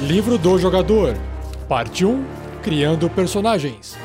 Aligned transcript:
Livro 0.00 0.38
do 0.38 0.56
Jogador, 0.56 1.16
Parte 1.68 2.04
1 2.06 2.24
Criando 2.62 3.10
Personagens. 3.10 3.98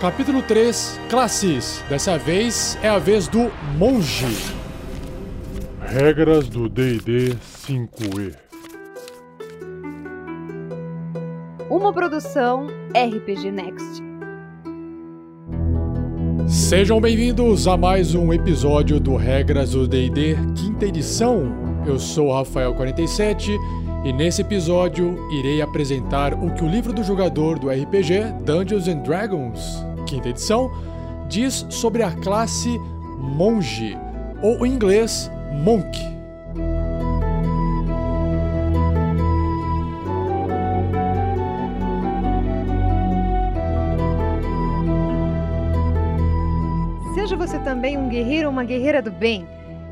Capítulo 0.00 0.42
3 0.42 1.00
Classes. 1.10 1.84
Dessa 1.88 2.16
vez 2.16 2.78
é 2.84 2.88
a 2.88 2.98
vez 2.98 3.26
do 3.26 3.50
Monge. 3.76 4.26
Regras 5.80 6.48
do 6.48 6.68
DD 6.68 7.34
5E. 7.66 8.36
Uma 11.68 11.92
produção 11.92 12.68
RPG 12.94 13.50
Next. 13.50 14.00
Sejam 16.46 17.00
bem-vindos 17.00 17.66
a 17.66 17.76
mais 17.76 18.14
um 18.14 18.32
episódio 18.32 19.00
do 19.00 19.16
Regras 19.16 19.72
do 19.72 19.88
DD, 19.88 20.36
quinta 20.54 20.86
edição. 20.86 21.52
Eu 21.84 21.98
sou 21.98 22.28
o 22.28 22.40
Rafael47 22.40 23.58
e 24.02 24.12
nesse 24.12 24.40
episódio 24.40 25.28
irei 25.30 25.60
apresentar 25.60 26.32
o 26.32 26.54
que 26.54 26.64
o 26.64 26.68
livro 26.68 26.92
do 26.92 27.04
jogador 27.04 27.58
do 27.58 27.68
RPG 27.68 28.44
Dungeons 28.44 28.88
and 28.88 28.98
Dragons, 28.98 29.84
quinta 30.06 30.30
edição, 30.30 30.70
diz 31.28 31.66
sobre 31.68 32.02
a 32.02 32.10
classe 32.10 32.78
Monge, 33.18 33.96
ou 34.42 34.64
em 34.64 34.72
inglês 34.72 35.30
Monk. 35.52 35.98
Seja 47.14 47.36
você 47.36 47.58
também 47.58 47.98
um 47.98 48.08
guerreiro 48.08 48.46
ou 48.46 48.52
uma 48.52 48.64
guerreira 48.64 49.02
do 49.02 49.12
bem. 49.12 49.46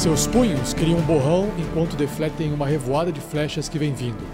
Seus 0.00 0.26
punhos 0.26 0.72
criam 0.72 0.98
um 0.98 1.02
borrão 1.02 1.50
enquanto 1.58 1.94
defletem 1.94 2.54
uma 2.54 2.66
revoada 2.66 3.12
de 3.12 3.20
flechas 3.20 3.68
que 3.68 3.78
vem 3.78 3.92
vindo. 3.92 4.26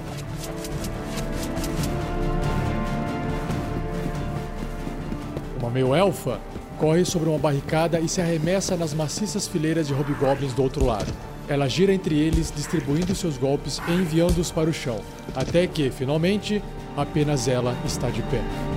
Uma 5.59 5.69
meio-elfa 5.69 6.39
corre 6.79 7.05
sobre 7.05 7.29
uma 7.29 7.39
barricada 7.41 7.99
e 7.99 8.09
se 8.09 8.21
arremessa 8.21 8.77
nas 8.77 8.95
maciças 8.95 9.49
fileiras 9.49 9.89
de 9.89 9.93
hobgoblins 9.93 10.55
do 10.55 10.63
outro 10.63 10.87
lado. 10.87 11.13
Ela 11.49 11.69
gira 11.69 11.93
entre 11.93 12.17
eles, 12.17 12.53
distribuindo 12.55 13.13
seus 13.17 13.37
golpes 13.37 13.81
e 13.89 13.91
enviando-os 13.91 14.53
para 14.53 14.71
o 14.71 14.73
chão, 14.73 15.01
até 15.35 15.67
que, 15.67 15.91
finalmente, 15.91 16.63
apenas 16.97 17.49
ela 17.49 17.77
está 17.85 18.09
de 18.09 18.23
pé. 18.23 18.76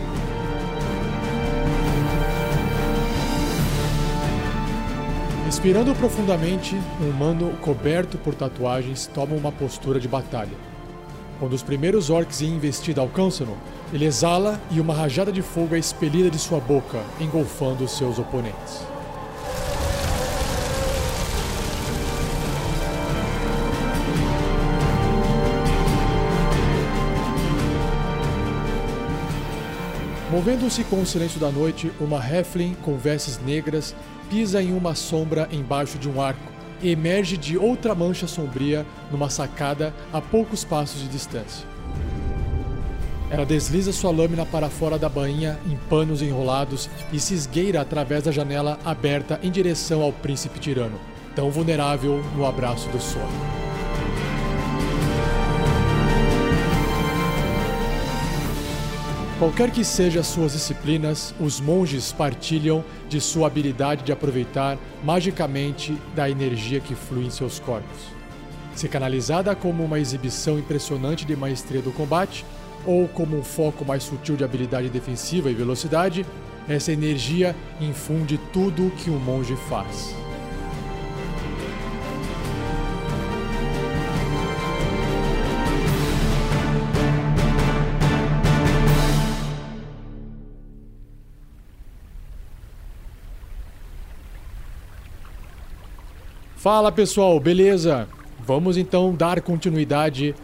Respirando 5.59 5.93
profundamente, 5.93 6.73
um 7.01 7.09
humano 7.09 7.51
coberto 7.59 8.17
por 8.17 8.33
tatuagens 8.33 9.07
toma 9.07 9.35
uma 9.35 9.51
postura 9.51 9.99
de 9.99 10.07
batalha. 10.07 10.55
Quando 11.37 11.51
os 11.51 11.61
primeiros 11.61 12.09
orcs 12.09 12.41
em 12.41 12.55
investida 12.55 13.01
alcançam-no, 13.01 13.57
ele 13.91 14.05
exala 14.05 14.57
e 14.71 14.79
uma 14.79 14.93
rajada 14.93 15.33
de 15.33 15.41
fogo 15.41 15.75
é 15.75 15.77
expelida 15.77 16.29
de 16.29 16.39
sua 16.39 16.61
boca, 16.61 17.03
engolfando 17.19 17.85
seus 17.89 18.17
oponentes. 18.17 18.79
Movendo-se 30.31 30.85
com 30.85 31.01
o 31.01 31.05
silêncio 31.05 31.37
da 31.37 31.51
noite, 31.51 31.91
uma 31.99 32.25
Heflin 32.25 32.77
com 32.81 32.95
vestes 32.95 33.41
negras 33.45 33.93
pisa 34.29 34.61
em 34.61 34.73
uma 34.73 34.95
sombra 34.95 35.49
embaixo 35.51 35.97
de 35.97 36.07
um 36.07 36.21
arco 36.21 36.51
e 36.81 36.89
emerge 36.89 37.37
de 37.37 37.57
outra 37.57 37.93
mancha 37.93 38.27
sombria 38.27 38.85
numa 39.11 39.29
sacada 39.29 39.93
a 40.13 40.21
poucos 40.21 40.63
passos 40.63 41.01
de 41.01 41.07
distância. 41.07 41.67
Ela 43.29 43.45
desliza 43.45 43.91
sua 43.91 44.11
lâmina 44.11 44.45
para 44.45 44.69
fora 44.69 44.97
da 44.97 45.07
bainha 45.07 45.59
em 45.67 45.77
panos 45.89 46.21
enrolados 46.21 46.89
e 47.13 47.19
se 47.19 47.33
esgueira 47.33 47.81
através 47.81 48.23
da 48.23 48.31
janela 48.31 48.79
aberta 48.83 49.39
em 49.43 49.51
direção 49.51 50.01
ao 50.01 50.11
príncipe 50.11 50.59
tirano, 50.59 50.99
tão 51.35 51.51
vulnerável 51.51 52.23
no 52.35 52.45
abraço 52.45 52.89
do 52.89 52.99
sono. 52.99 53.58
Qualquer 59.39 59.71
que 59.71 59.85
sejam 59.85 60.21
suas 60.21 60.51
disciplinas, 60.51 61.33
os 61.39 61.61
monges 61.61 62.11
partilham 62.11 62.83
de 63.07 63.21
sua 63.21 63.47
habilidade 63.47 64.03
de 64.03 64.11
aproveitar 64.11 64.77
magicamente 65.01 65.97
da 66.13 66.29
energia 66.29 66.81
que 66.81 66.93
flui 66.93 67.27
em 67.27 67.29
seus 67.29 67.57
corpos. 67.57 67.97
Se 68.75 68.89
canalizada 68.89 69.55
como 69.55 69.81
uma 69.81 69.97
exibição 69.97 70.59
impressionante 70.59 71.23
de 71.23 71.37
maestria 71.37 71.81
do 71.81 71.93
combate, 71.93 72.45
ou 72.85 73.07
como 73.07 73.39
um 73.39 73.43
foco 73.43 73.85
mais 73.85 74.03
sutil 74.03 74.35
de 74.35 74.43
habilidade 74.43 74.89
defensiva 74.89 75.49
e 75.49 75.53
velocidade, 75.53 76.25
essa 76.67 76.91
energia 76.91 77.55
infunde 77.79 78.37
tudo 78.51 78.87
o 78.87 78.91
que 78.91 79.09
um 79.09 79.19
monge 79.19 79.55
faz. 79.69 80.13
Fala 96.59 96.91
pessoal, 96.91 97.39
beleza? 97.39 98.05
Vamos 98.45 98.75
então 98.75 99.15
dar 99.15 99.39
continuidade 99.39 100.35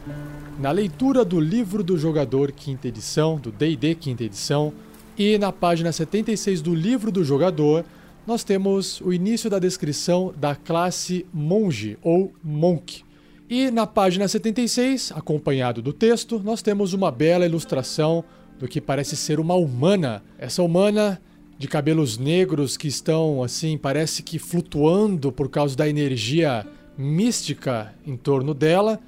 na 0.57 0.71
leitura 0.71 1.25
do 1.25 1.41
livro 1.41 1.83
do 1.83 1.97
jogador, 1.97 2.53
quinta 2.53 2.87
edição, 2.87 3.35
do 3.35 3.51
DD, 3.51 3.95
quinta 3.95 4.23
edição. 4.23 4.71
E 5.17 5.37
na 5.37 5.51
página 5.51 5.91
76 5.91 6.61
do 6.61 6.73
livro 6.73 7.11
do 7.11 7.21
jogador, 7.21 7.83
nós 8.25 8.45
temos 8.45 9.01
o 9.01 9.11
início 9.11 9.49
da 9.49 9.59
descrição 9.59 10.33
da 10.37 10.55
classe 10.55 11.25
Monge 11.33 11.97
ou 12.01 12.31
Monk. 12.41 13.03
E 13.49 13.69
na 13.69 13.85
página 13.85 14.25
76, 14.25 15.11
acompanhado 15.13 15.81
do 15.81 15.91
texto, 15.91 16.41
nós 16.41 16.61
temos 16.61 16.93
uma 16.93 17.11
bela 17.11 17.45
ilustração 17.45 18.23
do 18.57 18.69
que 18.69 18.79
parece 18.79 19.17
ser 19.17 19.37
uma 19.37 19.55
humana. 19.55 20.23
Essa 20.39 20.63
humana 20.63 21.19
de 21.57 21.67
cabelos 21.67 22.17
negros 22.17 22.75
que 22.75 22.87
estão 22.87 23.41
assim, 23.41 23.77
parece 23.77 24.21
que 24.21 24.37
flutuando 24.37 25.31
por 25.31 25.49
causa 25.49 25.75
da 25.75 25.87
energia 25.87 26.65
mística 26.97 27.93
em 28.05 28.17
torno 28.17 28.53
dela, 28.53 28.99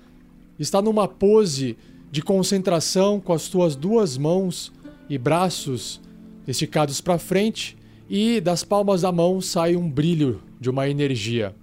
está 0.58 0.81
numa 0.81 1.08
pose 1.08 1.78
de 2.12 2.22
concentração 2.22 3.19
com 3.19 3.34
as 3.34 3.44
suas 3.44 3.75
duas 3.75 4.18
mãos 4.18 4.72
e 5.09 5.18
braços 5.18 6.02
esticados 6.47 7.02
para 7.02 7.18
frente 7.18 7.78
e 8.09 8.40
das 8.40 8.64
palmas 8.64 9.02
da 9.02 9.12
mão 9.12 9.41
sai 9.41 9.75
um 9.75 9.90
brilho 9.90 10.41
de 10.59 10.69
uma 10.69 10.90
energia. 10.90 11.53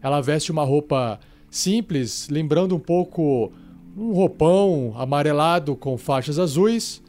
Ela 0.00 0.20
veste 0.20 0.52
uma 0.52 0.64
roupa 0.64 1.18
simples, 1.50 2.28
lembrando 2.30 2.74
um 2.74 2.78
pouco 2.80 3.52
um 3.96 4.12
roupão 4.12 4.94
amarelado 4.96 5.76
com 5.76 5.98
faixas 5.98 6.38
azuis 6.38 7.02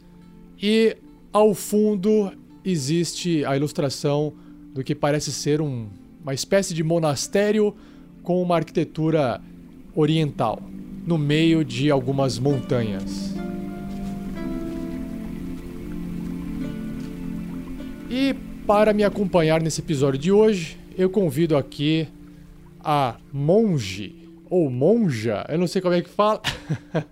e 0.62 0.98
ao 1.32 1.54
fundo 1.54 2.32
existe 2.64 3.44
a 3.46 3.56
ilustração 3.56 4.34
do 4.74 4.84
que 4.84 4.96
parece 4.96 5.32
ser 5.32 5.62
um, 5.62 5.88
uma 6.22 6.34
espécie 6.34 6.74
de 6.74 6.84
monastério 6.84 7.76
com 8.22 8.42
uma 8.42 8.56
arquitetura 8.56 9.42
oriental, 9.96 10.62
no 11.06 11.18
meio 11.18 11.64
de 11.64 11.92
algumas 11.92 12.40
montanhas. 12.40 13.34
E 18.10 18.36
para 18.66 18.94
me 18.94 19.04
acompanhar 19.04 19.62
nesse 19.62 19.82
episódio 19.82 20.20
de 20.20 20.32
hoje, 20.32 20.78
eu 20.98 21.10
convido 21.10 21.58
aqui 21.58 22.08
a 22.80 23.16
monge 23.32 24.24
ou 24.50 24.70
monja, 24.70 25.44
eu 25.50 25.58
não 25.58 25.66
sei 25.66 25.82
como 25.82 25.96
é 25.96 26.02
que 26.02 26.10
fala. 26.10 26.40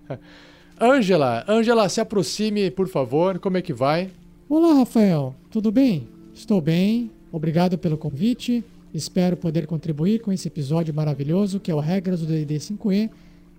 Ângela, 0.80 1.44
Ângela, 1.48 1.88
se 1.88 2.00
aproxime, 2.00 2.70
por 2.70 2.88
favor. 2.88 3.38
Como 3.40 3.56
é 3.56 3.62
que 3.62 3.72
vai? 3.72 4.10
Olá, 4.54 4.74
Rafael. 4.74 5.34
Tudo 5.50 5.72
bem? 5.72 6.06
Estou 6.34 6.60
bem. 6.60 7.10
Obrigado 7.32 7.78
pelo 7.78 7.96
convite. 7.96 8.62
Espero 8.92 9.34
poder 9.34 9.66
contribuir 9.66 10.20
com 10.20 10.30
esse 10.30 10.46
episódio 10.46 10.92
maravilhoso 10.92 11.58
que 11.58 11.70
é 11.70 11.74
o 11.74 11.80
Regras 11.80 12.20
do 12.20 12.26
D&D 12.26 12.56
5e 12.56 13.08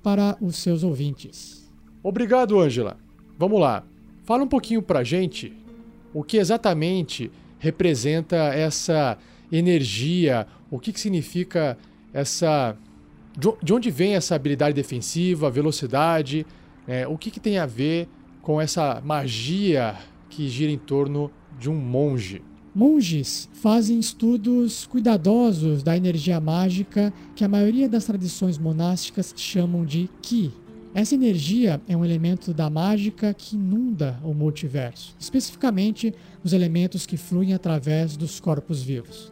para 0.03 0.37
os 0.39 0.55
seus 0.55 0.83
ouvintes. 0.83 1.67
Obrigado, 2.03 2.59
Ângela. 2.59 2.95
Vamos 3.39 3.59
lá. 3.59 3.83
Fala 4.23 4.43
um 4.43 4.47
pouquinho 4.47 4.83
pra 4.83 5.03
gente 5.03 5.51
o 6.13 6.23
que 6.23 6.37
exatamente 6.37 7.31
representa 7.57 8.35
essa 8.53 9.17
energia, 9.51 10.45
o 10.69 10.77
que, 10.77 10.93
que 10.93 10.99
significa 10.99 11.75
essa. 12.13 12.77
De 13.63 13.73
onde 13.73 13.89
vem 13.89 14.13
essa 14.13 14.35
habilidade 14.35 14.75
defensiva, 14.75 15.49
velocidade, 15.49 16.45
é, 16.87 17.07
o 17.07 17.17
que, 17.17 17.31
que 17.31 17.39
tem 17.39 17.57
a 17.57 17.65
ver 17.65 18.07
com 18.43 18.61
essa 18.61 19.01
magia 19.03 19.97
que 20.33 20.49
gira 20.49 20.71
em 20.71 20.77
torno 20.77 21.31
de 21.59 21.69
um 21.69 21.75
monge? 21.75 22.41
Monges 22.73 23.47
fazem 23.53 23.99
estudos 23.99 24.87
cuidadosos 24.87 25.83
da 25.83 25.95
energia 25.95 26.39
mágica 26.39 27.13
que 27.35 27.43
a 27.43 27.47
maioria 27.47 27.87
das 27.87 28.05
tradições 28.05 28.57
monásticas 28.57 29.31
chamam 29.37 29.85
de 29.85 30.09
Ki. 30.23 30.51
Essa 30.95 31.13
energia 31.13 31.79
é 31.87 31.95
um 31.95 32.03
elemento 32.03 32.51
da 32.51 32.67
mágica 32.67 33.31
que 33.31 33.55
inunda 33.55 34.19
o 34.23 34.33
multiverso, 34.33 35.15
especificamente 35.19 36.13
os 36.43 36.51
elementos 36.51 37.05
que 37.05 37.17
fluem 37.17 37.53
através 37.53 38.17
dos 38.17 38.39
corpos 38.39 38.81
vivos. 38.81 39.31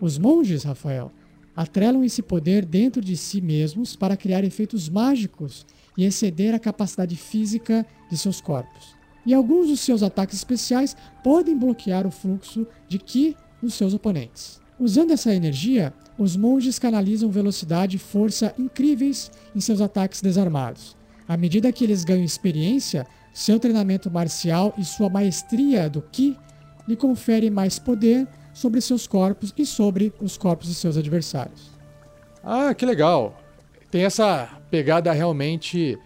Os 0.00 0.18
monges, 0.18 0.64
Rafael, 0.64 1.12
atrelam 1.54 2.02
esse 2.02 2.22
poder 2.22 2.64
dentro 2.64 3.00
de 3.00 3.16
si 3.16 3.40
mesmos 3.40 3.94
para 3.94 4.16
criar 4.16 4.42
efeitos 4.42 4.88
mágicos 4.88 5.64
e 5.96 6.04
exceder 6.04 6.52
a 6.52 6.58
capacidade 6.58 7.14
física 7.14 7.86
de 8.10 8.16
seus 8.16 8.40
corpos 8.40 9.01
e 9.24 9.32
alguns 9.32 9.68
dos 9.68 9.80
seus 9.80 10.02
ataques 10.02 10.36
especiais 10.36 10.96
podem 11.22 11.56
bloquear 11.56 12.06
o 12.06 12.10
fluxo 12.10 12.66
de 12.88 12.98
Ki 12.98 13.36
dos 13.62 13.74
seus 13.74 13.94
oponentes. 13.94 14.60
Usando 14.78 15.12
essa 15.12 15.32
energia, 15.32 15.92
os 16.18 16.36
monges 16.36 16.78
canalizam 16.78 17.30
velocidade 17.30 17.96
e 17.96 18.00
força 18.00 18.54
incríveis 18.58 19.30
em 19.54 19.60
seus 19.60 19.80
ataques 19.80 20.20
desarmados. 20.20 20.96
À 21.28 21.36
medida 21.36 21.72
que 21.72 21.84
eles 21.84 22.04
ganham 22.04 22.24
experiência, 22.24 23.06
seu 23.32 23.58
treinamento 23.58 24.10
marcial 24.10 24.74
e 24.76 24.84
sua 24.84 25.08
maestria 25.08 25.88
do 25.88 26.02
Ki 26.02 26.36
lhe 26.86 26.96
conferem 26.96 27.50
mais 27.50 27.78
poder 27.78 28.26
sobre 28.52 28.80
seus 28.80 29.06
corpos 29.06 29.54
e 29.56 29.64
sobre 29.64 30.12
os 30.20 30.36
corpos 30.36 30.68
de 30.68 30.74
seus 30.74 30.96
adversários. 30.96 31.70
Ah, 32.42 32.74
que 32.74 32.84
legal! 32.84 33.38
Tem 33.90 34.04
essa 34.04 34.48
pegada 34.70 35.12
realmente 35.12 35.98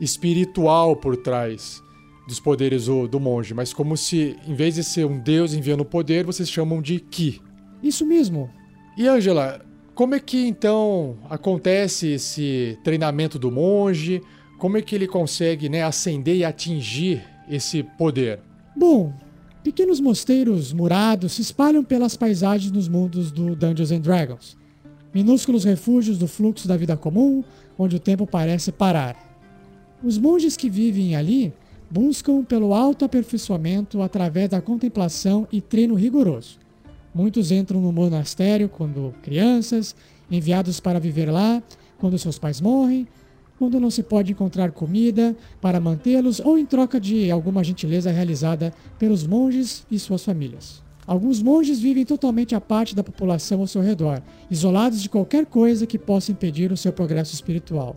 espiritual 0.00 0.96
por 0.96 1.16
trás 1.16 1.82
dos 2.26 2.38
poderes 2.38 2.86
do, 2.86 3.08
do 3.08 3.18
monge, 3.18 3.52
mas 3.52 3.72
como 3.72 3.96
se, 3.96 4.36
em 4.46 4.54
vez 4.54 4.76
de 4.76 4.84
ser 4.84 5.04
um 5.04 5.18
deus 5.18 5.54
enviando 5.54 5.84
poder, 5.84 6.24
vocês 6.24 6.50
chamam 6.50 6.80
de 6.80 7.00
Ki. 7.00 7.40
Isso 7.82 8.06
mesmo. 8.06 8.48
E 8.96 9.08
Angela, 9.08 9.64
como 9.94 10.14
é 10.14 10.20
que 10.20 10.46
então 10.46 11.18
acontece 11.28 12.08
esse 12.08 12.78
treinamento 12.84 13.38
do 13.38 13.50
monge? 13.50 14.22
Como 14.58 14.76
é 14.76 14.82
que 14.82 14.94
ele 14.94 15.06
consegue 15.06 15.68
né, 15.68 15.82
ascender 15.82 16.36
e 16.36 16.44
atingir 16.44 17.24
esse 17.48 17.82
poder? 17.82 18.40
Bom, 18.76 19.12
pequenos 19.62 20.00
mosteiros 20.00 20.72
murados 20.72 21.32
se 21.32 21.42
espalham 21.42 21.82
pelas 21.82 22.16
paisagens 22.16 22.70
nos 22.70 22.88
mundos 22.88 23.32
do 23.32 23.56
Dungeons 23.56 23.90
and 23.90 24.00
Dragons. 24.00 24.56
Minúsculos 25.12 25.64
refúgios 25.64 26.16
do 26.16 26.26
fluxo 26.26 26.66
da 26.66 26.76
vida 26.76 26.96
comum, 26.96 27.44
onde 27.76 27.96
o 27.96 28.00
tempo 28.00 28.26
parece 28.26 28.72
parar. 28.72 29.16
Os 30.02 30.16
monges 30.16 30.56
que 30.56 30.70
vivem 30.70 31.14
ali 31.16 31.52
buscam 31.92 32.42
pelo 32.42 32.72
autoaperfeiçoamento 32.72 34.00
através 34.00 34.48
da 34.48 34.62
contemplação 34.62 35.46
e 35.52 35.60
treino 35.60 35.94
rigoroso. 35.94 36.58
Muitos 37.14 37.52
entram 37.52 37.82
no 37.82 37.92
monastério 37.92 38.66
quando 38.66 39.14
crianças, 39.22 39.94
enviados 40.30 40.80
para 40.80 40.98
viver 40.98 41.30
lá 41.30 41.62
quando 41.98 42.18
seus 42.18 42.38
pais 42.38 42.62
morrem, 42.62 43.06
quando 43.58 43.78
não 43.78 43.90
se 43.90 44.02
pode 44.02 44.32
encontrar 44.32 44.72
comida 44.72 45.36
para 45.60 45.78
mantê-los 45.78 46.40
ou 46.40 46.56
em 46.56 46.64
troca 46.64 46.98
de 46.98 47.30
alguma 47.30 47.62
gentileza 47.62 48.10
realizada 48.10 48.72
pelos 48.98 49.26
monges 49.26 49.86
e 49.90 49.98
suas 49.98 50.24
famílias. 50.24 50.82
Alguns 51.06 51.42
monges 51.42 51.78
vivem 51.78 52.06
totalmente 52.06 52.54
à 52.54 52.60
parte 52.60 52.96
da 52.96 53.04
população 53.04 53.60
ao 53.60 53.66
seu 53.66 53.82
redor, 53.82 54.22
isolados 54.50 55.02
de 55.02 55.10
qualquer 55.10 55.44
coisa 55.44 55.86
que 55.86 55.98
possa 55.98 56.32
impedir 56.32 56.72
o 56.72 56.76
seu 56.76 56.90
progresso 56.90 57.34
espiritual. 57.34 57.96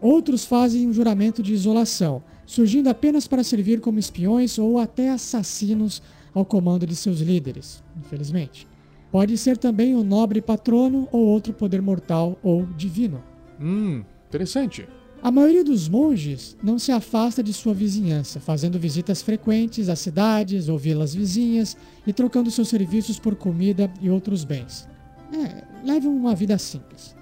Outros 0.00 0.44
fazem 0.44 0.88
um 0.88 0.92
juramento 0.92 1.40
de 1.40 1.52
isolação, 1.52 2.20
surgindo 2.48 2.88
apenas 2.88 3.28
para 3.28 3.44
servir 3.44 3.78
como 3.78 3.98
espiões 3.98 4.58
ou 4.58 4.78
até 4.78 5.10
assassinos 5.10 6.02
ao 6.34 6.46
comando 6.46 6.86
de 6.86 6.96
seus 6.96 7.20
líderes, 7.20 7.84
infelizmente. 7.94 8.66
Pode 9.12 9.36
ser 9.36 9.58
também 9.58 9.94
um 9.94 10.02
nobre 10.02 10.40
patrono 10.40 11.06
ou 11.12 11.26
outro 11.26 11.52
poder 11.52 11.82
mortal 11.82 12.38
ou 12.42 12.64
divino. 12.64 13.22
Hum, 13.60 14.02
interessante. 14.26 14.88
A 15.22 15.30
maioria 15.30 15.62
dos 15.62 15.90
monges 15.90 16.56
não 16.62 16.78
se 16.78 16.90
afasta 16.90 17.42
de 17.42 17.52
sua 17.52 17.74
vizinhança, 17.74 18.40
fazendo 18.40 18.78
visitas 18.78 19.20
frequentes 19.20 19.90
às 19.90 19.98
cidades 19.98 20.70
ou 20.70 20.78
vilas 20.78 21.14
vizinhas 21.14 21.76
e 22.06 22.14
trocando 22.14 22.50
seus 22.50 22.68
serviços 22.68 23.18
por 23.18 23.36
comida 23.36 23.92
e 24.00 24.08
outros 24.08 24.42
bens. 24.42 24.88
É, 25.34 25.64
levam 25.86 26.16
uma 26.16 26.34
vida 26.34 26.56
simples. 26.56 27.17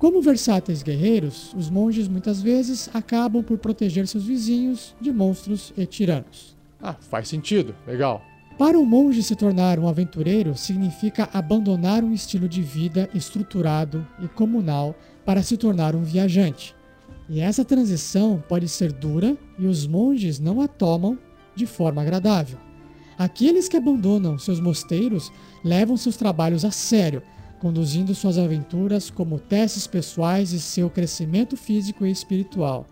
Como 0.00 0.22
versáteis 0.22 0.82
guerreiros, 0.82 1.52
os 1.54 1.68
monges 1.68 2.08
muitas 2.08 2.40
vezes 2.40 2.88
acabam 2.94 3.42
por 3.42 3.58
proteger 3.58 4.08
seus 4.08 4.24
vizinhos 4.24 4.96
de 4.98 5.12
monstros 5.12 5.74
e 5.76 5.84
tiranos. 5.84 6.56
Ah, 6.82 6.94
faz 6.94 7.28
sentido. 7.28 7.74
Legal. 7.86 8.22
Para 8.56 8.78
um 8.78 8.86
monge 8.86 9.22
se 9.22 9.36
tornar 9.36 9.78
um 9.78 9.86
aventureiro 9.86 10.56
significa 10.56 11.28
abandonar 11.34 12.02
um 12.02 12.14
estilo 12.14 12.48
de 12.48 12.62
vida 12.62 13.10
estruturado 13.14 14.06
e 14.22 14.28
comunal 14.28 14.94
para 15.26 15.42
se 15.42 15.58
tornar 15.58 15.94
um 15.94 16.02
viajante. 16.02 16.74
E 17.28 17.38
essa 17.38 17.62
transição 17.62 18.42
pode 18.48 18.70
ser 18.70 18.92
dura 18.92 19.36
e 19.58 19.66
os 19.66 19.86
monges 19.86 20.40
não 20.40 20.62
a 20.62 20.66
tomam 20.66 21.18
de 21.54 21.66
forma 21.66 22.00
agradável. 22.00 22.58
Aqueles 23.18 23.68
que 23.68 23.76
abandonam 23.76 24.38
seus 24.38 24.60
mosteiros 24.60 25.30
levam 25.62 25.94
seus 25.98 26.16
trabalhos 26.16 26.64
a 26.64 26.70
sério 26.70 27.22
conduzindo 27.60 28.14
suas 28.14 28.38
aventuras 28.38 29.10
como 29.10 29.38
testes 29.38 29.86
pessoais 29.86 30.52
e 30.52 30.60
seu 30.60 30.88
crescimento 30.88 31.56
físico 31.56 32.06
e 32.06 32.10
espiritual. 32.10 32.86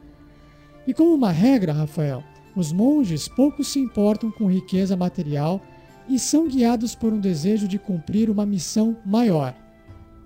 E 0.86 0.94
como 0.94 1.14
uma 1.14 1.32
regra, 1.32 1.72
Rafael, 1.72 2.22
os 2.54 2.70
monges 2.70 3.26
pouco 3.26 3.64
se 3.64 3.78
importam 3.78 4.30
com 4.30 4.50
riqueza 4.50 4.96
material 4.96 5.60
e 6.08 6.18
são 6.18 6.46
guiados 6.46 6.94
por 6.94 7.12
um 7.12 7.20
desejo 7.20 7.66
de 7.66 7.78
cumprir 7.78 8.30
uma 8.30 8.46
missão 8.46 8.96
maior, 9.04 9.54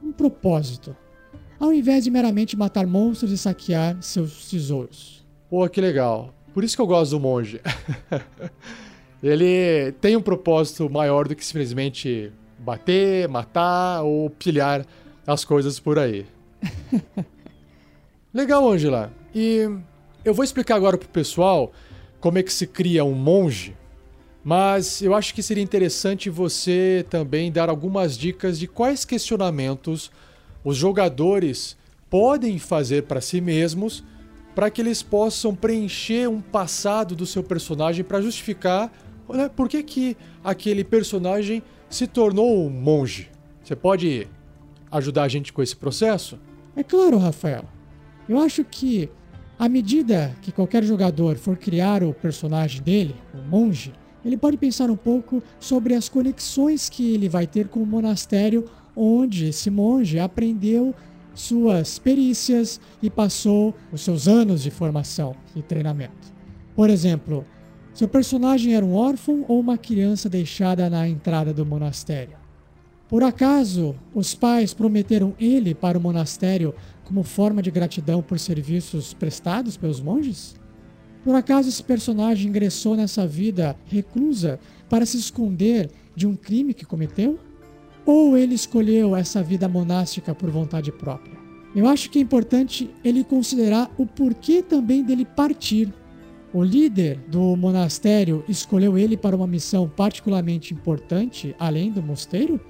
um 0.02 0.12
propósito, 0.12 0.96
ao 1.58 1.72
invés 1.72 2.04
de 2.04 2.10
meramente 2.10 2.56
matar 2.56 2.86
monstros 2.86 3.32
e 3.32 3.38
saquear 3.38 3.96
seus 4.02 4.50
tesouros. 4.50 5.24
Pô, 5.48 5.68
que 5.68 5.80
legal. 5.80 6.34
Por 6.52 6.64
isso 6.64 6.76
que 6.76 6.82
eu 6.82 6.86
gosto 6.86 7.12
do 7.12 7.20
monge. 7.20 7.60
Ele 9.22 9.92
tem 10.00 10.16
um 10.16 10.22
propósito 10.22 10.90
maior 10.90 11.28
do 11.28 11.36
que 11.36 11.44
simplesmente 11.44 12.32
bater, 12.62 13.28
matar 13.28 14.02
ou 14.02 14.30
pilhar 14.30 14.86
as 15.26 15.44
coisas 15.44 15.78
por 15.80 15.98
aí. 15.98 16.26
Legal, 18.32 18.70
Angela. 18.70 19.12
E 19.34 19.68
eu 20.24 20.32
vou 20.32 20.44
explicar 20.44 20.76
agora 20.76 20.96
pro 20.96 21.08
pessoal 21.08 21.72
como 22.20 22.38
é 22.38 22.42
que 22.42 22.52
se 22.52 22.66
cria 22.66 23.04
um 23.04 23.14
monge, 23.14 23.76
mas 24.44 25.02
eu 25.02 25.14
acho 25.14 25.34
que 25.34 25.42
seria 25.42 25.62
interessante 25.62 26.30
você 26.30 27.04
também 27.10 27.50
dar 27.50 27.68
algumas 27.68 28.16
dicas 28.16 28.58
de 28.58 28.66
quais 28.66 29.04
questionamentos 29.04 30.10
os 30.64 30.76
jogadores 30.76 31.76
podem 32.08 32.58
fazer 32.58 33.04
para 33.04 33.20
si 33.20 33.40
mesmos 33.40 34.04
para 34.54 34.70
que 34.70 34.80
eles 34.80 35.02
possam 35.02 35.54
preencher 35.54 36.28
um 36.28 36.40
passado 36.40 37.16
do 37.16 37.26
seu 37.26 37.42
personagem 37.42 38.04
para 38.04 38.20
justificar 38.20 38.92
né, 39.28 39.48
por 39.48 39.68
que, 39.68 39.82
que 39.82 40.16
aquele 40.44 40.84
personagem 40.84 41.62
se 41.94 42.06
tornou 42.06 42.66
um 42.66 42.70
monge. 42.70 43.30
Você 43.62 43.76
pode 43.76 44.26
ajudar 44.90 45.24
a 45.24 45.28
gente 45.28 45.52
com 45.52 45.62
esse 45.62 45.76
processo? 45.76 46.38
É 46.74 46.82
claro, 46.82 47.18
Rafael. 47.18 47.64
Eu 48.28 48.38
acho 48.38 48.64
que 48.64 49.10
à 49.58 49.68
medida 49.68 50.34
que 50.40 50.50
qualquer 50.50 50.82
jogador 50.82 51.36
for 51.36 51.56
criar 51.56 52.02
o 52.02 52.12
personagem 52.14 52.82
dele, 52.82 53.14
o 53.34 53.38
monge, 53.38 53.92
ele 54.24 54.36
pode 54.36 54.56
pensar 54.56 54.90
um 54.90 54.96
pouco 54.96 55.42
sobre 55.60 55.94
as 55.94 56.08
conexões 56.08 56.88
que 56.88 57.14
ele 57.14 57.28
vai 57.28 57.46
ter 57.46 57.68
com 57.68 57.82
o 57.82 57.86
monastério 57.86 58.64
onde 58.96 59.46
esse 59.46 59.70
monge 59.70 60.18
aprendeu 60.18 60.94
suas 61.34 61.98
perícias 61.98 62.80
e 63.02 63.10
passou 63.10 63.74
os 63.90 64.02
seus 64.02 64.28
anos 64.28 64.62
de 64.62 64.70
formação 64.70 65.34
e 65.56 65.62
treinamento. 65.62 66.32
Por 66.74 66.90
exemplo, 66.90 67.44
seu 67.94 68.08
personagem 68.08 68.74
era 68.74 68.84
um 68.84 68.94
órfão 68.94 69.44
ou 69.48 69.60
uma 69.60 69.76
criança 69.76 70.28
deixada 70.28 70.88
na 70.88 71.06
entrada 71.06 71.52
do 71.52 71.66
monastério? 71.66 72.36
Por 73.08 73.22
acaso, 73.22 73.94
os 74.14 74.34
pais 74.34 74.72
prometeram 74.72 75.34
ele 75.38 75.74
para 75.74 75.98
o 75.98 76.00
monastério 76.00 76.74
como 77.04 77.22
forma 77.22 77.60
de 77.60 77.70
gratidão 77.70 78.22
por 78.22 78.38
serviços 78.38 79.12
prestados 79.12 79.76
pelos 79.76 80.00
monges? 80.00 80.54
Por 81.22 81.34
acaso 81.34 81.68
esse 81.68 81.82
personagem 81.82 82.48
ingressou 82.48 82.96
nessa 82.96 83.26
vida 83.26 83.76
reclusa 83.84 84.58
para 84.88 85.04
se 85.04 85.18
esconder 85.18 85.90
de 86.16 86.26
um 86.26 86.34
crime 86.34 86.72
que 86.72 86.86
cometeu? 86.86 87.38
Ou 88.06 88.36
ele 88.36 88.54
escolheu 88.54 89.14
essa 89.14 89.42
vida 89.42 89.68
monástica 89.68 90.34
por 90.34 90.50
vontade 90.50 90.90
própria? 90.90 91.38
Eu 91.76 91.86
acho 91.86 92.10
que 92.10 92.18
é 92.18 92.22
importante 92.22 92.90
ele 93.04 93.22
considerar 93.24 93.90
o 93.98 94.06
porquê 94.06 94.62
também 94.62 95.02
dele 95.02 95.24
partir 95.24 95.92
O 96.54 96.62
líder 96.62 97.18
do 97.28 97.56
monastério 97.56 98.44
escolheu 98.46 98.98
ele 98.98 99.16
para 99.16 99.34
uma 99.34 99.46
missão 99.46 99.88
particularmente 99.88 100.74
importante, 100.74 101.56
além 101.58 101.90
do 101.90 102.02
mosteiro? 102.02 102.60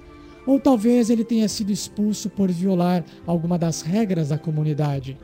Ou 0.47 0.57
talvez 0.57 1.09
ele 1.09 1.25
tenha 1.25 1.49
sido 1.49 1.69
expulso 1.69 2.29
por 2.29 2.49
violar 2.49 3.03
alguma 3.27 3.57
das 3.57 3.81
regras 3.81 4.29
da 4.29 4.37
comunidade? 4.37 5.17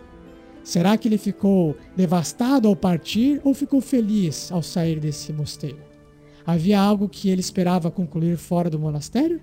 Será 0.62 0.98
que 0.98 1.08
ele 1.08 1.18
ficou 1.18 1.74
devastado 1.96 2.68
ao 2.68 2.76
partir 2.76 3.40
ou 3.46 3.54
ficou 3.54 3.80
feliz 3.80 4.52
ao 4.52 4.62
sair 4.62 5.00
desse 5.00 5.32
mosteiro? 5.32 5.80
Havia 6.46 6.82
algo 6.82 7.08
que 7.08 7.30
ele 7.30 7.40
esperava 7.42 7.90
concluir 7.90 8.38
fora 8.38 8.70
do 8.70 8.78
monastério? 8.78 9.42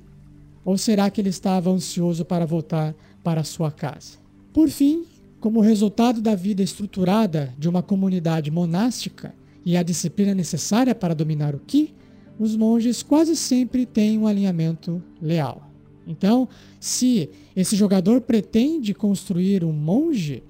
Ou 0.62 0.76
será 0.76 1.08
que 1.08 1.22
ele 1.22 1.30
estava 1.30 1.70
ansioso 1.70 2.22
para 2.22 2.44
voltar 2.44 2.94
para 3.24 3.44
sua 3.44 3.70
casa? 3.70 4.18
Por 4.52 4.68
fim, 4.68 5.04
como 5.40 5.60
resultado 5.60 6.20
da 6.20 6.34
vida 6.34 6.62
estruturada 6.62 7.54
de 7.58 7.68
uma 7.68 7.82
comunidade 7.82 8.50
monástica 8.50 9.34
e 9.64 9.76
a 9.76 9.82
disciplina 9.82 10.34
necessária 10.34 10.94
para 10.94 11.14
dominar 11.14 11.54
o 11.54 11.60
Ki, 11.60 11.94
os 12.38 12.56
monges 12.56 13.02
quase 13.02 13.34
sempre 13.36 13.86
têm 13.86 14.18
um 14.18 14.26
alinhamento 14.26 15.02
leal. 15.20 15.70
Então, 16.06 16.48
se 16.78 17.30
esse 17.54 17.74
jogador 17.74 18.20
pretende 18.20 18.94
construir 18.94 19.64
um 19.64 19.72
monge, 19.72 20.42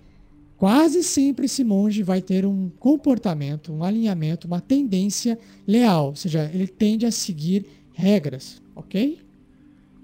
quase 0.57 1.03
sempre 1.03 1.47
esse 1.47 1.65
monge 1.65 2.03
vai 2.03 2.21
ter 2.21 2.45
um 2.45 2.71
comportamento, 2.79 3.73
um 3.73 3.83
alinhamento, 3.83 4.47
uma 4.47 4.61
tendência 4.61 5.39
leal, 5.67 6.09
ou 6.09 6.17
seja, 6.17 6.51
ele 6.53 6.67
tende 6.67 7.07
a 7.07 7.11
seguir 7.11 7.65
regras, 7.93 8.61
ok? 8.75 9.19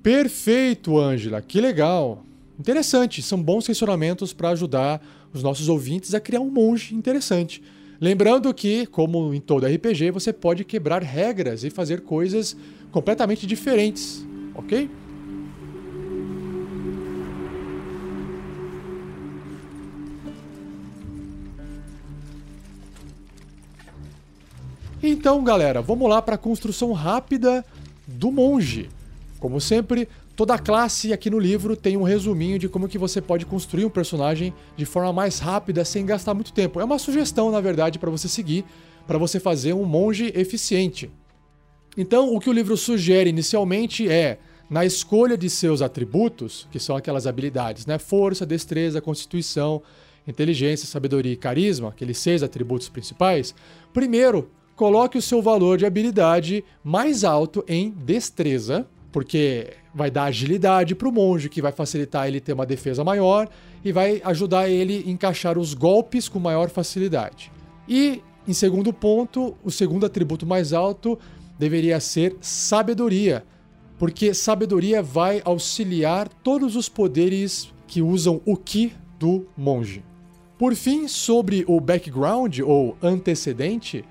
Perfeito, 0.02 0.98
Ângela, 0.98 1.42
que 1.42 1.60
legal. 1.60 2.24
Interessante, 2.62 3.20
são 3.22 3.42
bons 3.42 3.66
questionamentos 3.66 4.32
para 4.32 4.50
ajudar 4.50 5.04
os 5.34 5.42
nossos 5.42 5.68
ouvintes 5.68 6.14
a 6.14 6.20
criar 6.20 6.38
um 6.38 6.48
monge 6.48 6.94
interessante. 6.94 7.60
Lembrando 8.00 8.54
que, 8.54 8.86
como 8.86 9.34
em 9.34 9.40
todo 9.40 9.66
RPG, 9.66 10.12
você 10.12 10.32
pode 10.32 10.62
quebrar 10.62 11.02
regras 11.02 11.64
e 11.64 11.70
fazer 11.70 12.02
coisas 12.02 12.56
completamente 12.92 13.48
diferentes, 13.48 14.24
ok? 14.54 14.88
Então, 25.02 25.42
galera, 25.42 25.82
vamos 25.82 26.08
lá 26.08 26.22
para 26.22 26.36
a 26.36 26.38
construção 26.38 26.92
rápida 26.92 27.64
do 28.06 28.30
monge. 28.30 28.88
Como 29.40 29.60
sempre, 29.60 30.08
toda 30.36 30.58
classe 30.58 31.12
aqui 31.12 31.28
no 31.30 31.38
livro 31.38 31.76
tem 31.76 31.96
um 31.96 32.02
resuminho 32.02 32.58
de 32.58 32.68
como 32.68 32.88
que 32.88 32.98
você 32.98 33.20
pode 33.20 33.46
construir 33.46 33.84
um 33.84 33.90
personagem 33.90 34.52
de 34.76 34.84
forma 34.84 35.12
mais 35.12 35.38
rápida 35.38 35.84
sem 35.84 36.06
gastar 36.06 36.34
muito 36.34 36.52
tempo. 36.52 36.80
É 36.80 36.84
uma 36.84 36.98
sugestão, 36.98 37.50
na 37.50 37.60
verdade, 37.60 37.98
para 37.98 38.10
você 38.10 38.28
seguir, 38.28 38.64
para 39.06 39.18
você 39.18 39.38
fazer 39.38 39.72
um 39.72 39.84
monge 39.84 40.32
eficiente. 40.34 41.10
Então, 41.96 42.34
o 42.34 42.40
que 42.40 42.48
o 42.48 42.52
livro 42.52 42.76
sugere 42.76 43.28
inicialmente 43.28 44.08
é, 44.08 44.38
na 44.70 44.84
escolha 44.86 45.36
de 45.36 45.50
seus 45.50 45.82
atributos, 45.82 46.66
que 46.70 46.78
são 46.78 46.96
aquelas 46.96 47.26
habilidades, 47.26 47.84
né? 47.84 47.98
Força, 47.98 48.46
destreza, 48.46 49.00
constituição, 49.00 49.82
inteligência, 50.26 50.86
sabedoria 50.86 51.32
e 51.32 51.36
carisma, 51.36 51.90
aqueles 51.90 52.16
seis 52.18 52.42
atributos 52.42 52.88
principais, 52.88 53.54
primeiro, 53.92 54.50
coloque 54.74 55.18
o 55.18 55.22
seu 55.22 55.42
valor 55.42 55.76
de 55.76 55.84
habilidade 55.84 56.64
mais 56.82 57.24
alto 57.24 57.62
em 57.68 57.90
destreza, 57.90 58.86
porque 59.10 59.74
vai 59.94 60.10
dar 60.10 60.24
agilidade 60.24 60.94
para 60.94 61.08
o 61.08 61.12
monge, 61.12 61.48
que 61.48 61.62
vai 61.62 61.72
facilitar 61.72 62.26
ele 62.26 62.40
ter 62.40 62.52
uma 62.52 62.66
defesa 62.66 63.04
maior 63.04 63.48
e 63.84 63.92
vai 63.92 64.20
ajudar 64.24 64.68
ele 64.68 65.04
a 65.06 65.10
encaixar 65.10 65.58
os 65.58 65.74
golpes 65.74 66.28
com 66.28 66.38
maior 66.38 66.70
facilidade. 66.70 67.52
E, 67.88 68.22
em 68.46 68.52
segundo 68.52 68.92
ponto, 68.92 69.54
o 69.62 69.70
segundo 69.70 70.06
atributo 70.06 70.46
mais 70.46 70.72
alto 70.72 71.18
deveria 71.58 72.00
ser 72.00 72.36
sabedoria, 72.40 73.44
porque 73.98 74.34
sabedoria 74.34 75.02
vai 75.02 75.42
auxiliar 75.44 76.28
todos 76.42 76.74
os 76.74 76.88
poderes 76.88 77.72
que 77.86 78.00
usam 78.00 78.40
o 78.46 78.56
Ki 78.56 78.92
do 79.18 79.46
monge. 79.56 80.02
Por 80.58 80.74
fim, 80.74 81.06
sobre 81.08 81.64
o 81.66 81.80
background 81.80 82.60
ou 82.60 82.96
antecedente, 83.02 84.04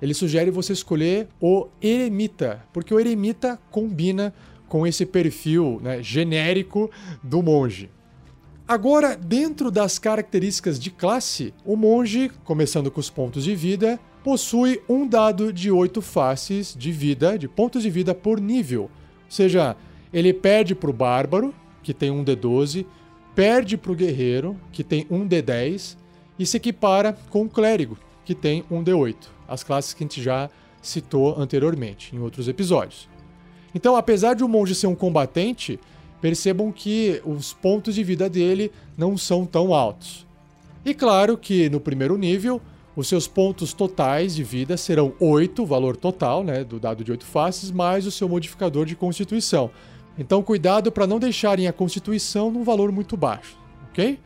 ele 0.00 0.14
sugere 0.14 0.50
você 0.50 0.72
escolher 0.72 1.28
o 1.40 1.68
eremita, 1.80 2.62
porque 2.72 2.92
o 2.92 2.98
eremita 2.98 3.58
combina 3.70 4.34
com 4.72 4.86
esse 4.86 5.04
perfil 5.04 5.78
né, 5.82 6.02
genérico 6.02 6.90
do 7.22 7.42
monge. 7.42 7.90
Agora, 8.66 9.14
dentro 9.14 9.70
das 9.70 9.98
características 9.98 10.80
de 10.80 10.90
classe, 10.90 11.52
o 11.62 11.76
monge, 11.76 12.30
começando 12.42 12.90
com 12.90 12.98
os 12.98 13.10
pontos 13.10 13.44
de 13.44 13.54
vida, 13.54 14.00
possui 14.24 14.80
um 14.88 15.06
dado 15.06 15.52
de 15.52 15.70
8 15.70 16.00
faces 16.00 16.74
de 16.74 16.90
vida, 16.90 17.38
de 17.38 17.46
pontos 17.48 17.82
de 17.82 17.90
vida 17.90 18.14
por 18.14 18.40
nível. 18.40 18.84
Ou 18.84 18.90
seja, 19.28 19.76
ele 20.10 20.32
perde 20.32 20.74
para 20.74 20.88
o 20.88 20.94
bárbaro, 20.94 21.54
que 21.82 21.92
tem 21.92 22.10
um 22.10 22.24
D12, 22.24 22.86
perde 23.34 23.76
para 23.76 23.92
o 23.92 23.94
guerreiro, 23.94 24.58
que 24.72 24.82
tem 24.82 25.06
um 25.10 25.28
D10, 25.28 25.98
e 26.38 26.46
se 26.46 26.56
equipara 26.56 27.14
com 27.28 27.42
o 27.42 27.48
clérigo, 27.50 27.98
que 28.24 28.34
tem 28.34 28.64
um 28.70 28.82
D8 28.82 29.16
as 29.52 29.62
classes 29.62 29.92
que 29.92 30.02
a 30.02 30.06
gente 30.06 30.22
já 30.22 30.48
citou 30.80 31.38
anteriormente 31.38 32.16
em 32.16 32.18
outros 32.18 32.48
episódios. 32.48 33.11
Então, 33.74 33.96
apesar 33.96 34.34
de 34.34 34.44
o 34.44 34.48
monge 34.48 34.74
ser 34.74 34.86
um 34.86 34.94
combatente, 34.94 35.78
percebam 36.20 36.70
que 36.70 37.20
os 37.24 37.52
pontos 37.52 37.94
de 37.94 38.04
vida 38.04 38.28
dele 38.28 38.70
não 38.96 39.16
são 39.16 39.44
tão 39.44 39.74
altos. 39.74 40.26
E 40.84 40.94
claro 40.94 41.36
que 41.36 41.68
no 41.70 41.80
primeiro 41.80 42.16
nível, 42.16 42.60
os 42.94 43.08
seus 43.08 43.26
pontos 43.26 43.72
totais 43.72 44.34
de 44.34 44.44
vida 44.44 44.76
serão 44.76 45.14
8, 45.18 45.64
valor 45.64 45.96
total, 45.96 46.44
né, 46.44 46.62
do 46.62 46.78
dado 46.78 47.02
de 47.02 47.10
8 47.10 47.24
faces, 47.24 47.70
mais 47.70 48.06
o 48.06 48.10
seu 48.10 48.28
modificador 48.28 48.84
de 48.84 48.94
constituição. 48.94 49.70
Então, 50.18 50.42
cuidado 50.42 50.92
para 50.92 51.06
não 51.06 51.18
deixarem 51.18 51.66
a 51.66 51.72
constituição 51.72 52.50
num 52.50 52.62
valor 52.62 52.92
muito 52.92 53.16
baixo, 53.16 53.56
ok? 53.90 54.18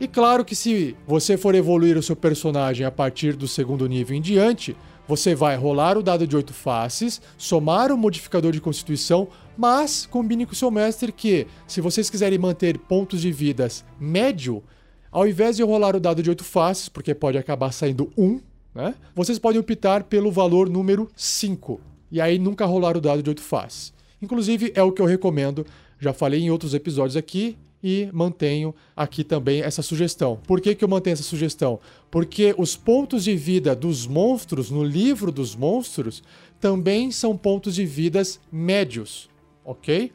E 0.00 0.08
claro 0.08 0.44
que 0.44 0.56
se 0.56 0.96
você 1.06 1.36
for 1.36 1.54
evoluir 1.54 1.96
o 1.96 2.02
seu 2.02 2.16
personagem 2.16 2.84
a 2.84 2.90
partir 2.90 3.36
do 3.36 3.46
segundo 3.46 3.86
nível 3.86 4.16
em 4.16 4.20
diante, 4.20 4.76
você 5.06 5.34
vai 5.34 5.56
rolar 5.56 5.98
o 5.98 6.02
dado 6.02 6.26
de 6.26 6.36
8 6.36 6.52
faces, 6.52 7.20
somar 7.36 7.90
o 7.92 7.98
modificador 7.98 8.52
de 8.52 8.60
constituição, 8.60 9.28
mas 9.56 10.06
combine 10.06 10.46
com 10.46 10.52
o 10.52 10.56
seu 10.56 10.70
mestre 10.70 11.12
que, 11.12 11.46
se 11.66 11.80
vocês 11.80 12.08
quiserem 12.08 12.38
manter 12.38 12.78
pontos 12.78 13.20
de 13.20 13.32
vidas 13.32 13.84
médio, 13.98 14.62
ao 15.10 15.26
invés 15.26 15.56
de 15.56 15.62
rolar 15.62 15.94
o 15.94 16.00
dado 16.00 16.22
de 16.22 16.30
8 16.30 16.44
faces, 16.44 16.88
porque 16.88 17.14
pode 17.14 17.36
acabar 17.36 17.72
saindo 17.72 18.10
1, 18.16 18.40
né? 18.74 18.94
Vocês 19.14 19.38
podem 19.38 19.60
optar 19.60 20.04
pelo 20.04 20.30
valor 20.30 20.68
número 20.68 21.10
5. 21.14 21.80
E 22.10 22.20
aí 22.20 22.38
nunca 22.38 22.64
rolar 22.64 22.96
o 22.96 23.00
dado 23.00 23.22
de 23.22 23.28
8 23.28 23.42
faces. 23.42 23.92
Inclusive, 24.20 24.72
é 24.74 24.82
o 24.82 24.92
que 24.92 25.02
eu 25.02 25.06
recomendo. 25.06 25.66
Já 25.98 26.12
falei 26.12 26.40
em 26.40 26.50
outros 26.50 26.74
episódios 26.74 27.16
aqui 27.16 27.58
e 27.82 28.08
mantenho 28.12 28.74
aqui 28.96 29.24
também 29.24 29.62
essa 29.62 29.82
sugestão. 29.82 30.38
Por 30.46 30.60
que, 30.60 30.74
que 30.74 30.84
eu 30.84 30.88
mantenho 30.88 31.14
essa 31.14 31.22
sugestão? 31.22 31.80
Porque 32.10 32.54
os 32.56 32.76
pontos 32.76 33.24
de 33.24 33.34
vida 33.34 33.74
dos 33.74 34.06
monstros 34.06 34.70
no 34.70 34.84
livro 34.84 35.32
dos 35.32 35.56
monstros 35.56 36.22
também 36.60 37.10
são 37.10 37.36
pontos 37.36 37.74
de 37.74 37.84
vidas 37.84 38.40
médios, 38.50 39.28
ok? 39.64 40.12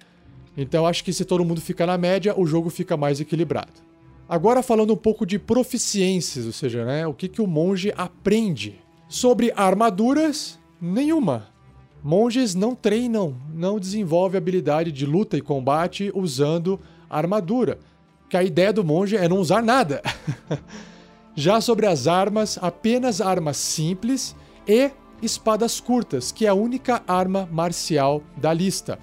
Então 0.55 0.87
acho 0.87 1.03
que 1.03 1.11
se 1.11 1.25
todo 1.25 1.43
mundo 1.43 1.59
fica 1.59 1.85
na 1.85 1.97
média, 1.97 2.33
o 2.39 2.45
jogo 2.45 2.69
fica 2.69 2.95
mais 2.95 3.19
equilibrado. 3.19 3.85
Agora 4.29 4.63
falando 4.63 4.93
um 4.93 4.97
pouco 4.97 5.25
de 5.25 5.37
proficiências, 5.37 6.45
ou 6.45 6.51
seja, 6.51 6.83
né, 6.83 7.05
o 7.07 7.13
que, 7.13 7.27
que 7.27 7.41
o 7.41 7.47
monge 7.47 7.93
aprende. 7.95 8.81
Sobre 9.07 9.53
armaduras, 9.55 10.59
nenhuma. 10.81 11.47
Monges 12.03 12.53
não 12.53 12.75
treinam, 12.75 13.35
não 13.53 13.79
desenvolvem 13.79 14.37
habilidade 14.37 14.91
de 14.91 15.05
luta 15.05 15.37
e 15.37 15.41
combate 15.41 16.11
usando 16.13 16.79
armadura, 17.09 17.79
que 18.29 18.37
a 18.37 18.43
ideia 18.43 18.73
do 18.73 18.83
monge 18.83 19.15
é 19.15 19.27
não 19.27 19.37
usar 19.37 19.63
nada. 19.63 20.01
Já 21.35 21.61
sobre 21.61 21.85
as 21.85 22.07
armas, 22.07 22.57
apenas 22.61 23.21
armas 23.21 23.57
simples 23.57 24.35
e 24.67 24.91
espadas 25.21 25.79
curtas, 25.79 26.31
que 26.31 26.45
é 26.45 26.49
a 26.49 26.53
única 26.53 27.03
arma 27.07 27.47
marcial 27.51 28.23
da 28.35 28.51
lista. 28.51 28.99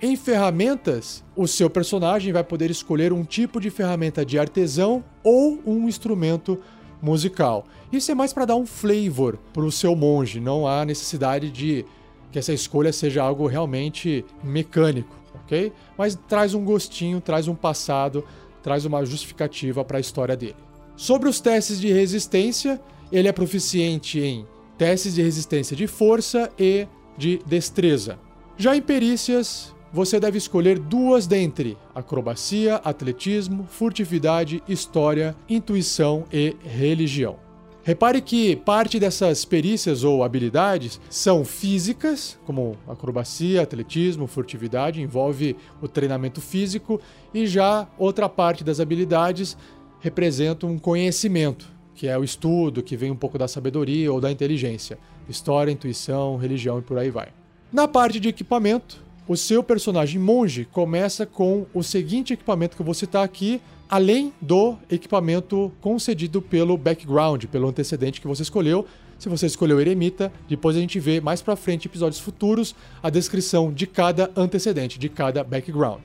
Em 0.00 0.16
ferramentas, 0.16 1.22
o 1.36 1.46
seu 1.46 1.70
personagem 1.70 2.32
vai 2.32 2.42
poder 2.42 2.70
escolher 2.70 3.12
um 3.12 3.24
tipo 3.24 3.60
de 3.60 3.70
ferramenta 3.70 4.26
de 4.26 4.38
artesão 4.38 5.04
ou 5.22 5.62
um 5.64 5.88
instrumento 5.88 6.58
musical. 7.00 7.64
Isso 7.92 8.10
é 8.10 8.14
mais 8.14 8.32
para 8.32 8.44
dar 8.44 8.56
um 8.56 8.66
flavor 8.66 9.38
para 9.52 9.62
o 9.62 9.70
seu 9.70 9.94
monge, 9.94 10.40
não 10.40 10.66
há 10.66 10.84
necessidade 10.84 11.50
de 11.50 11.84
que 12.32 12.38
essa 12.38 12.52
escolha 12.52 12.92
seja 12.92 13.22
algo 13.22 13.46
realmente 13.46 14.24
mecânico 14.42 15.21
Mas 15.96 16.18
traz 16.28 16.54
um 16.54 16.64
gostinho, 16.64 17.20
traz 17.20 17.48
um 17.48 17.54
passado, 17.54 18.24
traz 18.62 18.84
uma 18.84 19.04
justificativa 19.04 19.84
para 19.84 19.98
a 19.98 20.00
história 20.00 20.36
dele. 20.36 20.56
Sobre 20.96 21.28
os 21.28 21.40
testes 21.40 21.80
de 21.80 21.92
resistência, 21.92 22.80
ele 23.10 23.28
é 23.28 23.32
proficiente 23.32 24.20
em 24.20 24.46
testes 24.78 25.14
de 25.14 25.22
resistência 25.22 25.76
de 25.76 25.86
força 25.86 26.50
e 26.58 26.86
de 27.16 27.40
destreza. 27.46 28.18
Já 28.56 28.76
em 28.76 28.82
perícias, 28.82 29.74
você 29.92 30.18
deve 30.18 30.38
escolher 30.38 30.78
duas 30.78 31.26
dentre 31.26 31.76
acrobacia, 31.94 32.76
atletismo, 32.76 33.66
furtividade, 33.68 34.62
história, 34.66 35.36
intuição 35.48 36.24
e 36.32 36.56
religião. 36.62 37.36
Repare 37.84 38.20
que 38.20 38.54
parte 38.54 39.00
dessas 39.00 39.44
perícias 39.44 40.04
ou 40.04 40.22
habilidades 40.22 41.00
são 41.10 41.44
físicas, 41.44 42.38
como 42.46 42.76
acrobacia, 42.86 43.60
atletismo, 43.60 44.28
furtividade, 44.28 45.02
envolve 45.02 45.56
o 45.80 45.88
treinamento 45.88 46.40
físico, 46.40 47.00
e 47.34 47.44
já 47.44 47.88
outra 47.98 48.28
parte 48.28 48.62
das 48.62 48.78
habilidades 48.78 49.56
representa 49.98 50.64
um 50.64 50.78
conhecimento, 50.78 51.66
que 51.92 52.06
é 52.06 52.16
o 52.16 52.22
estudo, 52.22 52.84
que 52.84 52.96
vem 52.96 53.10
um 53.10 53.16
pouco 53.16 53.36
da 53.36 53.48
sabedoria 53.48 54.12
ou 54.12 54.20
da 54.20 54.30
inteligência, 54.30 54.96
história, 55.28 55.72
intuição, 55.72 56.36
religião 56.36 56.78
e 56.78 56.82
por 56.82 56.98
aí 56.98 57.10
vai. 57.10 57.30
Na 57.72 57.88
parte 57.88 58.20
de 58.20 58.28
equipamento, 58.28 59.02
o 59.26 59.36
seu 59.36 59.60
personagem 59.62 60.20
monge 60.20 60.68
começa 60.70 61.26
com 61.26 61.66
o 61.74 61.82
seguinte 61.82 62.32
equipamento 62.32 62.76
que 62.76 62.82
eu 62.82 62.86
vou 62.86 62.94
citar 62.94 63.24
aqui, 63.24 63.60
além 63.92 64.32
do 64.40 64.78
equipamento 64.90 65.70
concedido 65.82 66.40
pelo 66.40 66.78
background, 66.78 67.44
pelo 67.44 67.68
antecedente 67.68 68.22
que 68.22 68.26
você 68.26 68.42
escolheu. 68.42 68.86
Se 69.18 69.28
você 69.28 69.44
escolheu 69.44 69.78
Eremita, 69.78 70.32
depois 70.48 70.74
a 70.74 70.80
gente 70.80 70.98
vê 70.98 71.20
mais 71.20 71.42
para 71.42 71.56
frente, 71.56 71.88
episódios 71.88 72.18
futuros, 72.18 72.74
a 73.02 73.10
descrição 73.10 73.70
de 73.70 73.86
cada 73.86 74.30
antecedente, 74.34 74.98
de 74.98 75.10
cada 75.10 75.44
background. 75.44 76.00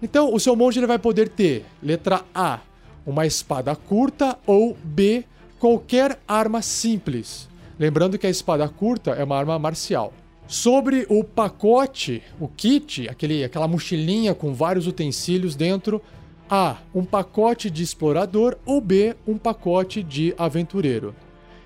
Então, 0.00 0.32
o 0.32 0.38
seu 0.38 0.54
monge 0.54 0.78
ele 0.78 0.86
vai 0.86 0.98
poder 0.98 1.28
ter, 1.28 1.64
letra 1.82 2.24
A, 2.32 2.60
uma 3.04 3.26
espada 3.26 3.74
curta 3.74 4.38
ou 4.46 4.76
B, 4.84 5.24
qualquer 5.58 6.20
arma 6.28 6.62
simples. 6.62 7.48
Lembrando 7.80 8.16
que 8.16 8.28
a 8.28 8.30
espada 8.30 8.68
curta 8.68 9.10
é 9.10 9.24
uma 9.24 9.36
arma 9.36 9.58
marcial. 9.58 10.12
Sobre 10.46 11.04
o 11.08 11.24
pacote, 11.24 12.22
o 12.38 12.46
kit, 12.46 13.08
aquele, 13.08 13.42
aquela 13.42 13.66
mochilinha 13.66 14.36
com 14.36 14.54
vários 14.54 14.86
utensílios 14.86 15.56
dentro, 15.56 16.00
a. 16.48 16.78
Um 16.94 17.04
pacote 17.04 17.70
de 17.70 17.82
explorador 17.82 18.56
ou 18.64 18.80
B. 18.80 19.16
Um 19.26 19.38
pacote 19.38 20.02
de 20.02 20.34
aventureiro. 20.38 21.14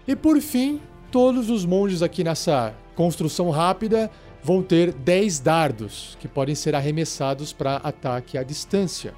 E 0.06 0.14
por 0.14 0.40
fim, 0.40 0.80
todos 1.10 1.50
os 1.50 1.64
monges 1.64 2.02
aqui 2.02 2.22
nessa 2.22 2.74
construção 2.94 3.50
rápida 3.50 4.10
vão 4.42 4.62
ter 4.62 4.92
10 4.92 5.40
dardos, 5.40 6.16
que 6.20 6.28
podem 6.28 6.54
ser 6.54 6.74
arremessados 6.74 7.52
para 7.52 7.76
ataque 7.78 8.38
à 8.38 8.44
distância. 8.44 9.12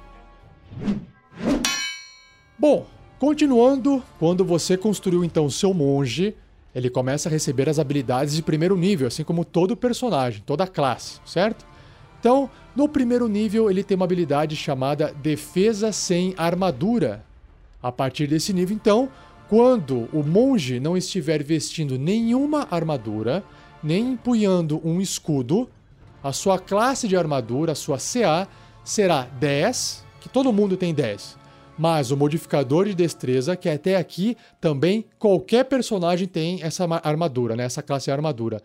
Bom, 2.57 2.87
continuando, 3.19 4.03
quando 4.17 4.43
você 4.43 4.75
construiu 4.75 5.23
então 5.23 5.49
seu 5.49 5.73
monge, 5.73 6.35
ele 6.73 6.89
começa 6.89 7.29
a 7.29 7.31
receber 7.31 7.69
as 7.69 7.79
habilidades 7.79 8.35
de 8.35 8.41
primeiro 8.41 8.75
nível, 8.75 9.07
assim 9.07 9.23
como 9.23 9.45
todo 9.45 9.77
personagem, 9.77 10.41
toda 10.45 10.65
classe, 10.67 11.19
certo? 11.25 11.65
Então, 12.19 12.49
no 12.75 12.87
primeiro 12.87 13.27
nível, 13.27 13.69
ele 13.69 13.83
tem 13.83 13.95
uma 13.95 14.05
habilidade 14.05 14.55
chamada 14.55 15.13
Defesa 15.21 15.91
sem 15.91 16.33
Armadura. 16.37 17.25
A 17.81 17.91
partir 17.91 18.27
desse 18.27 18.53
nível, 18.53 18.75
então, 18.75 19.09
quando 19.49 20.07
o 20.13 20.21
monge 20.21 20.79
não 20.79 20.95
estiver 20.95 21.41
vestindo 21.41 21.97
nenhuma 21.97 22.67
armadura, 22.69 23.43
nem 23.81 24.11
empunhando 24.11 24.79
um 24.83 25.01
escudo, 25.01 25.67
a 26.23 26.31
sua 26.31 26.59
classe 26.59 27.07
de 27.07 27.17
armadura, 27.17 27.71
a 27.71 27.75
sua 27.75 27.97
CA, 27.97 28.47
será 28.83 29.23
10, 29.39 30.05
que 30.21 30.29
todo 30.29 30.53
mundo 30.53 30.77
tem 30.77 30.93
10. 30.93 31.37
Mas 31.77 32.11
o 32.11 32.17
modificador 32.17 32.85
de 32.85 32.93
destreza, 32.93 33.55
que 33.55 33.69
até 33.69 33.95
aqui 33.95 34.35
também 34.59 35.05
qualquer 35.17 35.63
personagem 35.63 36.27
tem 36.27 36.61
essa 36.61 36.85
armadura, 37.03 37.55
né? 37.55 37.63
essa 37.63 37.81
classe 37.81 38.11
armadura. 38.11 38.61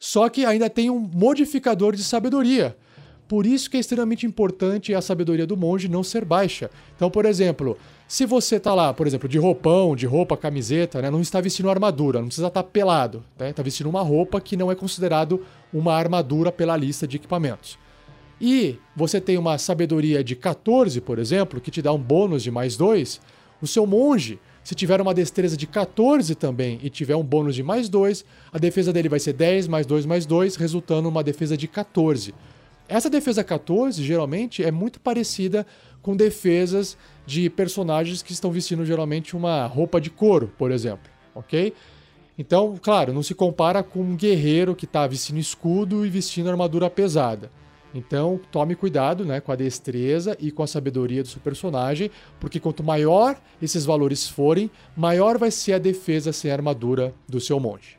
Só 0.00 0.28
que 0.28 0.44
ainda 0.44 0.68
tem 0.68 0.90
um 0.90 0.98
modificador 0.98 1.94
de 1.94 2.02
sabedoria, 2.02 2.76
por 3.26 3.46
isso 3.46 3.70
que 3.70 3.76
é 3.76 3.80
extremamente 3.80 4.26
importante 4.26 4.94
a 4.94 5.00
sabedoria 5.00 5.46
do 5.46 5.56
monge 5.56 5.88
não 5.88 6.02
ser 6.02 6.24
baixa. 6.24 6.70
Então, 6.94 7.10
por 7.10 7.24
exemplo, 7.24 7.76
se 8.06 8.26
você 8.26 8.60
tá 8.60 8.74
lá, 8.74 8.92
por 8.92 9.06
exemplo, 9.06 9.28
de 9.28 9.38
roupão, 9.38 9.96
de 9.96 10.06
roupa, 10.06 10.36
camiseta, 10.36 11.00
né, 11.00 11.10
não 11.10 11.20
está 11.20 11.40
vestindo 11.40 11.70
armadura, 11.70 12.20
não 12.20 12.26
precisa 12.26 12.48
estar 12.48 12.62
tá 12.62 12.68
pelado, 12.68 13.24
né, 13.38 13.50
está 13.50 13.62
vestindo 13.62 13.88
uma 13.88 14.02
roupa 14.02 14.40
que 14.40 14.56
não 14.56 14.70
é 14.70 14.74
considerado 14.74 15.42
uma 15.72 15.94
armadura 15.94 16.52
pela 16.52 16.76
lista 16.76 17.08
de 17.08 17.16
equipamentos. 17.16 17.78
E 18.40 18.78
você 18.94 19.20
tem 19.20 19.38
uma 19.38 19.56
sabedoria 19.58 20.22
de 20.22 20.36
14, 20.36 21.00
por 21.00 21.18
exemplo, 21.18 21.60
que 21.60 21.70
te 21.70 21.80
dá 21.80 21.92
um 21.92 21.98
bônus 21.98 22.42
de 22.42 22.50
mais 22.50 22.76
2, 22.76 23.20
o 23.62 23.66
seu 23.66 23.86
monge, 23.86 24.38
se 24.62 24.74
tiver 24.74 25.00
uma 25.00 25.14
destreza 25.14 25.56
de 25.56 25.66
14 25.66 26.34
também 26.34 26.78
e 26.82 26.90
tiver 26.90 27.16
um 27.16 27.22
bônus 27.22 27.54
de 27.54 27.62
mais 27.62 27.88
2, 27.88 28.24
a 28.52 28.58
defesa 28.58 28.92
dele 28.92 29.08
vai 29.08 29.20
ser 29.20 29.32
10 29.32 29.68
mais 29.68 29.86
2 29.86 30.06
mais 30.06 30.26
2, 30.26 30.56
resultando 30.56 31.08
uma 31.08 31.22
defesa 31.22 31.56
de 31.56 31.68
14. 31.68 32.34
Essa 32.88 33.08
defesa 33.08 33.42
14, 33.42 34.02
geralmente, 34.02 34.62
é 34.62 34.70
muito 34.70 35.00
parecida 35.00 35.66
com 36.02 36.14
defesas 36.14 36.98
de 37.24 37.48
personagens 37.48 38.22
que 38.22 38.32
estão 38.32 38.50
vestindo 38.50 38.84
geralmente 38.84 39.34
uma 39.34 39.66
roupa 39.66 40.00
de 40.00 40.10
couro, 40.10 40.52
por 40.58 40.70
exemplo, 40.70 41.10
ok? 41.34 41.72
Então, 42.38 42.78
claro, 42.80 43.12
não 43.12 43.22
se 43.22 43.34
compara 43.34 43.82
com 43.82 44.00
um 44.00 44.16
guerreiro 44.16 44.74
que 44.74 44.84
está 44.84 45.06
vestindo 45.06 45.38
escudo 45.38 46.04
e 46.04 46.10
vestindo 46.10 46.50
armadura 46.50 46.90
pesada. 46.90 47.50
Então, 47.94 48.40
tome 48.50 48.74
cuidado 48.74 49.24
né, 49.24 49.40
com 49.40 49.52
a 49.52 49.56
destreza 49.56 50.36
e 50.40 50.50
com 50.50 50.64
a 50.64 50.66
sabedoria 50.66 51.22
do 51.22 51.28
seu 51.28 51.40
personagem, 51.40 52.10
porque 52.40 52.58
quanto 52.58 52.82
maior 52.82 53.40
esses 53.62 53.84
valores 53.84 54.28
forem, 54.28 54.68
maior 54.96 55.38
vai 55.38 55.52
ser 55.52 55.74
a 55.74 55.78
defesa 55.78 56.32
sem 56.32 56.50
armadura 56.50 57.14
do 57.28 57.40
seu 57.40 57.60
monge. 57.60 57.96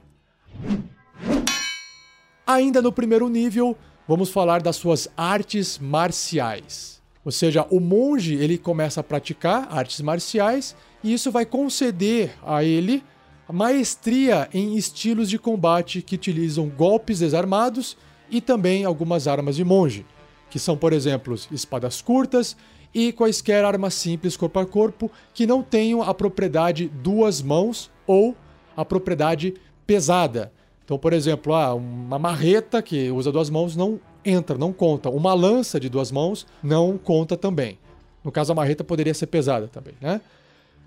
Ainda 2.46 2.82
no 2.82 2.92
primeiro 2.92 3.30
nível, 3.30 3.76
vamos 4.08 4.30
falar 4.30 4.62
das 4.62 4.76
suas 4.76 5.08
artes 5.16 5.80
marciais. 5.80 7.02
Ou 7.24 7.32
seja, 7.32 7.66
o 7.72 7.80
monge 7.80 8.36
ele 8.36 8.58
começa 8.58 9.00
a 9.00 9.04
praticar 9.04 9.68
artes 9.72 10.00
marciais 10.02 10.76
e 11.04 11.14
isso 11.14 11.32
vai 11.32 11.46
conceder 11.46 12.36
a 12.46 12.64
ele 12.64 13.04
maestria 13.52 14.50
em 14.54 14.76
estilos 14.76 15.30
de 15.30 15.38
combate 15.38 16.02
que 16.02 16.16
utilizam 16.16 16.68
golpes 16.68 17.20
desarmados 17.20 17.98
e 18.30 18.42
também 18.42 18.86
algumas 18.86 19.28
armas 19.28 19.56
de 19.56 19.64
monge, 19.64 20.06
que 20.50 20.58
são, 20.58 20.76
por 20.76 20.94
exemplo, 20.94 21.36
espadas 21.52 22.02
curtas 22.02 22.56
e 22.94 23.12
quaisquer 23.12 23.64
armas 23.64 23.94
simples 23.94 24.38
corpo 24.38 24.60
a 24.60 24.66
corpo 24.66 25.12
que 25.34 25.46
não 25.46 25.62
tenham 25.62 26.02
a 26.02 26.14
propriedade 26.14 26.88
duas 26.88 27.42
mãos 27.42 27.92
ou 28.08 28.36
a 28.76 28.84
propriedade 28.84 29.54
pesada, 29.86 30.52
então, 30.86 31.00
por 31.00 31.14
exemplo, 31.14 31.54
ah, 31.56 31.74
uma 31.74 32.20
marreta 32.20 32.80
que 32.80 33.10
usa 33.10 33.32
duas 33.32 33.50
mãos 33.50 33.76
não 33.76 34.00
entra, 34.24 34.56
não 34.56 34.72
conta. 34.72 35.10
Uma 35.10 35.34
lança 35.34 35.80
de 35.80 35.90
duas 35.90 36.12
mãos 36.12 36.46
não 36.62 36.96
conta 36.96 37.36
também. 37.36 37.80
No 38.24 38.32
caso, 38.32 38.52
a 38.52 38.56
marreta 38.56 38.84
poderia 38.84 39.14
ser 39.14 39.26
pesada 39.26 39.68
também, 39.68 39.96
né? 40.00 40.22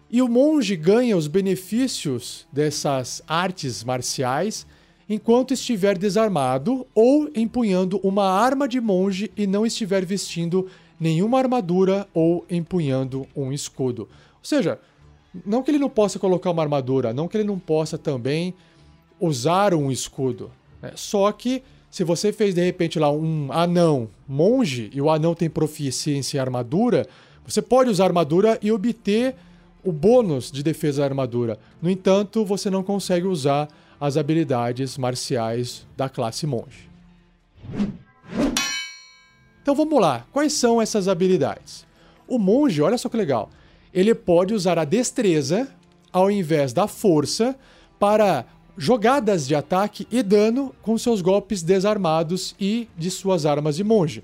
E 0.09 0.23
o 0.23 0.29
monge 0.29 0.77
ganha 0.77 1.17
os 1.17 1.27
benefícios 1.27 2.47
dessas 2.53 3.23
artes 3.27 3.83
marciais 3.83 4.67
enquanto 5.09 5.53
estiver 5.53 5.99
desarmado 5.99 6.87
ou 6.95 7.29
empunhando 7.35 7.99
uma 8.03 8.25
arma 8.25 8.69
de 8.69 8.81
monge 8.81 9.31
e 9.37 9.47
não 9.47 9.67
estiver 9.67 10.05
vestindo 10.05 10.69
nenhuma 10.99 11.39
armadura 11.39 12.07
ou 12.15 12.45
empunhando 12.49 13.27
um 13.35 13.53
escudo. 13.53 14.03
Ou 14.03 14.45
seja, 14.45 14.79
não 15.45 15.63
que 15.63 15.71
ele 15.71 15.79
não 15.79 15.91
possa 15.91 16.19
colocar 16.19 16.51
uma 16.51 16.63
armadura, 16.63 17.13
não 17.13 17.29
que 17.29 17.37
ele 17.37 17.45
não 17.45 17.59
possa 17.59 17.99
também 17.99 18.55
usar 19.21 19.75
um 19.75 19.91
escudo. 19.91 20.51
Né? 20.83 20.93
Só 20.95 21.31
que 21.33 21.63
se 21.91 22.05
você 22.05 22.33
fez 22.33 22.55
de 22.55 22.65
repente 22.65 22.99
lá 22.99 23.11
um 23.11 23.51
anão 23.51 24.09
monge 24.27 24.91
e 24.93 25.01
o 25.01 25.11
anão 25.11 25.35
tem 25.35 25.49
proficiência 25.49 26.37
em 26.37 26.41
armadura, 26.41 27.07
você 27.47 27.63
pode 27.63 27.91
usar 27.91 28.05
armadura 28.05 28.59
e 28.61 28.71
obter 28.71 29.35
o 29.83 29.91
bônus 29.91 30.51
de 30.51 30.63
defesa 30.63 31.01
da 31.01 31.07
armadura. 31.07 31.59
No 31.81 31.89
entanto, 31.89 32.45
você 32.45 32.69
não 32.69 32.83
consegue 32.83 33.27
usar 33.27 33.69
as 34.01 34.17
habilidades 34.17 34.99
marciais 34.99 35.87
da 35.97 36.09
classe 36.09 36.47
monge. 36.47 36.89
Então 39.63 39.75
vamos 39.75 40.01
lá, 40.01 40.27
quais 40.33 40.53
são 40.53 40.81
essas 40.81 41.09
habilidades? 41.09 41.87
O 42.27 42.39
monge, 42.39 42.81
olha 42.81 42.97
só 42.99 43.09
que 43.09 43.17
legal, 43.17 43.51
ele 43.93 44.15
pode 44.15 44.55
usar 44.55 44.79
a 44.79 44.85
destreza 44.85 45.69
ao 46.13 46.31
invés 46.31 46.73
da 46.73 46.87
força 46.87 47.57
para 47.99 48.47
jogadas 48.79 49.49
de 49.49 49.57
ataque 49.57 50.07
e 50.09 50.23
dano 50.23 50.73
com 50.81 50.97
seus 50.97 51.21
golpes 51.21 51.65
desarmados 51.65 52.55
e 52.61 52.89
de 52.97 53.11
suas 53.11 53.45
armas 53.45 53.75
de 53.75 53.83
monge. 53.83 54.23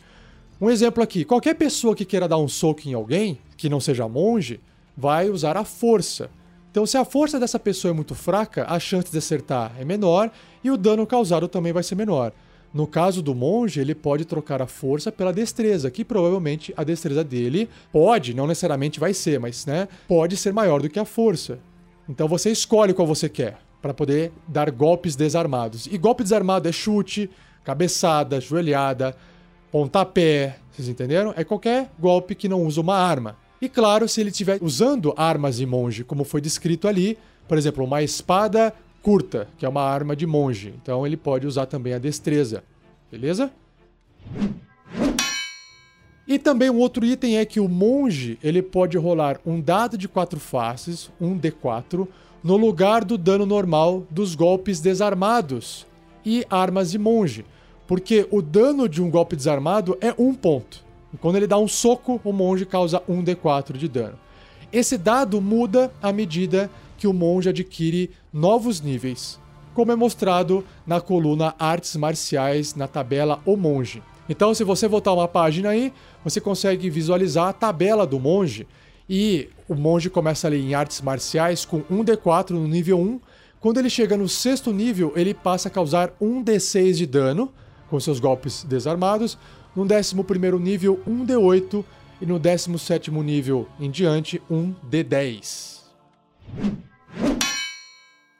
Um 0.60 0.70
exemplo 0.70 1.02
aqui: 1.02 1.24
qualquer 1.24 1.54
pessoa 1.54 1.96
que 1.96 2.04
queira 2.04 2.28
dar 2.28 2.38
um 2.38 2.46
soco 2.46 2.88
em 2.88 2.94
alguém, 2.94 3.38
que 3.56 3.68
não 3.68 3.80
seja 3.80 4.08
monge, 4.08 4.60
vai 4.96 5.28
usar 5.28 5.56
a 5.56 5.64
força. 5.64 6.30
Então, 6.70 6.86
se 6.86 6.96
a 6.96 7.04
força 7.04 7.38
dessa 7.38 7.58
pessoa 7.58 7.90
é 7.90 7.94
muito 7.94 8.14
fraca, 8.14 8.64
a 8.68 8.78
chance 8.78 9.10
de 9.10 9.18
acertar 9.18 9.72
é 9.78 9.84
menor 9.84 10.30
e 10.62 10.70
o 10.70 10.76
dano 10.76 11.06
causado 11.06 11.48
também 11.48 11.72
vai 11.72 11.82
ser 11.82 11.96
menor. 11.96 12.32
No 12.72 12.86
caso 12.86 13.22
do 13.22 13.34
monge, 13.34 13.80
ele 13.80 13.94
pode 13.94 14.24
trocar 14.24 14.60
a 14.60 14.66
força 14.66 15.12
pela 15.12 15.32
destreza, 15.32 15.90
que 15.90 16.04
provavelmente 16.04 16.74
a 16.76 16.82
destreza 16.82 17.22
dele 17.22 17.68
pode, 17.92 18.34
não 18.34 18.48
necessariamente 18.48 18.98
vai 18.98 19.14
ser, 19.14 19.38
mas 19.38 19.64
né, 19.64 19.86
pode 20.08 20.36
ser 20.36 20.52
maior 20.52 20.82
do 20.82 20.88
que 20.88 20.98
a 20.98 21.04
força. 21.04 21.60
Então 22.08 22.26
você 22.26 22.50
escolhe 22.50 22.92
qual 22.92 23.06
você 23.06 23.28
quer 23.28 23.63
para 23.84 23.92
poder 23.92 24.32
dar 24.48 24.70
golpes 24.70 25.14
desarmados. 25.14 25.86
E 25.92 25.98
golpe 25.98 26.22
desarmado 26.22 26.66
é 26.66 26.72
chute, 26.72 27.28
cabeçada, 27.62 28.40
joelhada, 28.40 29.14
pontapé, 29.70 30.56
vocês 30.72 30.88
entenderam? 30.88 31.34
É 31.36 31.44
qualquer 31.44 31.90
golpe 31.98 32.34
que 32.34 32.48
não 32.48 32.64
usa 32.64 32.80
uma 32.80 32.96
arma. 32.96 33.36
E 33.60 33.68
claro, 33.68 34.08
se 34.08 34.22
ele 34.22 34.30
estiver 34.30 34.58
usando 34.62 35.12
armas 35.18 35.58
de 35.58 35.66
monge, 35.66 36.02
como 36.02 36.24
foi 36.24 36.40
descrito 36.40 36.88
ali, 36.88 37.18
por 37.46 37.58
exemplo, 37.58 37.84
uma 37.84 38.02
espada 38.02 38.72
curta, 39.02 39.48
que 39.58 39.66
é 39.66 39.68
uma 39.68 39.82
arma 39.82 40.16
de 40.16 40.26
monge. 40.26 40.72
Então 40.82 41.06
ele 41.06 41.18
pode 41.18 41.46
usar 41.46 41.66
também 41.66 41.92
a 41.92 41.98
destreza. 41.98 42.64
Beleza? 43.12 43.52
E 46.26 46.38
também 46.38 46.70
um 46.70 46.78
outro 46.78 47.04
item 47.04 47.36
é 47.36 47.44
que 47.44 47.60
o 47.60 47.68
monge 47.68 48.38
ele 48.42 48.62
pode 48.62 48.96
rolar 48.96 49.38
um 49.44 49.60
dado 49.60 49.98
de 49.98 50.08
quatro 50.08 50.40
faces, 50.40 51.10
um 51.20 51.38
D4, 51.38 52.08
no 52.44 52.58
lugar 52.58 53.06
do 53.06 53.16
dano 53.16 53.46
normal 53.46 54.06
dos 54.10 54.34
golpes 54.34 54.78
desarmados 54.78 55.86
e 56.26 56.44
armas 56.50 56.90
de 56.90 56.98
monge. 56.98 57.42
Porque 57.86 58.28
o 58.30 58.42
dano 58.42 58.86
de 58.86 59.02
um 59.02 59.10
golpe 59.10 59.34
desarmado 59.34 59.96
é 59.98 60.14
um 60.18 60.34
ponto. 60.34 60.84
E 61.12 61.16
quando 61.16 61.36
ele 61.36 61.46
dá 61.46 61.56
um 61.56 61.66
soco, 61.66 62.20
o 62.22 62.32
monge 62.32 62.66
causa 62.66 63.02
um 63.08 63.24
D4 63.24 63.78
de 63.78 63.88
dano. 63.88 64.18
Esse 64.70 64.98
dado 64.98 65.40
muda 65.40 65.90
à 66.02 66.12
medida 66.12 66.70
que 66.98 67.06
o 67.06 67.14
monge 67.14 67.48
adquire 67.48 68.10
novos 68.32 68.80
níveis, 68.80 69.40
como 69.72 69.92
é 69.92 69.96
mostrado 69.96 70.64
na 70.86 71.00
coluna 71.00 71.54
Artes 71.58 71.96
Marciais 71.96 72.74
na 72.74 72.86
tabela 72.86 73.40
O 73.46 73.56
Monge. 73.56 74.02
Então, 74.28 74.54
se 74.54 74.64
você 74.64 74.88
voltar 74.88 75.12
uma 75.12 75.28
página 75.28 75.70
aí, 75.70 75.92
você 76.22 76.40
consegue 76.40 76.88
visualizar 76.88 77.48
a 77.48 77.52
tabela 77.52 78.06
do 78.06 78.18
monge. 78.18 78.66
E 79.08 79.48
o 79.68 79.74
monge 79.74 80.08
começa 80.08 80.46
ali 80.46 80.60
em 80.60 80.74
artes 80.74 81.00
marciais 81.00 81.64
com 81.64 81.82
1d4 81.82 82.50
no 82.50 82.66
nível 82.66 82.98
1. 82.98 83.20
Quando 83.60 83.78
ele 83.78 83.90
chega 83.90 84.16
no 84.16 84.28
sexto 84.28 84.72
nível, 84.72 85.12
ele 85.16 85.34
passa 85.34 85.68
a 85.68 85.70
causar 85.70 86.10
1d6 86.20 86.94
de 86.94 87.06
dano 87.06 87.52
com 87.88 88.00
seus 88.00 88.18
golpes 88.18 88.64
desarmados. 88.64 89.38
No 89.74 89.86
décimo 89.86 90.24
primeiro 90.24 90.58
nível, 90.58 91.00
1d8. 91.06 91.84
E 92.20 92.26
no 92.26 92.38
décimo 92.38 92.78
sétimo 92.78 93.22
nível 93.22 93.68
em 93.78 93.90
diante, 93.90 94.40
1d10. 94.50 95.82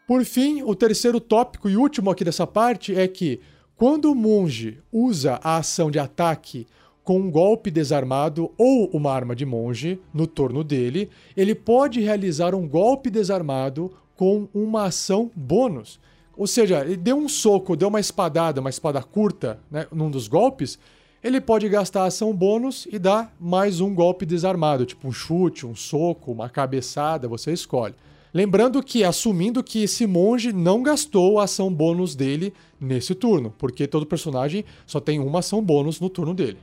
Por 0.07 0.25
fim, 0.25 0.63
o 0.63 0.75
terceiro 0.75 1.19
tópico 1.19 1.69
e 1.69 1.77
último 1.77 2.11
aqui 2.11 2.25
dessa 2.25 2.47
parte 2.47 2.95
é 2.95 3.09
que 3.09 3.41
quando 3.77 4.11
o 4.11 4.15
monge 4.15 4.79
usa 4.93 5.41
a 5.43 5.57
ação 5.57 5.91
de 5.91 5.99
ataque 5.99 6.67
com 7.05 7.19
um 7.19 7.31
golpe 7.31 7.71
desarmado 7.71 8.51
ou 8.57 8.89
uma 8.89 9.13
arma 9.13 9.37
de 9.37 9.45
monge 9.45 10.01
no 10.13 10.27
torno 10.27 10.65
dele, 10.65 11.11
ele 11.37 11.55
pode 11.55 12.01
realizar 12.01 12.55
um 12.55 12.67
golpe 12.67 13.11
desarmado 13.11 13.93
com 14.17 14.49
uma 14.55 14.85
ação 14.85 15.31
bônus. 15.37 16.01
Ou 16.37 16.47
seja, 16.47 16.81
ele 16.81 16.97
deu 16.97 17.17
um 17.17 17.29
soco, 17.29 17.77
deu 17.77 17.89
uma 17.89 18.01
espadada, 18.01 18.61
uma 18.61 18.71
espada 18.71 19.03
curta, 19.03 19.61
né, 19.71 19.87
num 19.93 20.11
dos 20.11 20.27
golpes, 20.27 20.79
ele 21.23 21.41
pode 21.41 21.69
gastar 21.69 22.03
a 22.03 22.07
ação 22.07 22.35
bônus 22.35 22.89
e 22.91 22.99
dar 22.99 23.35
mais 23.39 23.81
um 23.81 23.95
golpe 23.95 24.27
desarmado, 24.27 24.85
tipo 24.85 25.07
um 25.07 25.13
chute, 25.13 25.67
um 25.67 25.75
soco, 25.75 26.33
uma 26.33 26.49
cabeçada, 26.49 27.29
você 27.29 27.53
escolhe. 27.53 27.95
Lembrando 28.33 28.83
que, 28.83 29.05
assumindo 29.05 29.63
que 29.63 29.85
esse 29.85 30.07
monge 30.07 30.53
não 30.53 30.83
gastou 30.83 31.39
a 31.39 31.45
ação 31.45 31.73
bônus 31.73 32.17
dele 32.17 32.53
nesse 32.81 33.15
turno, 33.15 33.55
porque 33.57 33.87
todo 33.87 34.05
personagem 34.05 34.65
só 34.87 35.01
tem 35.01 35.21
uma 35.21 35.39
ação 35.39 35.63
bônus 35.63 36.01
no 36.01 36.11
turno 36.11 36.35
dele. 36.35 36.59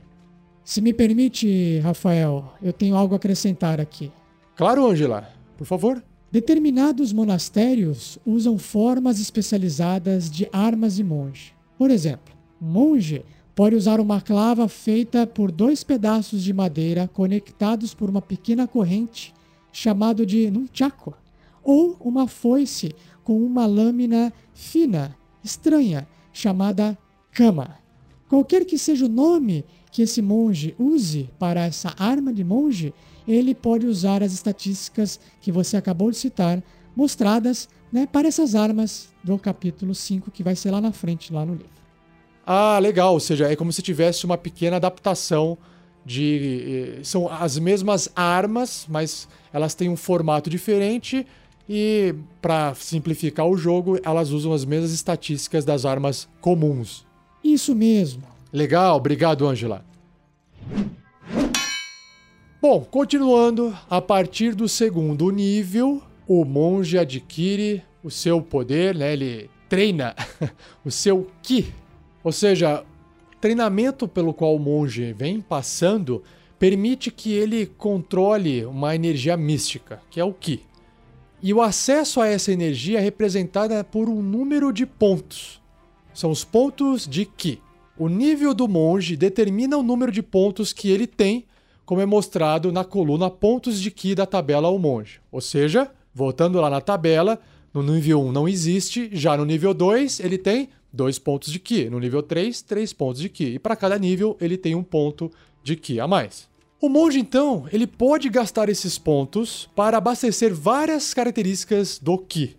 Se 0.64 0.80
me 0.80 0.92
permite, 0.92 1.80
Rafael, 1.80 2.52
eu 2.62 2.72
tenho 2.72 2.96
algo 2.96 3.14
a 3.14 3.16
acrescentar 3.16 3.80
aqui. 3.80 4.12
Claro, 4.56 4.86
Angela, 4.86 5.28
por 5.56 5.66
favor. 5.66 6.02
Determinados 6.30 7.12
monastérios 7.12 8.18
usam 8.24 8.56
formas 8.56 9.20
especializadas 9.20 10.30
de 10.30 10.48
armas 10.52 10.96
de 10.96 11.04
monge. 11.04 11.52
Por 11.76 11.90
exemplo, 11.90 12.34
um 12.60 12.66
monge 12.66 13.24
pode 13.54 13.76
usar 13.76 14.00
uma 14.00 14.20
clava 14.20 14.68
feita 14.68 15.26
por 15.26 15.50
dois 15.50 15.84
pedaços 15.84 16.42
de 16.42 16.52
madeira 16.52 17.08
conectados 17.12 17.92
por 17.92 18.08
uma 18.08 18.22
pequena 18.22 18.66
corrente, 18.66 19.34
chamado 19.72 20.24
de 20.24 20.50
nunchaku 20.50 21.12
ou 21.62 21.96
uma 22.00 22.26
foice 22.26 22.94
com 23.22 23.44
uma 23.44 23.66
lâmina 23.66 24.32
fina, 24.54 25.16
estranha, 25.44 26.08
chamada 26.32 26.96
cama. 27.30 27.76
Qualquer 28.28 28.64
que 28.64 28.78
seja 28.78 29.04
o 29.04 29.08
nome 29.08 29.64
que 29.92 30.02
esse 30.02 30.22
monge 30.22 30.74
use 30.78 31.28
para 31.38 31.66
essa 31.66 31.94
arma 31.98 32.32
de 32.32 32.42
monge, 32.42 32.94
ele 33.28 33.54
pode 33.54 33.86
usar 33.86 34.22
as 34.22 34.32
estatísticas 34.32 35.20
que 35.40 35.52
você 35.52 35.76
acabou 35.76 36.10
de 36.10 36.16
citar, 36.16 36.62
mostradas 36.96 37.68
né, 37.92 38.08
para 38.10 38.26
essas 38.26 38.54
armas 38.54 39.10
do 39.22 39.38
capítulo 39.38 39.94
5, 39.94 40.30
que 40.30 40.42
vai 40.42 40.56
ser 40.56 40.70
lá 40.70 40.80
na 40.80 40.92
frente, 40.92 41.32
lá 41.32 41.44
no 41.44 41.52
livro. 41.52 41.68
Ah, 42.44 42.78
legal. 42.78 43.12
Ou 43.12 43.20
seja, 43.20 43.52
é 43.52 43.54
como 43.54 43.70
se 43.70 43.82
tivesse 43.82 44.24
uma 44.24 44.38
pequena 44.38 44.76
adaptação 44.76 45.58
de. 46.04 46.96
Eh, 46.98 47.04
são 47.04 47.28
as 47.28 47.58
mesmas 47.58 48.08
armas, 48.16 48.86
mas 48.88 49.28
elas 49.52 49.74
têm 49.74 49.88
um 49.88 49.96
formato 49.96 50.50
diferente 50.50 51.24
e, 51.68 52.14
para 52.40 52.74
simplificar 52.74 53.46
o 53.46 53.56
jogo, 53.56 54.00
elas 54.02 54.30
usam 54.30 54.52
as 54.52 54.64
mesmas 54.64 54.92
estatísticas 54.92 55.64
das 55.64 55.84
armas 55.84 56.28
comuns. 56.40 57.06
Isso 57.44 57.74
mesmo. 57.74 58.31
Legal, 58.52 58.96
obrigado, 58.96 59.46
Angela. 59.46 59.84
Bom, 62.60 62.84
continuando, 62.84 63.76
a 63.88 64.00
partir 64.00 64.54
do 64.54 64.68
segundo 64.68 65.30
nível, 65.30 66.02
o 66.28 66.44
monge 66.44 66.98
adquire 66.98 67.82
o 68.04 68.10
seu 68.10 68.40
poder, 68.42 68.94
né? 68.94 69.12
Ele 69.12 69.50
treina 69.68 70.14
o 70.84 70.90
seu 70.90 71.28
ki. 71.42 71.72
Ou 72.22 72.30
seja, 72.30 72.84
treinamento 73.40 74.06
pelo 74.06 74.32
qual 74.34 74.54
o 74.54 74.58
monge 74.58 75.12
vem 75.12 75.40
passando 75.40 76.22
permite 76.58 77.10
que 77.10 77.32
ele 77.32 77.66
controle 77.66 78.64
uma 78.64 78.94
energia 78.94 79.36
mística, 79.36 80.00
que 80.10 80.20
é 80.20 80.24
o 80.24 80.32
ki. 80.32 80.62
E 81.42 81.52
o 81.52 81.60
acesso 81.60 82.20
a 82.20 82.28
essa 82.28 82.52
energia 82.52 83.00
é 83.00 83.02
representada 83.02 83.82
por 83.82 84.08
um 84.08 84.22
número 84.22 84.72
de 84.72 84.86
pontos. 84.86 85.60
São 86.14 86.30
os 86.30 86.44
pontos 86.44 87.04
de 87.08 87.24
Ki. 87.24 87.60
O 87.98 88.08
nível 88.08 88.54
do 88.54 88.66
monge 88.66 89.16
determina 89.16 89.76
o 89.76 89.82
número 89.82 90.10
de 90.10 90.22
pontos 90.22 90.72
que 90.72 90.90
ele 90.90 91.06
tem, 91.06 91.44
como 91.84 92.00
é 92.00 92.06
mostrado 92.06 92.72
na 92.72 92.84
coluna 92.84 93.28
pontos 93.28 93.80
de 93.80 93.90
Ki 93.90 94.14
da 94.14 94.24
tabela 94.24 94.68
ao 94.68 94.78
monge. 94.78 95.20
Ou 95.30 95.40
seja, 95.40 95.90
voltando 96.14 96.60
lá 96.60 96.70
na 96.70 96.80
tabela, 96.80 97.38
no 97.72 97.82
nível 97.82 98.22
1 98.22 98.32
não 98.32 98.48
existe, 98.48 99.10
já 99.12 99.36
no 99.36 99.44
nível 99.44 99.74
2 99.74 100.20
ele 100.20 100.38
tem 100.38 100.70
2 100.92 101.18
pontos 101.18 101.52
de 101.52 101.58
Ki, 101.58 101.90
no 101.90 101.98
nível 101.98 102.22
3, 102.22 102.62
3 102.62 102.92
pontos 102.92 103.20
de 103.20 103.28
Ki. 103.28 103.54
E 103.54 103.58
para 103.58 103.76
cada 103.76 103.98
nível 103.98 104.36
ele 104.40 104.56
tem 104.56 104.74
um 104.74 104.82
ponto 104.82 105.30
de 105.62 105.76
Ki 105.76 106.00
a 106.00 106.08
mais. 106.08 106.48
O 106.80 106.88
monge, 106.88 107.20
então, 107.20 107.66
ele 107.72 107.86
pode 107.86 108.28
gastar 108.28 108.68
esses 108.68 108.98
pontos 108.98 109.70
para 109.76 109.98
abastecer 109.98 110.52
várias 110.52 111.14
características 111.14 111.98
do 111.98 112.18
Ki. 112.18 112.56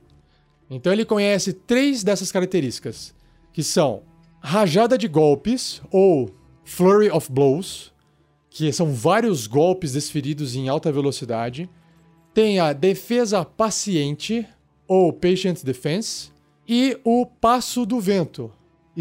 Então 0.69 0.93
ele 0.93 1.05
conhece 1.05 1.53
três 1.53 2.03
dessas 2.03 2.31
características, 2.31 3.13
que 3.51 3.61
são 3.61 4.01
rajada 4.43 4.97
de 4.97 5.07
golpes 5.07 5.81
ou 5.89 6.29
flurry 6.65 7.09
of 7.09 7.31
blows, 7.31 7.93
que 8.49 8.71
são 8.73 8.93
vários 8.93 9.47
golpes 9.47 9.93
desferidos 9.93 10.53
em 10.53 10.67
alta 10.67 10.91
velocidade. 10.91 11.69
Tem 12.33 12.59
a 12.59 12.73
defesa 12.73 13.45
paciente 13.45 14.45
ou 14.85 15.13
patient 15.13 15.63
defense 15.63 16.29
e 16.67 16.99
o 17.05 17.25
passo 17.25 17.85
do 17.85 18.01
vento, 18.01 18.51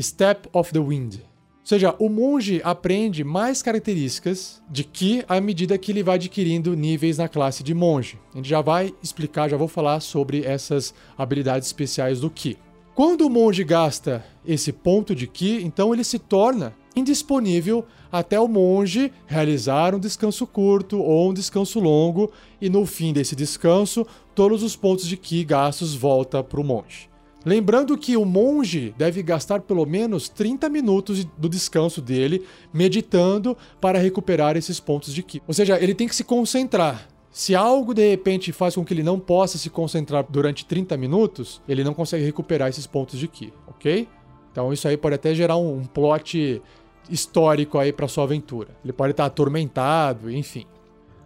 step 0.00 0.48
of 0.52 0.72
the 0.72 0.78
wind. 0.78 1.16
Ou 1.16 1.66
seja, 1.66 1.94
o 1.98 2.08
monge 2.08 2.60
aprende 2.64 3.24
mais 3.24 3.62
características 3.62 4.62
de 4.70 4.84
Ki 4.84 5.24
à 5.28 5.40
medida 5.40 5.78
que 5.78 5.90
ele 5.90 6.02
vai 6.02 6.16
adquirindo 6.16 6.76
níveis 6.76 7.18
na 7.18 7.28
classe 7.28 7.62
de 7.62 7.74
monge. 7.74 8.18
A 8.32 8.36
gente 8.36 8.48
já 8.48 8.60
vai 8.60 8.92
explicar, 9.02 9.48
já 9.48 9.56
vou 9.56 9.68
falar 9.68 10.00
sobre 10.00 10.44
essas 10.44 10.94
habilidades 11.16 11.68
especiais 11.68 12.20
do 12.20 12.30
Ki. 12.30 12.58
Quando 12.94 13.22
o 13.22 13.30
monge 13.30 13.64
gasta 13.64 14.22
esse 14.46 14.70
ponto 14.70 15.14
de 15.14 15.26
Ki, 15.26 15.62
então 15.64 15.94
ele 15.94 16.04
se 16.04 16.18
torna 16.18 16.74
indisponível 16.94 17.86
até 18.10 18.38
o 18.38 18.46
monge 18.46 19.10
realizar 19.26 19.94
um 19.94 19.98
descanso 19.98 20.46
curto 20.46 21.00
ou 21.00 21.30
um 21.30 21.32
descanso 21.32 21.80
longo, 21.80 22.30
e 22.60 22.68
no 22.68 22.84
fim 22.84 23.14
desse 23.14 23.34
descanso, 23.34 24.06
todos 24.34 24.62
os 24.62 24.76
pontos 24.76 25.06
de 25.06 25.16
Ki 25.16 25.42
gastos 25.42 25.94
voltam 25.94 26.44
para 26.44 26.60
o 26.60 26.64
monge. 26.64 27.08
Lembrando 27.46 27.96
que 27.96 28.16
o 28.16 28.26
monge 28.26 28.94
deve 28.96 29.22
gastar 29.22 29.62
pelo 29.62 29.86
menos 29.86 30.28
30 30.28 30.68
minutos 30.68 31.24
do 31.24 31.48
descanso 31.48 32.00
dele 32.00 32.44
meditando 32.72 33.56
para 33.80 33.98
recuperar 33.98 34.56
esses 34.56 34.78
pontos 34.78 35.12
de 35.12 35.22
ki. 35.24 35.42
Ou 35.48 35.52
seja, 35.52 35.76
ele 35.82 35.94
tem 35.94 36.06
que 36.06 36.14
se 36.14 36.22
concentrar. 36.22 37.08
Se 37.32 37.54
algo 37.54 37.94
de 37.94 38.10
repente 38.10 38.52
faz 38.52 38.74
com 38.74 38.84
que 38.84 38.92
ele 38.92 39.02
não 39.02 39.18
possa 39.18 39.56
se 39.56 39.70
concentrar 39.70 40.26
durante 40.28 40.66
30 40.66 40.98
minutos, 40.98 41.62
ele 41.66 41.82
não 41.82 41.94
consegue 41.94 42.22
recuperar 42.22 42.68
esses 42.68 42.86
pontos 42.86 43.18
de 43.18 43.26
ki, 43.26 43.50
ok? 43.66 44.06
Então 44.52 44.70
isso 44.70 44.86
aí 44.86 44.98
pode 44.98 45.14
até 45.14 45.34
gerar 45.34 45.56
um, 45.56 45.82
plot 45.82 46.60
histórico 47.08 47.78
aí 47.78 47.90
para 47.90 48.06
sua 48.06 48.24
aventura. 48.24 48.76
Ele 48.84 48.92
pode 48.92 49.12
estar 49.12 49.24
atormentado, 49.24 50.30
enfim. 50.30 50.66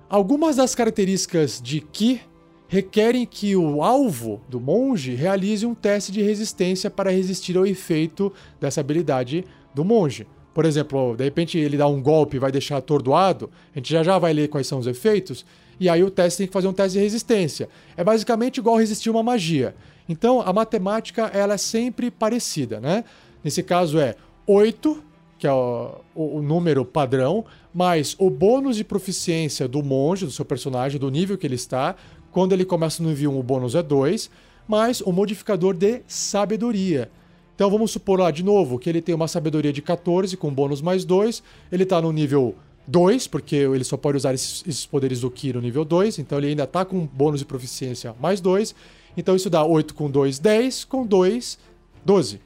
Algumas 0.09 0.55
das 0.55 0.77
características 0.77 1.61
de 1.61 1.81
ki 1.81 2.21
requerem 2.69 3.27
que 3.27 3.57
o 3.57 3.83
alvo 3.83 4.40
do 4.49 4.61
monge 4.61 5.12
realize 5.12 5.66
um 5.66 5.75
teste 5.75 6.12
de 6.12 6.23
resistência 6.23 6.88
para 6.88 7.11
resistir 7.11 7.57
ao 7.57 7.66
efeito 7.66 8.33
dessa 8.61 8.81
habilidade 8.81 9.45
do 9.75 9.85
monge. 9.85 10.25
Por 10.55 10.64
exemplo, 10.64 11.16
de 11.16 11.25
repente 11.25 11.59
ele 11.59 11.77
dá 11.77 11.88
um 11.88 12.01
golpe 12.01 12.37
e 12.37 12.40
vai 12.40 12.53
deixar 12.53 12.77
atordoado, 12.77 13.51
a 13.75 13.79
gente 13.79 13.92
já 13.92 14.05
já 14.05 14.19
vai 14.19 14.33
ler 14.33 14.49
quais 14.49 14.69
são 14.69 14.79
os 14.79 14.87
efeitos. 14.87 15.45
E 15.79 15.89
aí 15.89 16.03
o 16.03 16.11
teste 16.11 16.39
tem 16.39 16.47
que 16.47 16.53
fazer 16.53 16.69
um 16.69 16.73
teste 16.73 16.99
de 16.99 17.05
resistência. 17.05 17.69
É 17.97 18.03
basicamente 18.03 18.59
igual 18.59 18.77
resistir 18.77 19.11
uma 19.11 19.23
magia. 19.23 19.75
Então 20.09 20.41
a 20.41 20.53
matemática 20.53 21.31
ela 21.35 21.55
é 21.55 21.59
sempre 21.59 22.11
parecida, 22.11 22.81
né? 22.81 23.05
Nesse 23.43 23.62
caso 23.62 23.99
é 23.99 24.15
8, 24.47 25.03
que 25.39 25.47
é 25.47 25.53
o, 25.53 26.01
o, 26.15 26.43
número 26.43 26.85
padrão, 26.85 27.45
mais 27.75 28.17
o 28.19 28.31
bônus 28.31 28.77
de 28.77 28.85
proficiência 28.85 29.69
do 29.69 29.83
monge, 29.83 30.25
do 30.25 30.31
seu 30.31 30.45
personagem, 30.45 30.99
do 30.99 31.11
nível 31.11 31.37
que 31.37 31.47
ele 31.47 31.55
está. 31.55 31.95
Quando 32.31 32.53
ele 32.53 32.65
começa 32.65 33.03
no 33.03 33.09
nível 33.09 33.33
1, 33.33 33.39
o 33.39 33.43
bônus 33.43 33.75
é 33.75 33.83
2, 33.83 34.31
mais 34.67 35.01
o 35.01 35.12
modificador 35.12 35.75
de 35.75 36.03
sabedoria. 36.07 37.11
Então 37.55 37.71
vamos 37.71 37.91
supor 37.91 38.21
lá 38.21 38.31
de 38.31 38.43
novo 38.43 38.79
que 38.79 38.89
ele 38.89 39.01
tem 39.01 39.15
uma 39.15 39.29
sabedoria 39.29 39.73
de 39.73 39.81
14 39.81 40.37
com 40.37 40.53
bônus 40.53 40.83
mais 40.83 41.05
2, 41.05 41.43
ele 41.73 41.85
está 41.85 42.01
no 42.01 42.12
nível 42.12 42.55
2, 42.87 43.27
porque 43.27 43.57
ele 43.57 43.85
só 43.85 43.96
pode 43.96 44.16
usar 44.16 44.35
esses, 44.35 44.62
esses, 44.66 44.87
poderes 44.87 45.20
do 45.20 45.31
Ki 45.31 45.53
no 45.53 45.61
nível 45.61 45.85
2, 45.85 46.18
então 46.18 46.38
ele 46.38 46.49
ainda 46.49 46.64
está 46.64 46.85
com 46.85 47.07
bônus 47.07 47.40
de 47.40 47.46
proficiência 47.46 48.14
mais 48.20 48.40
2. 48.40 48.75
Então 49.16 49.35
isso 49.35 49.51
dá 49.51 49.64
8 49.64 49.94
com 49.94 50.11
2, 50.11 50.38
10, 50.38 50.85
com 50.85 51.07
2, 51.07 51.59
12. 52.05 52.40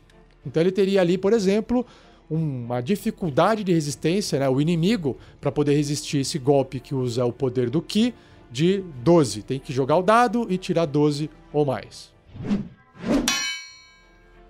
Então 0.47 0.63
ele 0.63 0.73
teria 0.73 1.01
ali, 1.01 1.19
por 1.19 1.33
exemplo, 1.33 1.85
uma 2.31 2.81
dificuldade 2.81 3.65
de 3.65 3.73
resistência, 3.73 4.39
né? 4.39 4.49
o 4.49 4.61
inimigo, 4.61 5.17
para 5.41 5.51
poder 5.53 5.75
resistir 5.75 6.19
esse 6.19 6.39
golpe 6.39 6.81
que 6.81 6.95
usa 6.95 7.25
o 7.25 7.33
poder 7.33 7.69
do 7.69 7.83
Ki, 7.83 8.15
de 8.51 8.83
12. 9.03 9.43
Tem 9.43 9.59
que 9.59 9.73
jogar 9.73 9.97
o 9.97 10.03
dado 10.03 10.47
e 10.49 10.57
tirar 10.57 10.87
12 10.87 11.29
ou 11.53 11.67
mais. 11.67 12.11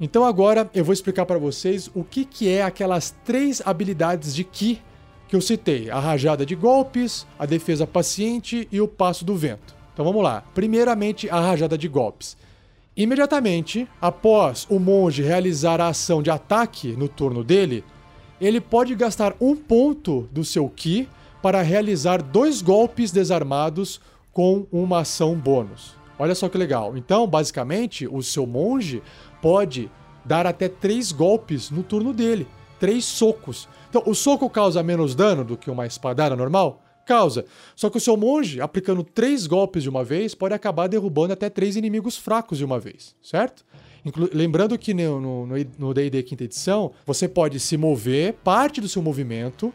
Então 0.00 0.24
agora 0.24 0.70
eu 0.74 0.84
vou 0.84 0.92
explicar 0.92 1.26
para 1.26 1.38
vocês 1.38 1.90
o 1.94 2.02
que, 2.04 2.24
que 2.24 2.48
é 2.48 2.62
aquelas 2.62 3.14
três 3.24 3.60
habilidades 3.64 4.34
de 4.34 4.44
Ki 4.44 4.80
que 5.30 5.36
eu 5.36 5.40
citei: 5.40 5.88
a 5.88 5.98
rajada 5.98 6.44
de 6.44 6.56
golpes, 6.56 7.26
a 7.38 7.46
defesa 7.46 7.86
paciente 7.86 8.68
e 8.70 8.80
o 8.80 8.88
passo 8.88 9.24
do 9.24 9.36
vento. 9.36 9.74
Então 9.94 10.04
vamos 10.04 10.22
lá. 10.22 10.42
Primeiramente, 10.54 11.30
a 11.30 11.40
rajada 11.40 11.78
de 11.78 11.88
golpes. 11.88 12.36
Imediatamente 12.96 13.88
após 14.00 14.66
o 14.68 14.78
monge 14.78 15.22
realizar 15.22 15.80
a 15.80 15.88
ação 15.88 16.22
de 16.22 16.30
ataque 16.30 16.88
no 16.96 17.08
turno 17.08 17.44
dele, 17.44 17.84
ele 18.40 18.60
pode 18.60 18.94
gastar 18.94 19.34
um 19.40 19.54
ponto 19.54 20.28
do 20.32 20.44
seu 20.44 20.68
Ki 20.68 21.08
para 21.40 21.62
realizar 21.62 22.20
dois 22.20 22.60
golpes 22.60 23.10
desarmados 23.10 24.00
com 24.32 24.66
uma 24.72 25.00
ação 25.00 25.34
bônus. 25.34 25.94
Olha 26.18 26.34
só 26.34 26.48
que 26.48 26.58
legal. 26.58 26.96
Então, 26.96 27.26
basicamente, 27.26 28.06
o 28.06 28.22
seu 28.22 28.46
monge 28.46 29.02
pode 29.40 29.90
dar 30.24 30.46
até 30.46 30.68
três 30.68 31.12
golpes 31.12 31.70
no 31.70 31.82
turno 31.82 32.12
dele, 32.12 32.46
três 32.78 33.04
socos. 33.04 33.68
Então, 33.90 34.04
o 34.06 34.14
soco 34.14 34.48
causa 34.48 34.82
menos 34.82 35.16
dano 35.16 35.44
do 35.44 35.56
que 35.56 35.68
uma 35.68 35.84
espadada 35.84 36.36
normal? 36.36 36.80
Causa. 37.04 37.44
Só 37.74 37.90
que 37.90 37.96
o 37.96 38.00
seu 38.00 38.16
monge, 38.16 38.60
aplicando 38.60 39.02
três 39.02 39.48
golpes 39.48 39.82
de 39.82 39.88
uma 39.88 40.04
vez, 40.04 40.32
pode 40.32 40.54
acabar 40.54 40.86
derrubando 40.86 41.32
até 41.32 41.50
três 41.50 41.74
inimigos 41.74 42.16
fracos 42.16 42.56
de 42.58 42.64
uma 42.64 42.78
vez, 42.78 43.16
certo? 43.20 43.64
Inclu 44.04 44.30
lembrando 44.32 44.78
que 44.78 44.94
no 44.94 45.92
D&D 45.92 46.22
quinta 46.22 46.44
edição, 46.44 46.92
você 47.04 47.28
pode 47.28 47.58
se 47.58 47.76
mover, 47.76 48.34
parte 48.44 48.80
do 48.80 48.88
seu 48.88 49.02
movimento, 49.02 49.74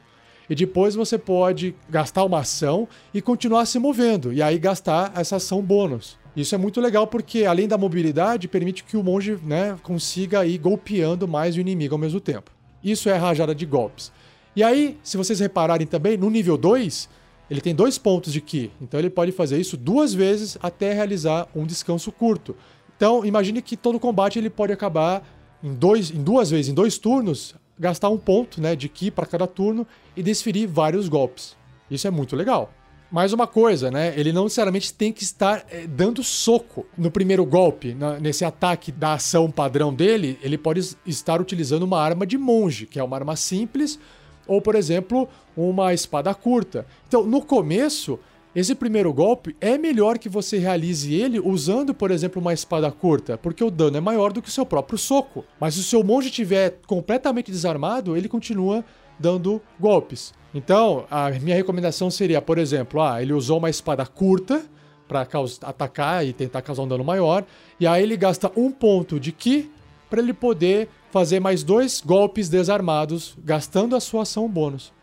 e 0.49 0.55
depois 0.55 0.95
você 0.95 1.17
pode 1.17 1.75
gastar 1.89 2.23
uma 2.23 2.39
ação 2.39 2.87
e 3.13 3.21
continuar 3.21 3.65
se 3.65 3.77
movendo, 3.79 4.31
e 4.31 4.41
aí 4.41 4.57
gastar 4.57 5.11
essa 5.15 5.35
ação 5.35 5.61
bônus. 5.61 6.17
Isso 6.37 6.55
é 6.55 6.57
muito 6.57 6.79
legal 6.79 7.05
porque, 7.05 7.45
além 7.45 7.67
da 7.67 7.77
mobilidade, 7.77 8.47
permite 8.47 8.83
que 8.83 8.95
o 8.95 9.03
monge 9.03 9.37
né, 9.43 9.77
consiga 9.83 10.45
ir 10.45 10.57
golpeando 10.57 11.27
mais 11.27 11.57
o 11.57 11.59
inimigo 11.59 11.95
ao 11.95 11.99
mesmo 11.99 12.21
tempo. 12.21 12.54
Isso 12.85 13.09
é 13.09 13.15
rajada 13.15 13.55
de 13.55 13.65
golpes. 13.65 14.11
E 14.55 14.63
aí, 14.63 14.99
se 15.03 15.17
vocês 15.17 15.39
repararem 15.39 15.87
também, 15.87 16.15
no 16.15 16.29
nível 16.29 16.55
2, 16.55 17.09
ele 17.49 17.59
tem 17.59 17.73
dois 17.73 17.97
pontos 17.97 18.31
de 18.31 18.39
Ki. 18.39 18.71
Então 18.79 18.99
ele 18.99 19.09
pode 19.09 19.31
fazer 19.31 19.59
isso 19.59 19.75
duas 19.75 20.13
vezes 20.13 20.55
até 20.61 20.93
realizar 20.93 21.47
um 21.55 21.65
descanso 21.65 22.11
curto. 22.11 22.55
Então, 22.95 23.25
imagine 23.25 23.59
que 23.61 23.75
todo 23.75 23.99
combate 23.99 24.37
ele 24.37 24.51
pode 24.51 24.71
acabar 24.71 25.27
em, 25.63 25.73
dois, 25.73 26.11
em 26.11 26.23
duas 26.23 26.51
vezes, 26.51 26.69
em 26.69 26.75
dois 26.75 26.99
turnos, 26.99 27.55
gastar 27.77 28.09
um 28.09 28.17
ponto 28.17 28.61
né, 28.61 28.75
de 28.75 28.87
Ki 28.87 29.09
para 29.09 29.25
cada 29.25 29.47
turno 29.47 29.85
e 30.15 30.21
desferir 30.21 30.67
vários 30.67 31.09
golpes. 31.09 31.57
Isso 31.89 32.07
é 32.07 32.11
muito 32.11 32.35
legal. 32.35 32.71
Mais 33.15 33.31
uma 33.31 33.47
coisa, 33.47 33.89
né? 33.89 34.13
Ele 34.17 34.33
não 34.33 34.43
necessariamente 34.43 34.93
tem 34.93 35.13
que 35.13 35.23
estar 35.23 35.65
é, 35.71 35.87
dando 35.87 36.21
soco 36.21 36.85
no 36.97 37.09
primeiro 37.09 37.45
golpe, 37.45 37.93
na, 37.93 38.19
nesse 38.19 38.43
ataque 38.43 38.91
da 38.91 39.13
ação 39.13 39.49
padrão 39.49 39.93
dele. 39.93 40.37
Ele 40.43 40.57
pode 40.57 40.81
estar 41.05 41.39
utilizando 41.39 41.83
uma 41.83 41.97
arma 41.97 42.25
de 42.25 42.37
monge, 42.37 42.85
que 42.85 42.99
é 42.99 43.03
uma 43.05 43.15
arma 43.15 43.37
simples, 43.37 43.97
ou 44.45 44.61
por 44.61 44.75
exemplo, 44.75 45.29
uma 45.55 45.93
espada 45.93 46.35
curta. 46.35 46.85
Então, 47.07 47.25
no 47.25 47.41
começo, 47.41 48.19
esse 48.53 48.75
primeiro 48.75 49.13
golpe 49.13 49.55
é 49.61 49.77
melhor 49.77 50.17
que 50.17 50.27
você 50.27 50.57
realize 50.57 51.13
ele 51.13 51.39
usando, 51.39 51.93
por 51.93 52.11
exemplo, 52.11 52.41
uma 52.41 52.51
espada 52.51 52.91
curta, 52.91 53.37
porque 53.37 53.63
o 53.63 53.71
dano 53.71 53.95
é 53.95 54.01
maior 54.01 54.33
do 54.33 54.41
que 54.41 54.49
o 54.49 54.51
seu 54.51 54.65
próprio 54.65 54.99
soco. 54.99 55.45
Mas 55.57 55.75
se 55.75 55.79
o 55.79 55.83
seu 55.83 56.03
monge 56.03 56.27
estiver 56.27 56.81
completamente 56.85 57.49
desarmado, 57.49 58.17
ele 58.17 58.27
continua 58.27 58.83
dando 59.17 59.61
golpes. 59.79 60.33
Então, 60.55 61.05
a 61.11 61.29
minha 61.31 61.53
recomendação 61.53 62.09
seria, 62.09 62.41
por 62.41 62.57
exemplo, 62.57 63.01
ah, 63.01 63.21
ele 63.21 63.33
usou 63.33 63.57
uma 63.57 63.69
espada 63.69 64.05
curta 64.05 64.63
para 65.05 65.27
atacar 65.63 66.25
e 66.25 66.31
tentar 66.31 66.61
causar 66.61 66.83
um 66.83 66.87
dano 66.87 67.03
maior, 67.03 67.43
e 67.77 67.85
aí 67.85 68.01
ele 68.01 68.15
gasta 68.15 68.49
um 68.55 68.71
ponto 68.71 69.19
de 69.19 69.33
Ki 69.33 69.69
para 70.09 70.21
ele 70.21 70.33
poder 70.33 70.87
fazer 71.11 71.41
mais 71.41 71.61
dois 71.61 71.99
golpes 71.99 72.47
desarmados, 72.47 73.37
gastando 73.43 73.97
a 73.97 73.99
sua 73.99 74.21
ação 74.21 74.47
bônus. 74.47 74.93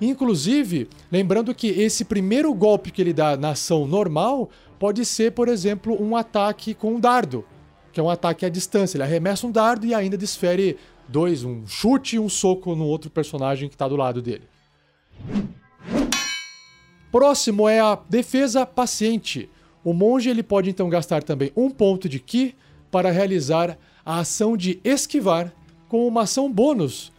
Inclusive, 0.00 0.88
lembrando 1.10 1.52
que 1.52 1.66
esse 1.66 2.04
primeiro 2.04 2.54
golpe 2.54 2.92
que 2.92 3.02
ele 3.02 3.12
dá 3.12 3.36
na 3.36 3.50
ação 3.50 3.88
normal 3.88 4.50
pode 4.78 5.04
ser, 5.04 5.32
por 5.32 5.48
exemplo, 5.48 6.00
um 6.00 6.14
ataque 6.14 6.74
com 6.74 6.94
um 6.94 7.00
dardo, 7.00 7.44
que 7.92 7.98
é 7.98 8.02
um 8.02 8.08
ataque 8.08 8.46
à 8.46 8.48
distância. 8.48 8.96
Ele 8.96 9.04
arremessa 9.04 9.48
um 9.48 9.50
dardo 9.50 9.84
e 9.84 9.94
ainda 9.94 10.16
desfere 10.16 10.76
dois, 11.08 11.42
um 11.42 11.66
chute 11.66 12.14
e 12.14 12.18
um 12.20 12.28
soco 12.28 12.76
no 12.76 12.84
outro 12.84 13.10
personagem 13.10 13.68
que 13.68 13.74
está 13.74 13.88
do 13.88 13.96
lado 13.96 14.22
dele. 14.22 14.51
Próximo 17.10 17.68
é 17.68 17.80
a 17.80 17.98
defesa 18.08 18.64
paciente. 18.64 19.48
O 19.84 19.92
monge 19.92 20.30
ele 20.30 20.42
pode 20.42 20.70
então 20.70 20.88
gastar 20.88 21.22
também 21.22 21.52
um 21.56 21.68
ponto 21.70 22.08
de 22.08 22.18
Ki 22.18 22.54
para 22.90 23.10
realizar 23.10 23.76
a 24.04 24.20
ação 24.20 24.56
de 24.56 24.80
esquivar 24.84 25.52
com 25.88 26.06
uma 26.06 26.22
ação 26.22 26.50
bônus. 26.50 27.12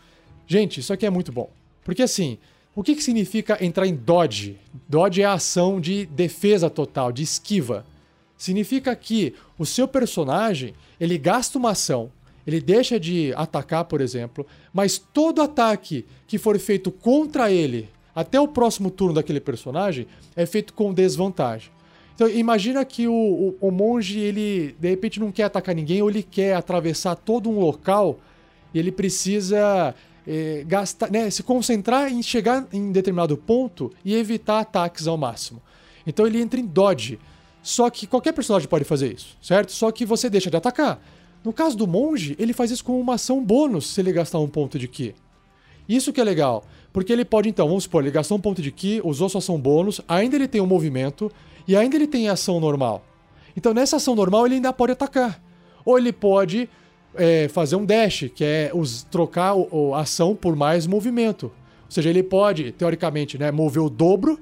Gente, 0.48 0.80
isso 0.80 0.92
aqui 0.92 1.06
é 1.06 1.10
muito 1.10 1.32
bom. 1.32 1.50
Porque 1.84 2.02
assim, 2.02 2.38
o 2.76 2.82
que, 2.82 2.96
que 2.96 3.04
significa 3.04 3.64
entrar 3.64 3.86
em 3.86 3.96
dodge? 3.96 4.58
Dodge 4.90 5.22
é 5.22 5.26
a 5.26 5.34
ação 5.34 5.80
de 5.80 6.08
defesa 6.08 6.70
total, 6.70 7.12
de 7.12 7.22
esquiva. 7.22 7.86
Significa 8.36 8.96
que 8.96 9.36
o 9.60 9.66
seu 9.66 9.88
personagem 9.88 10.74
ele 11.00 11.18
gasta 11.18 11.58
uma 11.58 11.72
ação 11.72 12.12
ele 12.46 12.60
deixa 12.60 13.00
de 13.00 13.34
atacar, 13.36 13.86
por 13.86 14.02
exemplo, 14.02 14.46
mas 14.74 14.98
todo 14.98 15.42
ataque 15.42 16.06
que 16.28 16.38
for 16.38 16.58
feito 16.60 16.92
contra 16.92 17.52
ele 17.52 17.90
até 18.16 18.40
o 18.40 18.48
próximo 18.48 18.92
turno 18.92 19.16
daquele 19.16 19.40
personagem 19.40 20.06
é 20.36 20.46
feito 20.46 20.74
com 20.74 20.94
desvantagem. 20.94 21.72
Então 22.16 22.30
imagina 22.30 22.86
que 22.86 23.08
o, 23.08 23.14
o, 23.14 23.58
o, 23.60 23.72
monge 23.72 24.20
ele 24.20 24.76
de 24.80 24.90
repente 24.90 25.20
não 25.20 25.32
quer 25.32 25.44
atacar 25.44 25.74
ninguém 25.74 26.02
ou 26.02 26.10
ele 26.10 26.22
quer 26.22 26.56
atravessar 26.56 27.16
todo 27.16 27.50
um 27.50 27.60
local 27.60 28.20
e 28.74 28.78
ele 28.78 28.92
precisa 28.92 29.96
é, 30.28 30.64
gastar, 30.68 31.12
né, 31.12 31.30
se 31.30 31.42
concentrar 31.42 32.12
em 32.12 32.22
chegar 32.22 32.68
em 32.72 32.92
determinado 32.92 33.36
ponto 33.36 33.92
e 34.06 34.14
evitar 34.14 34.60
ataques 34.60 35.08
ao 35.08 35.18
máximo. 35.18 35.62
Então 36.06 36.28
ele 36.28 36.40
entra 36.40 36.60
em 36.60 36.66
dodge. 36.66 37.20
Só 37.64 37.90
que 37.90 38.06
qualquer 38.06 38.34
personagem 38.34 38.68
pode 38.68 38.84
fazer 38.84 39.14
isso, 39.14 39.38
certo? 39.42 39.72
Só 39.72 39.90
que 39.90 40.06
você 40.06 40.30
deixa 40.30 40.50
de 40.50 40.58
atacar. 40.58 41.02
No 41.44 41.52
caso 41.52 41.76
do 41.76 41.86
monge, 41.86 42.36
ele 42.40 42.54
faz 42.54 42.72
isso 42.72 42.84
com 42.84 43.00
uma 43.00 43.16
ação 43.16 43.44
bônus 43.44 43.88
se 43.88 44.00
ele 44.00 44.14
gastar 44.14 44.40
um 44.40 44.48
ponto 44.48 44.80
de 44.80 44.88
Ki. 44.88 45.14
Isso 45.88 46.14
que 46.14 46.22
é 46.22 46.24
legal, 46.24 46.64
porque 46.94 47.12
ele 47.12 47.26
pode 47.26 47.50
então, 47.50 47.68
vamos 47.68 47.84
supor, 47.84 48.02
ele 48.02 48.12
gastou 48.12 48.38
um 48.38 48.42
ponto 48.42 48.62
de 48.62 48.72
Ki, 48.72 49.02
usou 49.04 49.28
sua 49.28 49.40
ação 49.40 49.60
bônus, 49.60 50.00
ainda 50.08 50.36
ele 50.36 50.48
tem 50.48 50.62
um 50.62 50.66
movimento 50.66 51.30
e 51.68 51.76
ainda 51.76 51.96
ele 51.98 52.08
tem 52.08 52.30
ação 52.30 52.60
normal. 52.60 53.04
Então 53.58 53.74
nessa 53.74 53.98
ação 53.98 54.16
normal 54.16 54.46
ele 54.46 54.56
ainda 54.56 54.72
pode 54.72 54.94
atacar. 54.94 55.42
Ou 55.86 55.98
ele 55.98 56.14
pode 56.14 56.70
é, 57.16 57.50
fazer 57.50 57.76
um 57.76 57.86
dash, 57.86 58.30
que 58.34 58.44
é 58.44 58.72
os, 58.74 59.04
trocar 59.04 59.54
a 59.94 60.00
ação 60.00 60.36
por 60.36 60.56
mais 60.56 60.88
movimento. 60.88 61.46
Ou 61.46 61.92
seja, 61.92 62.10
ele 62.10 62.24
pode, 62.24 62.72
teoricamente, 62.72 63.38
né, 63.38 63.52
mover 63.52 63.84
o 63.84 63.90
dobro 63.90 64.40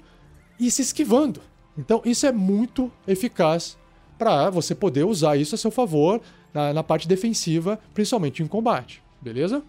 e 0.60 0.70
se 0.70 0.84
esquivando. 0.84 1.42
Então 1.78 2.02
isso 2.06 2.28
é 2.28 2.32
muito 2.32 2.92
eficaz 3.08 3.78
para 4.18 4.52
você 4.52 4.76
poder 4.76 5.04
usar 5.04 5.36
isso 5.36 5.56
a 5.56 5.58
seu 5.58 5.72
favor 5.72 6.22
na, 6.54 6.74
na 6.74 6.84
parte 6.84 7.08
defensiva, 7.08 7.80
principalmente 7.94 8.44
em 8.44 8.48
combate, 8.48 9.02
beleza? 9.22 9.64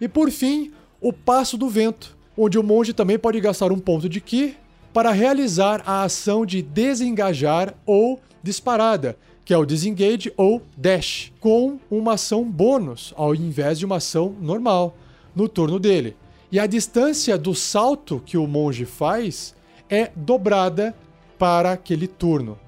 E 0.00 0.08
por 0.08 0.30
fim, 0.30 0.72
o 1.00 1.12
Passo 1.12 1.56
do 1.56 1.68
Vento, 1.68 2.16
onde 2.36 2.58
o 2.58 2.62
monge 2.62 2.92
também 2.92 3.18
pode 3.18 3.40
gastar 3.40 3.72
um 3.72 3.78
ponto 3.78 4.08
de 4.08 4.20
Ki 4.20 4.56
para 4.92 5.10
realizar 5.10 5.82
a 5.86 6.02
ação 6.02 6.46
de 6.46 6.62
desengajar 6.62 7.74
ou 7.84 8.20
disparada, 8.42 9.16
que 9.44 9.52
é 9.52 9.56
o 9.56 9.64
disengage 9.64 10.32
ou 10.36 10.62
dash, 10.76 11.32
com 11.40 11.78
uma 11.90 12.14
ação 12.14 12.44
bônus 12.44 13.12
ao 13.16 13.34
invés 13.34 13.78
de 13.78 13.86
uma 13.86 13.96
ação 13.96 14.34
normal 14.40 14.96
no 15.34 15.48
turno 15.48 15.78
dele. 15.78 16.16
E 16.50 16.58
a 16.58 16.66
distância 16.66 17.36
do 17.36 17.54
salto 17.54 18.22
que 18.24 18.36
o 18.36 18.46
monge 18.46 18.84
faz 18.84 19.54
é 19.88 20.10
dobrada 20.14 20.94
para 21.38 21.72
aquele 21.72 22.06
turno. 22.06 22.58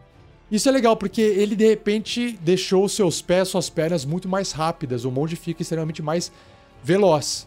Isso 0.50 0.68
é 0.68 0.72
legal 0.72 0.96
porque 0.96 1.20
ele 1.20 1.54
de 1.54 1.66
repente 1.66 2.38
deixou 2.42 2.88
seus 2.88 3.22
pés, 3.22 3.48
suas 3.48 3.70
pernas 3.70 4.04
muito 4.04 4.28
mais 4.28 4.50
rápidas. 4.50 5.04
O 5.04 5.10
monge 5.10 5.36
fica 5.36 5.62
extremamente 5.62 6.02
mais 6.02 6.32
veloz. 6.82 7.46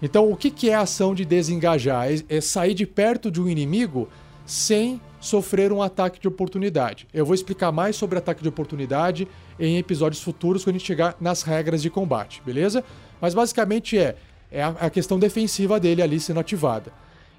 Então, 0.00 0.30
o 0.30 0.36
que, 0.36 0.70
é 0.70 0.74
a 0.74 0.82
ação 0.82 1.14
de 1.14 1.24
desengajar? 1.24 2.10
É, 2.10 2.22
é 2.28 2.40
sair 2.40 2.72
de 2.72 2.86
perto 2.86 3.30
de 3.30 3.40
um 3.40 3.48
inimigo 3.48 4.08
sem 4.46 5.00
sofrer 5.20 5.72
um 5.72 5.82
ataque 5.82 6.20
de 6.20 6.28
oportunidade. 6.28 7.06
Eu 7.12 7.26
vou 7.26 7.34
explicar 7.34 7.72
mais 7.72 7.96
sobre 7.96 8.18
ataque 8.18 8.42
de 8.42 8.48
oportunidade 8.48 9.26
em 9.58 9.76
episódios 9.76 10.22
futuros 10.22 10.62
quando 10.62 10.76
a 10.76 10.78
gente 10.78 10.86
chegar 10.86 11.16
nas 11.20 11.42
regras 11.42 11.82
de 11.82 11.90
combate, 11.90 12.40
beleza? 12.46 12.84
Mas 13.20 13.34
basicamente 13.34 13.98
é, 13.98 14.14
é 14.50 14.62
a 14.62 14.88
questão 14.88 15.18
defensiva 15.18 15.80
dele 15.80 16.00
ali 16.00 16.20
sendo 16.20 16.38
ativada. 16.38 16.92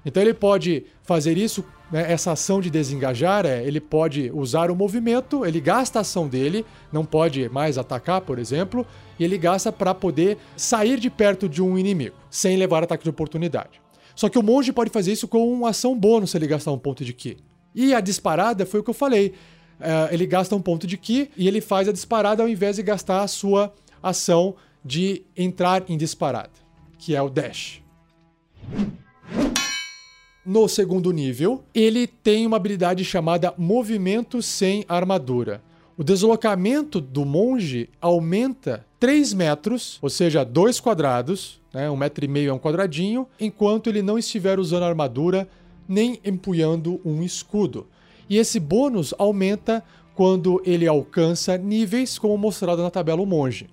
Então 0.04 0.22
ele 0.22 0.34
pode 0.34 0.84
fazer 1.02 1.36
isso, 1.36 1.64
né, 1.90 2.10
essa 2.10 2.32
ação 2.32 2.60
de 2.60 2.70
desengajar, 2.70 3.44
é, 3.44 3.62
ele 3.64 3.80
pode 3.80 4.30
usar 4.32 4.70
o 4.70 4.76
movimento, 4.76 5.44
ele 5.44 5.60
gasta 5.60 5.98
a 5.98 6.02
ação 6.02 6.28
dele, 6.28 6.64
não 6.92 7.04
pode 7.04 7.48
mais 7.48 7.76
atacar, 7.76 8.20
por 8.20 8.38
exemplo, 8.38 8.86
e 9.18 9.24
ele 9.24 9.36
gasta 9.36 9.70
para 9.70 9.94
poder 9.94 10.38
sair 10.56 10.98
de 10.98 11.10
perto 11.10 11.48
de 11.48 11.62
um 11.62 11.76
inimigo, 11.76 12.16
sem 12.30 12.56
levar 12.56 12.82
ataque 12.82 13.04
de 13.04 13.10
oportunidade. 13.10 13.80
Só 14.14 14.28
que 14.28 14.38
o 14.38 14.42
monge 14.42 14.72
pode 14.72 14.90
fazer 14.90 15.12
isso 15.12 15.28
com 15.28 15.50
uma 15.52 15.70
ação 15.70 15.98
bônus 15.98 16.30
se 16.30 16.38
ele 16.38 16.46
gastar 16.46 16.72
um 16.72 16.78
ponto 16.78 17.04
de 17.04 17.12
Ki. 17.12 17.38
E 17.74 17.94
a 17.94 18.00
disparada 18.00 18.66
foi 18.66 18.80
o 18.80 18.82
que 18.82 18.90
eu 18.90 18.94
falei. 18.94 19.34
Uh, 19.78 20.12
ele 20.12 20.26
gasta 20.26 20.54
um 20.54 20.60
ponto 20.60 20.86
de 20.86 20.98
Ki 20.98 21.30
e 21.36 21.48
ele 21.48 21.60
faz 21.60 21.88
a 21.88 21.92
disparada 21.92 22.42
ao 22.42 22.48
invés 22.48 22.76
de 22.76 22.82
gastar 22.82 23.22
a 23.22 23.28
sua 23.28 23.72
ação 24.02 24.56
de 24.84 25.24
entrar 25.36 25.84
em 25.88 25.96
disparada, 25.96 26.50
que 26.98 27.14
é 27.14 27.22
o 27.22 27.30
dash. 27.30 27.82
No 30.44 30.66
segundo 30.68 31.12
nível, 31.12 31.62
ele 31.74 32.06
tem 32.06 32.46
uma 32.46 32.56
habilidade 32.56 33.04
chamada 33.04 33.52
Movimento 33.58 34.40
sem 34.40 34.86
Armadura. 34.88 35.62
O 35.98 36.02
deslocamento 36.02 36.98
do 36.98 37.26
monge 37.26 37.90
aumenta 38.00 38.86
3 38.98 39.34
metros, 39.34 39.98
ou 40.00 40.08
seja, 40.08 40.42
2 40.42 40.80
quadrados, 40.80 41.60
né? 41.74 41.90
um 41.90 41.96
metro 41.96 42.24
e 42.24 42.28
meio 42.28 42.48
é 42.48 42.52
um 42.54 42.58
quadradinho, 42.58 43.26
enquanto 43.38 43.88
ele 43.88 44.00
não 44.00 44.18
estiver 44.18 44.58
usando 44.58 44.84
armadura 44.84 45.46
nem 45.86 46.18
empunhando 46.24 46.98
um 47.04 47.22
escudo. 47.22 47.86
E 48.26 48.38
esse 48.38 48.58
bônus 48.58 49.12
aumenta 49.18 49.84
quando 50.14 50.62
ele 50.64 50.86
alcança 50.86 51.58
níveis 51.58 52.18
como 52.18 52.38
mostrado 52.38 52.82
na 52.82 52.90
tabela 52.90 53.20
o 53.20 53.26
monge. 53.26 53.68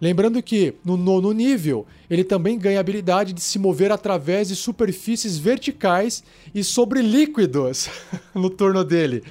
Lembrando 0.00 0.42
que 0.42 0.74
no 0.84 0.96
nono 0.96 1.32
nível 1.32 1.86
ele 2.10 2.22
também 2.22 2.58
ganha 2.58 2.78
a 2.78 2.80
habilidade 2.80 3.32
de 3.32 3.40
se 3.40 3.58
mover 3.58 3.90
através 3.90 4.48
de 4.48 4.56
superfícies 4.56 5.38
verticais 5.38 6.22
e 6.54 6.62
sobre 6.62 7.00
líquidos 7.00 7.88
no 8.34 8.50
turno 8.50 8.84
dele. 8.84 9.22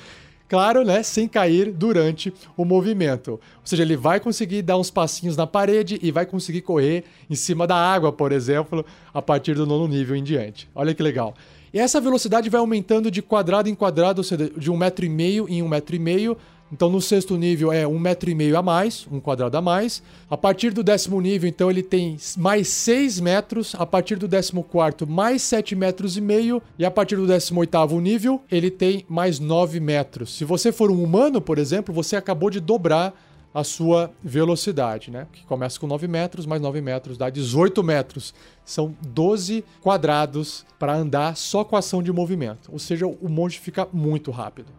Claro, 0.48 0.84
né, 0.84 1.02
sem 1.02 1.28
cair 1.28 1.72
durante 1.72 2.32
o 2.56 2.64
movimento. 2.64 3.32
Ou 3.32 3.40
seja, 3.64 3.82
ele 3.82 3.98
vai 3.98 4.20
conseguir 4.20 4.62
dar 4.62 4.78
uns 4.78 4.92
passinhos 4.92 5.36
na 5.36 5.48
parede 5.48 6.00
e 6.04 6.12
vai 6.12 6.26
conseguir 6.26 6.62
correr 6.62 7.04
em 7.28 7.36
cima 7.36 7.66
da 7.66 7.76
água, 7.76 8.12
por 8.12 8.32
exemplo, 8.32 8.86
a 9.12 9.22
partir 9.22 9.56
do 9.56 9.66
nono 9.66 9.88
nível 9.88 10.16
em 10.16 10.24
diante. 10.24 10.70
Olha 10.76 10.94
que 10.94 11.02
legal. 11.02 11.34
E 11.74 11.80
essa 11.80 12.00
velocidade 12.00 12.50
vai 12.50 12.60
aumentando 12.60 13.10
de 13.10 13.22
quadrado 13.22 13.68
em 13.68 13.76
quadrado, 13.76 14.20
ou 14.20 14.24
seja, 14.24 14.50
de 14.56 14.72
um 14.72 14.78
metro 14.78 15.04
e 15.04 15.10
meio 15.10 15.46
em 15.50 15.62
um 15.64 15.68
metro 15.68 15.96
e 15.96 16.00
meio, 16.00 16.38
então, 16.72 16.90
no 16.90 17.00
sexto 17.00 17.38
nível 17.38 17.72
é 17.72 17.88
um 17.88 18.00
metro 18.00 18.30
e 18.30 18.36
meio 18.36 18.58
a 18.58 18.62
mais, 18.62 19.08
um 19.12 19.20
quadrado 19.20 19.56
a 19.56 19.62
mais. 19.62 20.02
A 20.30 20.36
partir 20.36 20.72
do 20.72 20.84
décimo 20.84 21.22
nível, 21.22 21.48
então, 21.48 21.70
ele 21.70 21.84
tem 21.84 22.18
mais 22.38 22.68
6 22.70 23.20
metros. 23.20 23.76
A 23.78 23.86
partir 23.86 24.16
do 24.16 24.28
décimo 24.28 24.64
quarto, 24.64 25.06
mais 25.06 25.44
7 25.44 25.76
metros 25.76 26.18
e 26.18 26.22
meio. 26.22 26.62
E 26.78 26.84
a 26.84 26.90
partir 26.90 27.18
do 27.18 27.28
décimo 27.28 27.60
oitavo 27.60 28.00
nível, 28.00 28.42
ele 28.52 28.72
tem 28.72 29.06
mais 29.08 29.40
9 29.40 29.80
metros. 29.80 30.36
Se 30.36 30.44
você 30.44 30.72
for 30.72 30.90
um 30.90 31.04
humano, 31.04 31.40
por 31.40 31.60
exemplo, 31.60 31.94
você 31.94 32.16
acabou 32.16 32.50
de 32.50 32.60
dobrar 32.60 33.14
a 33.54 33.64
sua 33.64 34.12
velocidade, 34.22 35.10
né? 35.10 35.28
Que 35.32 35.46
começa 35.46 35.80
com 35.80 35.88
9 35.88 36.10
metros, 36.10 36.46
mais 36.46 36.62
9 36.62 36.82
metros 36.82 37.18
dá 37.18 37.30
18 37.30 37.82
metros. 37.84 38.34
São 38.66 38.94
12 39.02 39.64
quadrados 39.82 40.66
para 40.78 40.94
andar 40.94 41.38
só 41.38 41.64
com 41.64 41.78
ação 41.78 42.04
de 42.04 42.12
movimento. 42.12 42.70
Ou 42.70 42.80
seja, 42.80 43.08
o 43.08 43.30
monge 43.30 43.58
fica 43.60 43.88
muito 43.94 44.30
rápido. 44.30 44.74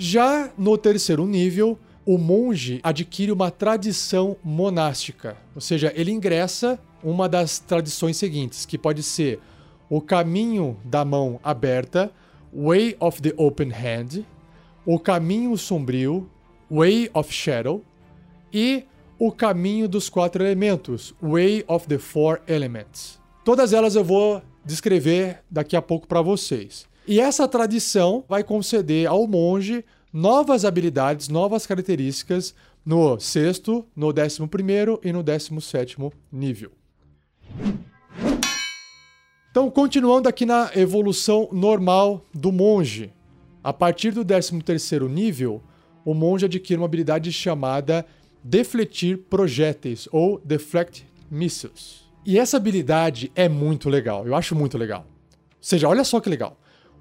Já 0.00 0.52
no 0.56 0.78
terceiro 0.78 1.26
nível, 1.26 1.76
o 2.06 2.16
monge 2.16 2.78
adquire 2.84 3.32
uma 3.32 3.50
tradição 3.50 4.36
monástica, 4.44 5.36
ou 5.56 5.60
seja, 5.60 5.92
ele 5.96 6.12
ingressa 6.12 6.78
uma 7.02 7.28
das 7.28 7.58
tradições 7.58 8.16
seguintes, 8.16 8.64
que 8.64 8.78
pode 8.78 9.02
ser 9.02 9.40
o 9.90 10.00
caminho 10.00 10.78
da 10.84 11.04
mão 11.04 11.40
aberta, 11.42 12.12
Way 12.54 12.96
of 13.00 13.20
the 13.20 13.34
Open 13.36 13.72
Hand, 13.72 14.24
o 14.86 15.00
caminho 15.00 15.56
sombrio, 15.56 16.30
Way 16.70 17.10
of 17.12 17.32
Shadow, 17.32 17.82
e 18.52 18.84
o 19.18 19.32
caminho 19.32 19.88
dos 19.88 20.08
quatro 20.08 20.44
elementos, 20.44 21.12
Way 21.20 21.64
of 21.66 21.88
the 21.88 21.98
Four 21.98 22.40
Elements. 22.46 23.18
Todas 23.44 23.72
elas 23.72 23.96
eu 23.96 24.04
vou 24.04 24.40
descrever 24.64 25.40
daqui 25.50 25.74
a 25.74 25.82
pouco 25.82 26.06
para 26.06 26.22
vocês. 26.22 26.86
E 27.08 27.20
essa 27.20 27.48
tradição 27.48 28.22
vai 28.28 28.44
conceder 28.44 29.06
ao 29.06 29.26
monge 29.26 29.82
novas 30.12 30.66
habilidades, 30.66 31.28
novas 31.28 31.66
características 31.66 32.54
no 32.84 33.18
sexto, 33.18 33.86
no 33.96 34.12
décimo 34.12 34.46
primeiro 34.46 35.00
e 35.02 35.10
no 35.10 35.22
décimo 35.22 35.58
sétimo 35.58 36.12
nível. 36.30 36.70
Então, 39.50 39.70
continuando 39.70 40.28
aqui 40.28 40.44
na 40.44 40.70
evolução 40.74 41.48
normal 41.50 42.26
do 42.34 42.52
monge. 42.52 43.10
A 43.64 43.72
partir 43.72 44.10
do 44.10 44.22
13º 44.22 45.08
nível, 45.08 45.62
o 46.04 46.12
monge 46.12 46.44
adquire 46.44 46.78
uma 46.78 46.84
habilidade 46.84 47.32
chamada 47.32 48.04
Defletir 48.44 49.16
Projéteis, 49.30 50.06
ou 50.12 50.38
Deflect 50.44 51.06
Missiles. 51.30 52.02
E 52.26 52.38
essa 52.38 52.58
habilidade 52.58 53.32
é 53.34 53.48
muito 53.48 53.88
legal, 53.88 54.26
eu 54.26 54.34
acho 54.34 54.54
muito 54.54 54.76
legal. 54.76 55.06
Ou 55.08 55.56
seja, 55.58 55.88
olha 55.88 56.04
só 56.04 56.20
que 56.20 56.28
legal. 56.28 56.58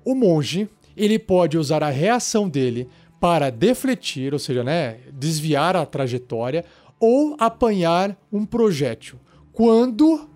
O 0.08 0.16
monge, 0.16 0.70
ele 0.96 1.20
pode 1.20 1.58
usar 1.58 1.84
a 1.84 1.90
reação 1.90 2.48
dele 2.48 2.88
para 3.20 3.50
defletir, 3.50 4.32
ou 4.32 4.40
seja, 4.40 4.64
né, 4.64 5.00
desviar 5.12 5.76
a 5.76 5.86
trajetória 5.86 6.64
ou 6.98 7.36
apanhar 7.38 8.18
um 8.32 8.46
projétil, 8.46 9.20
quando 9.52 10.30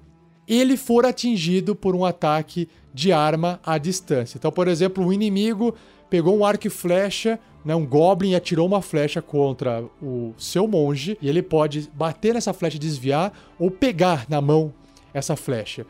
ele 0.46 0.76
for 0.76 1.06
atingido 1.06 1.74
por 1.74 1.96
um 1.96 2.04
ataque 2.04 2.68
de 2.94 3.14
arma 3.14 3.62
à 3.66 3.78
distância. 3.78 4.38
Então, 4.38 4.52
por 4.52 4.68
exemplo, 4.68 5.06
o 5.06 5.14
inimigo 5.14 5.74
pegou 6.10 6.38
um 6.38 6.44
arco 6.44 6.68
e 6.68 6.70
flecha, 6.70 7.40
né, 7.64 7.74
um 7.74 7.86
goblin 7.86 8.32
e 8.32 8.36
atirou 8.36 8.68
uma 8.68 8.82
flecha 8.82 9.22
contra 9.22 9.86
o 10.02 10.34
seu 10.38 10.68
monge, 10.68 11.18
e 11.22 11.30
ele 11.30 11.42
pode 11.42 11.90
bater 11.94 12.34
nessa 12.34 12.52
flecha 12.52 12.76
e 12.76 12.80
desviar 12.80 13.32
ou 13.58 13.72
pegar 13.72 14.26
na 14.28 14.42
mão 14.42 14.74
essa 15.14 15.38
flecha. 15.38 15.86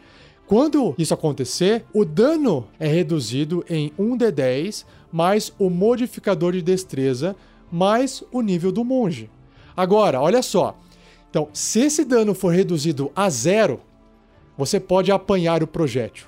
Quando 0.51 0.93
isso 0.97 1.13
acontecer, 1.13 1.85
o 1.93 2.03
dano 2.03 2.67
é 2.77 2.85
reduzido 2.85 3.63
em 3.69 3.89
1d10 3.97 4.83
mais 5.09 5.53
o 5.57 5.69
modificador 5.69 6.51
de 6.51 6.61
destreza 6.61 7.37
mais 7.71 8.21
o 8.33 8.41
nível 8.41 8.69
do 8.69 8.83
monge. 8.83 9.29
Agora, 9.77 10.19
olha 10.19 10.41
só. 10.41 10.77
Então, 11.29 11.47
se 11.53 11.79
esse 11.79 12.03
dano 12.03 12.35
for 12.35 12.49
reduzido 12.49 13.09
a 13.15 13.29
zero, 13.29 13.79
você 14.57 14.77
pode 14.77 15.09
apanhar 15.09 15.63
o 15.63 15.67
projétil. 15.67 16.27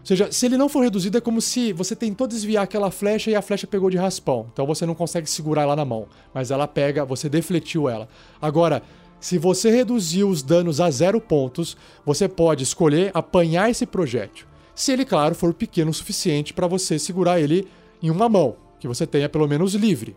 Ou 0.00 0.04
seja, 0.04 0.30
se 0.30 0.44
ele 0.44 0.58
não 0.58 0.68
for 0.68 0.80
reduzido, 0.80 1.16
é 1.16 1.20
como 1.22 1.40
se 1.40 1.72
você 1.72 1.96
tentou 1.96 2.26
desviar 2.26 2.64
aquela 2.64 2.90
flecha 2.90 3.30
e 3.30 3.34
a 3.34 3.40
flecha 3.40 3.66
pegou 3.66 3.88
de 3.88 3.96
raspão. 3.96 4.48
Então 4.52 4.66
você 4.66 4.84
não 4.84 4.94
consegue 4.94 5.30
segurar 5.30 5.62
ela 5.62 5.74
na 5.74 5.84
mão, 5.86 6.08
mas 6.34 6.50
ela 6.50 6.68
pega, 6.68 7.06
você 7.06 7.26
defletiu 7.26 7.88
ela. 7.88 8.06
Agora, 8.38 8.82
se 9.26 9.38
você 9.38 9.72
reduzir 9.72 10.22
os 10.22 10.40
danos 10.40 10.80
a 10.80 10.88
zero 10.88 11.20
pontos, 11.20 11.76
você 12.04 12.28
pode 12.28 12.62
escolher 12.62 13.10
apanhar 13.12 13.68
esse 13.68 13.84
projétil. 13.84 14.46
Se 14.72 14.92
ele, 14.92 15.04
claro, 15.04 15.34
for 15.34 15.52
pequeno 15.52 15.90
o 15.90 15.94
suficiente 15.94 16.54
para 16.54 16.68
você 16.68 16.96
segurar 16.96 17.40
ele 17.40 17.66
em 18.00 18.08
uma 18.08 18.28
mão, 18.28 18.54
que 18.78 18.86
você 18.86 19.04
tenha 19.04 19.28
pelo 19.28 19.48
menos 19.48 19.74
livre. 19.74 20.14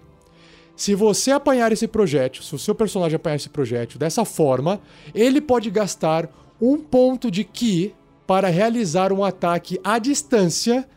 Se 0.75 0.93
você 0.93 1.31
apanhar 1.31 1.71
esse 1.71 1.87
projétil, 1.87 2.43
se 2.43 2.53
o 2.53 2.59
seu 2.59 2.75
personagem 2.75 3.15
apanhar 3.15 3.37
esse 3.37 3.49
projétil 3.49 3.97
dessa 3.97 4.23
forma, 4.23 4.79
ele 5.15 5.41
pode 5.41 5.71
gastar 5.71 6.29
um 6.61 6.77
ponto 6.77 7.31
de 7.31 7.43
Ki 7.43 7.95
para 8.27 8.47
realizar 8.47 9.11
um 9.11 9.23
ataque 9.23 9.79
à 9.83 9.97
distância 9.97 10.87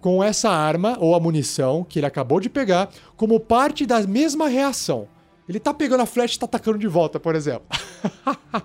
com 0.00 0.24
essa 0.24 0.50
arma 0.50 0.96
ou 0.98 1.14
a 1.14 1.20
munição 1.20 1.86
que 1.88 2.00
ele 2.00 2.06
acabou 2.06 2.40
de 2.40 2.50
pegar, 2.50 2.90
como 3.16 3.38
parte 3.38 3.86
da 3.86 4.04
mesma 4.04 4.48
reação. 4.48 5.06
Ele 5.50 5.58
tá 5.58 5.74
pegando 5.74 6.02
a 6.02 6.06
flecha 6.06 6.36
e 6.36 6.38
tá 6.38 6.46
atacando 6.46 6.78
de 6.78 6.86
volta, 6.86 7.18
por 7.18 7.34
exemplo. 7.34 7.66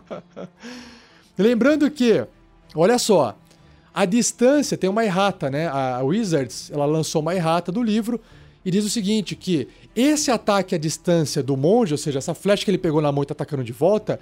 Lembrando 1.36 1.90
que, 1.90 2.24
olha 2.76 3.00
só, 3.00 3.36
a 3.92 4.06
distância 4.06 4.78
tem 4.78 4.88
uma 4.88 5.04
errata, 5.04 5.50
né? 5.50 5.68
A 5.68 6.04
Wizards, 6.04 6.70
ela 6.72 6.86
lançou 6.86 7.24
uma 7.24 7.34
errata 7.34 7.72
do 7.72 7.82
livro 7.82 8.22
e 8.64 8.70
diz 8.70 8.86
o 8.86 8.90
seguinte, 8.92 9.36
que 9.36 9.68
esse 9.96 10.30
ataque 10.30 10.76
à 10.76 10.78
distância 10.78 11.42
do 11.42 11.58
monge, 11.58 11.92
ou 11.92 11.98
seja, 11.98 12.20
essa 12.20 12.36
flecha 12.36 12.64
que 12.64 12.70
ele 12.70 12.78
pegou 12.78 13.02
na 13.02 13.12
mão 13.12 13.24
e 13.24 13.26
tá 13.26 13.32
atacando 13.32 13.64
de 13.64 13.74
volta, 13.74 14.20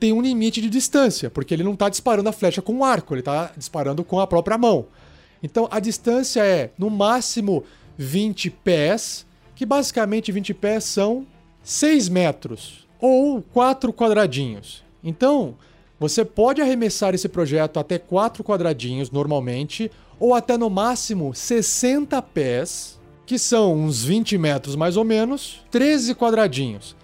tem 0.00 0.10
um 0.14 0.22
limite 0.22 0.62
de 0.62 0.70
distância, 0.70 1.28
porque 1.28 1.52
ele 1.52 1.62
não 1.62 1.74
está 1.74 1.90
disparando 1.90 2.30
a 2.30 2.32
flecha 2.32 2.62
com 2.62 2.72
um 2.72 2.82
arco, 2.82 3.12
ele 3.12 3.20
está 3.20 3.52
disparando 3.54 4.02
com 4.02 4.18
a 4.20 4.26
própria 4.26 4.56
mão. 4.56 4.86
Então 5.42 5.68
a 5.70 5.78
distância 5.78 6.42
é 6.42 6.70
no 6.78 6.88
máximo 6.88 7.62
20 7.98 8.48
pés, 8.48 9.26
que 9.54 9.66
basicamente 9.66 10.32
20 10.32 10.54
pés 10.54 10.84
são 10.84 11.26
6 11.66 12.08
metros 12.08 12.86
ou 13.00 13.42
4 13.42 13.92
quadradinhos. 13.92 14.84
Então 15.02 15.56
você 15.98 16.24
pode 16.24 16.62
arremessar 16.62 17.12
esse 17.12 17.28
projeto 17.28 17.80
até 17.80 17.98
4 17.98 18.44
quadradinhos 18.44 19.10
normalmente, 19.10 19.90
ou 20.20 20.32
até 20.32 20.56
no 20.56 20.70
máximo 20.70 21.34
60 21.34 22.22
pés, 22.22 23.00
que 23.26 23.36
são 23.36 23.74
uns 23.74 24.04
20 24.04 24.38
metros 24.38 24.76
mais 24.76 24.96
ou 24.96 25.02
menos, 25.02 25.60
13 25.72 26.14
quadradinhos. 26.14 26.94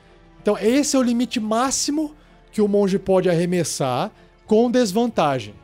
Então 0.40 0.56
esse 0.56 0.94
é 0.94 0.98
o 0.98 1.02
limite 1.02 1.40
máximo 1.40 2.14
que 2.52 2.62
o 2.62 2.68
monge 2.68 3.00
pode 3.00 3.28
arremessar 3.28 4.12
com 4.46 4.70
desvantagem. 4.70 5.54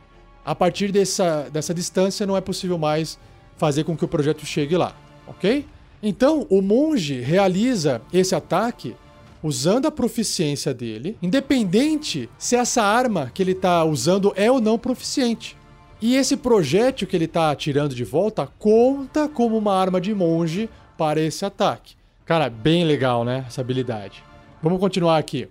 A 0.43 0.53
partir 0.53 0.91
dessa, 0.91 1.49
dessa 1.49 1.73
distância 1.73 2.27
não 2.27 2.35
é 2.35 2.41
possível 2.41 2.77
mais 2.77 3.17
fazer 3.55 3.85
com 3.85 3.95
que 3.95 4.03
o 4.03 4.09
projeto 4.09 4.45
chegue 4.45 4.75
lá, 4.75 4.93
ok? 5.25 5.65
Então 6.01 6.47
o 6.49 6.61
monge 6.61 7.19
realiza 7.19 8.01
esse 8.13 8.33
ataque 8.33 8.95
usando 9.41 9.85
a 9.85 9.91
proficiência 9.91 10.73
dele, 10.73 11.17
independente 11.21 12.29
se 12.37 12.55
essa 12.55 12.83
arma 12.83 13.31
que 13.33 13.41
ele 13.41 13.53
está 13.53 13.83
usando 13.83 14.33
é 14.35 14.51
ou 14.51 14.59
não 14.59 14.77
proficiente. 14.77 15.57
E 16.01 16.15
esse 16.15 16.37
projétil 16.37 17.07
que 17.07 17.15
ele 17.15 17.25
está 17.25 17.51
atirando 17.51 17.93
de 17.93 18.03
volta 18.03 18.47
conta 18.57 19.27
como 19.27 19.57
uma 19.57 19.75
arma 19.75 19.99
de 19.99 20.13
monge 20.13 20.69
para 20.97 21.19
esse 21.19 21.43
ataque. 21.43 21.95
Cara, 22.25 22.49
bem 22.49 22.85
legal, 22.85 23.25
né? 23.25 23.43
Essa 23.47 23.61
habilidade. 23.61 24.23
Vamos 24.61 24.79
continuar 24.79 25.17
aqui. 25.17 25.47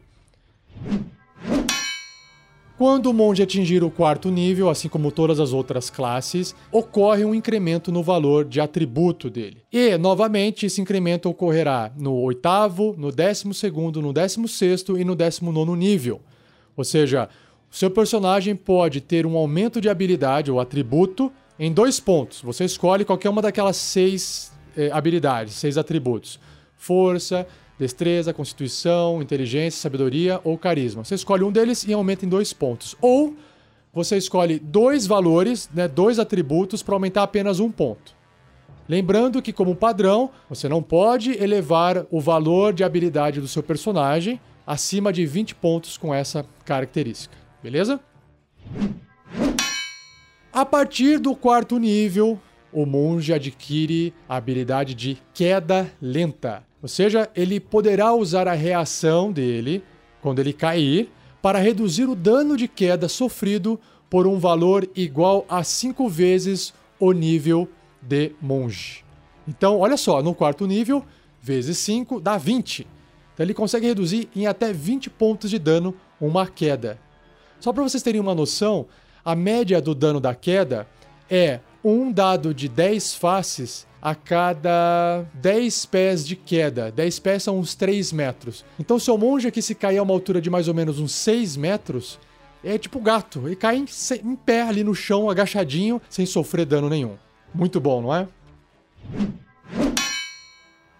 Quando 2.79 3.07
o 3.07 3.12
monge 3.12 3.43
atingir 3.43 3.83
o 3.83 3.91
quarto 3.91 4.31
nível, 4.31 4.70
assim 4.70 4.89
como 4.89 5.11
todas 5.11 5.41
as 5.41 5.53
outras 5.53 5.91
classes, 5.91 6.55
ocorre 6.70 7.24
um 7.24 7.35
incremento 7.35 7.91
no 7.91 8.05
valor 8.05 8.45
de 8.45 8.61
atributo 8.61 9.29
dele. 9.29 9.64
E, 9.72 9.99
novamente, 9.99 10.64
esse 10.64 10.81
incremento 10.81 11.29
ocorrerá 11.29 11.91
no 11.99 12.14
oitavo, 12.14 12.95
no 12.97 13.11
décimo 13.11 13.53
segundo, 13.53 14.01
no 14.01 14.12
décimo 14.12 14.47
sexto 14.47 14.97
e 14.97 15.05
no 15.05 15.16
décimo 15.16 15.51
nono 15.51 15.74
nível. 15.74 16.20
Ou 16.76 16.85
seja, 16.85 17.29
o 17.68 17.74
seu 17.74 17.91
personagem 17.91 18.55
pode 18.55 19.01
ter 19.01 19.26
um 19.26 19.37
aumento 19.37 19.81
de 19.81 19.89
habilidade 19.89 20.49
ou 20.49 20.61
atributo 20.61 21.33
em 21.59 21.72
dois 21.72 21.99
pontos. 21.99 22.41
Você 22.43 22.64
escolhe 22.64 23.05
qualquer 23.05 23.29
uma 23.29 23.43
daquelas 23.43 23.76
seis 23.76 24.53
eh, 24.76 24.89
habilidades, 24.93 25.55
seis 25.55 25.76
atributos: 25.76 26.39
força, 26.76 27.45
destreza, 27.79 28.35
constituição, 28.35 29.22
inteligência, 29.22 29.81
sabedoria 29.81 30.41
ou 30.43 30.59
carisma. 30.59 31.05
Você 31.05 31.14
escolhe 31.14 31.45
um 31.45 31.53
deles 31.53 31.85
e 31.85 31.93
aumenta 31.93 32.26
em 32.26 32.29
dois 32.29 32.53
pontos. 32.53 32.97
Ou 33.01 33.37
você 33.93 34.16
escolhe 34.16 34.59
dois 34.59 35.07
valores, 35.07 35.70
né, 35.72 35.89
dois 35.89 36.18
atributos 36.18 36.83
para 36.83 36.95
aumentar 36.95 37.22
apenas 37.22 37.61
um 37.61 37.70
ponto. 37.70 38.16
Lembrando 38.89 39.43
que, 39.43 39.53
como 39.53 39.76
padrão, 39.76 40.31
você 40.49 40.68
não 40.68 40.83
pode 40.83 41.33
elevar 41.33 42.07
o 42.11 42.20
valor 42.20 42.72
de 42.72 42.83
habilidade 42.83 43.41
do 43.41 43.47
seu 43.47 43.62
personagem 43.62 44.41
acima 44.66 45.12
de 45.12 45.26
20 45.26 45.55
pontos 45.55 45.97
com 45.97 46.14
essa 46.14 46.45
característica. 46.64 47.37
Beleza? 47.62 48.01
A 50.53 50.64
partir 50.64 51.18
do 51.18 51.37
quarto 51.37 51.79
nível, 51.79 52.41
o 52.72 52.85
monge 52.85 53.33
adquire 53.33 54.12
a 54.29 54.37
habilidade 54.37 54.95
de 54.95 55.18
queda 55.33 55.91
lenta. 56.01 56.68
Ou 56.83 56.89
seja, 56.89 57.29
ele 57.35 57.59
poderá 57.59 58.12
usar 58.12 58.47
a 58.47 58.55
reação 58.55 59.33
dele, 59.33 59.83
quando 60.20 60.39
ele 60.39 60.53
cair, 60.53 61.11
para 61.43 61.59
reduzir 61.59 62.05
o 62.05 62.14
dano 62.14 62.57
de 62.57 62.68
queda 62.68 63.09
sofrido 63.09 63.79
por 64.09 64.26
um 64.26 64.39
valor 64.39 64.89
igual 64.95 65.45
a 65.49 65.62
5 65.62 66.09
vezes 66.09 66.72
o 66.99 67.12
nível 67.12 67.68
de 68.01 68.33
monge. 68.41 69.05
Então, 69.47 69.79
olha 69.79 69.97
só, 69.97 70.22
no 70.22 70.35
quarto 70.35 70.66
nível, 70.66 71.05
vezes 71.41 71.79
5 71.79 72.20
dá 72.20 72.37
20. 72.37 72.87
Então 73.35 73.45
ele 73.45 73.55
consegue 73.55 73.87
reduzir 73.87 74.29
em 74.35 74.47
até 74.47 74.72
20 74.72 75.11
pontos 75.11 75.49
de 75.49 75.59
dano 75.59 75.95
uma 76.20 76.47
queda. 76.47 76.99
Só 77.61 77.72
para 77.72 77.83
vocês 77.83 78.03
terem 78.03 78.20
uma 78.20 78.35
noção, 78.35 78.87
a 79.24 79.35
média 79.35 79.81
do 79.81 79.95
dano 79.95 80.20
da 80.20 80.35
queda 80.35 80.89
é 81.31 81.61
um 81.83 82.11
dado 82.11 82.53
de 82.53 82.68
10 82.68 83.14
faces 83.14 83.87
a 84.01 84.15
cada 84.15 85.25
10 85.35 85.87
pés 85.87 86.27
de 86.27 86.37
queda. 86.37 86.91
10 86.91 87.19
pés 87.19 87.43
são 87.43 87.59
uns 87.59 87.75
3 87.75 88.13
metros. 88.13 88.65
Então, 88.79 88.99
seu 88.99 89.19
monge 89.19 89.49
aqui, 89.49 89.61
se 89.61 89.75
cair 89.75 89.99
a 89.99 90.03
uma 90.03 90.15
altura 90.15 90.41
de 90.41 90.49
mais 90.49 90.69
ou 90.69 90.75
menos 90.75 90.99
uns 90.99 91.13
6 91.13 91.57
metros, 91.57 92.19
é 92.63 92.79
tipo 92.79 93.01
gato. 93.01 93.43
Ele 93.47 93.57
cai 93.57 93.77
em, 93.77 93.87
em 94.25 94.37
pé 94.37 94.63
ali 94.63 94.85
no 94.85 94.95
chão, 94.95 95.29
agachadinho, 95.29 96.01
sem 96.09 96.27
sofrer 96.27 96.65
dano 96.65 96.89
nenhum. 96.89 97.17
Muito 97.55 97.81
bom, 97.81 98.03
não 98.03 98.15
é? 98.15 98.29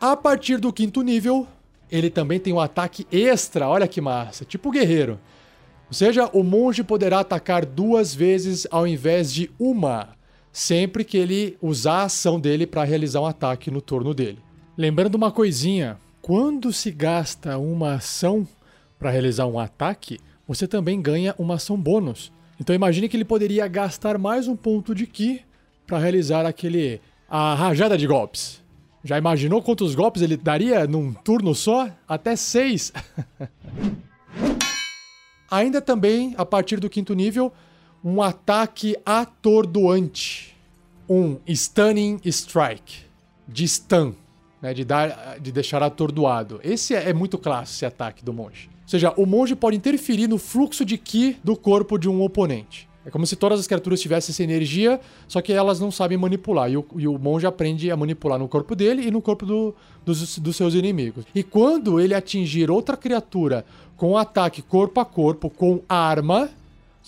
A 0.01 0.17
partir 0.17 0.59
do 0.59 0.73
quinto 0.73 1.03
nível, 1.03 1.47
ele 1.91 2.11
também 2.11 2.39
tem 2.39 2.53
um 2.53 2.61
ataque 2.61 3.07
extra. 3.11 3.69
Olha 3.69 3.89
que 3.89 4.01
massa, 4.01 4.45
tipo 4.45 4.71
guerreiro. 4.71 5.19
Ou 5.89 5.95
seja, 5.95 6.29
o 6.33 6.43
monge 6.43 6.85
poderá 6.85 7.21
atacar 7.21 7.65
duas 7.65 8.15
vezes 8.15 8.67
ao 8.71 8.87
invés 8.87 9.33
de 9.33 9.51
uma 9.59 10.18
sempre 10.53 11.05
que 11.05 11.17
ele 11.17 11.57
usar 11.61 12.01
a 12.01 12.05
ação 12.05 12.41
dele 12.41 12.67
para 12.67 12.85
realizar 12.85 13.21
um 13.21 13.27
ataque 13.27 13.71
no 13.71 13.81
turno 13.81 14.15
dele. 14.15 14.39
Lembrando 14.77 15.15
uma 15.15 15.31
coisinha, 15.31 15.99
quando 16.23 16.73
se 16.73 16.91
gasta 16.91 17.59
uma 17.59 17.95
ação 17.95 18.47
para 18.99 19.11
realizar 19.11 19.47
um 19.47 19.59
ataque, 19.59 20.19
você 20.47 20.67
também 20.67 21.01
ganha 21.01 21.35
uma 21.39 21.55
ação 21.55 21.77
bônus. 21.77 22.33
Então 22.61 22.75
imagine 22.75 23.09
que 23.09 23.17
ele 23.17 23.25
poderia 23.25 23.67
gastar 23.69 24.19
mais 24.19 24.49
um 24.49 24.57
ponto 24.57 24.95
de 24.95 25.07
ki 25.07 25.43
para 25.87 25.99
realizar 25.99 26.45
aquele 26.45 27.01
a 27.29 27.55
rajada 27.55 27.97
de 27.97 28.07
golpes. 28.07 28.63
Já 29.05 29.17
imaginou 29.17 29.63
quantos 29.63 29.95
golpes 29.95 30.23
ele 30.23 30.37
daria 30.37 30.87
num 30.87 31.13
turno 31.13 31.55
só? 31.55 31.89
Até 32.07 32.37
seis. 32.37 32.93
Ainda 35.51 35.81
também, 35.81 36.35
a 36.37 36.45
partir 36.45 36.79
do 36.79 36.91
quinto 36.91 37.15
nível, 37.15 37.53
um 38.05 38.23
ataque 38.23 38.97
atordoante. 39.05 40.57
Um 41.09 41.37
stunning 41.47 42.21
strike. 42.25 43.07
De 43.47 43.67
stun. 43.67 44.15
Né, 44.61 44.75
de, 44.75 44.85
dar, 44.85 45.39
de 45.41 45.53
deixar 45.53 45.83
atordoado. 45.83 46.61
Esse 46.65 46.95
é, 46.95 47.11
é 47.11 47.13
muito 47.13 47.39
clássico, 47.39 47.77
esse 47.77 47.87
ataque 47.87 48.25
do 48.25 48.33
monge. 48.33 48.69
Ou 48.83 48.89
seja, 48.89 49.13
o 49.17 49.25
monge 49.25 49.55
pode 49.55 49.77
interferir 49.77 50.27
no 50.27 50.37
fluxo 50.37 50.85
de 50.85 50.99
ki 50.99 51.37
do 51.45 51.57
corpo 51.57 51.97
de 51.97 52.09
um 52.09 52.23
oponente. 52.23 52.89
É 53.09 53.11
como 53.11 53.27
se 53.27 53.37
todas 53.37 53.59
as 53.59 53.67
criaturas 53.67 54.01
tivessem 54.03 54.33
essa 54.33 54.43
energia, 54.43 55.01
só 55.27 55.41
que 55.41 55.51
elas 55.53 55.81
não 55.81 55.91
sabem 55.91 56.19
manipular. 56.19 56.71
E 56.71 56.77
o, 56.77 56.85
e 56.97 57.09
o 57.09 57.19
monge 57.19 57.47
aprende 57.47 57.91
a 57.91 57.97
manipular 57.97 58.39
no 58.39 58.47
corpo 58.49 58.77
dele 58.77 59.07
e 59.07 59.11
no 59.11 59.23
corpo 59.23 59.47
do, 59.47 59.75
dos, 60.05 60.39
dos 60.39 60.57
seus 60.57 60.75
inimigos. 60.75 61.25
E 61.35 61.43
quando 61.43 62.01
ele 62.01 62.15
atingir 62.15 62.71
outra 62.71 62.99
criatura 62.99 63.65
com 63.97 64.19
ataque 64.19 64.61
corpo 64.61 65.01
a 65.01 65.07
corpo, 65.07 65.49
com 65.49 65.81
arma, 65.89 66.51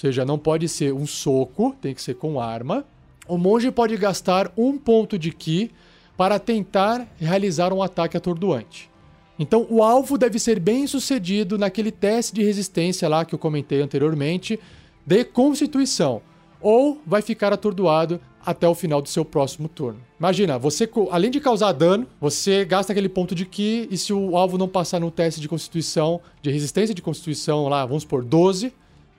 seja, 0.01 0.25
não 0.25 0.39
pode 0.39 0.69
ser 0.69 0.93
um 0.95 1.07
soco, 1.07 1.77
tem 1.81 1.95
que 1.95 2.01
ser 2.01 2.15
com 2.15 2.41
arma. 2.41 2.85
O 3.29 3.37
monge 3.37 3.71
pode 3.71 3.97
gastar 3.97 4.51
um 4.57 4.79
ponto 4.79 5.19
de 5.19 5.31
ki 5.31 5.71
para 6.17 6.39
tentar 6.39 7.07
realizar 7.19 7.73
um 7.73 7.83
ataque 7.83 8.17
atordoante. 8.17 8.91
Então, 9.39 9.67
o 9.71 9.83
alvo 9.83 10.19
deve 10.19 10.39
ser 10.39 10.59
bem 10.59 10.87
sucedido 10.87 11.57
naquele 11.57 11.91
teste 11.91 12.35
de 12.35 12.43
resistência 12.43 13.09
lá 13.09 13.25
que 13.25 13.35
eu 13.35 13.39
comentei 13.39 13.81
anteriormente, 13.81 14.61
de 15.07 15.25
constituição, 15.25 16.21
ou 16.61 17.01
vai 17.07 17.23
ficar 17.23 17.53
atordoado 17.53 18.21
até 18.45 18.69
o 18.69 18.75
final 18.75 19.01
do 19.01 19.09
seu 19.09 19.25
próximo 19.25 19.69
turno. 19.69 20.01
Imagina, 20.19 20.59
você 20.59 20.89
além 21.11 21.31
de 21.31 21.41
causar 21.41 21.73
dano, 21.73 22.07
você 22.21 22.65
gasta 22.65 22.93
aquele 22.93 23.09
ponto 23.09 23.35
de 23.35 23.47
ki 23.47 23.89
e 23.91 23.97
se 23.97 24.13
o 24.13 24.37
alvo 24.37 24.59
não 24.59 24.69
passar 24.69 25.01
no 25.01 25.11
teste 25.11 25.41
de 25.41 25.49
constituição, 25.49 26.21
de 26.43 26.51
resistência 26.51 26.95
de 26.95 27.03
constituição 27.03 27.69
lá, 27.69 27.85
vamos 27.85 28.05
por 28.05 28.25
12, 28.25 28.73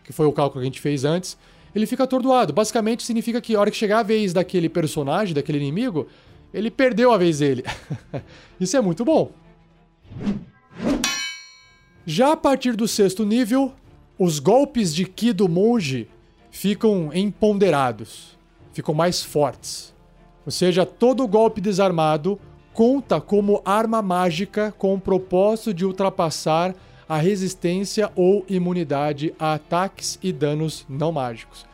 que 0.03 0.13
foi 0.13 0.25
o 0.25 0.31
cálculo 0.31 0.61
que 0.61 0.67
a 0.67 0.69
gente 0.71 0.81
fez 0.81 1.05
antes, 1.05 1.37
ele 1.73 1.85
fica 1.85 2.03
atordoado. 2.03 2.53
Basicamente 2.53 3.03
significa 3.03 3.39
que 3.39 3.55
a 3.55 3.59
hora 3.59 3.71
que 3.71 3.77
chegar 3.77 3.99
a 3.99 4.03
vez 4.03 4.33
daquele 4.33 4.69
personagem, 4.69 5.33
daquele 5.33 5.57
inimigo, 5.57 6.07
ele 6.53 6.69
perdeu 6.69 7.11
a 7.11 7.17
vez 7.17 7.39
dele. 7.39 7.63
Isso 8.59 8.75
é 8.75 8.81
muito 8.81 9.05
bom. 9.05 9.31
Já 12.05 12.33
a 12.33 12.37
partir 12.37 12.75
do 12.75 12.87
sexto 12.87 13.25
nível, 13.25 13.73
os 14.17 14.39
golpes 14.39 14.93
de 14.93 15.05
Ki 15.05 15.31
do 15.31 15.47
monge 15.47 16.07
ficam 16.49 17.11
empoderados, 17.13 18.37
ficam 18.73 18.93
mais 18.93 19.23
fortes. 19.23 19.93
Ou 20.45 20.51
seja, 20.51 20.85
todo 20.85 21.27
golpe 21.27 21.61
desarmado 21.61 22.39
conta 22.73 23.21
como 23.21 23.61
arma 23.63 24.01
mágica 24.01 24.73
com 24.77 24.95
o 24.95 24.99
propósito 24.99 25.73
de 25.73 25.85
ultrapassar 25.85 26.75
a 27.11 27.17
resistência 27.17 28.09
ou 28.15 28.45
imunidade 28.47 29.33
a 29.37 29.55
ataques 29.55 30.17
e 30.23 30.31
danos 30.31 30.85
não 30.87 31.11
mágicos. 31.11 31.65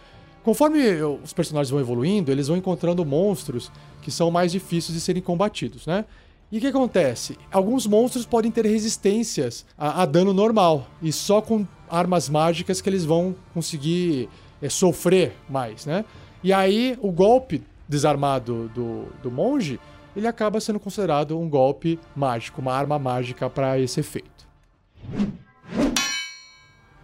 Conforme 0.43 0.79
os 1.23 1.31
personagens 1.31 1.69
vão 1.69 1.79
evoluindo, 1.79 2.31
eles 2.31 2.47
vão 2.47 2.57
encontrando 2.57 3.05
monstros 3.05 3.71
que 4.01 4.09
são 4.09 4.31
mais 4.31 4.51
difíceis 4.51 4.95
de 4.95 4.99
serem 4.99 5.21
combatidos, 5.21 5.85
né? 5.85 6.05
E 6.51 6.57
o 6.57 6.59
que 6.59 6.65
acontece? 6.65 7.37
Alguns 7.51 7.85
monstros 7.85 8.25
podem 8.25 8.49
ter 8.49 8.65
resistências 8.65 9.63
a, 9.77 10.01
a, 10.01 10.05
dano 10.07 10.33
normal, 10.33 10.87
e 11.03 11.11
só 11.11 11.39
com 11.39 11.67
armas 11.87 12.27
mágicas 12.29 12.81
que 12.81 12.89
eles 12.89 13.05
vão 13.05 13.35
conseguir 13.53 14.27
é, 14.59 14.69
sofrer 14.69 15.35
mais, 15.47 15.85
né? 15.85 16.03
E 16.43 16.51
aí 16.51 16.97
o 16.99 17.11
golpe 17.11 17.61
desarmado 17.87 18.71
do, 18.73 19.05
do 19.21 19.29
monge, 19.29 19.79
ele 20.15 20.25
acaba 20.25 20.59
sendo 20.59 20.79
considerado 20.79 21.37
um 21.37 21.47
golpe 21.47 21.99
mágico, 22.15 22.59
uma 22.59 22.73
arma 22.73 22.97
mágica 22.97 23.47
para 23.47 23.79
esse 23.79 23.99
efeito. 23.99 24.46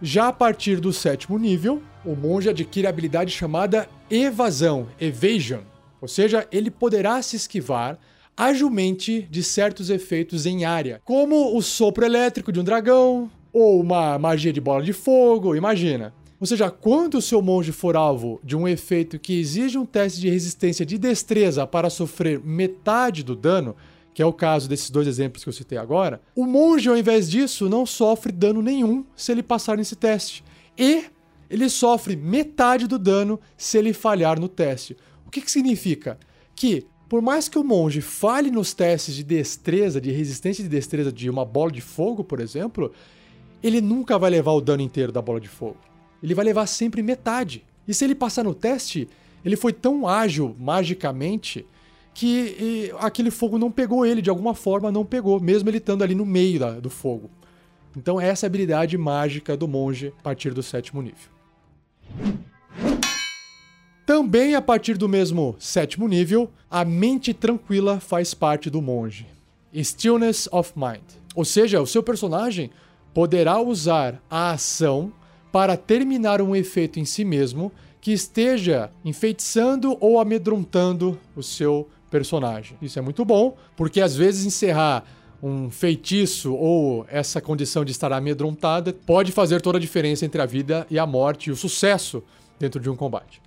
Já 0.02 0.28
a 0.28 0.32
partir 0.32 0.80
do 0.80 0.92
sétimo 0.92 1.38
nível, 1.38 1.82
o 2.04 2.14
monge 2.14 2.48
adquire 2.48 2.86
a 2.86 2.90
habilidade 2.90 3.32
chamada 3.32 3.88
Evasão, 4.10 4.88
Evasion, 5.00 5.62
ou 6.00 6.08
seja, 6.08 6.46
ele 6.52 6.70
poderá 6.70 7.22
se 7.22 7.36
esquivar 7.36 7.98
agilmente 8.36 9.22
de 9.30 9.42
certos 9.42 9.88
efeitos 9.88 10.44
em 10.44 10.64
área, 10.64 11.00
como 11.04 11.56
o 11.56 11.62
sopro 11.62 12.04
elétrico 12.04 12.52
de 12.52 12.60
um 12.60 12.64
dragão 12.64 13.30
ou 13.52 13.80
uma 13.80 14.18
magia 14.18 14.52
de 14.52 14.60
bola 14.60 14.82
de 14.82 14.92
fogo, 14.92 15.56
imagina. 15.56 16.12
Ou 16.40 16.46
seja, 16.46 16.70
quando 16.70 17.14
o 17.14 17.22
seu 17.22 17.40
monge 17.40 17.72
for 17.72 17.96
alvo 17.96 18.38
de 18.44 18.54
um 18.54 18.68
efeito 18.68 19.18
que 19.18 19.40
exige 19.40 19.78
um 19.78 19.86
teste 19.86 20.20
de 20.20 20.28
resistência 20.28 20.84
de 20.84 20.98
destreza 20.98 21.66
para 21.66 21.88
sofrer 21.88 22.38
metade 22.44 23.22
do 23.22 23.34
dano, 23.34 23.74
que 24.14 24.22
é 24.22 24.26
o 24.26 24.32
caso 24.32 24.68
desses 24.68 24.88
dois 24.90 25.08
exemplos 25.08 25.42
que 25.42 25.48
eu 25.48 25.52
citei 25.52 25.76
agora, 25.76 26.22
o 26.36 26.46
monge, 26.46 26.88
ao 26.88 26.96
invés 26.96 27.28
disso, 27.28 27.68
não 27.68 27.84
sofre 27.84 28.30
dano 28.30 28.62
nenhum 28.62 29.04
se 29.16 29.32
ele 29.32 29.42
passar 29.42 29.76
nesse 29.76 29.96
teste. 29.96 30.44
E 30.78 31.06
ele 31.50 31.68
sofre 31.68 32.14
metade 32.14 32.86
do 32.86 32.96
dano 32.96 33.40
se 33.56 33.76
ele 33.76 33.92
falhar 33.92 34.38
no 34.38 34.48
teste. 34.48 34.96
O 35.26 35.30
que, 35.30 35.40
que 35.40 35.50
significa? 35.50 36.16
Que, 36.54 36.86
por 37.08 37.20
mais 37.20 37.48
que 37.48 37.58
o 37.58 37.64
monge 37.64 38.00
falhe 38.00 38.52
nos 38.52 38.72
testes 38.72 39.16
de 39.16 39.24
destreza, 39.24 40.00
de 40.00 40.12
resistência 40.12 40.62
de 40.62 40.70
destreza 40.70 41.12
de 41.12 41.28
uma 41.28 41.44
bola 41.44 41.72
de 41.72 41.80
fogo, 41.80 42.22
por 42.22 42.38
exemplo, 42.38 42.92
ele 43.60 43.80
nunca 43.80 44.16
vai 44.16 44.30
levar 44.30 44.52
o 44.52 44.60
dano 44.60 44.82
inteiro 44.82 45.10
da 45.10 45.20
bola 45.20 45.40
de 45.40 45.48
fogo. 45.48 45.78
Ele 46.22 46.34
vai 46.34 46.44
levar 46.44 46.66
sempre 46.66 47.02
metade. 47.02 47.64
E 47.86 47.92
se 47.92 48.04
ele 48.04 48.14
passar 48.14 48.44
no 48.44 48.54
teste, 48.54 49.08
ele 49.44 49.56
foi 49.56 49.72
tão 49.72 50.06
ágil 50.06 50.54
magicamente 50.58 51.66
que 52.14 52.92
aquele 53.00 53.30
fogo 53.30 53.58
não 53.58 53.70
pegou 53.70 54.06
ele, 54.06 54.22
de 54.22 54.30
alguma 54.30 54.54
forma 54.54 54.92
não 54.92 55.04
pegou, 55.04 55.40
mesmo 55.40 55.68
ele 55.68 55.78
estando 55.78 56.04
ali 56.04 56.14
no 56.14 56.24
meio 56.24 56.60
da, 56.60 56.70
do 56.78 56.88
fogo. 56.88 57.28
Então 57.96 58.20
essa 58.20 58.46
é 58.46 58.46
a 58.46 58.48
habilidade 58.48 58.96
mágica 58.96 59.56
do 59.56 59.66
monge 59.66 60.12
a 60.18 60.22
partir 60.22 60.54
do 60.54 60.62
sétimo 60.62 61.02
nível. 61.02 61.34
Também 64.06 64.54
a 64.54 64.62
partir 64.62 64.96
do 64.96 65.08
mesmo 65.08 65.56
sétimo 65.58 66.06
nível, 66.06 66.50
a 66.70 66.84
mente 66.84 67.32
tranquila 67.32 67.98
faz 68.00 68.34
parte 68.34 68.68
do 68.70 68.80
monge. 68.80 69.26
Stillness 69.74 70.48
of 70.52 70.72
Mind. 70.76 71.02
Ou 71.34 71.44
seja, 71.44 71.80
o 71.80 71.86
seu 71.86 72.02
personagem 72.02 72.70
poderá 73.12 73.60
usar 73.60 74.22
a 74.30 74.50
ação 74.50 75.12
para 75.50 75.76
terminar 75.76 76.42
um 76.42 76.54
efeito 76.54 77.00
em 77.00 77.04
si 77.04 77.24
mesmo 77.24 77.72
que 78.00 78.12
esteja 78.12 78.90
enfeitiçando 79.04 79.96
ou 79.98 80.20
amedrontando 80.20 81.18
o 81.34 81.42
seu 81.42 81.88
personagem. 82.14 82.78
Isso 82.80 82.96
é 82.96 83.02
muito 83.02 83.24
bom, 83.24 83.56
porque 83.74 84.00
às 84.00 84.14
vezes 84.14 84.46
encerrar 84.46 85.02
um 85.42 85.68
feitiço 85.68 86.54
ou 86.54 87.04
essa 87.10 87.40
condição 87.40 87.84
de 87.84 87.90
estar 87.90 88.12
amedrontada 88.12 88.92
pode 88.92 89.32
fazer 89.32 89.60
toda 89.60 89.78
a 89.78 89.80
diferença 89.80 90.24
entre 90.24 90.40
a 90.40 90.46
vida 90.46 90.86
e 90.88 90.96
a 90.96 91.04
morte 91.04 91.48
e 91.48 91.50
o 91.50 91.56
sucesso 91.56 92.22
dentro 92.56 92.80
de 92.80 92.88
um 92.88 92.94
combate. 92.94 93.42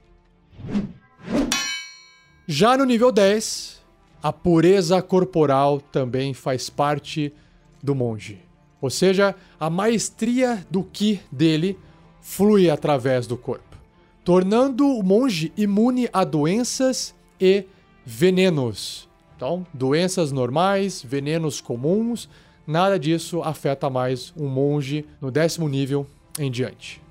Já 2.46 2.76
no 2.76 2.84
nível 2.84 3.10
10, 3.10 3.82
a 4.22 4.34
pureza 4.34 5.02
corporal 5.02 5.80
também 5.80 6.34
faz 6.34 6.70
parte 6.70 7.34
do 7.82 7.96
monge. 7.96 8.42
Ou 8.82 8.90
seja, 8.90 9.34
a 9.58 9.70
maestria 9.70 10.68
do 10.70 10.84
ki 10.84 11.22
dele 11.32 11.80
flui 12.20 12.70
através 12.70 13.28
do 13.28 13.38
corpo, 13.38 13.78
tornando 14.26 14.86
o 14.86 15.02
monge 15.02 15.54
imune 15.56 16.10
a 16.12 16.26
doenças 16.26 17.16
e 17.40 17.66
venenos. 18.10 19.10
Então, 19.36 19.68
doenças 19.74 20.32
normais, 20.32 21.04
venenos 21.04 21.60
comuns, 21.60 22.30
nada 22.66 22.98
disso 22.98 23.42
afeta 23.42 23.90
mais 23.90 24.34
um 24.38 24.48
monge 24.48 25.06
no 25.20 25.30
décimo 25.30 25.68
nível 25.68 26.08
em 26.40 26.50
diante. 26.50 27.02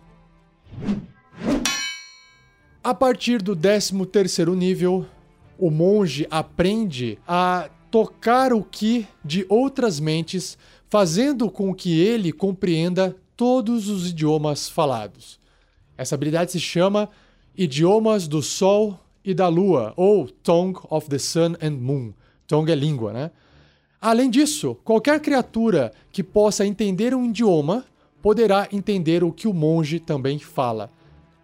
A 2.82 2.94
partir 2.94 3.42
do 3.42 3.54
décimo 3.54 4.06
terceiro 4.06 4.54
nível, 4.54 5.04
o 5.58 5.70
monge 5.70 6.26
aprende 6.30 7.18
a 7.28 7.68
tocar 7.90 8.54
o 8.54 8.64
ki 8.64 9.06
de 9.22 9.44
outras 9.50 10.00
mentes, 10.00 10.56
fazendo 10.88 11.50
com 11.50 11.74
que 11.74 12.00
ele 12.00 12.32
compreenda 12.32 13.14
todos 13.36 13.90
os 13.90 14.08
idiomas 14.08 14.66
falados. 14.66 15.38
Essa 15.98 16.14
habilidade 16.14 16.52
se 16.52 16.60
chama 16.60 17.10
Idiomas 17.54 18.26
do 18.26 18.40
Sol 18.40 18.98
e 19.26 19.34
da 19.34 19.48
Lua, 19.48 19.92
ou 19.96 20.28
Tongue 20.28 20.78
of 20.88 21.10
the 21.10 21.18
Sun 21.18 21.56
and 21.60 21.72
Moon. 21.72 22.14
Tongue 22.46 22.70
é 22.70 22.76
língua, 22.76 23.12
né? 23.12 23.32
Além 24.00 24.30
disso, 24.30 24.76
qualquer 24.84 25.18
criatura 25.20 25.92
que 26.12 26.22
possa 26.22 26.64
entender 26.64 27.12
um 27.12 27.24
idioma 27.24 27.84
poderá 28.22 28.68
entender 28.70 29.24
o 29.24 29.32
que 29.32 29.48
o 29.48 29.52
monge 29.52 29.98
também 29.98 30.38
fala. 30.38 30.92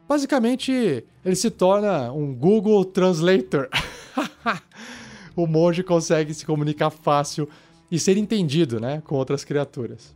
Basicamente, 0.09 1.05
ele 1.25 1.35
se 1.35 1.51
torna 1.51 2.13
um 2.13 2.33
Google 2.33 2.85
Translator. 2.85 3.69
o 5.35 5.47
monge 5.47 5.83
consegue 5.83 6.33
se 6.35 6.47
comunicar 6.47 6.91
fácil 6.91 7.49
e 7.91 7.99
ser 7.99 8.17
entendido 8.17 8.79
né, 8.79 9.03
com 9.05 9.17
outras 9.17 9.45
criaturas. 9.45 10.15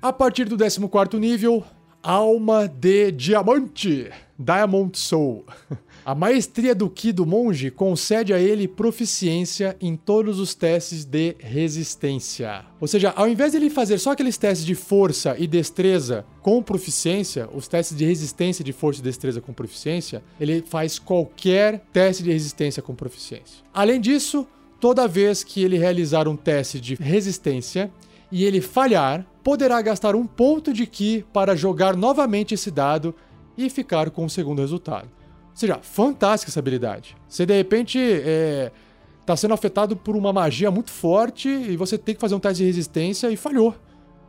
A 0.00 0.12
partir 0.12 0.46
do 0.46 0.56
14 0.56 1.18
nível, 1.18 1.62
Alma 2.02 2.66
de 2.66 3.12
Diamante, 3.12 4.10
Diamond 4.36 4.98
Soul. 4.98 5.44
A 6.04 6.16
maestria 6.16 6.74
do 6.74 6.90
Ki 6.90 7.12
do 7.12 7.24
monge 7.24 7.70
concede 7.70 8.34
a 8.34 8.40
ele 8.40 8.66
proficiência 8.66 9.76
em 9.80 9.94
todos 9.94 10.40
os 10.40 10.52
testes 10.52 11.04
de 11.04 11.36
resistência. 11.38 12.64
Ou 12.80 12.88
seja, 12.88 13.12
ao 13.14 13.28
invés 13.28 13.52
de 13.52 13.58
ele 13.58 13.70
fazer 13.70 13.98
só 13.98 14.10
aqueles 14.10 14.36
testes 14.36 14.66
de 14.66 14.74
força 14.74 15.36
e 15.38 15.46
destreza 15.46 16.26
com 16.40 16.60
proficiência, 16.60 17.48
os 17.54 17.68
testes 17.68 17.96
de 17.96 18.04
resistência 18.04 18.64
de 18.64 18.72
força 18.72 18.98
e 18.98 19.04
destreza 19.04 19.40
com 19.40 19.52
proficiência, 19.52 20.24
ele 20.40 20.64
faz 20.66 20.98
qualquer 20.98 21.84
teste 21.92 22.24
de 22.24 22.32
resistência 22.32 22.82
com 22.82 22.96
proficiência. 22.96 23.62
Além 23.72 24.00
disso, 24.00 24.44
toda 24.80 25.06
vez 25.06 25.44
que 25.44 25.62
ele 25.62 25.78
realizar 25.78 26.26
um 26.26 26.34
teste 26.34 26.80
de 26.80 26.96
resistência 26.96 27.92
e 28.32 28.44
ele 28.44 28.62
falhar, 28.62 29.26
poderá 29.44 29.80
gastar 29.82 30.16
um 30.16 30.26
ponto 30.26 30.72
de 30.72 30.86
Ki 30.86 31.24
para 31.34 31.54
jogar 31.54 31.94
novamente 31.94 32.54
esse 32.54 32.70
dado 32.70 33.14
e 33.58 33.68
ficar 33.68 34.10
com 34.10 34.24
o 34.24 34.30
segundo 34.30 34.60
resultado. 34.60 35.04
Ou 35.50 35.56
seja, 35.56 35.78
fantástica 35.82 36.50
essa 36.50 36.58
habilidade. 36.58 37.14
Você 37.28 37.44
de 37.44 37.54
repente 37.54 37.98
é, 38.00 38.72
tá 39.26 39.36
sendo 39.36 39.52
afetado 39.52 39.94
por 39.94 40.16
uma 40.16 40.32
magia 40.32 40.70
muito 40.70 40.90
forte 40.90 41.46
e 41.50 41.76
você 41.76 41.98
tem 41.98 42.14
que 42.14 42.20
fazer 42.20 42.34
um 42.34 42.40
teste 42.40 42.62
de 42.62 42.66
resistência 42.66 43.30
e 43.30 43.36
falhou. 43.36 43.76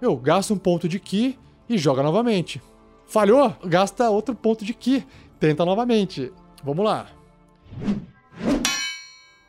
Meu, 0.02 0.18
gasta 0.18 0.54
um 0.54 0.58
ponto 0.58 0.90
de 0.90 1.00
Ki 1.00 1.40
e 1.70 1.78
joga 1.78 2.04
novamente. 2.04 2.62
Falhou? 3.08 3.56
Gasta 3.64 4.10
outro 4.10 4.36
ponto 4.36 4.66
de 4.66 4.74
Ki. 4.74 5.06
Tenta 5.40 5.64
novamente. 5.64 6.30
Vamos 6.62 6.84
lá. 6.84 7.08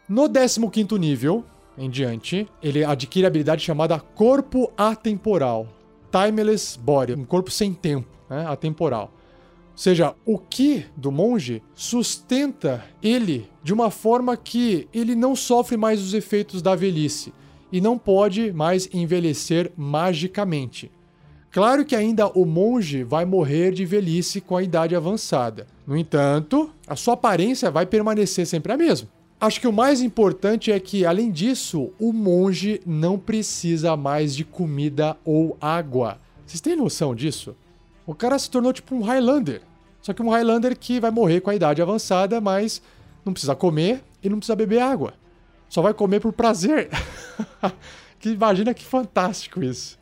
No 0.09 0.29
15 0.29 0.61
nível, 0.97 1.45
em 1.77 1.91
diante, 1.91 2.49
ele 2.63 2.85
adquire 2.85 3.25
a 3.25 3.29
habilidade 3.29 3.63
chamada 3.63 3.99
Corpo 3.99 4.73
Atemporal. 4.77 5.69
Timeless 6.11 6.79
Body, 6.79 7.15
um 7.15 7.25
corpo 7.25 7.51
sem 7.51 7.75
tempo, 7.75 8.07
né? 8.31 8.47
atemporal. 8.47 9.13
Ou 9.73 9.79
seja, 9.79 10.15
o 10.25 10.39
Ki 10.39 10.87
do 10.97 11.11
monge 11.11 11.61
sustenta 11.75 12.85
ele 13.03 13.51
de 13.65 13.73
uma 13.73 13.91
forma 13.91 14.37
que 14.37 14.89
ele 14.95 15.17
não 15.17 15.35
sofre 15.35 15.77
mais 15.77 16.01
os 16.01 16.15
efeitos 16.15 16.63
da 16.63 16.77
velhice 16.77 17.33
e 17.73 17.81
não 17.81 17.99
pode 17.99 18.53
mais 18.53 18.89
envelhecer 18.95 19.73
magicamente. 19.77 20.93
Claro 21.51 21.85
que 21.85 21.97
ainda 21.97 22.29
o 22.29 22.45
monge 22.45 23.03
vai 23.03 23.25
morrer 23.25 23.73
de 23.73 23.85
velhice 23.85 24.41
com 24.41 24.57
a 24.57 24.63
idade 24.63 24.95
avançada. 24.95 25.67
No 25.85 25.97
entanto, 25.97 26.71
a 26.87 26.95
sua 26.95 27.15
aparência 27.15 27.71
vai 27.73 27.85
permanecer 27.87 28.47
sempre 28.47 28.73
a 28.73 28.77
mesma. 28.77 29.09
Acho 29.45 29.61
que 29.61 29.69
o 29.69 29.73
mais 29.73 30.01
importante 30.01 30.73
é 30.73 30.81
que, 30.81 31.05
além 31.05 31.31
disso, 31.31 31.93
o 32.01 32.15
monge 32.15 32.81
não 32.87 33.19
precisa 33.19 33.95
mais 33.95 34.35
de 34.35 34.43
comida 34.43 35.19
ou 35.23 35.55
água. 35.61 36.19
Vocês 36.47 36.63
têm 36.63 36.75
noção 36.75 37.15
disso? 37.15 37.55
O 38.07 38.15
cara 38.15 38.39
se 38.39 38.49
tornou 38.49 38.73
tipo 38.73 38.95
um 38.95 39.03
Highlander. 39.03 39.61
Só 40.01 40.15
que 40.15 40.23
um 40.23 40.31
Highlander 40.31 40.75
que 40.75 40.99
vai 40.99 41.11
morrer 41.11 41.43
com 41.43 41.51
a 41.51 41.55
idade 41.55 41.83
avançada, 41.83 42.41
mas 42.41 42.81
não 43.23 43.35
precisa 43.35 43.55
comer 43.55 44.03
e 44.23 44.31
não 44.31 44.39
precisa 44.39 44.57
beber 44.57 44.81
água. 44.81 45.13
Só 45.69 45.83
vai 45.83 45.93
comer 45.93 46.21
por 46.21 46.33
prazer. 46.33 46.89
que 48.19 48.31
imagina 48.31 48.73
que 48.73 48.83
fantástico 48.83 49.63
isso. 49.63 49.99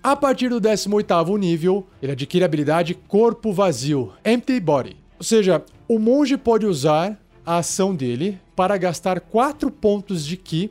A 0.00 0.14
partir 0.14 0.50
do 0.50 0.60
18º 0.60 1.36
nível, 1.36 1.84
ele 2.00 2.12
adquire 2.12 2.44
a 2.44 2.46
habilidade 2.46 2.94
Corpo 2.94 3.52
Vazio, 3.52 4.12
Empty 4.24 4.60
Body. 4.60 5.02
Ou 5.18 5.24
seja, 5.24 5.64
o 5.94 5.98
monge 5.98 6.38
pode 6.38 6.64
usar 6.64 7.20
a 7.44 7.58
ação 7.58 7.94
dele 7.94 8.40
para 8.56 8.78
gastar 8.78 9.20
4 9.20 9.70
pontos 9.70 10.24
de 10.24 10.38
Ki 10.38 10.70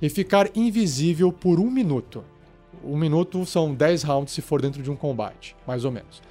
e 0.00 0.08
ficar 0.08 0.48
invisível 0.56 1.30
por 1.30 1.60
um 1.60 1.70
minuto. 1.70 2.24
Um 2.82 2.96
minuto 2.96 3.44
são 3.44 3.74
10 3.74 4.02
rounds 4.02 4.32
se 4.32 4.40
for 4.40 4.62
dentro 4.62 4.82
de 4.82 4.90
um 4.90 4.96
combate, 4.96 5.54
mais 5.66 5.84
ou 5.84 5.92
menos. 5.92 6.22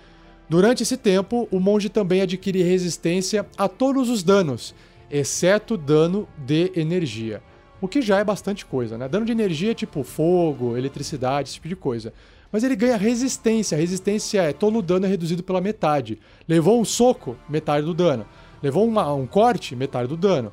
Durante 0.49 0.81
esse 0.81 0.97
tempo, 0.97 1.47
o 1.51 1.59
monge 1.59 1.87
também 1.87 2.21
adquire 2.21 2.63
resistência 2.63 3.45
a 3.55 3.67
todos 3.67 4.09
os 4.09 4.23
danos, 4.23 4.73
exceto 5.11 5.77
dano 5.77 6.27
de 6.35 6.71
energia. 6.75 7.43
O 7.79 7.87
que 7.87 8.01
já 8.01 8.17
é 8.17 8.23
bastante 8.23 8.65
coisa, 8.65 8.97
né? 8.97 9.07
Dano 9.07 9.25
de 9.27 9.31
energia 9.31 9.69
é 9.69 9.75
tipo 9.75 10.01
fogo, 10.01 10.75
eletricidade, 10.75 11.49
esse 11.49 11.55
tipo 11.55 11.67
de 11.67 11.75
coisa. 11.75 12.11
Mas 12.51 12.63
ele 12.63 12.75
ganha 12.75 12.97
resistência. 12.97 13.77
Resistência 13.77 14.41
é 14.41 14.53
todo 14.53 14.79
o 14.79 14.81
dano 14.81 15.05
é 15.05 15.09
reduzido 15.09 15.41
pela 15.41 15.61
metade. 15.61 16.19
Levou 16.47 16.79
um 16.79 16.85
soco, 16.85 17.37
metade 17.47 17.85
do 17.85 17.93
dano. 17.93 18.25
Levou 18.61 18.87
uma, 18.87 19.13
um 19.13 19.25
corte, 19.25 19.75
metade 19.75 20.07
do 20.07 20.17
dano. 20.17 20.51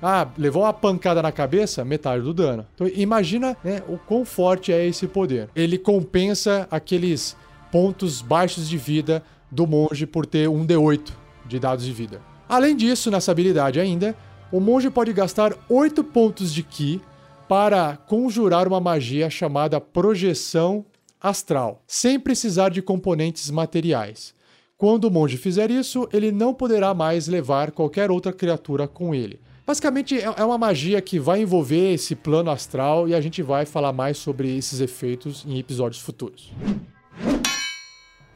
Ah, 0.00 0.28
levou 0.36 0.62
uma 0.62 0.72
pancada 0.72 1.20
na 1.20 1.32
cabeça, 1.32 1.84
metade 1.84 2.22
do 2.22 2.32
dano. 2.32 2.66
Então 2.74 2.86
imagina 2.86 3.56
né, 3.64 3.82
o 3.88 3.98
quão 3.98 4.24
forte 4.24 4.72
é 4.72 4.86
esse 4.86 5.08
poder. 5.08 5.48
Ele 5.56 5.76
compensa 5.76 6.68
aqueles 6.70 7.36
pontos 7.72 8.22
baixos 8.22 8.68
de 8.68 8.76
vida 8.76 9.22
do 9.50 9.66
monge 9.66 10.06
por 10.06 10.24
ter 10.24 10.48
um 10.48 10.64
D8 10.66 11.10
de 11.46 11.58
dados 11.58 11.84
de 11.84 11.92
vida. 11.92 12.20
Além 12.48 12.76
disso, 12.76 13.10
nessa 13.10 13.32
habilidade 13.32 13.80
ainda, 13.80 14.14
o 14.52 14.60
monge 14.60 14.88
pode 14.88 15.12
gastar 15.12 15.54
8 15.68 16.04
pontos 16.04 16.52
de 16.52 16.62
Ki 16.62 17.00
para 17.48 17.96
conjurar 17.96 18.68
uma 18.68 18.80
magia 18.80 19.28
chamada 19.28 19.80
Projeção 19.80 20.84
Astral, 21.20 21.82
sem 21.86 22.18
precisar 22.18 22.68
de 22.68 22.80
componentes 22.80 23.50
materiais. 23.50 24.34
Quando 24.76 25.06
o 25.06 25.10
monge 25.10 25.36
fizer 25.36 25.70
isso, 25.70 26.08
ele 26.12 26.30
não 26.30 26.54
poderá 26.54 26.94
mais 26.94 27.26
levar 27.26 27.72
qualquer 27.72 28.10
outra 28.10 28.32
criatura 28.32 28.86
com 28.86 29.12
ele. 29.12 29.40
Basicamente, 29.66 30.16
é, 30.16 30.22
é 30.24 30.44
uma 30.44 30.56
magia 30.56 31.00
que 31.02 31.18
vai 31.18 31.42
envolver 31.42 31.92
esse 31.92 32.14
plano 32.14 32.50
astral 32.50 33.08
e 33.08 33.14
a 33.14 33.20
gente 33.20 33.42
vai 33.42 33.66
falar 33.66 33.92
mais 33.92 34.16
sobre 34.16 34.56
esses 34.56 34.80
efeitos 34.80 35.44
em 35.46 35.58
episódios 35.58 36.00
futuros. 36.00 36.52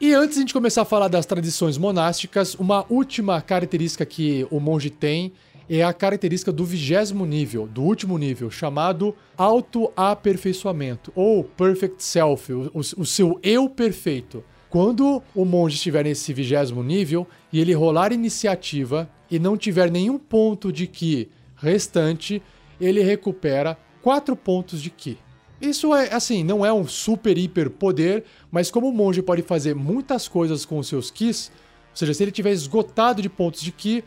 E 0.01 0.13
antes 0.13 0.43
de 0.43 0.53
começar 0.53 0.81
a 0.81 0.85
falar 0.85 1.07
das 1.07 1.25
tradições 1.25 1.77
monásticas, 1.77 2.55
uma 2.55 2.85
última 2.89 3.41
característica 3.41 4.05
que 4.05 4.45
o 4.51 4.59
monge 4.59 4.89
tem 4.89 5.31
é 5.69 5.83
a 5.83 5.93
característica 5.93 6.51
do 6.51 6.65
vigésimo 6.65 7.25
nível, 7.25 7.67
do 7.67 7.81
último 7.81 8.17
nível, 8.17 8.51
chamado 8.51 9.15
autoaperfeiçoamento, 9.37 11.11
ou 11.15 11.43
Perfect 11.43 12.03
Self, 12.03 12.51
o, 12.51 12.71
o 12.73 13.05
seu 13.05 13.39
eu 13.41 13.69
perfeito. 13.69 14.43
Quando 14.69 15.21
o 15.35 15.45
monge 15.45 15.75
estiver 15.75 16.03
nesse 16.03 16.33
vigésimo 16.33 16.83
nível 16.83 17.27
e 17.51 17.59
ele 17.59 17.73
rolar 17.73 18.11
iniciativa 18.11 19.09
e 19.29 19.37
não 19.37 19.55
tiver 19.55 19.91
nenhum 19.91 20.17
ponto 20.17 20.71
de 20.71 20.87
Ki 20.87 21.29
restante, 21.55 22.41
ele 22.81 23.01
recupera 23.01 23.77
4 24.01 24.35
pontos 24.35 24.81
de 24.81 24.89
Ki. 24.89 25.17
Isso 25.61 25.95
é 25.95 26.13
assim, 26.13 26.43
não 26.43 26.65
é 26.65 26.73
um 26.73 26.85
super 26.85 27.37
hiper 27.37 27.69
poder, 27.69 28.25
mas 28.51 28.69
como 28.69 28.89
o 28.89 28.93
monge 28.93 29.21
pode 29.21 29.43
fazer 29.43 29.73
muitas 29.73 30.27
coisas 30.27 30.65
com 30.65 30.77
os 30.77 30.87
seus 30.87 31.09
Kis, 31.09 31.51
ou 31.91 31.95
seja, 31.95 32.13
se 32.13 32.23
ele 32.23 32.31
tiver 32.31 32.51
esgotado 32.51 33.21
de 33.21 33.29
pontos 33.29 33.61
de 33.61 33.71
Ki, 33.71 34.03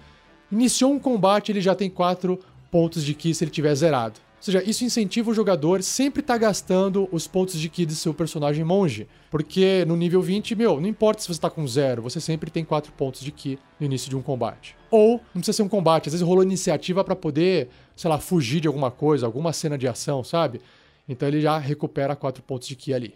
iniciou 0.50 0.92
um 0.92 0.98
combate, 0.98 1.50
ele 1.52 1.60
já 1.60 1.74
tem 1.74 1.90
4 1.90 2.38
pontos 2.70 3.04
de 3.04 3.14
Ki 3.14 3.34
se 3.34 3.44
ele 3.44 3.50
tiver 3.50 3.74
zerado. 3.74 4.20
Ou 4.36 4.42
seja, 4.42 4.62
isso 4.62 4.84
incentiva 4.84 5.30
o 5.30 5.34
jogador 5.34 5.82
sempre 5.82 6.20
estar 6.20 6.34
tá 6.34 6.38
gastando 6.38 7.08
os 7.10 7.26
pontos 7.26 7.58
de 7.58 7.68
Ki 7.68 7.86
de 7.86 7.94
seu 7.94 8.12
personagem 8.12 8.64
monge. 8.64 9.08
Porque 9.30 9.84
no 9.86 9.96
nível 9.96 10.20
20, 10.20 10.54
meu, 10.54 10.80
não 10.80 10.88
importa 10.88 11.22
se 11.22 11.26
você 11.26 11.32
está 11.32 11.48
com 11.48 11.66
zero, 11.66 12.02
você 12.02 12.20
sempre 12.20 12.50
tem 12.50 12.64
4 12.64 12.92
pontos 12.92 13.22
de 13.22 13.32
Ki 13.32 13.58
no 13.80 13.86
início 13.86 14.10
de 14.10 14.16
um 14.16 14.22
combate. 14.22 14.76
Ou, 14.90 15.12
não 15.34 15.40
precisa 15.40 15.56
ser 15.56 15.62
um 15.62 15.68
combate, 15.68 16.08
às 16.08 16.12
vezes 16.12 16.26
rolou 16.26 16.42
iniciativa 16.42 17.02
para 17.02 17.16
poder, 17.16 17.68
sei 17.96 18.10
lá, 18.10 18.18
fugir 18.18 18.60
de 18.60 18.68
alguma 18.68 18.90
coisa, 18.90 19.26
alguma 19.26 19.52
cena 19.52 19.76
de 19.76 19.88
ação, 19.88 20.22
sabe? 20.22 20.60
Então 21.08 21.26
ele 21.26 21.40
já 21.40 21.58
recupera 21.58 22.14
4 22.14 22.42
pontos 22.42 22.68
de 22.68 22.76
Ki 22.76 22.92
ali. 22.92 23.14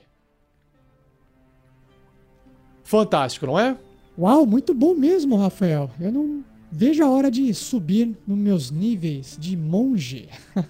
Fantástico, 2.83 3.47
não 3.47 3.59
é? 3.59 3.77
Uau, 4.19 4.45
muito 4.45 4.75
bom 4.75 4.95
mesmo, 4.95 5.37
Rafael. 5.37 5.91
Eu 6.01 6.11
não 6.11 6.45
vejo 6.71 7.03
a 7.05 7.11
hora 7.11 7.31
de 7.31 7.53
subir 7.53 8.17
nos 8.27 8.39
meus 8.39 8.71
níveis 8.71 9.37
de 9.39 9.57
monge. 9.57 10.29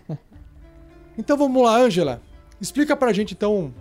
Então 1.19 1.37
vamos 1.37 1.63
lá, 1.63 1.77
Ângela. 1.77 2.23
Explica 2.59 2.97
pra 2.97 3.13
gente 3.13 3.35
então 3.35 3.75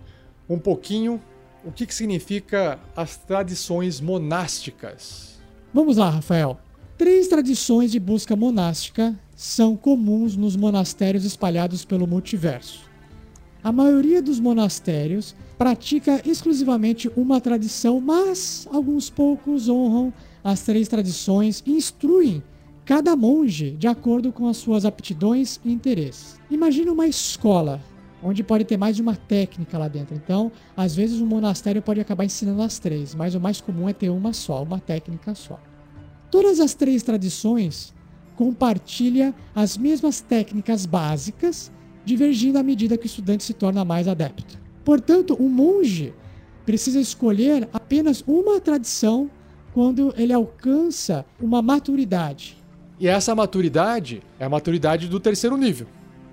um 0.46 0.58
pouquinho 0.58 1.18
o 1.64 1.72
que, 1.72 1.86
que 1.86 1.94
significa 1.94 2.78
as 2.94 3.16
tradições 3.16 3.98
monásticas. 3.98 5.40
Vamos 5.72 5.96
lá, 5.96 6.10
Rafael. 6.10 6.60
Três 6.98 7.28
tradições 7.28 7.92
de 7.92 7.98
busca 7.98 8.36
monástica 8.36 9.18
são 9.34 9.74
comuns 9.74 10.36
nos 10.36 10.54
monastérios 10.54 11.24
espalhados 11.24 11.82
pelo 11.82 12.06
multiverso. 12.06 12.90
A 13.64 13.72
maioria 13.72 14.20
dos 14.20 14.38
monastérios 14.38 15.34
pratica 15.56 16.20
exclusivamente 16.26 17.10
uma 17.16 17.40
tradição, 17.40 18.00
mas 18.00 18.68
alguns 18.70 19.08
poucos 19.08 19.66
honram 19.66 20.12
as 20.42 20.62
três 20.62 20.88
tradições 20.88 21.62
instruem 21.66 22.42
cada 22.84 23.14
monge 23.14 23.72
de 23.72 23.86
acordo 23.86 24.32
com 24.32 24.48
as 24.48 24.56
suas 24.56 24.84
aptidões 24.84 25.60
e 25.64 25.72
interesses. 25.72 26.40
Imagine 26.50 26.90
uma 26.90 27.06
escola 27.06 27.80
onde 28.22 28.42
pode 28.42 28.64
ter 28.64 28.76
mais 28.76 28.96
de 28.96 29.02
uma 29.02 29.16
técnica 29.16 29.78
lá 29.78 29.88
dentro. 29.88 30.14
Então, 30.14 30.52
às 30.76 30.94
vezes 30.94 31.20
um 31.20 31.26
monastério 31.26 31.80
pode 31.80 32.00
acabar 32.00 32.24
ensinando 32.24 32.62
as 32.62 32.78
três, 32.78 33.14
mas 33.14 33.34
o 33.34 33.40
mais 33.40 33.60
comum 33.60 33.88
é 33.88 33.92
ter 33.92 34.10
uma 34.10 34.32
só, 34.32 34.62
uma 34.62 34.78
técnica 34.78 35.34
só. 35.34 35.58
Todas 36.30 36.60
as 36.60 36.74
três 36.74 37.02
tradições 37.02 37.94
compartilham 38.36 39.34
as 39.54 39.76
mesmas 39.76 40.20
técnicas 40.20 40.86
básicas, 40.86 41.70
divergindo 42.04 42.58
à 42.58 42.62
medida 42.62 42.96
que 42.96 43.04
o 43.04 43.06
estudante 43.06 43.44
se 43.44 43.54
torna 43.54 43.84
mais 43.84 44.08
adepto. 44.08 44.58
Portanto, 44.84 45.34
o 45.34 45.48
monge 45.48 46.14
precisa 46.64 47.00
escolher 47.00 47.68
apenas 47.72 48.22
uma 48.26 48.60
tradição 48.60 49.30
quando 49.72 50.12
ele 50.16 50.32
alcança 50.32 51.24
uma 51.40 51.62
maturidade. 51.62 52.56
E 52.98 53.08
essa 53.08 53.34
maturidade 53.34 54.22
é 54.38 54.44
a 54.44 54.48
maturidade 54.48 55.08
do 55.08 55.18
terceiro 55.18 55.56
nível. 55.56 55.86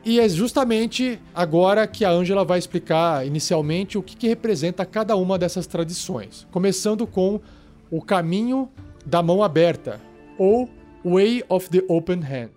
E 0.03 0.19
é 0.19 0.29
justamente 0.29 1.19
agora 1.35 1.85
que 1.87 2.05
a 2.05 2.11
Ângela 2.11 2.45
vai 2.45 2.59
explicar 2.59 3.25
inicialmente 3.25 3.97
o 3.97 4.03
que, 4.03 4.15
que 4.15 4.27
representa 4.27 4.85
cada 4.85 5.15
uma 5.15 5.37
dessas 5.37 5.67
tradições. 5.67 6.47
Começando 6.51 7.05
com 7.05 7.39
o 7.91 8.01
caminho 8.01 8.69
da 9.05 9.21
mão 9.23 9.43
aberta, 9.43 9.99
ou 10.37 10.69
Way 11.03 11.43
of 11.49 11.69
the 11.69 11.83
Open 11.87 12.19
Hand. 12.19 12.51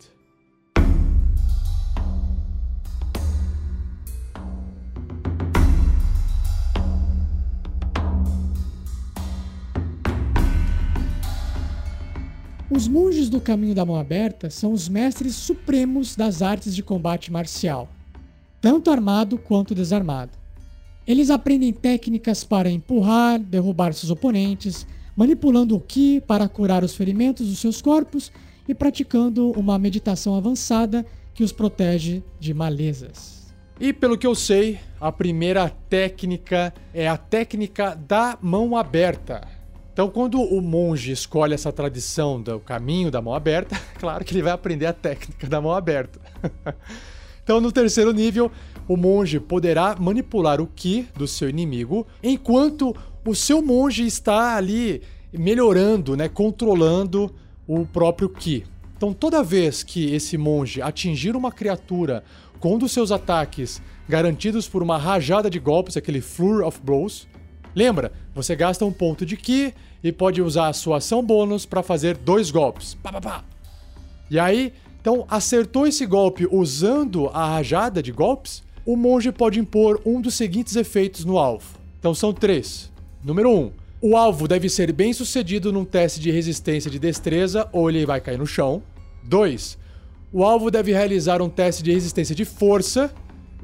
Os 12.71 12.87
monges 12.87 13.29
do 13.29 13.41
Caminho 13.41 13.75
da 13.75 13.85
Mão 13.85 13.97
Aberta 13.97 14.49
são 14.49 14.73
os 14.73 14.89
mestres 14.89 15.35
supremos 15.35 16.15
das 16.15 16.41
artes 16.41 16.73
de 16.73 16.85
combate 16.85 17.33
marcial, 17.33 17.89
tanto 18.61 18.93
armado 18.93 19.37
quanto 19.37 19.75
desarmado. 19.75 20.39
Eles 21.05 21.31
aprendem 21.31 21.73
técnicas 21.73 22.45
para 22.45 22.71
empurrar, 22.71 23.41
derrubar 23.41 23.93
seus 23.93 24.13
oponentes, 24.13 24.87
manipulando 25.17 25.75
o 25.75 25.81
Ki 25.81 26.23
para 26.25 26.49
curar 26.49 26.85
os 26.85 26.95
ferimentos 26.95 27.49
dos 27.49 27.59
seus 27.59 27.83
corpos 27.83 28.31
e 28.69 28.73
praticando 28.73 29.51
uma 29.51 29.77
meditação 29.77 30.37
avançada 30.37 31.05
que 31.35 31.43
os 31.43 31.51
protege 31.51 32.23
de 32.39 32.55
malezas. 32.55 33.53
E 33.81 33.93
pelo 33.93 34.17
que 34.17 34.27
eu 34.29 34.35
sei, 34.37 34.79
a 35.01 35.11
primeira 35.11 35.71
técnica 35.89 36.73
é 36.95 37.09
a 37.09 37.17
técnica 37.17 37.97
da 37.97 38.39
mão 38.41 38.77
aberta. 38.77 39.60
Então, 39.93 40.09
quando 40.09 40.41
o 40.41 40.61
monge 40.61 41.13
escolhe 41.13 41.53
essa 41.53 41.73
tradição 41.73 42.41
do 42.41 42.61
caminho 42.61 43.11
da 43.11 43.21
mão 43.21 43.35
aberta, 43.35 43.81
claro 43.99 44.25
que 44.25 44.33
ele 44.33 44.43
vai 44.43 44.53
aprender 44.53 44.87
a 44.87 44.93
técnica 44.93 45.49
da 45.49 45.61
mão 45.61 45.73
aberta. 45.73 46.21
então, 47.43 47.61
no 47.61 47.73
terceiro 47.73 48.13
nível, 48.13 48.51
o 48.87 48.97
monge 48.97 49.41
poderá 49.41 49.97
manipular 49.99 50.61
o 50.61 50.67
ki 50.67 51.09
do 51.17 51.27
seu 51.27 51.49
inimigo, 51.49 52.07
enquanto 52.23 52.95
o 53.27 53.35
seu 53.35 53.61
monge 53.61 54.07
está 54.07 54.57
ali 54.57 55.03
melhorando, 55.33 56.17
né, 56.17 56.29
controlando 56.29 57.35
o 57.67 57.85
próprio 57.85 58.29
ki. 58.29 58.65
Então, 58.97 59.13
toda 59.13 59.43
vez 59.43 59.83
que 59.83 60.13
esse 60.15 60.37
monge 60.37 60.83
atingir 60.83 61.35
uma 61.35 61.51
criatura 61.51 62.23
com 62.59 62.75
um 62.75 62.79
dos 62.79 62.93
seus 62.93 63.11
ataques 63.11 63.81
garantidos 64.09 64.69
por 64.69 64.83
uma 64.83 64.99
rajada 64.99 65.49
de 65.49 65.59
golpes, 65.59 65.97
aquele 65.97 66.21
Flurry 66.21 66.65
of 66.65 66.81
Blows, 66.83 67.27
lembra, 67.75 68.13
você 68.35 68.55
gasta 68.57 68.85
um 68.85 68.93
ponto 68.93 69.25
de 69.25 69.37
ki 69.37 69.75
e 70.03 70.13
pode 70.13 70.41
usar 70.41 70.69
a 70.69 70.73
sua 70.73 70.99
ação 70.99 71.23
bônus 71.23 71.67
para 71.67 71.83
fazer 71.83 72.17
dois 72.17 72.51
golpes. 72.51 72.95
Pá, 72.95 73.13
pá, 73.13 73.21
pá. 73.21 73.45
E 74.31 74.39
aí, 74.39 74.73
então, 75.01 75.27
acertou 75.29 75.87
esse 75.87 76.05
golpe 76.05 76.47
usando 76.51 77.29
a 77.29 77.47
rajada 77.47 78.03
de 78.03 78.13
golpes, 78.13 78.63
o 78.85 78.97
monge 78.97 79.33
pode 79.33 79.59
impor 79.59 80.01
um 80.05 80.21
dos 80.21 80.35
seguintes 80.35 80.77
efeitos 80.77 81.25
no 81.25 81.39
alvo. 81.39 81.79
Então 81.99 82.15
são 82.15 82.33
três. 82.33 82.91
Número 83.23 83.51
um, 83.51 83.71
o 84.01 84.17
alvo 84.17 84.49
deve 84.49 84.69
ser 84.69 84.93
bem 84.93 85.13
sucedido 85.13 85.73
num 85.73 85.85
teste 85.85 86.19
de 86.21 86.31
resistência 86.31 86.91
de 86.91 86.99
destreza 86.99 87.69
ou 87.73 87.91
ele 87.91 88.07
vai 88.07 88.21
cair 88.21 88.39
no 88.39 88.47
chão. 88.47 88.83
2. 89.25 89.79
O 90.33 90.45
alvo 90.45 90.71
deve 90.71 90.93
realizar 90.93 91.43
um 91.43 91.49
teste 91.49 91.83
de 91.83 91.93
resistência 91.93 92.35
de 92.35 92.45
força 92.45 93.13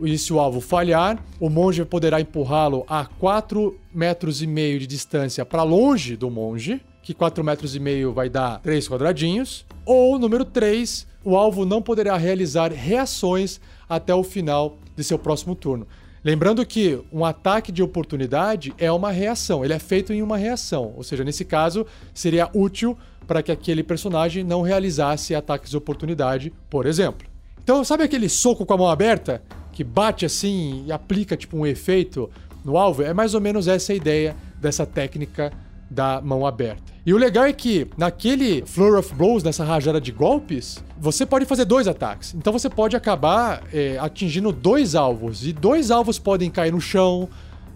E 0.03 0.19
se 0.19 0.33
o 0.33 0.39
alvo 0.39 0.61
falhar, 0.61 1.19
o 1.41 1.49
monge 1.49 1.85
poderá 1.85 2.21
empurrá-lo 2.21 2.85
a 2.87 3.07
4 3.07 3.75
metros 3.97 4.43
e 4.43 4.47
meio 4.47 4.79
de 4.79 4.87
distância 4.87 5.45
para 5.45 5.63
longe 5.63 6.17
do 6.17 6.31
monge, 6.31 6.81
que 7.03 7.15
4 7.15 7.43
metros 7.43 7.75
e 7.75 7.81
meio 7.81 8.13
vai 8.13 8.29
dar 8.29 8.61
3 8.61 8.87
quadradinhos. 8.89 9.65
Ou, 9.85 10.19
número 10.19 10.45
3, 10.45 11.07
o 11.25 11.37
alvo 11.37 11.65
não 11.65 11.81
poderá 11.81 12.17
realizar 12.17 12.71
reações 12.71 13.61
até 13.89 14.15
o 14.15 14.23
final 14.23 14.77
de 14.95 15.03
seu 15.03 15.19
próximo 15.19 15.55
turno. 15.55 15.87
Lembrando 16.23 16.67
que 16.67 17.01
um 17.13 17.25
ataque 17.25 17.73
de 17.73 17.83
oportunidade 17.83 18.75
é 18.77 18.91
uma 18.91 19.11
reação, 19.11 19.65
ele 19.65 19.73
é 19.73 19.79
feito 19.79 20.13
em 20.13 20.23
uma 20.23 20.37
reação, 20.37 20.93
ou 20.97 21.05
seja, 21.05 21.23
nesse 21.23 21.45
caso 21.45 21.87
seria 22.13 22.51
útil 22.53 22.99
para 23.27 23.43
que 23.43 23.53
aquele 23.53 23.83
personagem 23.83 24.43
não 24.43 24.61
realizasse 24.63 25.35
ataques 25.35 25.71
de 25.71 25.77
oportunidade, 25.77 26.53
por 26.69 26.85
exemplo. 26.85 27.29
Então, 27.63 27.85
sabe 27.85 28.05
aquele 28.05 28.29
soco 28.29 28.67
com 28.67 28.75
a 28.75 28.77
mão 28.77 28.89
aberta 28.89 29.43
que 29.73 29.85
bate 29.85 30.25
assim 30.25 30.85
e 30.87 30.93
aplica 30.93 31.37
tipo 31.37 31.57
um 31.57 31.67
efeito 31.67 32.31
no 32.67 32.77
alvo? 32.77 33.03
É 33.03 33.15
mais 33.15 33.33
ou 33.33 33.41
menos 33.41 33.69
essa 33.69 33.93
a 33.93 33.97
ideia 33.97 34.37
dessa 34.61 34.85
técnica 34.85 35.53
da 35.89 36.21
mão 36.21 36.45
aberta. 36.45 36.93
E 37.07 37.15
o 37.15 37.17
legal 37.17 37.45
é 37.45 37.53
que 37.53 37.87
naquele 37.97 38.67
Flurry 38.67 38.99
of 38.99 39.15
Blows, 39.15 39.45
nessa 39.45 39.65
rajada 39.65 40.01
de 40.01 40.11
golpes, 40.11 40.83
você 40.99 41.25
pode 41.25 41.47
fazer 41.47 41.65
dois 41.65 41.87
ataques. 41.87 42.35
Então 42.35 42.53
você 42.53 42.69
pode 42.69 42.97
acabar 42.97 43.63
é, 43.73 43.97
atingindo 43.99 44.51
dois 44.51 44.97
alvos. 44.97 45.47
E 45.47 45.53
dois 45.53 45.93
alvos 45.93 46.19
podem 46.19 46.51
cair 46.51 46.73
no 46.73 46.81
chão, 46.81 47.29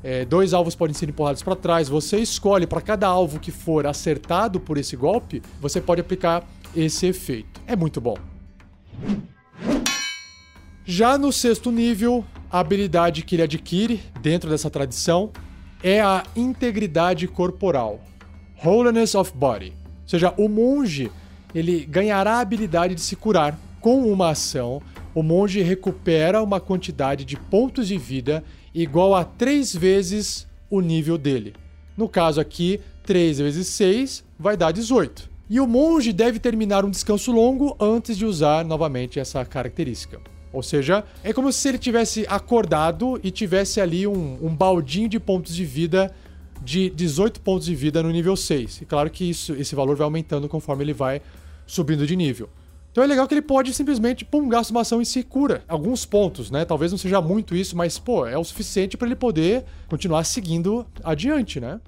é, 0.03 0.24
dois 0.24 0.53
alvos 0.53 0.74
podem 0.74 0.95
ser 0.95 1.09
empurrados 1.09 1.45
para 1.45 1.55
trás. 1.55 1.88
Você 1.88 2.18
escolhe 2.18 2.66
para 2.66 2.80
cada 2.80 3.07
alvo 3.07 3.38
que 3.38 3.53
for 3.53 3.86
acertado 3.86 4.59
por 4.59 4.76
esse 4.76 4.97
golpe, 4.97 5.41
você 5.61 5.80
pode 5.80 6.01
aplicar 6.01 6.45
esse 6.74 7.07
efeito. 7.07 7.61
É 7.68 7.76
muito 7.76 8.01
bom. 8.01 8.16
Já 10.84 11.16
no 11.16 11.32
sexto 11.32 11.70
nível, 11.70 12.24
a 12.51 12.59
habilidade 12.59 13.22
que 13.22 13.36
ele 13.36 13.42
adquire 13.42 14.01
dentro 14.20 14.51
dessa 14.51 14.68
tradição 14.68 15.30
é 15.82 16.01
a 16.01 16.24
integridade 16.34 17.28
corporal, 17.28 18.01
Holiness 18.62 19.14
of 19.14 19.32
Body. 19.34 19.72
Ou 20.03 20.09
seja, 20.09 20.34
o 20.36 20.48
monge 20.48 21.11
ele 21.55 21.86
ganhará 21.86 22.34
a 22.34 22.40
habilidade 22.40 22.94
de 22.94 23.01
se 23.01 23.14
curar 23.14 23.59
com 23.80 24.11
uma 24.12 24.30
ação. 24.30 24.82
O 25.14 25.22
monge 25.22 25.62
recupera 25.62 26.42
uma 26.42 26.61
quantidade 26.61 27.24
de 27.24 27.36
pontos 27.36 27.88
de 27.88 27.96
vida 27.96 28.44
igual 28.74 29.14
a 29.14 29.24
3 29.24 29.74
vezes 29.74 30.46
o 30.68 30.80
nível 30.80 31.16
dele. 31.16 31.55
No 31.96 32.09
caso 32.09 32.40
aqui, 32.40 32.80
3 33.05 33.38
vezes 33.38 33.68
6 33.68 34.24
vai 34.38 34.57
dar 34.57 34.72
18. 34.72 35.30
E 35.48 35.61
o 35.61 35.66
monge 35.66 36.12
deve 36.12 36.38
terminar 36.38 36.84
um 36.84 36.90
descanso 36.90 37.32
longo 37.32 37.76
antes 37.80 38.16
de 38.16 38.24
usar 38.24 38.64
novamente 38.64 39.18
essa 39.18 39.44
característica. 39.44 40.20
Ou 40.53 40.62
seja, 40.62 41.05
é 41.22 41.32
como 41.32 41.53
se 41.53 41.68
ele 41.68 41.78
tivesse 41.78 42.26
acordado 42.28 43.20
e 43.22 43.30
tivesse 43.30 43.80
ali 43.80 44.07
um, 44.07 44.38
um 44.42 44.55
baldinho 44.55 45.09
de 45.09 45.20
pontos 45.20 45.55
de 45.55 45.64
vida 45.64 46.12
de 46.62 46.90
18 46.90 47.40
pontos 47.40 47.66
de 47.66 47.74
vida 47.74 48.03
no 48.03 48.11
nível 48.11 48.36
6. 48.36 48.82
E 48.82 48.84
claro 48.84 49.11
que 49.11 49.30
isso, 49.30 49.55
esse 49.55 49.74
valor 49.74 49.96
vai 49.96 50.05
aumentando 50.05 50.48
conforme 50.48 50.84
ele 50.84 50.92
vai 50.92 51.22
subindo 51.66 52.07
de 52.07 52.16
nível. 52.16 52.48
Então 52.90 53.05
é 53.05 53.07
legal 53.07 53.26
que 53.28 53.34
ele 53.34 53.42
pode 53.42 53.72
simplesmente, 53.72 54.24
pum, 54.24 54.48
gasta 54.48 54.72
uma 54.72 54.80
ação 54.80 55.01
e 55.01 55.07
se 55.07 55.22
cura. 55.22 55.62
Alguns 55.68 56.05
pontos, 56.05 56.51
né? 56.51 56.64
Talvez 56.64 56.90
não 56.90 56.98
seja 56.98 57.20
muito 57.20 57.55
isso, 57.55 57.76
mas, 57.76 57.98
pô, 57.98 58.26
é 58.26 58.36
o 58.36 58.42
suficiente 58.42 58.96
para 58.96 59.07
ele 59.07 59.14
poder 59.14 59.64
continuar 59.88 60.24
seguindo 60.24 60.84
adiante, 61.05 61.61
né? 61.61 61.80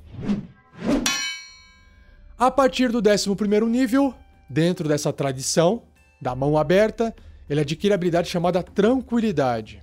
A 2.39 2.51
partir 2.51 2.91
do 2.91 2.99
11 2.99 3.67
nível, 3.69 4.15
dentro 4.49 4.89
dessa 4.89 5.13
tradição 5.13 5.83
da 6.21 6.37
mão 6.37 6.57
aberta, 6.57 7.15
ele 7.53 7.61
adquire 7.61 7.93
a 7.93 7.95
habilidade 7.95 8.29
chamada 8.29 8.63
Tranquilidade. 8.63 9.83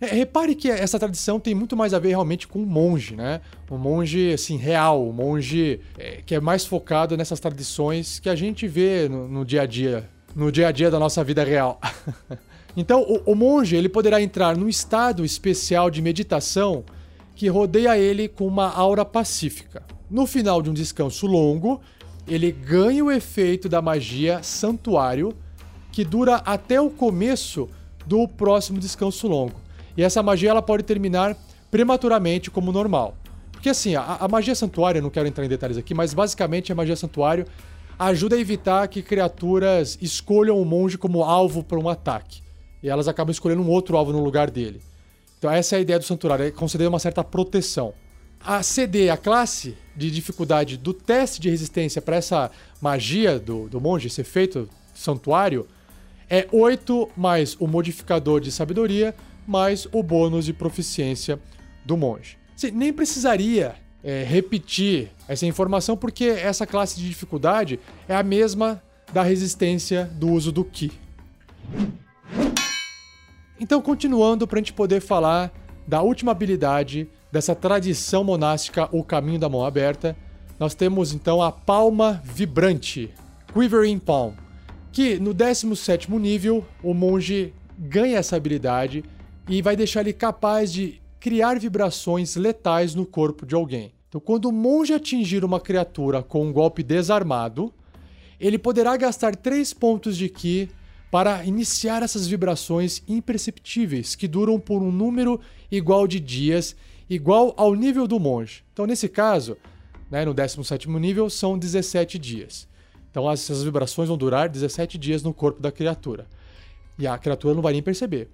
É, 0.00 0.06
repare 0.06 0.56
que 0.56 0.68
essa 0.68 0.98
tradição 0.98 1.38
tem 1.38 1.54
muito 1.54 1.76
mais 1.76 1.94
a 1.94 1.98
ver 2.00 2.08
realmente 2.08 2.48
com 2.48 2.60
o 2.60 2.66
monge, 2.66 3.14
né? 3.14 3.40
O 3.70 3.78
monge, 3.78 4.32
assim, 4.32 4.56
real, 4.56 5.08
o 5.08 5.12
monge 5.12 5.80
é, 5.96 6.20
que 6.26 6.34
é 6.34 6.40
mais 6.40 6.66
focado 6.66 7.16
nessas 7.16 7.38
tradições 7.38 8.18
que 8.18 8.28
a 8.28 8.34
gente 8.34 8.66
vê 8.66 9.08
no, 9.08 9.28
no 9.28 9.44
dia 9.44 9.62
a 9.62 9.66
dia, 9.66 10.10
no 10.34 10.50
dia 10.50 10.68
a 10.68 10.72
dia 10.72 10.90
da 10.90 10.98
nossa 10.98 11.22
vida 11.22 11.44
real. 11.44 11.80
então, 12.76 13.02
o, 13.02 13.32
o 13.32 13.34
monge, 13.36 13.76
ele 13.76 13.88
poderá 13.88 14.20
entrar 14.20 14.56
num 14.56 14.68
estado 14.68 15.24
especial 15.24 15.88
de 15.90 16.02
meditação 16.02 16.84
que 17.36 17.46
rodeia 17.48 17.96
ele 17.96 18.26
com 18.26 18.46
uma 18.46 18.68
aura 18.68 19.04
pacífica. 19.04 19.84
No 20.10 20.26
final 20.26 20.60
de 20.60 20.68
um 20.68 20.74
descanso 20.74 21.28
longo, 21.28 21.80
ele 22.26 22.50
ganha 22.50 23.04
o 23.04 23.10
efeito 23.10 23.68
da 23.68 23.80
magia 23.80 24.42
Santuário, 24.42 25.32
que 25.94 26.04
dura 26.04 26.42
até 26.44 26.80
o 26.80 26.90
começo 26.90 27.70
do 28.04 28.26
próximo 28.26 28.80
descanso 28.80 29.28
longo. 29.28 29.54
E 29.96 30.02
essa 30.02 30.24
magia 30.24 30.50
ela 30.50 30.60
pode 30.60 30.82
terminar 30.82 31.36
prematuramente 31.70 32.50
como 32.50 32.72
normal. 32.72 33.14
Porque 33.52 33.68
assim, 33.68 33.94
a, 33.94 34.02
a 34.02 34.26
magia 34.26 34.56
santuário, 34.56 34.98
eu 34.98 35.02
não 35.02 35.08
quero 35.08 35.28
entrar 35.28 35.44
em 35.44 35.48
detalhes 35.48 35.76
aqui, 35.76 35.94
mas 35.94 36.12
basicamente 36.12 36.72
a 36.72 36.74
magia 36.74 36.96
santuário 36.96 37.46
ajuda 37.96 38.34
a 38.34 38.40
evitar 38.40 38.88
que 38.88 39.02
criaturas 39.02 39.96
escolham 40.02 40.60
o 40.60 40.64
monge 40.64 40.98
como 40.98 41.22
alvo 41.22 41.62
para 41.62 41.78
um 41.78 41.88
ataque. 41.88 42.42
E 42.82 42.88
elas 42.88 43.06
acabam 43.06 43.30
escolhendo 43.30 43.62
um 43.62 43.68
outro 43.70 43.96
alvo 43.96 44.12
no 44.12 44.22
lugar 44.22 44.50
dele. 44.50 44.82
Então 45.38 45.48
essa 45.48 45.76
é 45.76 45.78
a 45.78 45.80
ideia 45.80 46.00
do 46.00 46.04
santuário, 46.04 46.44
é 46.44 46.50
conceder 46.50 46.88
uma 46.88 46.98
certa 46.98 47.22
proteção. 47.22 47.94
A 48.44 48.64
CD, 48.64 49.10
a 49.10 49.16
classe 49.16 49.76
de 49.94 50.10
dificuldade 50.10 50.76
do 50.76 50.92
teste 50.92 51.40
de 51.40 51.48
resistência 51.48 52.02
para 52.02 52.16
essa 52.16 52.50
magia 52.82 53.38
do, 53.38 53.68
do 53.68 53.80
monge, 53.80 54.08
esse 54.08 54.20
efeito 54.20 54.68
santuário, 54.92 55.68
é 56.28 56.46
8 56.50 57.10
mais 57.16 57.56
o 57.60 57.66
modificador 57.66 58.40
de 58.40 58.50
sabedoria 58.50 59.14
mais 59.46 59.86
o 59.92 60.02
bônus 60.02 60.46
de 60.46 60.52
proficiência 60.52 61.38
do 61.84 61.96
monge. 61.96 62.38
Nem 62.72 62.92
precisaria 62.92 63.74
é, 64.02 64.24
repetir 64.24 65.10
essa 65.28 65.46
informação 65.46 65.96
porque 65.96 66.24
essa 66.24 66.66
classe 66.66 66.98
de 66.98 67.08
dificuldade 67.08 67.78
é 68.08 68.14
a 68.14 68.22
mesma 68.22 68.82
da 69.12 69.22
resistência 69.22 70.10
do 70.14 70.30
uso 70.30 70.50
do 70.50 70.64
Ki. 70.64 70.92
Então, 73.60 73.80
continuando 73.80 74.46
para 74.46 74.58
a 74.58 74.60
gente 74.60 74.72
poder 74.72 75.00
falar 75.00 75.52
da 75.86 76.02
última 76.02 76.32
habilidade 76.32 77.08
dessa 77.30 77.54
tradição 77.54 78.24
monástica, 78.24 78.88
o 78.92 79.04
caminho 79.04 79.38
da 79.38 79.48
mão 79.48 79.64
aberta, 79.64 80.16
nós 80.58 80.74
temos 80.74 81.12
então 81.12 81.42
a 81.42 81.52
palma 81.52 82.20
vibrante, 82.24 83.10
Quivering 83.52 83.98
Palm, 83.98 84.32
que 84.94 85.18
no 85.18 85.34
17 85.34 86.08
nível 86.12 86.64
o 86.80 86.94
monge 86.94 87.52
ganha 87.76 88.18
essa 88.18 88.36
habilidade 88.36 89.04
e 89.48 89.60
vai 89.60 89.74
deixar 89.74 90.02
ele 90.02 90.12
capaz 90.12 90.72
de 90.72 91.02
criar 91.18 91.58
vibrações 91.58 92.36
letais 92.36 92.94
no 92.94 93.04
corpo 93.04 93.44
de 93.44 93.56
alguém. 93.56 93.92
Então, 94.08 94.20
quando 94.20 94.44
o 94.44 94.52
monge 94.52 94.94
atingir 94.94 95.44
uma 95.44 95.58
criatura 95.58 96.22
com 96.22 96.46
um 96.46 96.52
golpe 96.52 96.84
desarmado, 96.84 97.74
ele 98.38 98.56
poderá 98.56 98.96
gastar 98.96 99.34
3 99.34 99.74
pontos 99.74 100.16
de 100.16 100.28
Ki 100.28 100.70
para 101.10 101.44
iniciar 101.44 102.04
essas 102.04 102.28
vibrações 102.28 103.02
imperceptíveis 103.08 104.14
que 104.14 104.28
duram 104.28 104.60
por 104.60 104.80
um 104.80 104.92
número 104.92 105.40
igual 105.72 106.06
de 106.06 106.20
dias, 106.20 106.76
igual 107.10 107.52
ao 107.56 107.74
nível 107.74 108.06
do 108.06 108.20
monge. 108.20 108.62
Então, 108.72 108.86
nesse 108.86 109.08
caso, 109.08 109.56
né, 110.08 110.24
no 110.24 110.32
17 110.32 110.88
nível, 110.88 111.28
são 111.28 111.58
17 111.58 112.16
dias. 112.16 112.72
Então, 113.14 113.30
essas 113.30 113.62
vibrações 113.62 114.08
vão 114.08 114.18
durar 114.18 114.48
17 114.48 114.98
dias 114.98 115.22
no 115.22 115.32
corpo 115.32 115.62
da 115.62 115.70
criatura. 115.70 116.26
E 116.98 117.06
a 117.06 117.16
criatura 117.16 117.54
não 117.54 117.62
vai 117.62 117.72
nem 117.72 117.80
perceber. 117.80 118.28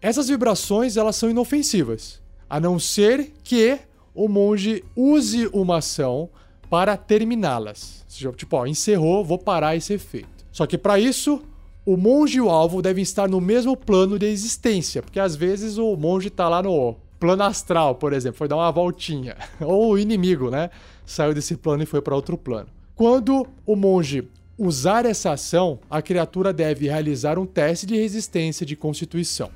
Essas 0.00 0.28
vibrações 0.28 0.96
elas 0.96 1.16
são 1.16 1.28
inofensivas, 1.28 2.22
a 2.48 2.60
não 2.60 2.78
ser 2.78 3.32
que 3.42 3.80
o 4.14 4.28
monge 4.28 4.84
use 4.94 5.50
uma 5.52 5.78
ação 5.78 6.30
para 6.70 6.96
terminá-las. 6.96 8.06
Tipo, 8.36 8.58
ó, 8.58 8.64
encerrou, 8.64 9.24
vou 9.24 9.38
parar 9.38 9.74
esse 9.74 9.94
efeito. 9.94 10.46
Só 10.52 10.68
que 10.68 10.78
para 10.78 11.00
isso, 11.00 11.42
o 11.84 11.96
monge 11.96 12.38
e 12.38 12.40
o 12.40 12.48
alvo 12.48 12.80
devem 12.80 13.02
estar 13.02 13.28
no 13.28 13.40
mesmo 13.40 13.76
plano 13.76 14.20
de 14.20 14.26
existência, 14.26 15.02
porque 15.02 15.18
às 15.18 15.34
vezes 15.34 15.78
o 15.78 15.96
monge 15.96 16.28
está 16.28 16.48
lá 16.48 16.62
no 16.62 16.94
plano 17.18 17.42
astral, 17.42 17.96
por 17.96 18.12
exemplo, 18.12 18.38
foi 18.38 18.46
dar 18.46 18.54
uma 18.54 18.70
voltinha, 18.70 19.36
ou 19.58 19.94
o 19.94 19.98
inimigo, 19.98 20.48
né, 20.48 20.70
saiu 21.04 21.34
desse 21.34 21.56
plano 21.56 21.82
e 21.82 21.86
foi 21.86 22.00
para 22.00 22.14
outro 22.14 22.38
plano. 22.38 22.68
Quando 23.02 23.48
o 23.66 23.74
monge 23.74 24.28
usar 24.56 25.04
essa 25.06 25.32
ação, 25.32 25.80
a 25.90 26.00
criatura 26.00 26.52
deve 26.52 26.86
realizar 26.86 27.36
um 27.36 27.44
teste 27.44 27.84
de 27.84 27.96
resistência 27.96 28.64
de 28.64 28.76
constituição. 28.76 29.50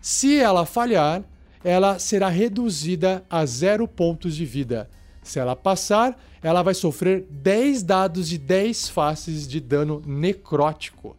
Se 0.00 0.36
ela 0.40 0.66
falhar, 0.66 1.22
ela 1.62 2.00
será 2.00 2.28
reduzida 2.28 3.24
a 3.30 3.46
zero 3.46 3.86
pontos 3.86 4.34
de 4.34 4.44
vida. 4.44 4.90
Se 5.22 5.38
ela 5.38 5.54
passar, 5.54 6.20
ela 6.42 6.60
vai 6.60 6.74
sofrer 6.74 7.24
10 7.30 7.84
dados 7.84 8.28
de 8.28 8.36
10 8.36 8.88
faces 8.88 9.46
de 9.46 9.60
dano 9.60 10.02
necrótico. 10.04 11.10
Ou 11.10 11.16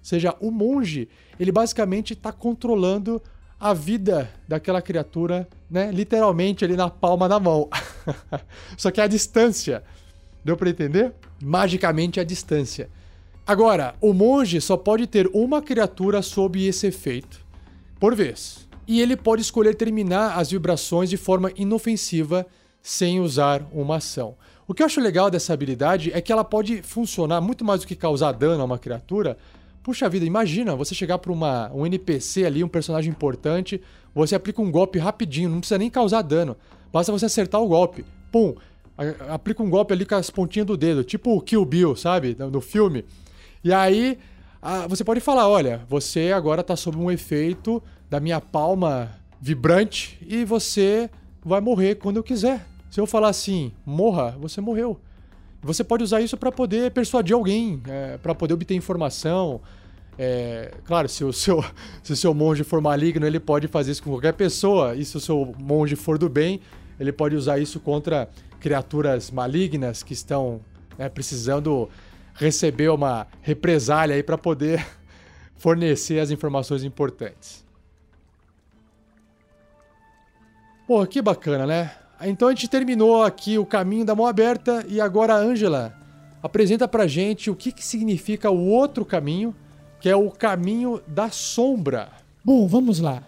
seja, 0.00 0.34
o 0.40 0.50
monge, 0.50 1.10
ele 1.38 1.52
basicamente 1.52 2.14
está 2.14 2.32
controlando 2.32 3.20
a 3.60 3.74
vida 3.74 4.30
daquela 4.48 4.80
criatura, 4.80 5.46
né? 5.70 5.92
Literalmente 5.92 6.64
ali 6.64 6.74
na 6.74 6.88
palma 6.88 7.28
da 7.28 7.38
mão. 7.38 7.68
Só 8.78 8.90
que 8.90 8.98
a 8.98 9.06
distância. 9.06 9.84
Deu 10.44 10.56
para 10.56 10.70
entender? 10.70 11.12
Magicamente 11.42 12.18
a 12.18 12.24
distância. 12.24 12.88
Agora, 13.46 13.94
o 14.00 14.12
monge 14.12 14.60
só 14.60 14.76
pode 14.76 15.06
ter 15.06 15.28
uma 15.32 15.60
criatura 15.60 16.22
sob 16.22 16.64
esse 16.64 16.86
efeito 16.86 17.44
por 17.98 18.14
vez. 18.14 18.68
e 18.86 19.00
ele 19.00 19.16
pode 19.16 19.42
escolher 19.42 19.74
terminar 19.74 20.36
as 20.36 20.50
vibrações 20.50 21.08
de 21.08 21.16
forma 21.16 21.52
inofensiva 21.56 22.44
sem 22.82 23.20
usar 23.20 23.64
uma 23.72 23.96
ação. 23.96 24.34
O 24.66 24.74
que 24.74 24.82
eu 24.82 24.86
acho 24.86 25.00
legal 25.00 25.30
dessa 25.30 25.52
habilidade 25.52 26.10
é 26.12 26.20
que 26.20 26.32
ela 26.32 26.42
pode 26.44 26.82
funcionar 26.82 27.40
muito 27.40 27.64
mais 27.64 27.80
do 27.80 27.86
que 27.86 27.94
causar 27.94 28.32
dano 28.32 28.60
a 28.60 28.64
uma 28.64 28.78
criatura. 28.78 29.36
Puxa 29.82 30.08
vida, 30.08 30.24
imagina 30.24 30.74
você 30.74 30.94
chegar 30.94 31.18
para 31.18 31.32
um 31.72 31.86
NPC 31.86 32.44
ali, 32.44 32.64
um 32.64 32.68
personagem 32.68 33.10
importante, 33.10 33.80
você 34.14 34.34
aplica 34.34 34.60
um 34.60 34.70
golpe 34.70 34.98
rapidinho, 34.98 35.50
não 35.50 35.60
precisa 35.60 35.78
nem 35.78 35.90
causar 35.90 36.22
dano. 36.22 36.56
Basta 36.92 37.12
você 37.12 37.26
acertar 37.26 37.60
o 37.60 37.68
golpe. 37.68 38.04
Pum! 38.30 38.54
Aplica 39.28 39.62
um 39.62 39.70
golpe 39.70 39.92
ali 39.92 40.04
com 40.04 40.14
as 40.14 40.30
pontinhas 40.30 40.66
do 40.66 40.76
dedo, 40.76 41.02
tipo 41.02 41.36
o 41.36 41.40
Kill 41.40 41.64
Bill, 41.64 41.96
sabe? 41.96 42.36
No 42.38 42.60
filme. 42.60 43.04
E 43.64 43.72
aí, 43.72 44.18
você 44.88 45.02
pode 45.02 45.20
falar: 45.20 45.48
olha, 45.48 45.80
você 45.88 46.32
agora 46.32 46.62
tá 46.62 46.76
sob 46.76 46.96
um 46.98 47.10
efeito 47.10 47.82
da 48.08 48.20
minha 48.20 48.40
palma 48.40 49.10
vibrante 49.40 50.18
e 50.26 50.44
você 50.44 51.10
vai 51.44 51.60
morrer 51.60 51.96
quando 51.96 52.18
eu 52.18 52.22
quiser. 52.22 52.64
Se 52.90 53.00
eu 53.00 53.06
falar 53.06 53.28
assim, 53.28 53.72
morra, 53.84 54.36
você 54.38 54.60
morreu. 54.60 55.00
Você 55.62 55.82
pode 55.82 56.04
usar 56.04 56.20
isso 56.20 56.36
para 56.36 56.52
poder 56.52 56.90
persuadir 56.90 57.34
alguém, 57.34 57.80
é, 57.88 58.18
para 58.18 58.34
poder 58.34 58.54
obter 58.54 58.74
informação. 58.74 59.60
É, 60.18 60.74
claro, 60.84 61.08
se 61.08 61.24
o, 61.24 61.32
seu, 61.32 61.64
se 62.02 62.12
o 62.12 62.16
seu 62.16 62.34
monge 62.34 62.62
for 62.64 62.80
maligno, 62.80 63.26
ele 63.26 63.40
pode 63.40 63.66
fazer 63.68 63.92
isso 63.92 64.02
com 64.02 64.10
qualquer 64.10 64.34
pessoa. 64.34 64.94
E 64.94 65.04
se 65.04 65.16
o 65.16 65.20
seu 65.20 65.54
monge 65.58 65.96
for 65.96 66.18
do 66.18 66.28
bem, 66.28 66.60
ele 67.00 67.12
pode 67.12 67.34
usar 67.34 67.58
isso 67.58 67.80
contra 67.80 68.28
criaturas 68.62 69.28
malignas 69.28 70.04
que 70.04 70.12
estão 70.12 70.60
né, 70.96 71.08
precisando 71.08 71.90
receber 72.32 72.90
uma 72.90 73.26
represália 73.42 74.14
aí 74.14 74.22
para 74.22 74.38
poder 74.38 74.86
fornecer 75.58 76.20
as 76.20 76.30
informações 76.30 76.84
importantes. 76.84 77.64
Pô, 80.86 81.04
que 81.04 81.20
bacana, 81.20 81.66
né? 81.66 81.90
Então 82.20 82.46
a 82.46 82.52
gente 82.52 82.68
terminou 82.68 83.24
aqui 83.24 83.58
o 83.58 83.66
caminho 83.66 84.04
da 84.04 84.14
mão 84.14 84.26
aberta 84.26 84.86
e 84.88 85.00
agora 85.00 85.34
a 85.34 85.38
Angela 85.38 85.92
apresenta 86.40 86.86
pra 86.86 87.08
gente 87.08 87.50
o 87.50 87.56
que, 87.56 87.72
que 87.72 87.84
significa 87.84 88.48
o 88.48 88.68
outro 88.68 89.04
caminho, 89.04 89.52
que 90.00 90.08
é 90.08 90.14
o 90.14 90.30
caminho 90.30 91.02
da 91.08 91.30
sombra. 91.30 92.10
Bom, 92.44 92.68
vamos 92.68 93.00
lá. 93.00 93.24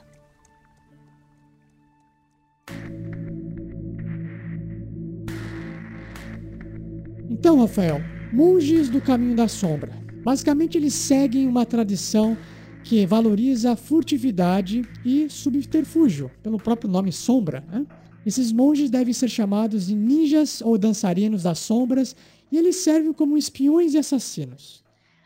Então, 7.36 7.58
Rafael, 7.58 8.00
monges 8.32 8.88
do 8.88 9.00
caminho 9.00 9.34
da 9.34 9.48
sombra. 9.48 9.90
Basicamente, 10.22 10.78
eles 10.78 10.94
seguem 10.94 11.48
uma 11.48 11.66
tradição 11.66 12.38
que 12.84 13.04
valoriza 13.04 13.72
a 13.72 13.76
furtividade 13.76 14.82
e 15.04 15.28
subterfúgio, 15.28 16.30
pelo 16.44 16.58
próprio 16.58 16.88
nome 16.88 17.10
sombra. 17.10 17.64
Né? 17.68 17.84
Esses 18.24 18.52
monges 18.52 18.88
devem 18.88 19.12
ser 19.12 19.28
chamados 19.28 19.88
de 19.88 19.96
ninjas 19.96 20.62
ou 20.62 20.78
dançarinos 20.78 21.42
das 21.42 21.58
sombras 21.58 22.14
e 22.52 22.56
eles 22.56 22.76
servem 22.76 23.12
como 23.12 23.36
espiões 23.36 23.94
e 23.94 23.98
assassinos. 23.98 24.84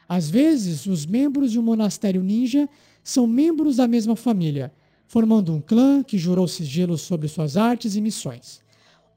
Às 0.08 0.30
vezes, 0.30 0.86
os 0.86 1.04
membros 1.04 1.52
de 1.52 1.58
um 1.58 1.62
monastério 1.62 2.22
ninja 2.22 2.66
são 3.04 3.26
membros 3.26 3.76
da 3.76 3.86
mesma 3.86 4.16
família, 4.16 4.72
formando 5.06 5.52
um 5.52 5.60
clã 5.60 6.02
que 6.02 6.16
jurou 6.16 6.48
sigilo 6.48 6.96
sobre 6.96 7.28
suas 7.28 7.58
artes 7.58 7.96
e 7.96 8.00
missões. 8.00 8.66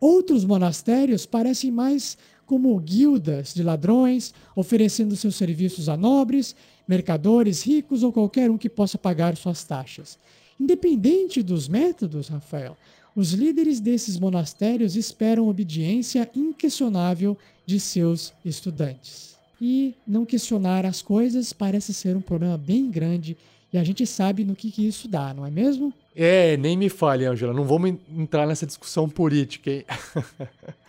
Outros 0.02 0.44
monastérios 0.44 1.28
parecem 1.28 1.70
mais 1.70 2.18
como 2.46 2.78
guildas 2.80 3.54
de 3.54 3.64
ladrões, 3.64 4.34
oferecendo 4.56 5.16
seus 5.16 5.36
serviços 5.36 5.88
a 5.88 5.96
nobres, 5.96 6.56
mercadores, 6.88 7.64
ricos 7.64 8.04
ou 8.04 8.12
qualquer 8.12 8.50
um 8.52 8.58
que 8.58 8.70
possa 8.70 8.98
pagar 8.98 9.36
suas 9.38 9.64
taxas. 9.64 10.18
Independente 10.60 11.42
dos 11.42 11.68
métodos, 11.68 12.28
Rafael, 12.28 12.78
os 13.16 13.32
líderes 13.34 13.80
desses 13.80 14.20
monastérios 14.20 14.96
esperam 14.96 15.48
obediência 15.48 16.30
inquestionável 16.36 17.38
de 17.66 17.80
seus 17.80 18.34
estudantes. 18.44 19.36
E 19.60 19.94
não 20.08 20.26
questionar 20.26 20.86
as 20.86 21.02
coisas 21.02 21.54
parece 21.54 21.94
ser 21.94 22.16
um 22.16 22.22
problema 22.22 22.58
bem 22.58 22.90
grande 22.90 23.38
e 23.74 23.78
a 23.78 23.84
gente 23.84 24.06
sabe 24.06 24.44
no 24.44 24.54
que, 24.54 24.70
que 24.70 24.86
isso 24.86 25.08
dá, 25.08 25.34
não 25.34 25.46
é 25.46 25.50
mesmo? 25.50 25.94
É, 26.14 26.58
nem 26.58 26.76
me 26.76 26.90
fale, 26.90 27.26
Angela, 27.26 27.54
não 27.54 27.64
vamos 27.64 27.96
entrar 28.14 28.46
nessa 28.46 28.66
discussão 28.66 29.08
política, 29.08 29.72
hein? 29.72 29.86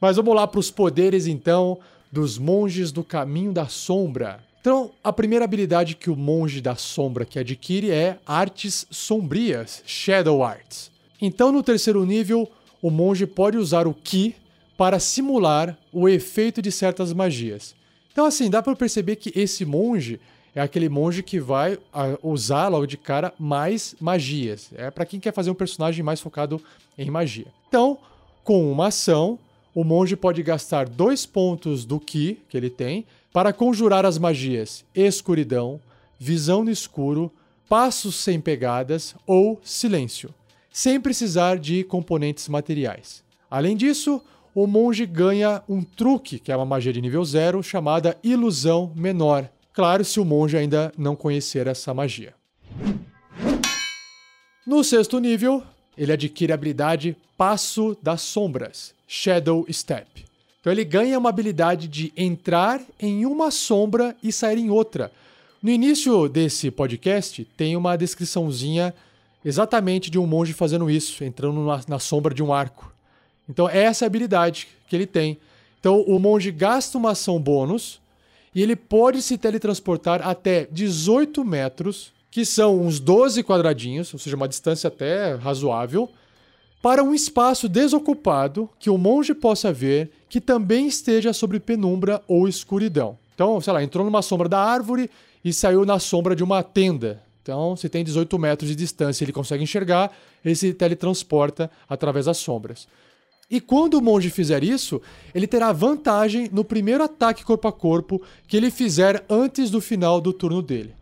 Mas 0.00 0.16
vamos 0.16 0.34
lá 0.34 0.46
para 0.46 0.60
os 0.60 0.70
poderes, 0.70 1.26
então, 1.26 1.78
dos 2.10 2.38
monges 2.38 2.92
do 2.92 3.02
caminho 3.02 3.52
da 3.52 3.66
sombra. 3.66 4.40
Então, 4.60 4.90
a 5.02 5.12
primeira 5.12 5.44
habilidade 5.44 5.94
que 5.94 6.10
o 6.10 6.16
monge 6.16 6.60
da 6.60 6.74
sombra 6.74 7.24
que 7.24 7.38
adquire 7.38 7.90
é 7.90 8.18
artes 8.26 8.86
sombrias, 8.90 9.82
Shadow 9.86 10.42
Arts. 10.42 10.90
Então, 11.22 11.52
no 11.52 11.62
terceiro 11.62 12.04
nível, 12.04 12.50
o 12.82 12.90
monge 12.90 13.26
pode 13.26 13.56
usar 13.56 13.86
o 13.86 13.94
Ki 13.94 14.34
para 14.76 14.98
simular 14.98 15.78
o 15.92 16.08
efeito 16.08 16.60
de 16.60 16.70
certas 16.70 17.12
magias. 17.12 17.74
Então, 18.12 18.26
assim, 18.26 18.50
dá 18.50 18.62
para 18.62 18.74
perceber 18.74 19.16
que 19.16 19.32
esse 19.38 19.64
monge 19.64 20.20
é 20.54 20.60
aquele 20.60 20.88
monge 20.88 21.22
que 21.22 21.38
vai 21.38 21.78
usar 22.22 22.68
logo 22.68 22.86
de 22.86 22.96
cara 22.96 23.32
mais 23.38 23.94
magias. 24.00 24.70
É 24.74 24.90
para 24.90 25.04
quem 25.06 25.20
quer 25.20 25.32
fazer 25.32 25.50
um 25.50 25.54
personagem 25.54 26.02
mais 26.02 26.20
focado 26.20 26.60
em 26.96 27.10
magia. 27.10 27.46
Então, 27.68 27.98
com 28.42 28.72
uma 28.72 28.86
ação, 28.86 29.38
o 29.76 29.84
monge 29.84 30.16
pode 30.16 30.42
gastar 30.42 30.88
dois 30.88 31.24
pontos 31.24 31.84
do 31.84 32.00
Ki 32.00 32.40
que 32.48 32.56
ele 32.56 32.70
tem 32.70 33.06
para 33.32 33.52
conjurar 33.52 34.04
as 34.04 34.18
magias 34.18 34.84
Escuridão, 34.94 35.78
Visão 36.18 36.64
no 36.64 36.70
Escuro, 36.70 37.30
Passos 37.68 38.16
Sem 38.16 38.40
Pegadas 38.40 39.14
ou 39.24 39.60
Silêncio 39.62 40.34
sem 40.76 41.00
precisar 41.00 41.58
de 41.58 41.82
componentes 41.84 42.50
materiais. 42.50 43.24
Além 43.50 43.74
disso, 43.74 44.20
o 44.54 44.66
monge 44.66 45.06
ganha 45.06 45.62
um 45.66 45.82
truque, 45.82 46.38
que 46.38 46.52
é 46.52 46.56
uma 46.56 46.66
magia 46.66 46.92
de 46.92 47.00
nível 47.00 47.24
zero, 47.24 47.62
chamada 47.62 48.14
Ilusão 48.22 48.92
Menor. 48.94 49.48
Claro, 49.72 50.04
se 50.04 50.20
o 50.20 50.24
monge 50.24 50.54
ainda 50.54 50.92
não 50.98 51.16
conhecer 51.16 51.66
essa 51.66 51.94
magia. 51.94 52.34
No 54.66 54.84
sexto 54.84 55.18
nível, 55.18 55.62
ele 55.96 56.12
adquire 56.12 56.52
a 56.52 56.54
habilidade 56.54 57.16
Passo 57.36 57.96
das 58.02 58.22
Sombras, 58.22 58.94
Shadow 59.06 59.66
Step. 59.70 60.24
Então 60.60 60.72
ele 60.72 60.84
ganha 60.84 61.18
uma 61.18 61.28
habilidade 61.28 61.86
de 61.86 62.12
entrar 62.16 62.80
em 62.98 63.24
uma 63.24 63.50
sombra 63.50 64.16
e 64.22 64.32
sair 64.32 64.58
em 64.58 64.70
outra. 64.70 65.12
No 65.62 65.70
início 65.70 66.28
desse 66.28 66.70
podcast 66.70 67.44
tem 67.56 67.76
uma 67.76 67.96
descriçãozinha 67.96 68.94
exatamente 69.44 70.10
de 70.10 70.18
um 70.18 70.26
monge 70.26 70.52
fazendo 70.52 70.90
isso, 70.90 71.22
entrando 71.22 71.60
na, 71.64 71.80
na 71.86 71.98
sombra 72.00 72.34
de 72.34 72.42
um 72.42 72.52
arco. 72.52 72.92
Então, 73.48 73.68
essa 73.68 74.04
é 74.04 74.06
a 74.06 74.08
habilidade 74.08 74.66
que 74.88 74.96
ele 74.96 75.06
tem. 75.06 75.38
Então, 75.78 76.00
o 76.00 76.18
monge 76.18 76.50
gasta 76.50 76.98
uma 76.98 77.12
ação 77.12 77.40
bônus 77.40 78.00
e 78.52 78.60
ele 78.60 78.74
pode 78.74 79.22
se 79.22 79.38
teletransportar 79.38 80.26
até 80.26 80.66
18 80.72 81.44
metros, 81.44 82.12
que 82.36 82.44
são 82.44 82.82
uns 82.82 83.00
12 83.00 83.42
quadradinhos, 83.42 84.12
ou 84.12 84.20
seja, 84.20 84.36
uma 84.36 84.46
distância 84.46 84.88
até 84.88 85.36
razoável, 85.36 86.06
para 86.82 87.02
um 87.02 87.14
espaço 87.14 87.66
desocupado 87.66 88.68
que 88.78 88.90
o 88.90 88.98
monge 88.98 89.32
possa 89.32 89.72
ver 89.72 90.10
que 90.28 90.38
também 90.38 90.86
esteja 90.86 91.32
sobre 91.32 91.58
penumbra 91.58 92.22
ou 92.28 92.46
escuridão. 92.46 93.16
Então, 93.34 93.58
sei 93.62 93.72
lá, 93.72 93.82
entrou 93.82 94.04
numa 94.04 94.20
sombra 94.20 94.50
da 94.50 94.60
árvore 94.60 95.08
e 95.42 95.50
saiu 95.50 95.86
na 95.86 95.98
sombra 95.98 96.36
de 96.36 96.44
uma 96.44 96.62
tenda. 96.62 97.22
Então, 97.40 97.74
se 97.74 97.88
tem 97.88 98.04
18 98.04 98.38
metros 98.38 98.68
de 98.68 98.76
distância 98.76 99.24
ele 99.24 99.32
consegue 99.32 99.64
enxergar, 99.64 100.12
ele 100.44 100.54
se 100.54 100.74
teletransporta 100.74 101.70
através 101.88 102.26
das 102.26 102.36
sombras. 102.36 102.86
E 103.50 103.62
quando 103.62 103.94
o 103.94 104.02
monge 104.02 104.28
fizer 104.28 104.62
isso, 104.62 105.00
ele 105.34 105.46
terá 105.46 105.72
vantagem 105.72 106.50
no 106.52 106.66
primeiro 106.66 107.02
ataque 107.02 107.42
corpo 107.42 107.66
a 107.66 107.72
corpo 107.72 108.20
que 108.46 108.58
ele 108.58 108.70
fizer 108.70 109.24
antes 109.26 109.70
do 109.70 109.80
final 109.80 110.20
do 110.20 110.34
turno 110.34 110.60
dele. 110.60 110.95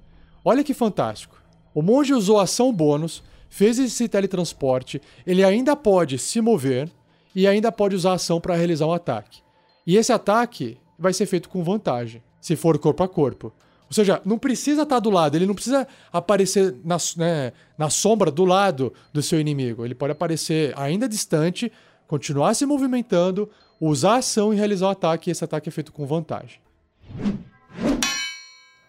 Olha 0.45 0.63
que 0.63 0.75
fantástico. 0.75 1.43
O 1.75 1.81
monge 1.81 2.13
usou 2.13 2.39
ação 2.39 2.73
bônus, 2.73 3.23
fez 3.49 3.79
esse 3.79 4.09
teletransporte, 4.09 5.01
ele 5.27 5.43
ainda 5.43 5.75
pode 5.75 6.19
se 6.19 6.41
mover 6.41 6.91
e 7.35 7.47
ainda 7.47 7.73
pode 7.73 7.97
usar 7.97 8.13
ação 8.13 8.41
para 8.41 8.55
realizar 8.55 8.87
um 8.87 8.93
ataque. 8.93 9.43
E 9.87 9.97
esse 9.97 10.13
ataque 10.13 10.77
vai 10.99 11.13
ser 11.13 11.27
feito 11.27 11.49
com 11.49 11.65
vantagem, 11.65 12.23
se 12.41 12.57
for 12.57 12.79
corpo 12.79 13.03
a 13.03 13.09
corpo. 13.09 13.53
Ou 13.87 13.93
seja, 13.93 14.21
não 14.25 14.39
precisa 14.39 14.83
estar 14.83 14.99
do 14.99 15.11
lado, 15.11 15.37
ele 15.37 15.47
não 15.47 15.55
precisa 15.55 15.87
aparecer 16.13 16.75
na, 16.85 16.97
né, 17.17 17.53
na 17.77 17.91
sombra 17.91 18.31
do 18.31 18.45
lado 18.45 18.93
do 19.13 19.23
seu 19.23 19.39
inimigo. 19.39 19.85
Ele 19.85 19.95
pode 19.95 20.13
aparecer 20.13 20.73
ainda 20.77 21.09
distante, 21.09 21.71
continuar 22.07 22.55
se 22.55 22.67
movimentando, 22.67 23.49
usar 23.81 24.15
a 24.15 24.17
ação 24.17 24.53
e 24.53 24.57
realizar 24.57 24.87
o 24.87 24.91
ataque, 24.91 25.31
e 25.31 25.33
esse 25.33 25.45
ataque 25.45 25.69
é 25.69 25.73
feito 25.73 25.93
com 25.93 26.07
vantagem. 26.07 26.61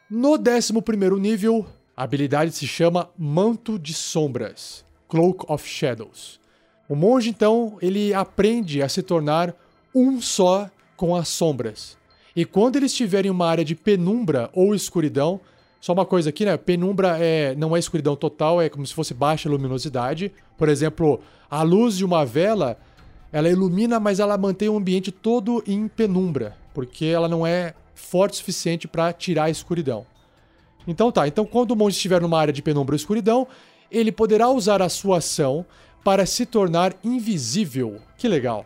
No 0.08 0.34
11 0.34 1.20
nível, 1.20 1.66
a 1.98 2.04
habilidade 2.04 2.52
se 2.52 2.68
chama 2.68 3.10
Manto 3.18 3.80
de 3.80 3.92
Sombras 3.92 4.86
Cloak 5.08 5.46
of 5.48 5.68
Shadows. 5.68 6.40
O 6.88 6.96
monge, 6.96 7.32
então, 7.32 7.80
ele 7.82 8.14
aprende 8.14 8.84
a 8.84 8.88
se 8.88 9.02
tornar 9.02 9.56
um 9.96 10.22
só 10.22 10.70
com 10.96 11.16
as 11.16 11.28
sombras. 11.28 11.98
E 12.36 12.46
quando 12.46 12.76
ele 12.76 12.86
estiver 12.86 13.26
em 13.26 13.32
uma 13.32 13.48
área 13.48 13.66
de 13.66 13.74
penumbra 13.74 14.52
ou 14.54 14.76
escuridão, 14.76 15.42
Só 15.82 15.94
uma 15.94 16.06
coisa 16.06 16.30
aqui, 16.30 16.46
né? 16.46 16.58
Penumbra 16.58 17.18
é, 17.20 17.54
não 17.56 17.76
é 17.76 17.80
escuridão 17.80 18.16
total, 18.16 18.60
é 18.60 18.70
como 18.70 18.86
se 18.88 18.94
fosse 18.94 19.14
baixa 19.14 19.48
luminosidade. 19.48 20.32
Por 20.58 20.68
exemplo, 20.68 21.20
a 21.50 21.62
luz 21.62 21.96
de 21.96 22.04
uma 22.04 22.26
vela, 22.26 22.78
ela 23.32 23.50
ilumina, 23.50 24.00
mas 24.00 24.20
ela 24.20 24.36
mantém 24.36 24.68
o 24.68 24.78
ambiente 24.78 25.12
todo 25.12 25.64
em 25.68 25.88
penumbra, 25.88 26.58
porque 26.74 27.06
ela 27.06 27.28
não 27.28 27.46
é 27.46 27.76
forte 27.96 28.34
o 28.34 28.36
suficiente 28.38 28.88
para 28.88 29.12
tirar 29.12 29.46
a 29.46 29.50
escuridão. 29.50 30.06
Então 30.88 31.12
tá, 31.12 31.28
então 31.28 31.46
quando 31.46 31.72
o 31.72 31.76
monge 31.76 31.96
estiver 31.96 32.22
numa 32.22 32.40
área 32.40 32.54
de 32.54 32.62
penumbra 32.62 32.94
ou 32.94 32.98
escuridão, 32.98 33.48
ele 33.90 34.12
poderá 34.12 34.50
usar 34.50 34.82
a 34.82 34.90
sua 34.90 35.18
ação 35.18 35.66
para 36.04 36.26
se 36.26 36.46
tornar 36.46 36.94
invisível. 37.04 38.00
Que 38.18 38.28
legal. 38.28 38.60
Ou 38.60 38.66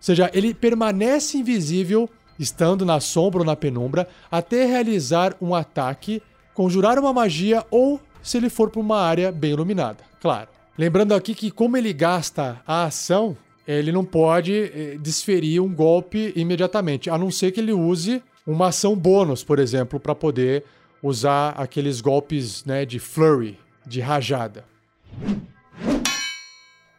seja, 0.00 0.30
ele 0.32 0.54
permanece 0.54 1.36
invisível 1.36 2.08
estando 2.38 2.86
na 2.86 3.00
sombra 3.00 3.40
ou 3.40 3.44
na 3.44 3.56
penumbra 3.56 4.08
até 4.30 4.64
realizar 4.64 5.36
um 5.40 5.54
ataque, 5.54 6.22
conjurar 6.54 6.98
uma 6.98 7.12
magia 7.12 7.66
ou 7.70 8.00
se 8.22 8.36
ele 8.36 8.48
for 8.48 8.70
para 8.70 8.80
uma 8.80 9.00
área 9.00 9.32
bem 9.32 9.50
iluminada. 9.52 10.04
Claro. 10.20 10.48
Lembrando 10.76 11.12
aqui 11.14 11.34
que 11.34 11.50
como 11.50 11.76
ele 11.76 11.92
gasta 11.92 12.60
a 12.66 12.84
ação, 12.84 13.36
ele 13.66 13.90
não 13.90 14.04
pode 14.04 14.54
eh, 14.54 14.96
desferir 15.00 15.60
um 15.60 15.74
golpe 15.74 16.32
imediatamente, 16.36 17.10
a 17.10 17.18
não 17.18 17.30
ser 17.30 17.50
que 17.50 17.60
ele 17.60 17.72
use 17.72 18.22
uma 18.48 18.68
ação 18.68 18.96
bônus, 18.96 19.44
por 19.44 19.58
exemplo, 19.58 20.00
para 20.00 20.14
poder 20.14 20.64
usar 21.02 21.50
aqueles 21.50 22.00
golpes 22.00 22.64
né, 22.64 22.86
de 22.86 22.98
flurry, 22.98 23.58
de 23.86 24.00
rajada. 24.00 24.64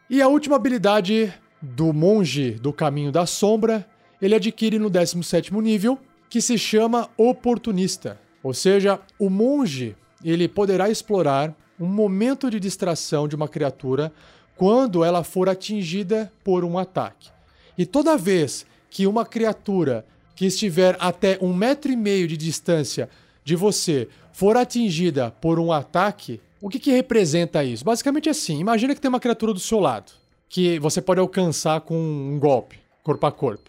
E 0.08 0.22
a 0.22 0.28
última 0.28 0.54
habilidade 0.54 1.34
do 1.60 1.92
monge 1.92 2.52
do 2.52 2.72
caminho 2.72 3.10
da 3.10 3.26
sombra, 3.26 3.84
ele 4.22 4.36
adquire 4.36 4.78
no 4.78 4.88
17º 4.88 5.60
nível, 5.60 5.98
que 6.28 6.40
se 6.40 6.56
chama 6.56 7.10
oportunista. 7.16 8.20
Ou 8.44 8.54
seja, 8.54 9.00
o 9.18 9.28
monge, 9.28 9.96
ele 10.24 10.46
poderá 10.46 10.88
explorar 10.88 11.52
um 11.80 11.86
momento 11.86 12.48
de 12.48 12.60
distração 12.60 13.26
de 13.26 13.34
uma 13.34 13.48
criatura 13.48 14.12
quando 14.56 15.02
ela 15.04 15.24
for 15.24 15.48
atingida 15.48 16.32
por 16.44 16.64
um 16.64 16.78
ataque. 16.78 17.28
E 17.76 17.84
toda 17.84 18.16
vez 18.16 18.64
que 18.88 19.06
uma 19.06 19.26
criatura 19.26 20.06
que 20.40 20.46
estiver 20.46 20.96
até 20.98 21.36
um 21.42 21.52
metro 21.52 21.92
e 21.92 21.96
meio 21.96 22.26
de 22.26 22.34
distância 22.34 23.10
de 23.44 23.54
você 23.54 24.08
for 24.32 24.56
atingida 24.56 25.30
por 25.30 25.58
um 25.58 25.70
ataque, 25.70 26.40
o 26.62 26.70
que, 26.70 26.78
que 26.78 26.90
representa 26.90 27.62
isso? 27.62 27.84
Basicamente 27.84 28.26
é 28.26 28.32
assim: 28.32 28.58
imagina 28.58 28.94
que 28.94 29.00
tem 29.02 29.10
uma 29.10 29.20
criatura 29.20 29.52
do 29.52 29.60
seu 29.60 29.78
lado, 29.78 30.12
que 30.48 30.78
você 30.78 31.02
pode 31.02 31.20
alcançar 31.20 31.82
com 31.82 31.94
um 31.94 32.38
golpe, 32.38 32.80
corpo 33.02 33.26
a 33.26 33.30
corpo. 33.30 33.68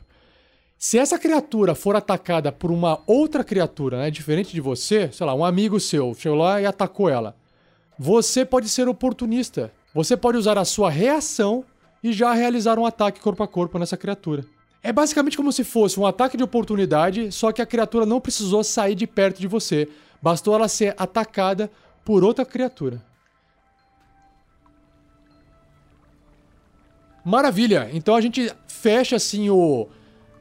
Se 0.78 0.98
essa 0.98 1.20
criatura 1.20 1.76
for 1.76 1.94
atacada 1.94 2.54
por 2.54 2.72
uma 2.72 3.02
outra 3.06 3.44
criatura, 3.44 3.98
né, 3.98 4.10
diferente 4.10 4.54
de 4.54 4.62
você, 4.62 5.10
sei 5.12 5.26
lá, 5.26 5.36
um 5.36 5.44
amigo 5.44 5.78
seu 5.78 6.14
chegou 6.14 6.38
lá 6.38 6.62
e 6.62 6.66
atacou 6.66 7.10
ela, 7.10 7.36
você 8.00 8.46
pode 8.46 8.70
ser 8.70 8.88
oportunista. 8.88 9.74
Você 9.94 10.16
pode 10.16 10.38
usar 10.38 10.58
a 10.58 10.64
sua 10.64 10.90
reação 10.90 11.66
e 12.02 12.14
já 12.14 12.32
realizar 12.32 12.80
um 12.80 12.86
ataque 12.86 13.20
corpo 13.20 13.44
a 13.44 13.48
corpo 13.48 13.78
nessa 13.78 13.98
criatura. 13.98 14.46
É 14.84 14.92
basicamente 14.92 15.38
como 15.38 15.52
se 15.52 15.64
fosse 15.64 16.00
um 16.00 16.06
ataque 16.06 16.36
de 16.36 16.44
oportunidade, 16.44 17.32
só 17.32 17.52
que 17.52 17.62
a 17.62 17.66
criatura 17.66 18.06
não 18.06 18.20
precisou 18.20 18.64
sair 18.64 18.96
de 18.96 19.06
perto 19.06 19.40
de 19.40 19.48
você. 19.48 19.88
Bastou 20.22 20.56
ela 20.56 20.68
ser 20.68 20.96
atacada 20.98 21.70
por 22.04 22.24
outra 22.24 22.44
criatura. 22.44 23.02
Maravilha! 27.24 27.90
Então 27.94 28.16
a 28.16 28.22
gente 28.22 28.52
fecha 28.68 29.16
assim 29.16 29.52
o, 29.52 29.88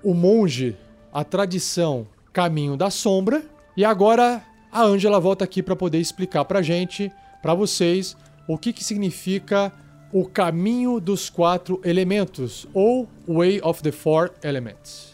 o 0.02 0.14
monge, 0.14 0.76
a 1.12 1.22
tradição, 1.22 2.08
caminho 2.32 2.76
da 2.76 2.88
sombra. 2.90 3.44
E 3.76 3.84
agora 3.84 4.42
a 4.72 4.82
Ângela 4.82 5.20
volta 5.20 5.44
aqui 5.44 5.62
para 5.62 5.76
poder 5.76 5.98
explicar 5.98 6.46
pra 6.46 6.62
gente, 6.62 7.12
para 7.42 7.52
vocês, 7.52 8.16
o 8.48 8.56
que, 8.56 8.72
que 8.72 8.82
significa 8.82 9.70
o 10.12 10.24
caminho 10.24 11.00
dos 11.00 11.30
quatro 11.30 11.80
elementos, 11.84 12.66
ou 12.74 13.08
Way 13.28 13.60
of 13.62 13.82
the 13.82 13.92
Four 13.92 14.32
Elements. 14.42 15.10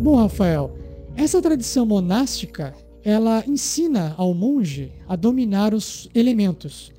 Bom, 0.00 0.14
Rafael, 0.14 0.76
essa 1.16 1.42
tradição 1.42 1.84
monástica, 1.84 2.72
ela 3.02 3.42
ensina 3.46 4.14
ao 4.16 4.32
monge 4.32 4.92
a 5.08 5.16
dominar 5.16 5.74
os 5.74 6.08
elementos. 6.14 6.92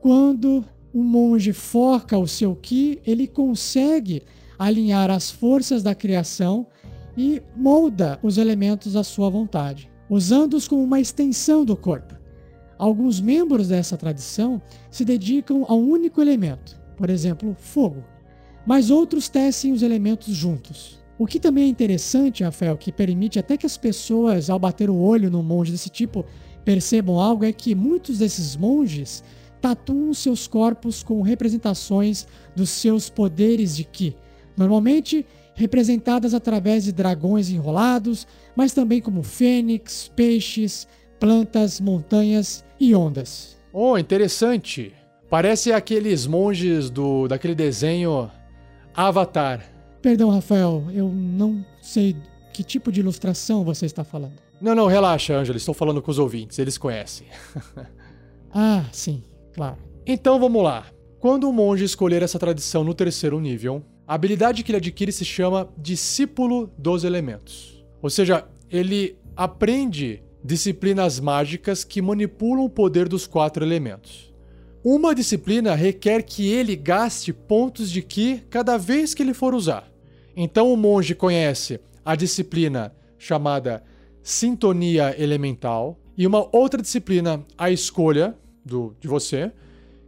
Quando 0.00 0.64
o 0.92 1.02
monge 1.02 1.52
forca 1.52 2.18
o 2.18 2.26
seu 2.26 2.56
ki, 2.56 3.00
ele 3.06 3.28
consegue 3.28 4.22
alinhar 4.58 5.10
as 5.10 5.30
forças 5.30 5.82
da 5.82 5.94
criação 5.94 6.66
e 7.16 7.42
molda 7.56 8.18
os 8.22 8.38
elementos 8.38 8.96
à 8.96 9.04
sua 9.04 9.30
vontade, 9.30 9.89
usando-os 10.10 10.66
como 10.66 10.82
uma 10.82 11.00
extensão 11.00 11.64
do 11.64 11.76
corpo. 11.76 12.18
Alguns 12.76 13.20
membros 13.20 13.68
dessa 13.68 13.96
tradição 13.96 14.60
se 14.90 15.04
dedicam 15.04 15.64
a 15.68 15.74
um 15.74 15.88
único 15.88 16.20
elemento, 16.20 16.80
por 16.96 17.08
exemplo, 17.08 17.54
fogo, 17.58 18.02
mas 18.66 18.90
outros 18.90 19.28
tecem 19.28 19.72
os 19.72 19.82
elementos 19.82 20.34
juntos. 20.34 20.98
O 21.18 21.26
que 21.26 21.38
também 21.38 21.64
é 21.64 21.68
interessante, 21.68 22.42
Rafael, 22.42 22.76
que 22.76 22.90
permite 22.90 23.38
até 23.38 23.56
que 23.56 23.66
as 23.66 23.76
pessoas, 23.76 24.50
ao 24.50 24.58
bater 24.58 24.90
o 24.90 24.96
olho 24.96 25.30
num 25.30 25.42
monge 25.42 25.70
desse 25.70 25.90
tipo, 25.90 26.24
percebam 26.64 27.20
algo, 27.20 27.44
é 27.44 27.52
que 27.52 27.74
muitos 27.74 28.18
desses 28.18 28.56
monges 28.56 29.22
tatuam 29.60 30.14
seus 30.14 30.48
corpos 30.48 31.02
com 31.02 31.20
representações 31.20 32.26
dos 32.56 32.70
seus 32.70 33.10
poderes 33.10 33.76
de 33.76 33.84
Ki. 33.84 34.16
Normalmente 34.56 35.26
representadas 35.60 36.32
através 36.32 36.84
de 36.84 36.92
dragões 36.92 37.50
enrolados, 37.50 38.26
mas 38.56 38.72
também 38.72 39.00
como 39.00 39.22
fênix, 39.22 40.10
peixes, 40.16 40.88
plantas, 41.20 41.80
montanhas 41.80 42.64
e 42.80 42.94
ondas. 42.94 43.58
Oh, 43.72 43.98
interessante. 43.98 44.94
Parece 45.28 45.70
aqueles 45.72 46.26
monges 46.26 46.88
do 46.88 47.28
daquele 47.28 47.54
desenho 47.54 48.30
Avatar. 48.94 49.62
Perdão, 50.00 50.30
Rafael, 50.30 50.84
eu 50.92 51.08
não 51.08 51.64
sei 51.80 52.16
que 52.54 52.64
tipo 52.64 52.90
de 52.90 53.00
ilustração 53.00 53.62
você 53.62 53.84
está 53.84 54.02
falando. 54.02 54.32
Não, 54.60 54.74
não, 54.74 54.86
relaxa, 54.86 55.36
Ângela, 55.36 55.58
estou 55.58 55.74
falando 55.74 56.02
com 56.02 56.10
os 56.10 56.18
ouvintes, 56.18 56.58
eles 56.58 56.78
conhecem. 56.78 57.26
ah, 58.52 58.84
sim, 58.92 59.22
claro. 59.54 59.76
Então 60.06 60.40
vamos 60.40 60.62
lá. 60.62 60.86
Quando 61.20 61.48
o 61.48 61.52
monge 61.52 61.84
escolher 61.84 62.22
essa 62.22 62.38
tradição 62.38 62.82
no 62.82 62.94
terceiro 62.94 63.38
nível, 63.38 63.84
a 64.10 64.14
habilidade 64.14 64.64
que 64.64 64.72
ele 64.72 64.78
adquire 64.78 65.12
se 65.12 65.24
chama 65.24 65.72
Discípulo 65.78 66.68
dos 66.76 67.04
Elementos. 67.04 67.80
Ou 68.02 68.10
seja, 68.10 68.44
ele 68.68 69.16
aprende 69.36 70.20
disciplinas 70.42 71.20
mágicas 71.20 71.84
que 71.84 72.02
manipulam 72.02 72.64
o 72.64 72.68
poder 72.68 73.08
dos 73.08 73.24
quatro 73.24 73.64
elementos. 73.64 74.34
Uma 74.82 75.14
disciplina 75.14 75.76
requer 75.76 76.24
que 76.24 76.50
ele 76.50 76.74
gaste 76.74 77.32
pontos 77.32 77.88
de 77.88 78.02
Ki 78.02 78.42
cada 78.50 78.76
vez 78.76 79.14
que 79.14 79.22
ele 79.22 79.32
for 79.32 79.54
usar. 79.54 79.88
Então 80.36 80.72
o 80.72 80.76
monge 80.76 81.14
conhece 81.14 81.78
a 82.04 82.16
disciplina 82.16 82.92
chamada 83.16 83.80
Sintonia 84.24 85.14
Elemental 85.22 85.96
e 86.18 86.26
uma 86.26 86.48
outra 86.50 86.82
disciplina, 86.82 87.46
a 87.56 87.70
escolha 87.70 88.36
do, 88.64 88.92
de 89.00 89.06
você, 89.06 89.52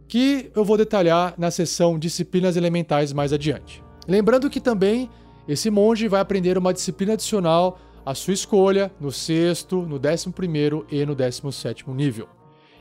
que 0.09 0.51
eu 0.53 0.65
vou 0.65 0.75
detalhar 0.75 1.35
na 1.37 1.49
sessão 1.49 1.97
Disciplinas 1.97 2.57
Elementais 2.57 3.13
mais 3.13 3.31
adiante. 3.31 3.82
Lembrando 4.07 4.49
que 4.49 4.59
também 4.59 5.09
esse 5.47 5.69
monge 5.69 6.07
vai 6.07 6.21
aprender 6.21 6.57
uma 6.57 6.73
disciplina 6.73 7.13
adicional 7.13 7.79
à 8.05 8.13
sua 8.13 8.33
escolha 8.33 8.91
no 8.99 9.11
sexto, 9.11 9.81
no 9.81 9.97
décimo 9.97 10.33
primeiro 10.33 10.85
e 10.91 11.05
no 11.05 11.15
décimo 11.15 11.51
sétimo 11.51 11.93
nível. 11.93 12.27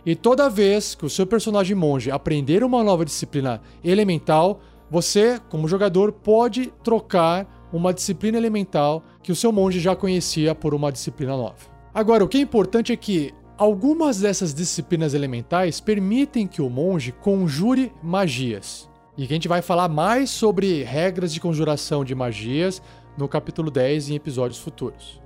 E 0.04 0.16
toda 0.16 0.50
vez 0.50 0.94
que 0.96 1.06
o 1.06 1.10
seu 1.10 1.26
personagem 1.26 1.76
monge 1.76 2.10
aprender 2.10 2.64
uma 2.64 2.82
nova 2.82 3.04
disciplina 3.04 3.62
elemental, 3.84 4.60
você, 4.90 5.40
como 5.48 5.68
jogador, 5.68 6.12
pode 6.12 6.72
trocar 6.82 7.68
uma 7.72 7.94
disciplina 7.94 8.36
elemental 8.36 9.02
que 9.22 9.32
o 9.32 9.36
seu 9.36 9.52
monge 9.52 9.78
já 9.80 9.94
conhecia 9.94 10.54
por 10.54 10.74
uma 10.74 10.90
disciplina 10.90 11.36
nova. 11.36 11.72
Agora, 11.94 12.24
o 12.24 12.28
que 12.28 12.38
é 12.38 12.40
importante 12.40 12.92
é 12.92 12.96
que 12.96 13.32
algumas 13.56 14.20
dessas 14.20 14.52
disciplinas 14.52 15.14
elementais 15.14 15.80
permitem 15.80 16.46
que 16.46 16.60
o 16.60 16.68
monge 16.68 17.12
conjure 17.12 17.92
magias. 18.02 18.90
E 19.16 19.26
que 19.26 19.32
a 19.32 19.36
gente 19.36 19.48
vai 19.48 19.60
falar 19.60 19.88
mais 19.88 20.30
sobre 20.30 20.82
regras 20.84 21.34
de 21.34 21.40
conjuração 21.40 22.04
de 22.04 22.14
magias 22.14 22.82
no 23.16 23.28
capítulo 23.28 23.70
10 23.70 24.10
em 24.10 24.14
episódios 24.14 24.58
futuros. 24.58 25.20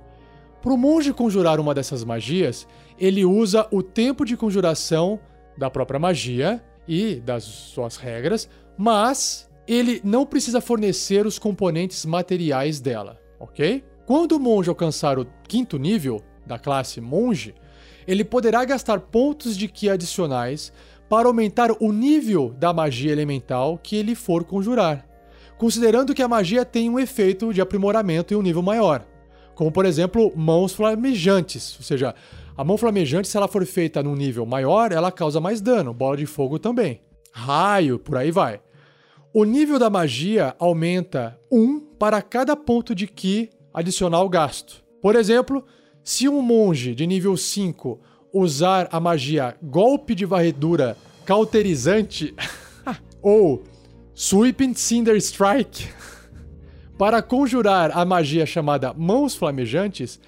Para 0.61 0.73
o 0.73 0.77
monge 0.77 1.13
conjurar 1.13 1.59
uma 1.59 1.73
dessas 1.73 2.03
magias, 2.03 2.67
ele 2.99 3.23
usa 3.23 3.65
o 3.71 3.81
tempo 3.81 4.25
de 4.25 4.35
conjuração 4.35 5.19
da 5.57 5.69
própria 5.69 5.99
magia 5.99 6.61
e 6.85 7.15
das 7.15 7.43
suas 7.43 7.95
regras, 7.95 8.49
mas 8.77 9.49
ele 9.65 10.01
não 10.03 10.25
precisa 10.25 10.59
fornecer 10.59 11.25
os 11.25 11.39
componentes 11.39 12.05
materiais 12.05 12.81
dela, 12.81 13.19
ok? 13.39 13.83
Quando 14.05 14.33
o 14.33 14.39
monge 14.39 14.69
alcançar 14.69 15.17
o 15.17 15.27
quinto 15.47 15.77
nível 15.77 16.21
da 16.45 16.59
classe 16.59 16.99
monge, 16.99 17.55
ele 18.07 18.23
poderá 18.23 18.63
gastar 18.63 18.99
pontos 18.99 19.57
de 19.57 19.67
Ki 19.67 19.89
adicionais 19.89 20.71
para 21.09 21.27
aumentar 21.27 21.71
o 21.79 21.91
nível 21.91 22.53
da 22.57 22.73
magia 22.73 23.11
elemental 23.11 23.79
que 23.81 23.95
ele 23.95 24.15
for 24.15 24.43
conjurar. 24.43 25.05
considerando 25.57 26.13
que 26.13 26.21
a 26.21 26.27
magia 26.27 26.63
tem 26.63 26.89
um 26.89 26.99
efeito 26.99 27.51
de 27.51 27.59
aprimoramento 27.59 28.33
em 28.33 28.37
um 28.37 28.41
nível 28.41 28.61
maior. 28.61 29.05
Como, 29.55 29.71
por 29.71 29.85
exemplo, 29.85 30.31
mãos 30.35 30.73
flamejantes. 30.73 31.75
Ou 31.77 31.83
seja, 31.83 32.13
a 32.55 32.63
mão 32.63 32.77
flamejante, 32.77 33.27
se 33.27 33.35
ela 33.35 33.47
for 33.47 33.65
feita 33.65 34.03
num 34.03 34.15
nível 34.15 34.45
maior, 34.45 34.91
ela 34.91 35.11
causa 35.11 35.41
mais 35.41 35.59
dano. 35.59 35.93
Bola 35.93 36.15
de 36.15 36.27
fogo 36.27 36.59
também. 36.59 37.01
Raio, 37.31 37.97
por 37.97 38.17
aí 38.17 38.29
vai. 38.29 38.61
O 39.33 39.43
nível 39.43 39.79
da 39.79 39.89
magia 39.89 40.55
aumenta 40.59 41.39
1 41.51 41.79
para 41.99 42.21
cada 42.21 42.55
ponto 42.55 42.93
de 42.93 43.07
Ki 43.07 43.49
adicional 43.73 44.27
gasto. 44.29 44.83
Por 45.01 45.15
exemplo, 45.15 45.65
se 46.03 46.29
um 46.29 46.41
monge 46.41 46.95
de 46.95 47.05
nível 47.05 47.35
5 47.35 47.99
usar 48.33 48.87
a 48.91 48.99
magia 48.99 49.55
Golpe 49.61 50.13
de 50.13 50.25
Varredura 50.25 50.97
Cauterizante 51.25 52.33
ou 53.21 53.63
Sweeping 54.13 54.73
Cinder 54.73 55.15
Strike 55.17 55.87
para 56.97 57.21
conjurar 57.21 57.91
a 57.95 58.03
magia 58.03 58.45
chamada 58.45 58.93
Mãos 58.93 59.35
Flamejantes, 59.35 60.19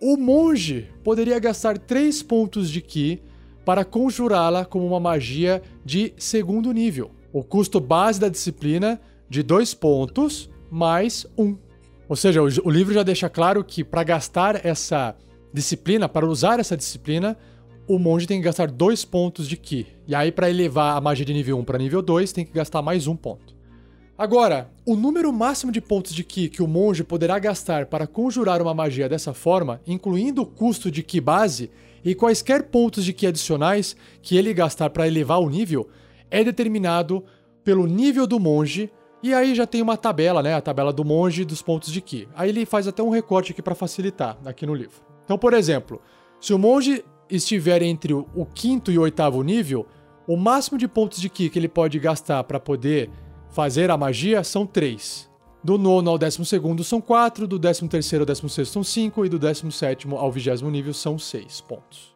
o 0.00 0.16
monge 0.16 0.90
poderia 1.04 1.38
gastar 1.38 1.78
3 1.78 2.22
pontos 2.24 2.70
de 2.70 2.80
Ki 2.80 3.22
para 3.64 3.84
conjurá-la 3.84 4.64
como 4.64 4.86
uma 4.86 5.00
magia 5.00 5.62
de 5.84 6.12
segundo 6.18 6.72
nível. 6.72 7.12
O 7.32 7.42
custo 7.42 7.80
base 7.80 8.20
da 8.20 8.28
disciplina 8.28 9.00
de 9.28 9.42
2 9.42 9.74
pontos 9.74 10.50
mais 10.70 11.26
1. 11.38 11.44
Um. 11.44 11.58
Ou 12.08 12.16
seja, 12.16 12.42
o, 12.42 12.70
livro 12.70 12.92
já 12.92 13.02
deixa 13.02 13.30
claro 13.30 13.64
que 13.64 13.82
para 13.82 14.02
gastar 14.02 14.66
essa 14.66 15.16
disciplina, 15.52 16.08
para 16.08 16.26
usar 16.26 16.60
essa 16.60 16.76
disciplina, 16.76 17.36
o 17.86 17.98
monge 17.98 18.26
tem 18.26 18.38
que 18.38 18.44
gastar 18.44 18.70
2 18.70 19.04
pontos 19.04 19.48
de 19.48 19.56
Ki. 19.56 19.86
E 20.06 20.14
aí, 20.14 20.32
para 20.32 20.48
elevar 20.48 20.96
a 20.96 21.00
magia 21.00 21.24
de 21.24 21.34
nível 21.34 21.58
1 21.58 21.64
para 21.64 21.78
nível 21.78 22.00
2, 22.00 22.32
tem 22.32 22.44
que 22.44 22.52
gastar 22.52 22.80
mais 22.80 23.06
um 23.06 23.16
ponto. 23.16 23.52
Agora, 24.16 24.70
o 24.86 24.94
número 24.94 25.32
máximo 25.32 25.72
de 25.72 25.80
pontos 25.80 26.14
de 26.14 26.22
Ki 26.22 26.48
que 26.48 26.62
o 26.62 26.68
monge 26.68 27.02
poderá 27.02 27.38
gastar 27.38 27.86
para 27.86 28.06
conjurar 28.06 28.62
uma 28.62 28.74
magia 28.74 29.08
dessa 29.08 29.34
forma, 29.34 29.80
incluindo 29.86 30.42
o 30.42 30.46
custo 30.46 30.90
de 30.90 31.02
Ki 31.02 31.20
base 31.20 31.70
e 32.04 32.14
quaisquer 32.14 32.64
pontos 32.64 33.04
de 33.04 33.12
Ki 33.12 33.26
adicionais 33.26 33.96
que 34.20 34.36
ele 34.36 34.54
gastar 34.54 34.90
para 34.90 35.06
elevar 35.06 35.40
o 35.40 35.50
nível, 35.50 35.88
é 36.30 36.44
determinado 36.44 37.24
pelo 37.64 37.86
nível 37.86 38.26
do 38.26 38.38
monge. 38.38 38.90
E 39.22 39.32
aí 39.32 39.54
já 39.54 39.66
tem 39.66 39.82
uma 39.82 39.96
tabela, 39.96 40.42
né? 40.42 40.54
A 40.54 40.60
tabela 40.60 40.92
do 40.92 41.04
monge 41.04 41.44
dos 41.44 41.62
pontos 41.62 41.92
de 41.92 42.00
Ki. 42.00 42.28
Aí 42.34 42.48
ele 42.48 42.66
faz 42.66 42.86
até 42.86 43.02
um 43.02 43.10
recorte 43.10 43.52
aqui 43.52 43.62
para 43.62 43.74
facilitar 43.74 44.38
aqui 44.44 44.66
no 44.66 44.74
livro. 44.74 45.11
Então, 45.32 45.38
por 45.38 45.54
exemplo, 45.54 45.98
se 46.38 46.52
o 46.52 46.58
monge 46.58 47.02
estiver 47.30 47.80
entre 47.80 48.12
o 48.12 48.46
quinto 48.54 48.92
e 48.92 48.98
o 48.98 49.00
oitavo 49.00 49.42
nível, 49.42 49.86
o 50.26 50.36
máximo 50.36 50.76
de 50.76 50.86
pontos 50.86 51.18
de 51.18 51.30
Ki 51.30 51.48
que 51.48 51.58
ele 51.58 51.68
pode 51.68 51.98
gastar 51.98 52.44
para 52.44 52.60
poder 52.60 53.08
fazer 53.48 53.90
a 53.90 53.96
magia 53.96 54.44
são 54.44 54.66
três. 54.66 55.30
Do 55.64 55.78
nono 55.78 56.10
ao 56.10 56.18
décimo 56.18 56.44
segundo 56.44 56.84
são 56.84 57.00
quatro, 57.00 57.48
do 57.48 57.58
décimo 57.58 57.88
terceiro 57.88 58.24
ao 58.24 58.26
décimo 58.26 58.50
sexto 58.50 58.74
são 58.74 58.84
cinco 58.84 59.24
e 59.24 59.28
do 59.30 59.38
décimo 59.38 59.72
sétimo 59.72 60.18
ao 60.18 60.30
vigésimo 60.30 60.70
nível 60.70 60.92
são 60.92 61.18
seis 61.18 61.62
pontos. 61.62 62.14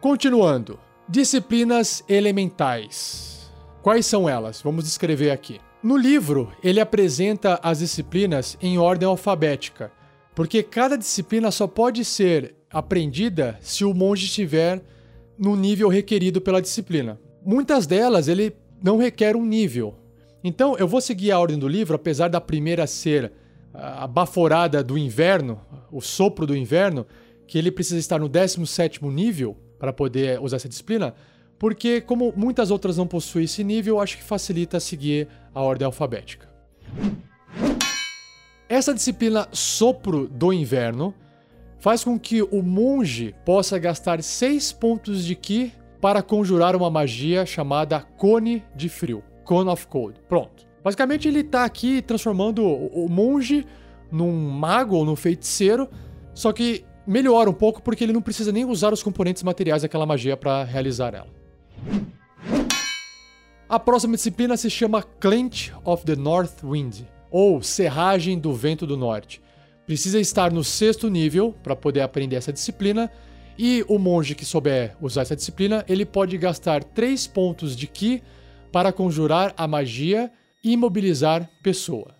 Continuando. 0.00 0.80
Disciplinas 1.08 2.02
elementais. 2.08 3.52
Quais 3.82 4.04
são 4.04 4.28
elas? 4.28 4.60
Vamos 4.60 4.82
descrever 4.82 5.30
aqui. 5.30 5.60
No 5.80 5.96
livro, 5.96 6.52
ele 6.60 6.80
apresenta 6.80 7.60
as 7.62 7.78
disciplinas 7.78 8.58
em 8.60 8.78
ordem 8.78 9.08
alfabética, 9.08 9.92
porque 10.38 10.62
cada 10.62 10.96
disciplina 10.96 11.50
só 11.50 11.66
pode 11.66 12.04
ser 12.04 12.54
aprendida 12.70 13.58
se 13.60 13.84
o 13.84 13.92
monge 13.92 14.26
estiver 14.26 14.80
no 15.36 15.56
nível 15.56 15.88
requerido 15.88 16.40
pela 16.40 16.62
disciplina. 16.62 17.18
Muitas 17.44 17.88
delas 17.88 18.28
ele 18.28 18.54
não 18.80 18.98
requer 18.98 19.34
um 19.34 19.44
nível. 19.44 19.96
Então, 20.44 20.78
eu 20.78 20.86
vou 20.86 21.00
seguir 21.00 21.32
a 21.32 21.40
ordem 21.40 21.58
do 21.58 21.66
livro, 21.66 21.96
apesar 21.96 22.28
da 22.28 22.40
primeira 22.40 22.86
ser 22.86 23.32
a 23.74 24.06
baforada 24.06 24.80
do 24.80 24.96
inverno, 24.96 25.60
o 25.90 26.00
sopro 26.00 26.46
do 26.46 26.56
inverno, 26.56 27.04
que 27.44 27.58
ele 27.58 27.72
precisa 27.72 27.98
estar 27.98 28.20
no 28.20 28.28
17 28.28 29.04
nível 29.06 29.56
para 29.76 29.92
poder 29.92 30.40
usar 30.40 30.58
essa 30.58 30.68
disciplina, 30.68 31.14
porque 31.58 32.00
como 32.00 32.32
muitas 32.36 32.70
outras 32.70 32.96
não 32.96 33.08
possuem 33.08 33.44
esse 33.44 33.64
nível, 33.64 33.98
acho 33.98 34.16
que 34.16 34.22
facilita 34.22 34.78
seguir 34.78 35.26
a 35.52 35.60
ordem 35.60 35.84
alfabética. 35.84 36.48
Essa 38.68 38.92
disciplina 38.92 39.48
Sopro 39.50 40.28
do 40.28 40.52
Inverno 40.52 41.14
faz 41.78 42.04
com 42.04 42.18
que 42.18 42.42
o 42.42 42.62
monge 42.62 43.34
possa 43.42 43.78
gastar 43.78 44.22
6 44.22 44.72
pontos 44.72 45.24
de 45.24 45.34
Ki 45.34 45.72
para 46.02 46.22
conjurar 46.22 46.76
uma 46.76 46.90
magia 46.90 47.46
chamada 47.46 48.00
Cone 48.00 48.62
de 48.76 48.90
Frio. 48.90 49.24
Cone 49.42 49.70
of 49.70 49.86
Cold. 49.86 50.20
Pronto. 50.28 50.66
Basicamente, 50.84 51.26
ele 51.26 51.40
está 51.40 51.64
aqui 51.64 52.02
transformando 52.02 52.62
o 52.62 53.08
monge 53.08 53.66
num 54.12 54.32
mago 54.32 54.96
ou 54.96 55.04
num 55.04 55.16
feiticeiro, 55.16 55.88
só 56.34 56.52
que 56.52 56.84
melhora 57.06 57.48
um 57.48 57.54
pouco 57.54 57.80
porque 57.80 58.04
ele 58.04 58.12
não 58.12 58.20
precisa 58.20 58.52
nem 58.52 58.66
usar 58.66 58.92
os 58.92 59.02
componentes 59.02 59.42
materiais 59.42 59.80
daquela 59.80 60.04
magia 60.04 60.36
para 60.36 60.62
realizar 60.64 61.14
ela. 61.14 61.28
A 63.66 63.78
próxima 63.78 64.14
disciplina 64.14 64.58
se 64.58 64.68
chama 64.68 65.02
Clench 65.02 65.72
of 65.84 66.04
the 66.04 66.16
North 66.16 66.62
Wind, 66.62 67.06
ou 67.30 67.62
Serragem 67.62 68.38
do 68.38 68.52
Vento 68.52 68.86
do 68.86 68.96
Norte. 68.96 69.40
Precisa 69.86 70.20
estar 70.20 70.52
no 70.52 70.62
sexto 70.62 71.08
nível 71.08 71.54
para 71.62 71.74
poder 71.74 72.00
aprender 72.00 72.36
essa 72.36 72.52
disciplina 72.52 73.10
e 73.58 73.84
o 73.88 73.98
monge 73.98 74.34
que 74.34 74.44
souber 74.44 74.96
usar 75.00 75.22
essa 75.22 75.34
disciplina, 75.34 75.84
ele 75.88 76.06
pode 76.06 76.38
gastar 76.38 76.84
3 76.84 77.26
pontos 77.26 77.76
de 77.76 77.86
Ki 77.88 78.22
para 78.70 78.92
conjurar 78.92 79.52
a 79.56 79.66
magia 79.66 80.30
e 80.62 80.72
imobilizar 80.72 81.48
pessoa. 81.62 82.14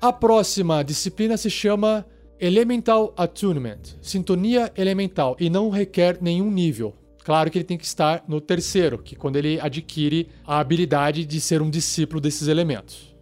A 0.00 0.12
próxima 0.12 0.82
disciplina 0.82 1.36
se 1.36 1.48
chama 1.48 2.04
Elemental 2.40 3.14
Attunement, 3.16 3.78
sintonia 4.02 4.72
elemental, 4.76 5.36
e 5.38 5.48
não 5.48 5.70
requer 5.70 6.18
nenhum 6.20 6.50
nível. 6.50 6.94
Claro 7.24 7.50
que 7.50 7.56
ele 7.56 7.64
tem 7.64 7.78
que 7.78 7.86
estar 7.86 8.22
no 8.28 8.38
terceiro, 8.38 8.98
que 8.98 9.14
é 9.14 9.18
quando 9.18 9.36
ele 9.36 9.58
adquire 9.58 10.28
a 10.46 10.60
habilidade 10.60 11.24
de 11.24 11.40
ser 11.40 11.62
um 11.62 11.70
discípulo 11.70 12.20
desses 12.20 12.48
elementos. 12.48 13.16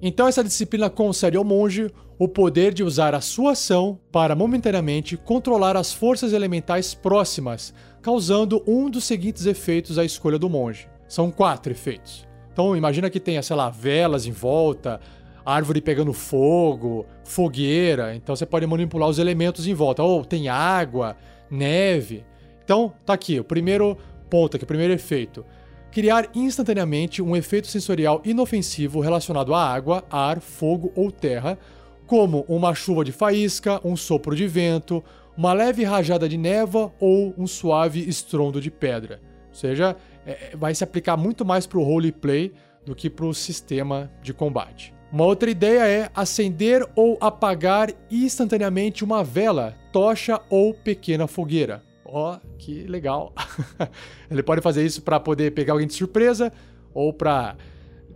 Então 0.00 0.26
essa 0.26 0.42
disciplina 0.42 0.88
concede 0.88 1.36
ao 1.36 1.44
monge 1.44 1.88
o 2.18 2.26
poder 2.26 2.72
de 2.72 2.82
usar 2.82 3.14
a 3.14 3.20
sua 3.20 3.52
ação 3.52 4.00
para 4.10 4.34
momentaneamente 4.34 5.18
controlar 5.18 5.76
as 5.76 5.92
forças 5.92 6.32
elementais 6.32 6.94
próximas, 6.94 7.74
causando 8.00 8.62
um 8.66 8.88
dos 8.88 9.04
seguintes 9.04 9.44
efeitos 9.44 9.98
à 9.98 10.04
escolha 10.04 10.38
do 10.38 10.48
monge. 10.48 10.88
São 11.06 11.30
quatro 11.30 11.72
efeitos. 11.72 12.26
Então 12.52 12.74
imagina 12.74 13.10
que 13.10 13.20
tenha, 13.20 13.42
sei 13.42 13.54
lá, 13.54 13.68
velas 13.68 14.26
em 14.26 14.32
volta, 14.32 14.98
árvore 15.44 15.80
pegando 15.82 16.12
fogo, 16.14 17.04
fogueira. 17.22 18.14
Então 18.14 18.34
você 18.34 18.46
pode 18.46 18.66
manipular 18.66 19.08
os 19.08 19.18
elementos 19.18 19.66
em 19.66 19.74
volta. 19.74 20.02
Ou 20.02 20.24
tem 20.24 20.48
água, 20.48 21.16
neve. 21.50 22.24
Então 22.64 22.92
tá 23.04 23.12
aqui, 23.12 23.38
o 23.40 23.44
primeiro 23.44 23.96
ponto 24.30 24.56
aqui, 24.56 24.64
o 24.64 24.68
primeiro 24.68 24.92
efeito 24.92 25.44
criar 25.92 26.30
instantaneamente 26.34 27.20
um 27.20 27.36
efeito 27.36 27.66
sensorial 27.66 28.22
inofensivo 28.24 28.98
relacionado 29.00 29.54
à 29.54 29.62
água, 29.62 30.02
ar, 30.10 30.40
fogo 30.40 30.90
ou 30.96 31.12
terra, 31.12 31.58
como 32.06 32.44
uma 32.48 32.74
chuva 32.74 33.04
de 33.04 33.12
faísca, 33.12 33.78
um 33.84 33.94
sopro 33.94 34.34
de 34.34 34.46
vento, 34.46 35.04
uma 35.36 35.52
leve 35.52 35.84
rajada 35.84 36.28
de 36.28 36.38
neva 36.38 36.92
ou 36.98 37.34
um 37.36 37.46
suave 37.46 38.08
estrondo 38.08 38.60
de 38.60 38.70
pedra. 38.70 39.20
Ou 39.48 39.54
seja, 39.54 39.94
é, 40.26 40.56
vai 40.56 40.74
se 40.74 40.82
aplicar 40.82 41.16
muito 41.16 41.44
mais 41.44 41.66
para 41.66 41.78
o 41.78 41.84
roleplay 41.84 42.52
do 42.86 42.94
que 42.94 43.10
para 43.10 43.26
o 43.26 43.34
sistema 43.34 44.10
de 44.22 44.32
combate. 44.32 44.94
Uma 45.12 45.26
outra 45.26 45.50
ideia 45.50 45.86
é 45.86 46.10
acender 46.14 46.86
ou 46.96 47.18
apagar 47.20 47.90
instantaneamente 48.10 49.04
uma 49.04 49.22
vela, 49.22 49.76
tocha 49.92 50.40
ou 50.48 50.72
pequena 50.72 51.26
fogueira. 51.26 51.82
Ó, 52.14 52.34
oh, 52.34 52.56
que 52.58 52.86
legal. 52.86 53.32
Ele 54.30 54.42
pode 54.42 54.60
fazer 54.60 54.84
isso 54.84 55.00
para 55.00 55.18
poder 55.18 55.50
pegar 55.52 55.72
alguém 55.72 55.86
de 55.86 55.94
surpresa 55.94 56.52
ou 56.92 57.10
para 57.10 57.56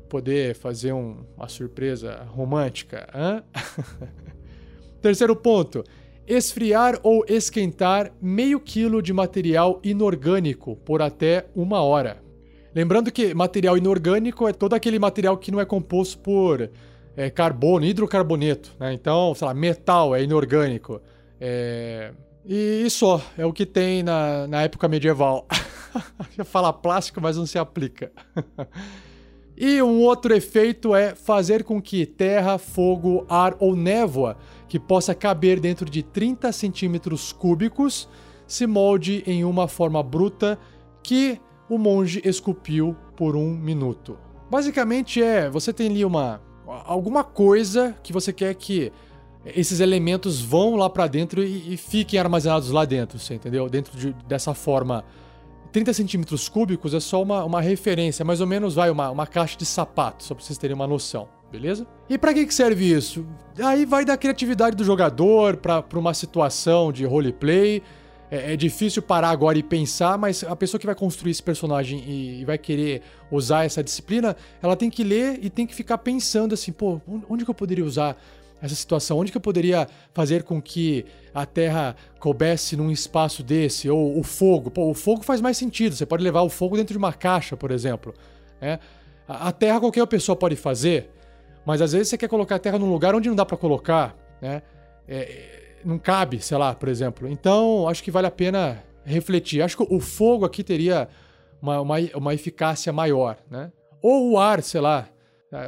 poder 0.07 0.55
fazer 0.55 0.93
um, 0.93 1.25
uma 1.35 1.49
surpresa 1.49 2.23
romântica. 2.29 3.09
Hã? 3.15 3.43
Terceiro 5.01 5.35
ponto: 5.35 5.83
esfriar 6.27 7.01
ou 7.03 7.25
esquentar 7.27 8.13
meio 8.21 8.61
quilo 8.61 9.01
de 9.01 9.15
material 9.15 9.81
inorgânico 9.83 10.77
por 10.77 11.01
até 11.01 11.47
uma 11.55 11.81
hora. 11.81 12.23
Lembrando 12.75 13.11
que 13.11 13.33
material 13.33 13.79
inorgânico 13.79 14.47
é 14.47 14.53
todo 14.53 14.75
aquele 14.75 14.99
material 14.99 15.39
que 15.39 15.51
não 15.51 15.59
é 15.59 15.65
composto 15.65 16.19
por 16.19 16.69
é, 17.17 17.31
carbono, 17.31 17.87
hidrocarboneto. 17.87 18.77
Né? 18.79 18.93
Então, 18.93 19.35
sei 19.35 19.47
lá, 19.47 19.55
metal 19.55 20.15
é 20.15 20.23
inorgânico. 20.23 21.01
É, 21.41 22.13
e, 22.49 22.91
só, 22.91 23.21
é 23.37 23.45
o 23.45 23.53
que 23.53 23.67
tem 23.67 24.03
na, 24.03 24.47
na 24.47 24.63
época 24.63 24.89
medieval. 24.89 25.47
Já 26.37 26.45
fala 26.45 26.73
plástico, 26.73 27.21
mas 27.21 27.37
não 27.37 27.47
se 27.47 27.59
aplica. 27.59 28.13
e 29.57 29.83
um 29.83 30.01
outro 30.01 30.35
efeito 30.35 30.95
é 30.95 31.15
fazer 31.15 31.65
com 31.65 31.81
que 31.81 32.07
terra, 32.07 32.59
fogo, 32.59 33.27
ar 33.29 33.57
ou 33.59 33.75
névoa, 33.75 34.37
que 34.69 34.79
possa 34.79 35.15
caber 35.15 35.59
dentro 35.61 35.89
de 35.89 36.03
30 36.03 36.53
centímetros 36.53 37.33
cúbicos, 37.33 38.09
se 38.47 38.67
molde 38.67 39.25
em 39.27 39.45
uma 39.45 39.67
forma 39.67 40.03
bruta 40.03 40.59
que 41.03 41.41
o 41.69 41.79
monge 41.79 42.21
esculpiu 42.25 42.97
por 43.17 43.35
um 43.35 43.51
minuto. 43.51 44.19
Basicamente 44.51 45.23
é, 45.23 45.51
você 45.51 45.73
tem 45.73 45.89
ali 45.89 46.05
uma 46.05 46.41
alguma 46.67 47.23
coisa 47.23 47.97
que 48.03 48.13
você 48.13 48.33
quer 48.33 48.55
que 48.55 48.93
esses 49.55 49.81
elementos 49.81 50.41
vão 50.41 50.75
lá 50.77 50.91
para 50.91 51.07
dentro 51.07 51.43
e, 51.43 51.75
e, 51.75 51.77
fiquem 51.77 52.19
armazenados 52.19 52.71
lá 52.71 52.85
dentro, 52.85 53.19
você 53.19 53.35
entendeu? 53.35 53.69
Dentro 53.69 53.97
de, 53.97 54.13
dessa 54.27 54.55
forma 54.55 55.05
30 55.73 55.93
centímetros 55.93 56.49
cúbicos 56.49 56.95
é 56.95 57.01
só 57.01 57.23
uma, 57.23 57.45
uma 57.45 57.61
referência, 57.61 58.25
mais 58.25 58.41
ou 58.41 58.47
menos 58.47 58.75
vai 58.75 58.91
uma, 58.91 59.11
uma 59.11 59.27
caixa 59.27 59.57
de 59.57 59.67
sapato, 59.67 60.25
só 60.25 60.35
para 60.35 60.43
vocês 60.43 60.59
terem 60.59 60.75
uma 60.75 60.87
noção, 60.87 61.29
beleza? 61.51 61.87
E 62.09 62.17
para 62.17 62.33
que, 62.33 62.47
que 62.47 62.55
serve 62.55 62.91
isso? 62.91 63.27
Aí 63.63 63.85
vai 63.85 64.05
da 64.05 64.17
criatividade 64.17 64.75
do 64.75 64.85
jogador 64.85 65.59
para 65.59 65.85
uma 65.95 66.15
situação 66.15 66.91
de 66.91 67.05
roleplay. 67.05 67.83
É, 68.29 68.55
é, 68.55 68.57
difícil 68.57 69.03
parar 69.03 69.31
agora 69.31 69.57
e 69.57 69.63
pensar, 69.63 70.19
mas 70.19 70.43
a 70.43 70.57
pessoa 70.57 70.81
que 70.81 70.87
vai 70.87 70.97
construir 70.97 71.31
esse 71.31 71.43
personagem 71.43 72.01
e, 72.01 72.41
e 72.41 72.45
vai 72.45 72.59
querer 72.59 73.03
usar 73.31 73.65
essa 73.65 73.85
disciplina, 73.85 74.35
ela 74.61 74.75
tem 74.75 74.91
que 74.91 75.05
ler 75.05 75.39
e 75.41 75.49
tem 75.49 75.65
que 75.65 75.73
ficar 75.73 75.99
pensando 75.99 76.53
assim, 76.53 76.73
pô, 76.73 77.01
onde 77.29 77.45
que 77.45 77.51
eu 77.51 77.55
poderia 77.55 77.85
usar 77.85 78.17
essa 78.61 78.75
situação? 78.75 79.19
Onde 79.19 79.31
que 79.31 79.37
eu 79.37 79.41
poderia 79.41 79.87
fazer 80.13 80.43
com 80.43 80.61
que 80.61 81.05
a 81.35 81.45
Terra 81.45 81.95
coubesse 82.19 82.77
num 82.77 82.91
espaço 82.91 83.43
desse? 83.43 83.89
Ou 83.89 84.19
o 84.19 84.23
fogo? 84.23 84.71
Pô, 84.71 84.91
o 84.91 84.95
fogo 84.95 85.23
faz 85.23 85.41
mais 85.41 85.57
sentido. 85.57 85.95
Você 85.95 86.07
pode 86.07 86.23
levar 86.23 86.43
o 86.43 86.49
fogo 86.49 86.77
dentro 86.77 86.93
de 86.93 86.99
uma 86.99 87.13
caixa, 87.13 87.57
por 87.57 87.71
exemplo. 87.71 88.15
Né? 88.61 88.79
A 89.29 89.53
Terra 89.53 89.81
qualquer 89.81 90.07
pessoa 90.07 90.37
pode 90.37 90.57
fazer, 90.57 91.11
mas 91.65 91.83
às 91.83 91.93
vezes 91.93 92.09
você 92.09 92.19
quer 92.19 92.29
colocar 92.29 92.57
a 92.57 92.59
Terra 92.59 92.79
num 92.79 92.91
lugar 92.91 93.15
onde 93.15 93.29
não 93.29 93.37
dá 93.37 93.45
para 93.45 93.57
colocar, 93.57 94.17
né? 94.41 94.63
É, 95.09 95.57
não 95.85 95.99
cabe, 95.99 96.41
sei 96.41 96.57
lá, 96.57 96.75
por 96.75 96.89
exemplo. 96.89 97.29
Então, 97.29 97.89
acho 97.89 98.03
que 98.03 98.11
vale 98.11 98.27
a 98.27 98.31
pena 98.31 98.83
refletir. 99.05 99.63
Acho 99.63 99.77
que 99.77 99.95
o 99.95 100.01
fogo 100.01 100.45
aqui 100.45 100.65
teria 100.65 101.09
uma, 101.61 101.81
uma, 101.81 101.97
uma 102.15 102.35
eficácia 102.35 102.93
maior, 102.93 103.37
né? 103.51 103.71
Ou 104.03 104.33
o 104.33 104.39
ar, 104.39 104.63
sei 104.63 104.81
lá. 104.81 105.09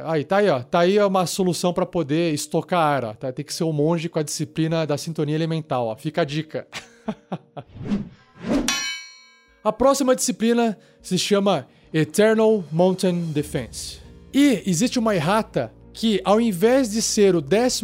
Aí, 0.05 0.23
tá 0.23 0.37
aí, 0.37 0.49
ó. 0.49 0.61
Tá 0.61 0.79
aí 0.79 0.99
uma 0.99 1.25
solução 1.25 1.73
para 1.73 1.85
poder 1.85 2.33
estocar 2.33 2.79
ar, 2.79 3.05
ó. 3.05 3.13
Tá, 3.13 3.31
tem 3.31 3.43
que 3.43 3.53
ser 3.53 3.63
um 3.63 3.73
monge 3.73 4.07
com 4.07 4.19
a 4.19 4.23
disciplina 4.23 4.85
da 4.85 4.97
sintonia 4.97 5.35
elemental, 5.35 5.87
ó. 5.87 5.95
Fica 5.95 6.21
a 6.21 6.25
dica. 6.25 6.67
a 9.63 9.71
próxima 9.71 10.15
disciplina 10.15 10.77
se 11.01 11.17
chama 11.17 11.67
Eternal 11.93 12.63
Mountain 12.71 13.31
Defense. 13.31 13.99
E 14.33 14.63
existe 14.65 14.99
uma 14.99 15.15
errata 15.15 15.73
que, 15.91 16.21
ao 16.23 16.39
invés 16.39 16.91
de 16.91 17.01
ser 17.01 17.35
o 17.35 17.43
11 17.43 17.83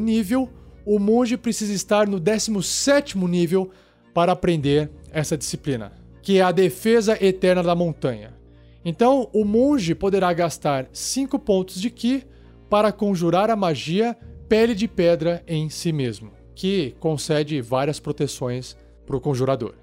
nível, 0.00 0.48
o 0.86 0.98
monge 0.98 1.36
precisa 1.36 1.72
estar 1.72 2.06
no 2.06 2.20
17 2.20 3.18
nível 3.18 3.70
para 4.14 4.32
aprender 4.32 4.90
essa 5.12 5.36
disciplina, 5.36 5.92
que 6.22 6.38
é 6.38 6.42
a 6.42 6.52
defesa 6.52 7.22
eterna 7.22 7.62
da 7.62 7.74
montanha. 7.74 8.39
Então, 8.84 9.28
o 9.32 9.44
monge 9.44 9.94
poderá 9.94 10.32
gastar 10.32 10.88
5 10.92 11.38
pontos 11.38 11.80
de 11.80 11.90
Ki 11.90 12.24
para 12.68 12.92
conjurar 12.92 13.50
a 13.50 13.56
magia 13.56 14.16
Pele 14.48 14.74
de 14.74 14.88
Pedra 14.88 15.42
em 15.46 15.68
si 15.68 15.92
mesmo, 15.92 16.32
que 16.54 16.94
concede 16.98 17.60
várias 17.60 18.00
proteções 18.00 18.76
para 19.06 19.16
o 19.16 19.20
conjurador. 19.20 19.74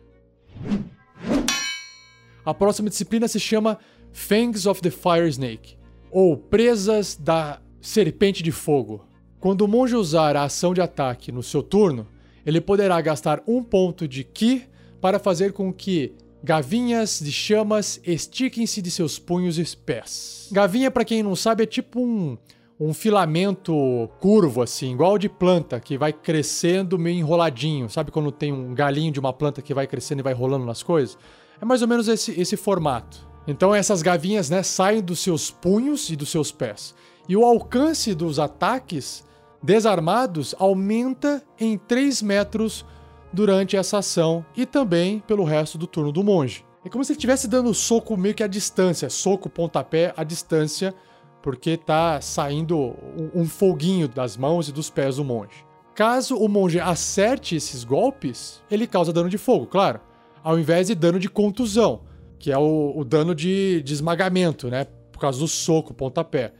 A 2.44 2.54
próxima 2.54 2.90
disciplina 2.90 3.28
se 3.28 3.40
chama 3.40 3.78
Fangs 4.12 4.66
of 4.66 4.82
the 4.82 4.90
Fire 4.90 5.28
Snake, 5.28 5.78
ou 6.10 6.38
Presas 6.38 7.16
da 7.16 7.62
Serpente 7.82 8.42
de 8.42 8.52
Fogo. 8.52 9.06
Quando 9.40 9.62
o 9.62 9.68
monge 9.68 9.96
usar 9.96 10.36
a 10.36 10.44
ação 10.44 10.74
de 10.74 10.82
ataque 10.82 11.32
no 11.32 11.44
seu 11.44 11.62
turno, 11.62 12.08
ele 12.46 12.60
poderá 12.60 13.00
gastar 13.02 13.44
um 13.46 13.62
ponto 13.62 14.08
de 14.08 14.24
Ki 14.24 14.64
para 15.00 15.20
fazer 15.20 15.54
com 15.54 15.72
que 15.72 16.16
Gavinhas 16.44 17.20
de 17.20 17.32
chamas 17.32 18.00
estiquem-se 18.06 18.82
de 18.82 18.92
seus 18.92 19.18
punhos 19.18 19.58
e 19.58 19.78
pés. 19.78 20.50
Gavinha, 20.52 20.92
para 20.92 21.04
quem 21.04 21.24
não 21.24 21.36
sabe, 21.36 21.64
é 21.64 21.66
tipo 21.66 22.00
um, 22.00 22.38
um 22.80 22.94
filamento 22.94 24.10
curvo, 24.20 24.62
assim, 24.62 24.94
igual 24.94 25.18
de 25.18 25.28
planta, 25.28 25.80
que 25.80 25.98
vai 25.98 26.14
crescendo 26.14 26.98
meio 26.98 27.18
enroladinho. 27.20 27.90
Sabe 27.90 28.12
quando 28.12 28.32
tem 28.32 28.54
um 28.54 28.74
galinho 28.74 29.12
de 29.12 29.20
uma 29.20 29.34
planta 29.34 29.62
que 29.62 29.74
vai 29.74 29.88
crescendo 29.88 30.20
e 30.20 30.24
vai 30.24 30.34
rolando 30.34 30.66
nas 30.66 30.84
coisas? 30.84 31.18
É 31.60 31.66
mais 31.66 31.82
ou 31.82 31.88
menos 31.88 32.08
esse, 32.08 32.40
esse 32.40 32.56
formato. 32.56 33.28
Então 33.48 33.74
essas 33.74 34.02
gavinhas 34.02 34.50
né, 34.50 34.62
saem 34.62 35.02
dos 35.02 35.20
seus 35.20 35.50
punhos 35.50 36.10
e 36.10 36.16
dos 36.16 36.30
seus 36.30 36.52
pés. 36.52 36.94
E 37.28 37.36
o 37.36 37.44
alcance 37.44 38.14
dos 38.14 38.40
ataques 38.40 39.26
desarmados 39.62 40.54
aumenta 40.60 41.44
em 41.60 41.78
3 41.78 42.22
metros 42.22 42.86
durante 43.32 43.76
essa 43.76 44.00
ação 44.00 44.46
e 44.56 44.66
também 44.66 45.20
pelo 45.20 45.44
resto 45.44 45.78
do 45.78 45.88
turno 45.88 46.12
do 46.12 46.24
monge. 46.24 46.66
É 46.84 46.90
como 46.90 47.04
se 47.04 47.12
ele 47.12 47.18
estivesse 47.18 47.48
dando 47.48 47.74
soco 47.74 48.16
meio 48.16 48.34
que 48.34 48.44
à 48.44 48.48
distância, 48.48 49.10
soco, 49.10 49.50
pontapé 49.50 50.14
à 50.16 50.24
distância, 50.24 50.94
porque 51.42 51.78
tá 51.78 52.22
saindo 52.22 52.78
um, 52.78 53.42
um 53.42 53.46
foguinho 53.46 54.08
das 54.08 54.38
mãos 54.38 54.70
e 54.70 54.72
dos 54.72 54.90
pés 54.90 55.18
do 55.18 55.24
monge. 55.24 55.66
Caso 55.94 56.38
o 56.38 56.48
monge 56.48 56.80
acerte 56.80 57.56
esses 57.56 57.84
golpes, 57.84 58.62
ele 58.70 58.86
causa 58.86 59.12
dano 59.12 59.30
de 59.30 59.38
fogo, 59.38 59.66
claro, 59.66 60.00
ao 60.44 60.58
invés 60.58 60.88
de 60.88 60.96
dano 60.96 61.20
de 61.20 61.28
contusão, 61.28 62.02
que 62.40 62.52
é 62.52 62.58
o, 62.58 62.94
o 62.96 63.04
dano 63.04 63.34
de, 63.34 63.82
de 63.82 63.94
esmagamento, 63.94 64.70
né? 64.70 64.86
Por 65.12 65.20
causa 65.20 65.40
do 65.40 65.48
soco, 65.48 65.94
pontapé. 65.94 66.54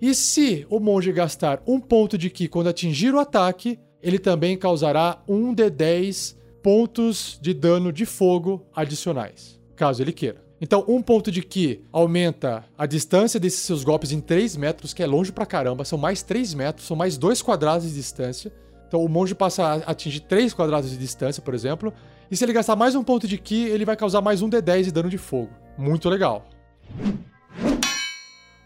E 0.00 0.14
se 0.14 0.66
o 0.68 0.80
monge 0.80 1.12
gastar 1.12 1.62
um 1.66 1.78
ponto 1.78 2.18
de 2.18 2.28
Ki 2.28 2.48
quando 2.48 2.66
atingir 2.66 3.14
o 3.14 3.20
ataque, 3.20 3.78
ele 4.02 4.18
também 4.18 4.56
causará 4.56 5.22
um 5.28 5.54
de 5.54 5.70
10 5.70 6.36
pontos 6.62 7.38
de 7.40 7.54
dano 7.54 7.92
de 7.92 8.04
fogo 8.04 8.66
adicionais, 8.74 9.60
caso 9.76 10.02
ele 10.02 10.12
queira. 10.12 10.42
Então, 10.60 10.84
um 10.86 11.02
ponto 11.02 11.30
de 11.30 11.42
Ki 11.42 11.84
aumenta 11.90 12.64
a 12.78 12.86
distância 12.86 13.40
desses 13.40 13.60
seus 13.60 13.82
golpes 13.82 14.12
em 14.12 14.20
3 14.20 14.56
metros, 14.56 14.94
que 14.94 15.02
é 15.02 15.06
longe 15.06 15.32
pra 15.32 15.44
caramba, 15.44 15.84
são 15.84 15.98
mais 15.98 16.22
3 16.22 16.54
metros, 16.54 16.86
são 16.86 16.96
mais 16.96 17.18
2 17.18 17.42
quadrados 17.42 17.88
de 17.88 17.94
distância. 17.94 18.52
Então, 18.86 19.04
o 19.04 19.08
monge 19.08 19.34
passa 19.34 19.64
a 19.64 19.74
atingir 19.90 20.20
3 20.20 20.54
quadrados 20.54 20.90
de 20.90 20.96
distância, 20.96 21.42
por 21.42 21.52
exemplo. 21.52 21.92
E 22.30 22.36
se 22.36 22.44
ele 22.44 22.52
gastar 22.52 22.76
mais 22.76 22.94
um 22.94 23.02
ponto 23.02 23.26
de 23.26 23.38
Ki, 23.38 23.64
ele 23.64 23.84
vai 23.84 23.96
causar 23.96 24.20
mais 24.20 24.40
um 24.40 24.48
D10 24.48 24.84
de 24.84 24.92
dano 24.92 25.10
de 25.10 25.18
fogo. 25.18 25.50
Muito 25.76 26.08
legal. 26.08 26.46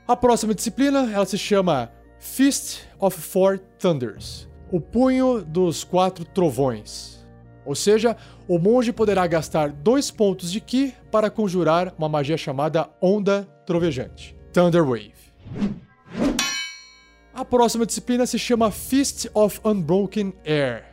A 0.07 0.15
próxima 0.15 0.55
disciplina, 0.55 1.11
ela 1.11 1.25
se 1.25 1.39
chama 1.39 1.91
Fist 2.19 2.81
of 2.99 3.19
Four 3.19 3.59
Thunders, 3.79 4.47
o 4.71 4.81
punho 4.81 5.43
dos 5.45 5.85
quatro 5.85 6.25
trovões. 6.25 7.17
Ou 7.65 7.75
seja, 7.75 8.17
o 8.47 8.59
monge 8.59 8.93
poderá 8.93 9.27
gastar 9.27 9.71
dois 9.71 10.11
pontos 10.11 10.53
de 10.53 10.61
Ki 10.61 10.95
para 11.11 11.31
conjurar 11.31 11.93
uma 11.99 12.09
magia 12.09 12.37
chamada 12.37 12.89
Onda 13.01 13.43
Trovejante, 13.67 14.37
Thunder 14.53 14.85
Wave. 14.85 15.15
A 17.35 17.45
próxima 17.45 17.85
disciplina 17.85 18.25
se 18.25 18.39
chama 18.39 18.71
Fist 18.71 19.27
of 19.35 19.61
Unbroken 19.65 20.33
Air, 20.45 20.85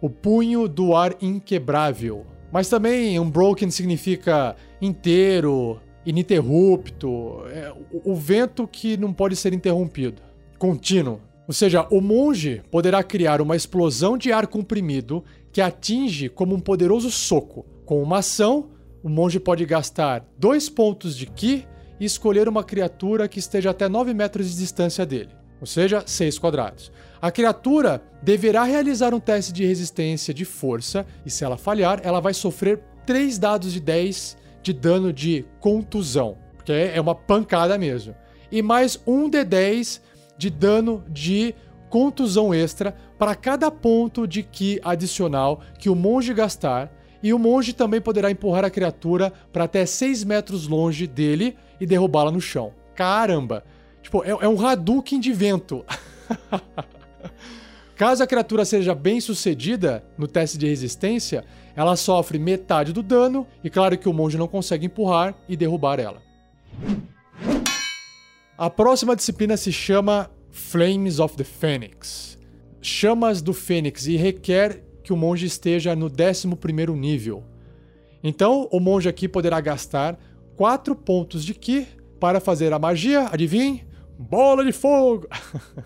o 0.00 0.10
punho 0.10 0.68
do 0.68 0.94
ar 0.94 1.14
inquebrável. 1.22 2.26
Mas 2.52 2.68
também 2.68 3.18
unbroken 3.18 3.70
significa 3.70 4.54
inteiro, 4.80 5.80
ininterrupto, 6.04 7.42
é, 7.48 7.72
o, 7.90 8.12
o 8.12 8.14
vento 8.14 8.66
que 8.68 8.96
não 8.96 9.12
pode 9.12 9.36
ser 9.36 9.52
interrompido, 9.52 10.22
contínuo. 10.58 11.20
Ou 11.46 11.54
seja, 11.54 11.86
o 11.90 12.00
monge 12.00 12.62
poderá 12.70 13.02
criar 13.02 13.40
uma 13.40 13.54
explosão 13.54 14.18
de 14.18 14.32
ar 14.32 14.46
comprimido 14.46 15.24
que 15.52 15.60
atinge 15.60 16.28
como 16.28 16.54
um 16.54 16.60
poderoso 16.60 17.10
soco. 17.10 17.64
Com 17.84 18.02
uma 18.02 18.18
ação, 18.18 18.70
o 19.02 19.08
monge 19.08 19.38
pode 19.38 19.64
gastar 19.64 20.26
dois 20.36 20.68
pontos 20.68 21.16
de 21.16 21.26
Ki 21.26 21.64
e 22.00 22.04
escolher 22.04 22.48
uma 22.48 22.64
criatura 22.64 23.28
que 23.28 23.38
esteja 23.38 23.70
até 23.70 23.88
9 23.88 24.12
metros 24.12 24.50
de 24.50 24.56
distância 24.56 25.06
dele, 25.06 25.30
ou 25.60 25.66
seja, 25.66 26.02
6 26.04 26.38
quadrados. 26.38 26.90
A 27.22 27.30
criatura 27.30 28.02
deverá 28.22 28.64
realizar 28.64 29.14
um 29.14 29.20
teste 29.20 29.52
de 29.52 29.64
resistência 29.64 30.34
de 30.34 30.44
força 30.44 31.06
e, 31.24 31.30
se 31.30 31.44
ela 31.44 31.56
falhar, 31.56 32.00
ela 32.02 32.20
vai 32.20 32.34
sofrer 32.34 32.80
3 33.06 33.38
dados 33.38 33.72
de 33.72 33.80
10 33.80 34.36
de 34.62 34.72
dano 34.72 35.12
de 35.12 35.44
contusão, 35.60 36.36
porque 36.56 36.72
é 36.72 37.00
uma 37.00 37.14
pancada 37.14 37.78
mesmo. 37.78 38.16
E 38.50 38.60
mais 38.62 39.00
um 39.06 39.30
D10 39.30 40.00
de 40.38 40.50
dano 40.50 41.04
de 41.08 41.54
contusão 41.88 42.52
extra 42.52 42.96
para 43.18 43.34
cada 43.34 43.70
ponto 43.70 44.26
de 44.26 44.42
Ki 44.42 44.80
adicional 44.84 45.60
que 45.78 45.88
o 45.88 45.94
monge 45.94 46.34
gastar. 46.34 46.92
E 47.22 47.32
o 47.32 47.38
monge 47.38 47.72
também 47.72 48.00
poderá 48.00 48.30
empurrar 48.30 48.64
a 48.64 48.70
criatura 48.70 49.32
para 49.52 49.64
até 49.64 49.86
6 49.86 50.22
metros 50.24 50.68
longe 50.68 51.06
dele 51.06 51.56
e 51.80 51.86
derrubá-la 51.86 52.30
no 52.30 52.40
chão. 52.40 52.72
Caramba! 52.94 53.64
Tipo, 54.02 54.22
é, 54.22 54.30
é 54.30 54.48
um 54.48 54.64
Hadouken 54.64 55.18
de 55.18 55.32
vento. 55.32 55.84
Caso 57.96 58.22
a 58.22 58.26
criatura 58.26 58.64
seja 58.64 58.94
bem 58.94 59.20
sucedida 59.20 60.04
no 60.18 60.28
teste 60.28 60.58
de 60.58 60.66
resistência, 60.66 61.44
ela 61.74 61.96
sofre 61.96 62.38
metade 62.38 62.92
do 62.92 63.02
dano, 63.02 63.46
e 63.64 63.70
claro 63.70 63.96
que 63.96 64.08
o 64.08 64.12
monge 64.12 64.36
não 64.36 64.46
consegue 64.46 64.84
empurrar 64.84 65.34
e 65.48 65.56
derrubar 65.56 65.98
ela. 65.98 66.22
A 68.58 68.70
próxima 68.70 69.14
disciplina 69.14 69.54
se 69.54 69.70
chama 69.70 70.30
Flames 70.50 71.18
of 71.18 71.36
the 71.36 71.44
Phoenix. 71.44 72.38
Chamas 72.80 73.42
do 73.42 73.52
Fênix 73.52 74.06
e 74.06 74.16
requer 74.16 74.82
que 75.04 75.12
o 75.12 75.16
monge 75.16 75.44
esteja 75.44 75.94
no 75.94 76.06
11 76.06 76.48
nível. 76.98 77.44
Então, 78.24 78.66
o 78.72 78.80
monge 78.80 79.10
aqui 79.10 79.28
poderá 79.28 79.60
gastar 79.60 80.18
4 80.56 80.96
pontos 80.96 81.44
de 81.44 81.52
Ki 81.52 81.86
para 82.18 82.40
fazer 82.40 82.72
a 82.72 82.78
magia, 82.78 83.28
adivinhe? 83.30 83.84
Bola 84.18 84.64
de 84.64 84.72
fogo! 84.72 85.28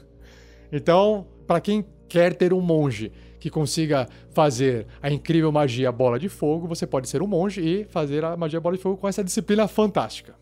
então, 0.70 1.26
para 1.48 1.60
quem 1.60 1.84
quer 2.08 2.36
ter 2.36 2.52
um 2.52 2.60
monge 2.60 3.10
que 3.40 3.50
consiga 3.50 4.08
fazer 4.30 4.86
a 5.02 5.10
incrível 5.10 5.50
magia 5.50 5.90
bola 5.90 6.20
de 6.20 6.28
fogo, 6.28 6.68
você 6.68 6.86
pode 6.86 7.08
ser 7.08 7.20
um 7.20 7.26
monge 7.26 7.60
e 7.60 7.84
fazer 7.86 8.24
a 8.24 8.36
magia 8.36 8.60
bola 8.60 8.76
de 8.76 8.82
fogo 8.82 8.96
com 8.96 9.08
essa 9.08 9.24
disciplina 9.24 9.66
fantástica. 9.66 10.36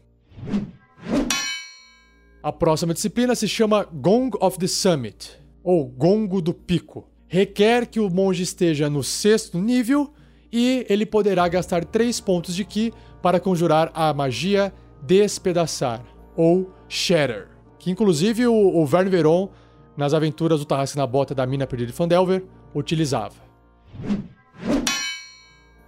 A 2.48 2.52
próxima 2.52 2.94
disciplina 2.94 3.34
se 3.34 3.46
chama 3.46 3.86
Gong 3.92 4.30
of 4.40 4.58
the 4.58 4.66
Summit, 4.66 5.38
ou 5.62 5.84
Gongo 5.84 6.40
do 6.40 6.54
Pico. 6.54 7.06
Requer 7.26 7.86
que 7.86 8.00
o 8.00 8.08
monge 8.08 8.42
esteja 8.42 8.88
no 8.88 9.04
sexto 9.04 9.58
nível 9.58 10.14
e 10.50 10.86
ele 10.88 11.04
poderá 11.04 11.46
gastar 11.46 11.84
3 11.84 12.18
pontos 12.20 12.54
de 12.54 12.64
Ki 12.64 12.90
para 13.20 13.38
conjurar 13.38 13.90
a 13.92 14.14
magia 14.14 14.72
Despedaçar, 15.02 16.02
ou 16.34 16.72
Shatter, 16.88 17.48
que 17.78 17.90
inclusive 17.90 18.46
o, 18.46 18.54
o 18.54 18.86
Verne 18.86 19.10
Veron, 19.10 19.50
nas 19.94 20.14
aventuras 20.14 20.58
do 20.58 20.64
Tarrasque 20.64 20.96
na 20.96 21.06
Bota 21.06 21.34
da 21.34 21.46
Mina 21.46 21.66
Perdida 21.66 21.92
de 21.92 21.96
Fandelver, 21.98 22.46
utilizava. 22.74 23.36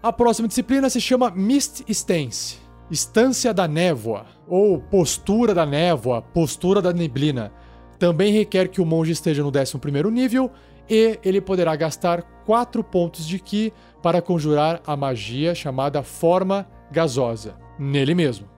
A 0.03 0.13
próxima 0.13 0.47
disciplina 0.47 0.91
se 0.91 1.01
chama 1.01 1.31
Mist 1.31 1.85
Stance, 1.89 2.59
Estância 2.91 3.55
da 3.55 3.67
Névoa, 3.67 4.27
ou 4.51 4.81
Postura 4.81 5.55
da 5.55 5.65
Névoa, 5.65 6.21
Postura 6.21 6.83
da 6.83 6.93
Neblina. 6.93 7.53
Também 7.99 8.33
requer 8.33 8.69
que 8.69 8.81
o 8.81 8.85
monge 8.85 9.13
esteja 9.13 9.45
no 9.45 9.49
11 9.51 10.11
nível 10.11 10.51
e 10.89 11.21
ele 11.25 11.41
poderá 11.41 11.77
gastar 11.77 12.23
4 12.45 12.83
pontos 12.83 13.27
de 13.27 13.39
Ki 13.39 13.73
para 14.03 14.21
conjurar 14.21 14.83
a 14.85 14.97
magia 14.97 15.55
chamada 15.55 16.03
Forma 16.03 16.67
Gasosa, 16.91 17.55
nele 17.79 18.13
mesmo. 18.13 18.49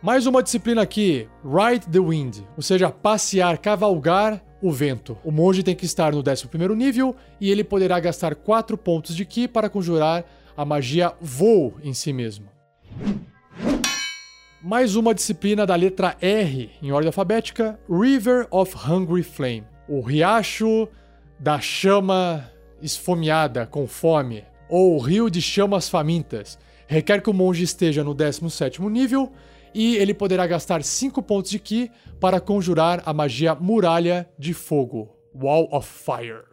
Mais 0.00 0.26
uma 0.26 0.42
disciplina 0.42 0.80
aqui, 0.80 1.28
Ride 1.44 1.86
the 1.86 1.98
Wind, 1.98 2.38
ou 2.56 2.62
seja, 2.62 2.90
passear, 2.90 3.58
cavalgar 3.58 4.42
o 4.62 4.72
vento. 4.72 5.18
O 5.22 5.30
monge 5.30 5.62
tem 5.62 5.74
que 5.74 5.84
estar 5.84 6.12
no 6.12 6.20
11 6.20 6.74
nível 6.74 7.14
e 7.38 7.50
ele 7.50 7.62
poderá 7.62 8.00
gastar 8.00 8.34
4 8.34 8.78
pontos 8.78 9.14
de 9.14 9.26
Ki 9.26 9.46
para 9.46 9.68
conjurar 9.68 10.24
a 10.56 10.64
magia 10.64 11.12
Voo 11.20 11.74
em 11.82 11.92
si 11.92 12.12
mesmo. 12.14 12.46
Mais 14.62 14.96
uma 14.96 15.14
disciplina 15.14 15.66
da 15.66 15.76
letra 15.76 16.16
R, 16.20 16.70
em 16.82 16.90
ordem 16.90 17.08
alfabética, 17.08 17.78
River 17.88 18.46
of 18.50 18.74
Hungry 18.74 19.22
Flame. 19.22 19.64
O 19.86 20.00
riacho 20.00 20.88
da 21.38 21.60
chama 21.60 22.50
esfomeada, 22.80 23.66
com 23.66 23.86
fome, 23.86 24.44
ou 24.68 24.98
rio 24.98 25.28
de 25.28 25.42
chamas 25.42 25.88
famintas. 25.88 26.58
Requer 26.86 27.22
que 27.22 27.30
o 27.30 27.34
monge 27.34 27.62
esteja 27.62 28.02
no 28.02 28.14
17 28.14 28.80
nível 28.82 29.30
e 29.74 29.96
ele 29.96 30.14
poderá 30.14 30.46
gastar 30.46 30.82
5 30.82 31.22
pontos 31.22 31.50
de 31.50 31.58
Ki 31.58 31.90
para 32.20 32.40
conjurar 32.40 33.02
a 33.04 33.12
magia 33.12 33.54
Muralha 33.54 34.28
de 34.38 34.54
Fogo, 34.54 35.14
Wall 35.34 35.68
of 35.72 35.88
Fire. 35.88 36.44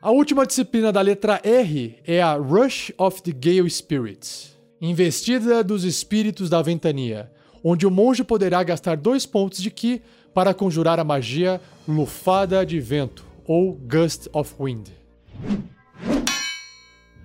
A 0.00 0.10
última 0.10 0.44
disciplina 0.44 0.92
da 0.92 1.00
letra 1.00 1.40
R 1.42 1.98
é 2.06 2.20
a 2.20 2.34
Rush 2.34 2.92
of 2.98 3.22
the 3.22 3.32
Gale 3.32 3.70
Spirits, 3.70 4.53
Investida 4.86 5.64
dos 5.64 5.82
Espíritos 5.82 6.50
da 6.50 6.60
Ventania, 6.60 7.32
onde 7.64 7.86
o 7.86 7.90
monge 7.90 8.22
poderá 8.22 8.62
gastar 8.62 8.98
2 8.98 9.24
pontos 9.24 9.62
de 9.62 9.70
Ki 9.70 10.02
para 10.34 10.52
conjurar 10.52 11.00
a 11.00 11.04
magia 11.04 11.58
Lufada 11.88 12.66
de 12.66 12.78
Vento, 12.80 13.24
ou 13.46 13.72
Gust 13.72 14.28
of 14.30 14.54
Wind. 14.60 14.88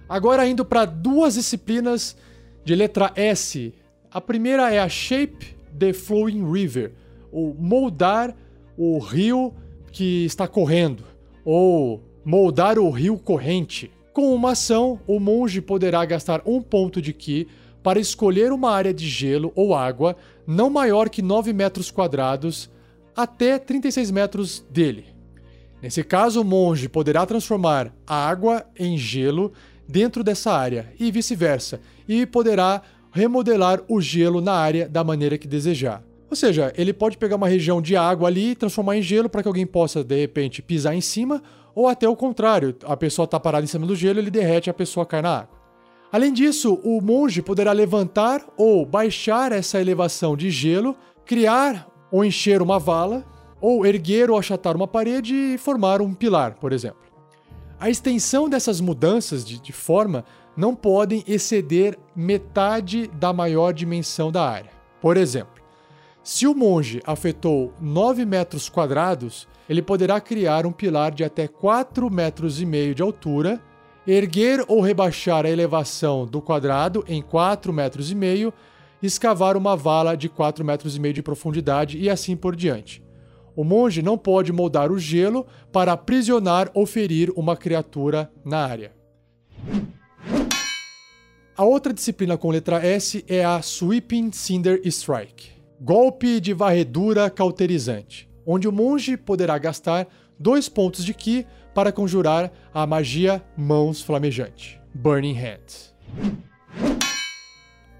Agora 0.08 0.48
indo 0.48 0.64
para 0.64 0.86
duas 0.86 1.34
disciplinas 1.34 2.16
de 2.64 2.76
letra 2.76 3.12
S. 3.14 3.74
A 4.10 4.22
primeira 4.22 4.74
é 4.74 4.80
a 4.80 4.88
Shape 4.88 5.54
the 5.78 5.92
Flowing 5.92 6.50
River, 6.50 6.94
ou 7.30 7.54
moldar 7.60 8.34
o 8.78 9.00
rio 9.00 9.54
que 9.92 10.24
está 10.24 10.48
correndo, 10.48 11.04
ou 11.44 12.02
moldar 12.24 12.80
o 12.80 12.90
rio 12.90 13.18
corrente. 13.18 13.92
Com 14.20 14.36
uma 14.36 14.52
ação, 14.52 15.00
o 15.08 15.18
monge 15.18 15.62
poderá 15.62 16.04
gastar 16.04 16.42
um 16.46 16.62
ponto 16.62 17.02
de 17.02 17.14
Ki 17.14 17.48
para 17.82 18.02
escolher 18.02 18.52
uma 18.52 18.70
área 18.70 18.94
de 18.94 19.08
gelo 19.08 19.54
ou 19.56 19.74
água 19.74 20.18
não 20.46 20.70
maior 20.70 21.08
que 21.08 21.22
9 21.22 21.54
metros 21.54 21.90
quadrados 21.90 22.70
até 23.16 23.58
36 23.58 24.12
metros 24.12 24.66
dele. 24.70 25.06
Nesse 25.82 26.04
caso, 26.04 26.42
o 26.42 26.44
monge 26.44 26.90
poderá 26.90 27.26
transformar 27.26 27.96
a 28.06 28.28
água 28.28 28.66
em 28.78 28.98
gelo 28.98 29.54
dentro 29.88 30.22
dessa 30.22 30.52
área 30.52 30.92
e 31.00 31.10
vice-versa, 31.14 31.80
e 32.06 32.26
poderá 32.26 32.82
remodelar 33.14 33.82
o 33.88 34.02
gelo 34.02 34.42
na 34.42 34.52
área 34.52 34.90
da 34.90 35.02
maneira 35.02 35.38
que 35.38 35.48
desejar. 35.48 36.04
Ou 36.30 36.36
seja, 36.36 36.74
ele 36.76 36.92
pode 36.92 37.18
pegar 37.18 37.38
uma 37.38 37.48
região 37.48 37.82
de 37.82 37.96
água 37.96 38.28
ali 38.28 38.52
e 38.52 38.56
transformar 38.56 38.98
em 38.98 39.02
gelo 39.02 39.30
para 39.30 39.42
que 39.42 39.48
alguém 39.48 39.66
possa, 39.66 40.04
de 40.04 40.20
repente, 40.20 40.62
pisar 40.62 40.94
em 40.94 41.00
cima, 41.00 41.42
ou 41.74 41.88
até 41.88 42.08
o 42.08 42.16
contrário, 42.16 42.76
a 42.86 42.98
pessoa 42.98 43.26
está 43.26 43.40
parada 43.40 43.64
em 43.64 43.68
cima 43.68 43.86
do 43.86 43.96
gelo, 43.96 44.20
ele 44.20 44.32
derrete 44.32 44.70
e 44.70 44.72
a 44.72 44.74
pessoa 44.74 45.06
cai 45.06 45.22
na 45.22 45.40
água. 45.40 45.60
Além 46.12 46.34
disso, 46.34 46.80
o 46.84 47.00
monge 47.02 47.42
poderá 47.42 47.72
levantar 47.72 48.44
ou 48.58 48.86
baixar 48.86 49.52
essa 49.52 49.80
elevação 49.80 50.36
de 50.36 50.50
gelo, 50.50 50.96
criar 51.26 51.88
ou 52.12 52.26
encher 52.26 52.62
uma 52.62 52.80
vala, 52.80 53.24
ou 53.62 53.86
erguer 53.86 54.32
ou 54.32 54.38
achatar 54.38 54.76
uma 54.76 54.88
parede 54.88 55.36
e 55.36 55.58
formar 55.58 56.02
um 56.02 56.14
pilar, 56.14 56.56
por 56.56 56.74
exemplo. 56.74 57.02
A 57.80 57.90
extensão 57.90 58.50
dessas 58.50 58.82
mudanças 58.82 59.46
de, 59.46 59.60
de 59.60 59.72
forma 59.72 60.26
não 60.58 60.76
podem 60.76 61.24
exceder 61.28 61.98
metade 62.16 63.08
da 63.08 63.32
maior 63.32 63.72
dimensão 63.72 64.32
da 64.32 64.44
área. 64.50 64.72
Por 65.00 65.16
exemplo, 65.16 65.62
se 66.24 66.46
o 66.46 66.54
monge 66.54 67.02
afetou 67.06 67.74
9 67.80 68.26
metros 68.26 68.68
quadrados, 68.68 69.48
ele 69.70 69.82
poderá 69.82 70.20
criar 70.20 70.66
um 70.66 70.72
pilar 70.72 71.12
de 71.12 71.24
até 71.24 71.48
4 71.48 72.10
metros 72.10 72.60
e 72.60 72.66
meio 72.66 72.96
de 72.96 73.04
altura, 73.04 73.62
erguer 74.08 74.66
ou 74.68 74.82
rebaixar 74.82 75.46
a 75.46 75.50
elevação 75.50 76.26
do 76.26 76.42
quadrado 76.42 77.06
em 77.08 77.22
4 77.22 77.72
metros 77.72 78.12
e 78.12 78.16
meio, 78.16 78.52
escavar 79.02 79.56
uma 79.56 79.76
vala 79.76 80.18
de 80.18 80.28
4 80.28 80.66
metros 80.66 80.96
e 80.96 81.00
meio 81.00 81.14
de 81.14 81.22
profundidade 81.22 82.00
e 82.00 82.10
assim 82.10 82.36
por 82.36 82.56
diante. 82.56 83.04
O 83.56 83.64
monge 83.64 84.02
não 84.02 84.18
pode 84.18 84.52
moldar 84.52 84.92
o 84.92 84.98
gelo 84.98 85.46
para 85.72 85.94
aprisionar 85.94 86.72
ou 86.74 86.86
ferir 86.86 87.32
uma 87.36 87.56
criatura 87.56 88.32
na 88.44 88.66
área. 88.66 88.92
A 91.56 91.64
outra 91.64 91.94
disciplina 91.94 92.38
com 92.38 92.50
letra 92.50 92.84
S 92.86 93.24
é 93.28 93.46
a 93.46 93.62
Sweeping 93.62 94.32
Cinder 94.32 94.82
Strike 94.86 95.60
golpe 95.82 96.42
de 96.42 96.54
varredura 96.54 97.30
cauterizante, 97.30 98.29
onde 98.46 98.68
o 98.68 98.72
monge 98.72 99.18
poderá 99.18 99.58
gastar 99.58 100.08
dois 100.40 100.70
pontos 100.70 101.04
de 101.04 101.14
Ki 101.14 101.46
para 101.74 101.92
conjurar 101.92 102.52
a 102.74 102.86
magia 102.86 103.44
Mãos 103.56 104.02
Flamejante 104.02 104.80
Burning 104.94 105.34
Hands. 105.34 105.94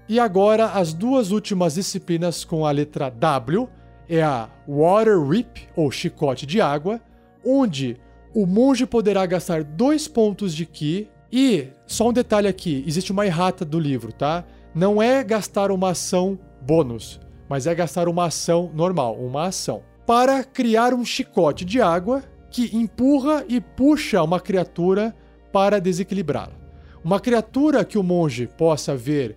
E 0.08 0.18
agora 0.18 0.66
as 0.66 0.92
duas 0.92 1.30
últimas 1.30 1.74
disciplinas 1.74 2.44
com 2.44 2.66
a 2.66 2.70
letra 2.70 3.08
W 3.10 3.68
é 4.08 4.22
a 4.22 4.48
Water 4.66 5.22
Rip, 5.22 5.68
ou 5.76 5.88
chicote 5.90 6.44
de 6.44 6.60
água, 6.60 7.00
onde 7.46 7.96
o 8.34 8.44
monge 8.44 8.84
poderá 8.84 9.24
gastar 9.24 9.62
dois 9.62 10.08
pontos 10.08 10.52
de 10.52 10.66
Ki. 10.66 11.08
E, 11.32 11.68
só 11.86 12.08
um 12.08 12.12
detalhe 12.12 12.48
aqui, 12.48 12.82
existe 12.88 13.12
uma 13.12 13.24
errata 13.24 13.64
do 13.64 13.78
livro, 13.78 14.12
tá? 14.12 14.44
Não 14.74 15.00
é 15.00 15.22
gastar 15.22 15.70
uma 15.70 15.90
ação 15.90 16.36
bônus, 16.60 17.20
mas 17.48 17.68
é 17.68 17.74
gastar 17.74 18.08
uma 18.08 18.24
ação 18.24 18.68
normal, 18.74 19.14
uma 19.14 19.46
ação, 19.46 19.82
para 20.06 20.42
criar 20.42 20.92
um 20.94 21.04
chicote 21.04 21.64
de 21.64 21.80
água 21.80 22.22
que 22.50 22.76
empurra 22.76 23.44
e 23.48 23.60
puxa 23.60 24.22
uma 24.22 24.40
criatura 24.40 25.14
para 25.52 25.80
desequilibrá-la. 25.80 26.58
Uma 27.02 27.20
criatura 27.20 27.84
que 27.84 27.96
o 27.96 28.02
monge 28.02 28.46
possa 28.46 28.96
ver 28.96 29.36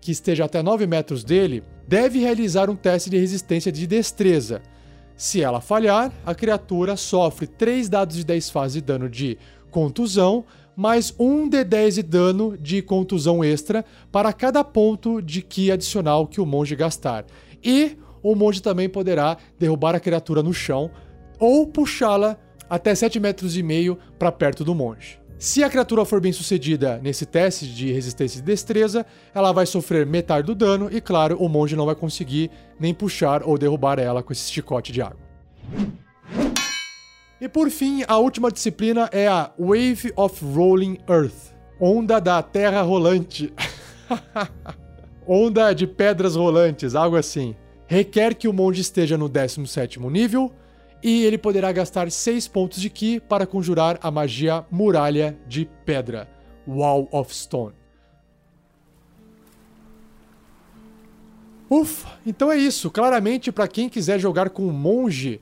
que 0.00 0.10
esteja 0.10 0.44
até 0.44 0.62
9 0.62 0.86
metros 0.86 1.22
dele 1.22 1.62
deve 1.86 2.18
realizar 2.18 2.68
um 2.68 2.76
teste 2.76 3.08
de 3.08 3.18
resistência 3.18 3.70
de 3.70 3.86
destreza. 3.86 4.62
Se 5.16 5.42
ela 5.42 5.60
falhar, 5.60 6.12
a 6.26 6.34
criatura 6.34 6.96
sofre 6.96 7.46
3 7.46 7.88
dados 7.88 8.16
de 8.16 8.24
10 8.24 8.50
fases 8.50 8.74
de 8.74 8.80
dano 8.80 9.08
de 9.08 9.38
contusão, 9.70 10.44
mais 10.76 11.14
1 11.18 11.48
de 11.48 11.64
10 11.64 11.94
de 11.94 12.02
dano 12.02 12.58
de 12.58 12.82
contusão 12.82 13.44
extra 13.44 13.84
para 14.10 14.32
cada 14.32 14.64
ponto 14.64 15.22
de 15.22 15.40
ki 15.40 15.70
adicional 15.70 16.26
que 16.26 16.40
o 16.40 16.46
monge 16.46 16.74
gastar. 16.74 17.24
E 17.62 17.96
o 18.24 18.34
monge 18.34 18.60
também 18.60 18.88
poderá 18.88 19.36
derrubar 19.58 19.94
a 19.94 20.00
criatura 20.00 20.42
no 20.42 20.52
chão 20.52 20.90
ou 21.38 21.66
puxá-la 21.66 22.36
até 22.68 22.94
7 22.94 23.20
metros 23.20 23.56
e 23.56 23.62
meio 23.62 23.96
para 24.18 24.32
perto 24.32 24.64
do 24.64 24.74
monge. 24.74 25.20
Se 25.38 25.62
a 25.62 25.68
criatura 25.68 26.04
for 26.04 26.20
bem 26.20 26.32
sucedida 26.32 26.98
nesse 27.02 27.26
teste 27.26 27.66
de 27.66 27.92
resistência 27.92 28.38
e 28.38 28.42
destreza, 28.42 29.04
ela 29.34 29.52
vai 29.52 29.66
sofrer 29.66 30.06
metade 30.06 30.46
do 30.46 30.54
dano 30.54 30.88
e, 30.90 31.00
claro, 31.00 31.36
o 31.38 31.48
monge 31.48 31.76
não 31.76 31.86
vai 31.86 31.94
conseguir 31.94 32.50
nem 32.80 32.94
puxar 32.94 33.42
ou 33.42 33.58
derrubar 33.58 33.98
ela 33.98 34.22
com 34.22 34.32
esse 34.32 34.50
chicote 34.50 34.90
de 34.90 35.02
água. 35.02 35.20
E 37.40 37.48
por 37.48 37.68
fim, 37.68 38.04
a 38.08 38.16
última 38.16 38.50
disciplina 38.50 39.10
é 39.12 39.28
a 39.28 39.52
Wave 39.58 40.12
of 40.16 40.42
Rolling 40.42 40.98
Earth 41.08 41.52
Onda 41.80 42.20
da 42.20 42.42
Terra 42.42 42.80
Rolante. 42.80 43.52
Onda 45.26 45.72
de 45.74 45.86
pedras 45.86 46.36
rolantes, 46.36 46.94
algo 46.94 47.16
assim. 47.16 47.56
Requer 47.86 48.34
que 48.34 48.48
o 48.48 48.52
monge 48.52 48.80
esteja 48.80 49.18
no 49.18 49.28
17º 49.28 50.10
nível 50.10 50.52
e 51.02 51.24
ele 51.24 51.36
poderá 51.36 51.70
gastar 51.70 52.10
6 52.10 52.48
pontos 52.48 52.80
de 52.80 52.88
Ki 52.88 53.20
para 53.20 53.46
conjurar 53.46 53.98
a 54.02 54.10
magia 54.10 54.64
Muralha 54.70 55.38
de 55.46 55.68
Pedra, 55.84 56.28
Wall 56.66 57.08
of 57.12 57.34
Stone. 57.34 57.74
Ufa, 61.68 62.18
então 62.24 62.50
é 62.50 62.56
isso. 62.56 62.90
Claramente, 62.90 63.52
para 63.52 63.68
quem 63.68 63.88
quiser 63.88 64.18
jogar 64.18 64.50
com 64.50 64.66
o 64.66 64.72
monge 64.72 65.40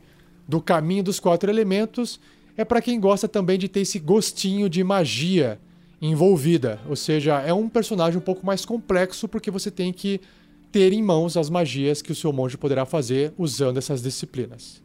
do 0.49 0.61
caminho 0.61 1.05
dos 1.05 1.21
quatro 1.21 1.51
elementos, 1.51 2.19
é 2.57 2.65
para 2.65 2.83
quem 2.83 2.99
gosta 2.99 3.29
também 3.29 3.59
de 3.59 3.69
ter 3.69 3.81
esse 3.81 3.99
gostinho 3.99 4.69
de 4.69 4.83
magia 4.83 5.61
envolvida. 6.01 6.81
Ou 6.89 6.97
seja, 6.97 7.41
é 7.41 7.53
um 7.53 7.69
personagem 7.69 8.19
um 8.19 8.23
pouco 8.23 8.45
mais 8.45 8.65
complexo 8.65 9.29
porque 9.29 9.51
você 9.51 9.71
tem 9.71 9.93
que 9.93 10.21
ter 10.73 10.93
em 10.93 11.03
mãos 11.03 11.37
as 11.37 11.51
magias 11.51 12.01
que 12.01 12.11
o 12.11 12.15
seu 12.15 12.33
monge 12.33 12.57
poderá 12.57 12.87
fazer 12.87 13.35
usando 13.37 13.77
essas 13.77 14.03
disciplinas. 14.03 14.83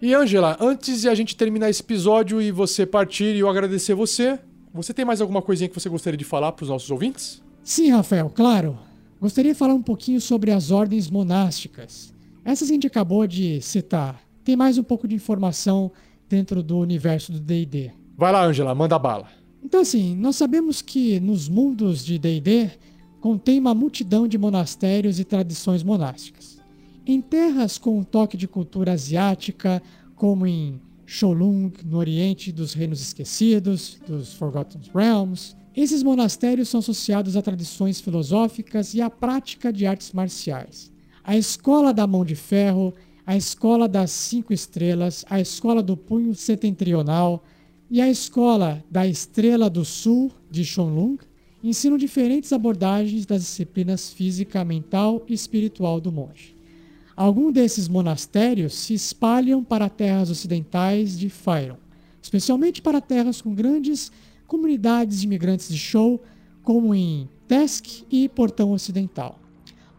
E 0.00 0.14
Angela, 0.14 0.56
antes 0.60 1.02
de 1.02 1.08
a 1.08 1.14
gente 1.14 1.36
terminar 1.36 1.68
esse 1.68 1.82
episódio 1.82 2.40
e 2.40 2.50
você 2.50 2.86
partir 2.86 3.34
e 3.34 3.40
eu 3.40 3.50
agradecer 3.50 3.94
você, 3.94 4.38
você 4.72 4.94
tem 4.94 5.04
mais 5.04 5.20
alguma 5.20 5.42
coisinha 5.42 5.68
que 5.68 5.78
você 5.78 5.88
gostaria 5.88 6.16
de 6.16 6.24
falar 6.24 6.52
para 6.52 6.62
os 6.62 6.68
nossos 6.70 6.90
ouvintes? 6.90 7.42
Sim, 7.62 7.90
Rafael, 7.90 8.30
claro. 8.30 8.78
Gostaria 9.20 9.52
de 9.52 9.58
falar 9.58 9.74
um 9.74 9.82
pouquinho 9.82 10.20
sobre 10.20 10.52
as 10.52 10.70
ordens 10.70 11.10
monásticas. 11.10 12.14
Essas 12.44 12.70
a 12.70 12.72
gente 12.72 12.86
acabou 12.86 13.26
de 13.26 13.60
citar. 13.60 14.22
Tem 14.42 14.56
mais 14.56 14.78
um 14.78 14.82
pouco 14.82 15.06
de 15.06 15.14
informação 15.14 15.92
dentro 16.28 16.62
do 16.62 16.78
universo 16.78 17.32
do 17.32 17.40
D&D. 17.40 17.90
Vai 18.16 18.32
lá, 18.32 18.46
Angela, 18.46 18.74
manda 18.74 18.98
bala. 18.98 19.28
Então 19.62 19.80
assim, 19.80 20.16
nós 20.16 20.36
sabemos 20.36 20.80
que 20.80 21.20
nos 21.20 21.48
mundos 21.48 22.02
de 22.02 22.18
D&D 22.18 22.70
contém 23.20 23.58
uma 23.58 23.74
multidão 23.74 24.26
de 24.26 24.38
monastérios 24.38 25.20
e 25.20 25.24
tradições 25.24 25.82
monásticas. 25.82 26.58
Em 27.06 27.20
terras 27.20 27.78
com 27.78 27.98
um 27.98 28.02
toque 28.02 28.36
de 28.36 28.48
cultura 28.48 28.92
asiática, 28.92 29.82
como 30.16 30.46
em 30.46 30.80
Sholung, 31.06 31.72
no 31.84 31.98
Oriente 31.98 32.52
dos 32.52 32.72
Reinos 32.72 33.00
Esquecidos, 33.00 33.98
dos 34.06 34.32
Forgotten 34.34 34.80
Realms, 34.94 35.56
esses 35.74 36.02
monastérios 36.02 36.68
são 36.68 36.80
associados 36.80 37.36
a 37.36 37.42
tradições 37.42 38.00
filosóficas 38.00 38.94
e 38.94 39.00
à 39.00 39.08
prática 39.08 39.72
de 39.72 39.86
artes 39.86 40.12
marciais. 40.12 40.92
A 41.22 41.36
escola 41.36 41.92
da 41.92 42.06
mão 42.06 42.24
de 42.24 42.34
ferro, 42.34 42.94
a 43.26 43.36
escola 43.36 43.88
das 43.88 44.10
cinco 44.10 44.52
estrelas, 44.52 45.24
a 45.28 45.40
escola 45.40 45.82
do 45.82 45.96
punho 45.96 46.34
setentrional 46.34 47.44
e 47.90 48.00
a 48.00 48.08
escola 48.08 48.82
da 48.90 49.06
estrela 49.06 49.70
do 49.70 49.84
sul 49.84 50.32
de 50.50 50.64
Shonlung 50.64 51.18
ensinam 51.62 51.98
diferentes 51.98 52.52
abordagens 52.52 53.26
das 53.26 53.42
disciplinas 53.42 54.12
física, 54.12 54.64
mental 54.64 55.22
e 55.28 55.34
espiritual 55.34 56.00
do 56.00 56.10
monge. 56.10 56.56
Alguns 57.16 57.52
desses 57.52 57.86
monastérios 57.86 58.74
se 58.74 58.94
espalham 58.94 59.62
para 59.62 59.88
terras 59.88 60.30
ocidentais 60.30 61.18
de 61.18 61.28
Fyron, 61.28 61.76
especialmente 62.22 62.80
para 62.80 63.00
terras 63.00 63.42
com 63.42 63.54
grandes 63.54 64.10
comunidades 64.46 65.20
de 65.20 65.26
imigrantes 65.26 65.68
de 65.68 65.78
show, 65.78 66.22
como 66.62 66.94
em 66.94 67.28
Tesk 67.46 68.04
e 68.10 68.28
Portão 68.28 68.72
Ocidental. 68.72 69.38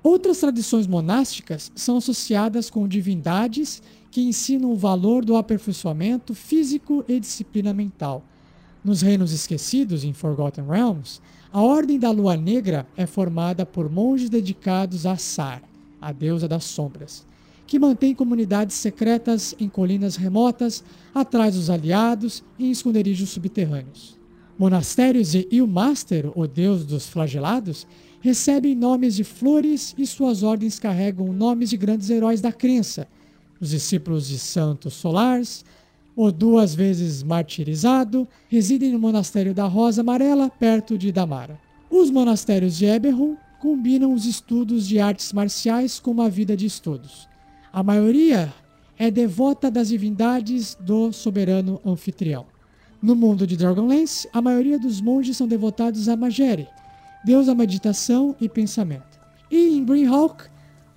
Outras 0.04 0.40
tradições 0.40 0.88
monásticas 0.88 1.72
são 1.76 1.98
associadas 1.98 2.70
com 2.70 2.88
divindades 2.88 3.84
que 4.10 4.22
ensinam 4.22 4.72
o 4.72 4.76
valor 4.76 5.24
do 5.24 5.36
aperfeiçoamento 5.36 6.34
físico 6.34 7.06
e 7.08 7.20
disciplina 7.20 7.72
mental. 7.72 8.26
Nos 8.84 9.02
Reinos 9.02 9.32
Esquecidos, 9.32 10.04
em 10.04 10.12
Forgotten 10.12 10.66
Realms, 10.66 11.22
a 11.54 11.62
Ordem 11.62 12.00
da 12.00 12.10
Lua 12.12 12.38
Negra 12.38 12.88
é 12.96 13.06
formada 13.06 13.66
por 13.66 13.90
monges 13.90 14.30
dedicados 14.30 15.06
a 15.06 15.18
Sar, 15.18 15.62
a 16.00 16.14
deusa 16.14 16.48
das 16.48 16.64
sombras, 16.64 17.26
que 17.68 17.78
mantém 17.78 18.16
comunidades 18.16 18.78
secretas 18.78 19.54
em 19.60 19.68
colinas 19.68 20.16
remotas, 20.16 20.82
atrás 21.14 21.56
dos 21.56 21.70
aliados 21.70 22.42
e 22.58 22.68
em 22.68 22.72
esconderijos 22.72 23.30
subterrâneos. 23.30 24.18
Monastérios 24.58 25.32
de 25.32 25.46
Ilmaster, 25.52 26.32
o 26.36 26.48
deus 26.48 26.86
dos 26.86 27.08
flagelados, 27.08 27.86
recebem 28.22 28.74
nomes 28.74 29.16
de 29.16 29.24
flores 29.26 29.94
e 29.98 30.06
suas 30.06 30.44
ordens 30.44 30.80
carregam 30.80 31.34
nomes 31.34 31.70
de 31.70 31.76
grandes 31.76 32.10
heróis 32.10 32.40
da 32.40 32.54
crença. 32.54 33.08
Os 33.60 33.72
discípulos 33.72 34.28
de 34.28 34.40
Santos 34.40 34.94
Solars, 34.94 35.66
o 36.24 36.32
duas 36.32 36.76
vezes 36.76 37.24
martirizado, 37.24 38.28
residem 38.48 38.92
no 38.92 39.00
monastério 39.00 39.56
da 39.56 39.66
Rosa 39.66 40.02
Amarela, 40.02 40.52
perto 40.52 40.96
de 40.96 41.12
Damara. 41.12 41.60
Os 41.90 42.12
monastérios 42.12 42.78
de 42.78 42.86
Eberron 42.86 43.36
combinam 43.60 44.14
os 44.14 44.28
estudos 44.28 44.88
de 44.88 45.00
artes 45.00 45.34
marciais 45.34 46.00
com 46.00 46.12
uma 46.12 46.30
vida 46.30 46.56
de 46.56 46.68
estudos. 46.68 47.28
A 47.74 47.82
maioria 47.82 48.54
é 49.00 49.10
devota 49.10 49.72
das 49.72 49.88
divindades 49.88 50.78
do 50.80 51.12
soberano 51.12 51.82
anfitrião. 51.84 52.46
No 53.02 53.16
mundo 53.16 53.48
de 53.48 53.58
Dragonlance, 53.58 54.30
a 54.32 54.44
maioria 54.44 54.78
dos 54.78 55.02
monges 55.02 55.38
são 55.38 55.48
devotados 55.48 56.08
a 56.08 56.16
Magere, 56.16 56.68
deus 57.26 57.48
da 57.48 57.56
meditação 57.56 58.36
e 58.40 58.48
pensamento. 58.48 59.20
E 59.50 59.76
em 59.76 59.84
Greenhawk, 59.84 60.44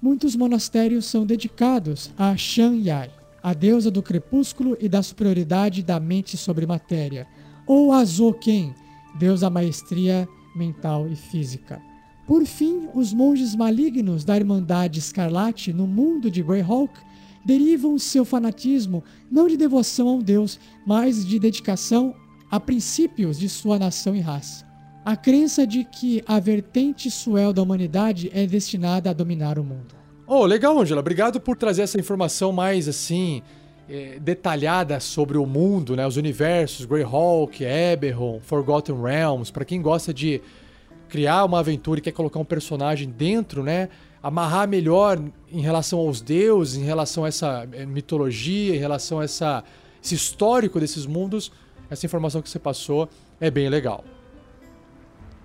muitos 0.02 0.36
monastérios 0.36 1.06
são 1.06 1.24
dedicados 1.24 2.10
a 2.18 2.36
Shan 2.36 2.74
Yai, 2.76 3.10
a 3.44 3.52
deusa 3.52 3.90
do 3.90 4.02
crepúsculo 4.02 4.74
e 4.80 4.88
da 4.88 5.02
superioridade 5.02 5.82
da 5.82 6.00
mente 6.00 6.34
sobre 6.34 6.64
matéria, 6.64 7.26
ou 7.66 7.92
a 7.92 8.02
Zoken, 8.02 8.74
deus 9.18 9.40
da 9.40 9.50
maestria 9.50 10.26
mental 10.56 11.06
e 11.06 11.14
física. 11.14 11.78
Por 12.26 12.46
fim, 12.46 12.88
os 12.94 13.12
monges 13.12 13.54
malignos 13.54 14.24
da 14.24 14.34
Irmandade 14.34 14.98
Escarlate 14.98 15.74
no 15.74 15.86
mundo 15.86 16.30
de 16.30 16.42
Greyhawk 16.42 16.98
derivam 17.44 17.98
seu 17.98 18.24
fanatismo 18.24 19.04
não 19.30 19.46
de 19.46 19.58
devoção 19.58 20.08
a 20.08 20.12
um 20.12 20.22
Deus, 20.22 20.58
mas 20.86 21.22
de 21.22 21.38
dedicação 21.38 22.14
a 22.50 22.58
princípios 22.58 23.38
de 23.38 23.50
sua 23.50 23.78
nação 23.78 24.16
e 24.16 24.20
raça. 24.20 24.64
A 25.04 25.16
crença 25.16 25.66
de 25.66 25.84
que 25.84 26.22
a 26.26 26.40
vertente 26.40 27.10
suel 27.10 27.52
da 27.52 27.62
humanidade 27.62 28.30
é 28.32 28.46
destinada 28.46 29.10
a 29.10 29.12
dominar 29.12 29.58
o 29.58 29.64
mundo. 29.64 30.03
Oh, 30.26 30.44
legal, 30.46 30.78
Angela. 30.78 31.00
Obrigado 31.00 31.40
por 31.40 31.56
trazer 31.56 31.82
essa 31.82 31.98
informação 31.98 32.52
mais 32.52 32.88
assim 32.88 33.42
é, 33.88 34.18
detalhada 34.18 34.98
sobre 35.00 35.36
o 35.36 35.44
mundo, 35.44 35.94
né? 35.94 36.06
Os 36.06 36.16
universos, 36.16 36.86
Greyhawk, 36.86 37.62
Eberron, 37.62 38.40
Forgotten 38.40 39.00
Realms. 39.02 39.52
Para 39.52 39.64
quem 39.64 39.82
gosta 39.82 40.14
de 40.14 40.40
criar 41.08 41.44
uma 41.44 41.60
aventura 41.60 41.98
e 41.98 42.02
quer 42.02 42.12
colocar 42.12 42.38
um 42.38 42.44
personagem 42.44 43.08
dentro, 43.08 43.62
né? 43.62 43.88
amarrar 44.24 44.66
melhor 44.66 45.20
em 45.52 45.60
relação 45.60 45.98
aos 45.98 46.22
deuses, 46.22 46.76
em 46.76 46.82
relação 46.82 47.26
a 47.26 47.28
essa 47.28 47.68
eh, 47.74 47.84
mitologia, 47.84 48.74
em 48.74 48.78
relação 48.78 49.20
a 49.20 49.24
essa, 49.24 49.62
esse 50.02 50.14
histórico 50.14 50.80
desses 50.80 51.04
mundos, 51.04 51.52
essa 51.90 52.06
informação 52.06 52.40
que 52.40 52.48
você 52.48 52.58
passou 52.58 53.06
é 53.38 53.50
bem 53.50 53.68
legal. 53.68 54.02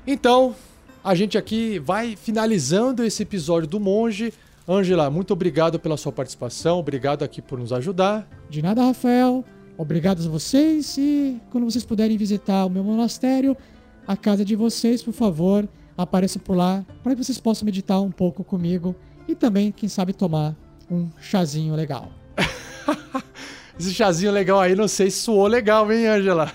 Então, 0.07 0.55
a 1.03 1.13
gente 1.13 1.37
aqui 1.37 1.77
vai 1.77 2.15
finalizando 2.15 3.03
esse 3.03 3.21
episódio 3.21 3.67
do 3.67 3.81
Monge. 3.81 4.33
Angela, 4.71 5.09
muito 5.09 5.33
obrigado 5.33 5.79
pela 5.79 5.97
sua 5.97 6.11
participação, 6.11 6.77
obrigado 6.77 7.23
aqui 7.23 7.41
por 7.41 7.57
nos 7.57 7.73
ajudar. 7.73 8.29
De 8.47 8.61
nada, 8.61 8.83
Rafael. 8.83 9.43
Obrigado 9.75 10.23
a 10.23 10.29
vocês 10.29 10.95
e 10.95 11.41
quando 11.49 11.63
vocês 11.63 11.83
puderem 11.83 12.15
visitar 12.15 12.65
o 12.65 12.69
meu 12.69 12.83
monastério, 12.83 13.57
a 14.05 14.15
casa 14.15 14.45
de 14.45 14.55
vocês, 14.55 15.01
por 15.01 15.13
favor, 15.13 15.67
apareça 15.97 16.37
por 16.37 16.55
lá 16.55 16.85
para 17.01 17.15
que 17.15 17.23
vocês 17.23 17.39
possam 17.39 17.65
meditar 17.65 17.99
um 17.99 18.11
pouco 18.11 18.43
comigo 18.43 18.95
e 19.27 19.33
também, 19.33 19.71
quem 19.71 19.89
sabe, 19.89 20.13
tomar 20.13 20.55
um 20.91 21.09
chazinho 21.19 21.73
legal. 21.73 22.11
Esse 23.79 23.91
chazinho 23.91 24.31
legal 24.31 24.59
aí, 24.59 24.75
não 24.75 24.87
sei 24.87 25.09
se 25.09 25.21
suou 25.21 25.47
legal, 25.47 25.91
hein, 25.91 26.05
Angela? 26.05 26.53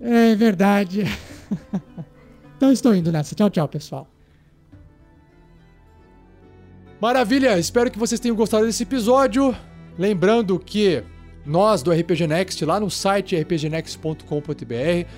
é 0.00 0.36
verdade. 0.36 1.04
então 2.56 2.70
estou 2.70 2.94
indo 2.94 3.10
nessa. 3.10 3.34
Tchau, 3.34 3.50
tchau, 3.50 3.66
pessoal. 3.66 4.06
Maravilha, 7.00 7.58
espero 7.58 7.90
que 7.90 7.98
vocês 7.98 8.20
tenham 8.20 8.36
gostado 8.36 8.66
desse 8.66 8.82
episódio. 8.82 9.56
Lembrando 9.98 10.58
que 10.58 11.02
nós 11.46 11.82
do 11.82 11.90
RPG 11.90 12.26
Next, 12.26 12.62
lá 12.62 12.78
no 12.78 12.90
site 12.90 13.34
rpgnext.com.br, 13.34 15.08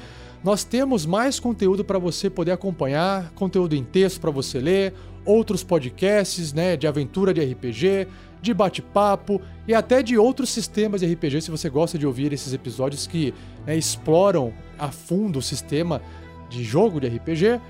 nós 0.45 0.63
temos 0.63 1.05
mais 1.05 1.41
conteúdo 1.41 1.85
para 1.85 1.99
você 1.99 2.31
poder 2.31 2.53
acompanhar, 2.53 3.33
conteúdo 3.33 3.75
em 3.75 3.83
texto 3.83 4.21
para 4.21 4.31
você 4.31 4.61
ler, 4.61 4.95
outros 5.25 5.65
podcasts, 5.65 6.53
né, 6.53 6.77
de 6.77 6.87
aventura 6.87 7.35
de 7.35 7.41
RPG, 7.45 8.07
de 8.41 8.55
bate-papo 8.55 9.41
e 9.67 9.75
até 9.75 10.05
de 10.05 10.17
outros 10.17 10.51
sistemas 10.51 11.01
de 11.01 11.13
RPG, 11.13 11.41
se 11.43 11.51
você 11.51 11.69
gosta 11.69 11.99
de 11.99 12.07
ouvir 12.07 12.33
esses 12.33 12.53
episódios 12.53 13.09
que 13.09 13.35
né, 13.67 13.77
exploram 13.77 14.53
a 14.79 14.93
fundo 14.93 15.41
o 15.41 15.43
sistema 15.43 16.01
de 16.49 16.63
jogo 16.63 17.01
de 17.01 17.09
RPG, 17.09 17.61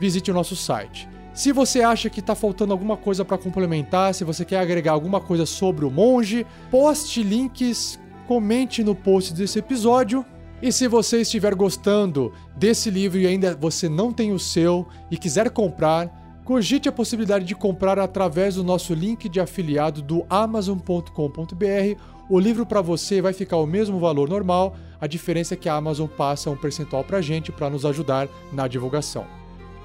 visite 0.00 0.30
o 0.30 0.34
nosso 0.34 0.56
site. 0.56 1.06
Se 1.38 1.52
você 1.52 1.82
acha 1.82 2.10
que 2.10 2.18
está 2.18 2.34
faltando 2.34 2.72
alguma 2.72 2.96
coisa 2.96 3.24
para 3.24 3.38
complementar, 3.38 4.12
se 4.12 4.24
você 4.24 4.44
quer 4.44 4.58
agregar 4.58 4.90
alguma 4.90 5.20
coisa 5.20 5.46
sobre 5.46 5.84
o 5.84 5.90
monge, 5.90 6.44
poste 6.68 7.22
links, 7.22 7.96
comente 8.26 8.82
no 8.82 8.92
post 8.92 9.32
desse 9.32 9.60
episódio 9.60 10.26
e 10.60 10.72
se 10.72 10.88
você 10.88 11.20
estiver 11.20 11.54
gostando 11.54 12.32
desse 12.56 12.90
livro 12.90 13.20
e 13.20 13.26
ainda 13.28 13.54
você 13.54 13.88
não 13.88 14.12
tem 14.12 14.32
o 14.32 14.38
seu 14.40 14.88
e 15.12 15.16
quiser 15.16 15.48
comprar, 15.50 16.42
cogite 16.44 16.88
a 16.88 16.92
possibilidade 16.92 17.44
de 17.44 17.54
comprar 17.54 18.00
através 18.00 18.56
do 18.56 18.64
nosso 18.64 18.92
link 18.92 19.28
de 19.28 19.38
afiliado 19.38 20.02
do 20.02 20.26
amazon.com.br. 20.28 22.00
O 22.28 22.40
livro 22.40 22.66
para 22.66 22.82
você 22.82 23.22
vai 23.22 23.32
ficar 23.32 23.58
o 23.58 23.66
mesmo 23.66 24.00
valor 24.00 24.28
normal, 24.28 24.74
a 25.00 25.06
diferença 25.06 25.54
é 25.54 25.56
que 25.56 25.68
a 25.68 25.76
Amazon 25.76 26.08
passa 26.08 26.50
um 26.50 26.56
percentual 26.56 27.04
para 27.04 27.18
a 27.18 27.22
gente 27.22 27.52
para 27.52 27.70
nos 27.70 27.86
ajudar 27.86 28.26
na 28.52 28.66
divulgação. 28.66 29.37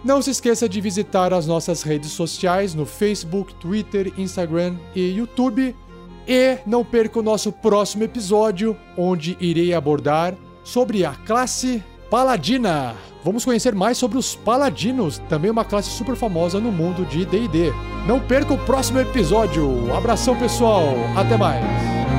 Não 0.04 0.22
se 0.22 0.32
esqueça 0.32 0.68
de 0.68 0.82
visitar 0.82 1.32
as 1.34 1.48
nossas 1.48 1.82
redes 1.82 2.12
sociais 2.12 2.76
no 2.76 2.86
Facebook, 2.86 3.54
Twitter, 3.56 4.12
Instagram 4.18 4.76
e 4.94 5.12
YouTube. 5.12 5.74
E 6.28 6.58
não 6.66 6.84
perca 6.84 7.20
o 7.20 7.24
nosso 7.24 7.52
próximo 7.52 8.04
episódio, 8.04 8.78
onde 8.98 9.38
irei 9.40 9.74
abordar 9.74 10.36
sobre 10.64 11.06
a 11.06 11.14
classe 11.14 11.82
Paladina. 12.10 12.96
Vamos 13.24 13.46
conhecer 13.46 13.74
mais 13.74 13.98
sobre 13.98 14.18
os 14.18 14.36
Paladinos, 14.36 15.20
também 15.30 15.50
uma 15.50 15.64
classe 15.64 15.90
super 15.90 16.16
famosa 16.16 16.60
no 16.60 16.72
mundo 16.72 17.06
de 17.06 17.26
D&D. 17.26 17.72
Não 18.06 18.20
perca 18.20 18.54
o 18.54 18.66
próximo 18.66 19.00
episódio. 19.00 19.94
Abração, 19.96 20.38
pessoal. 20.38 20.84
Até 21.16 21.38
mais. 21.38 22.12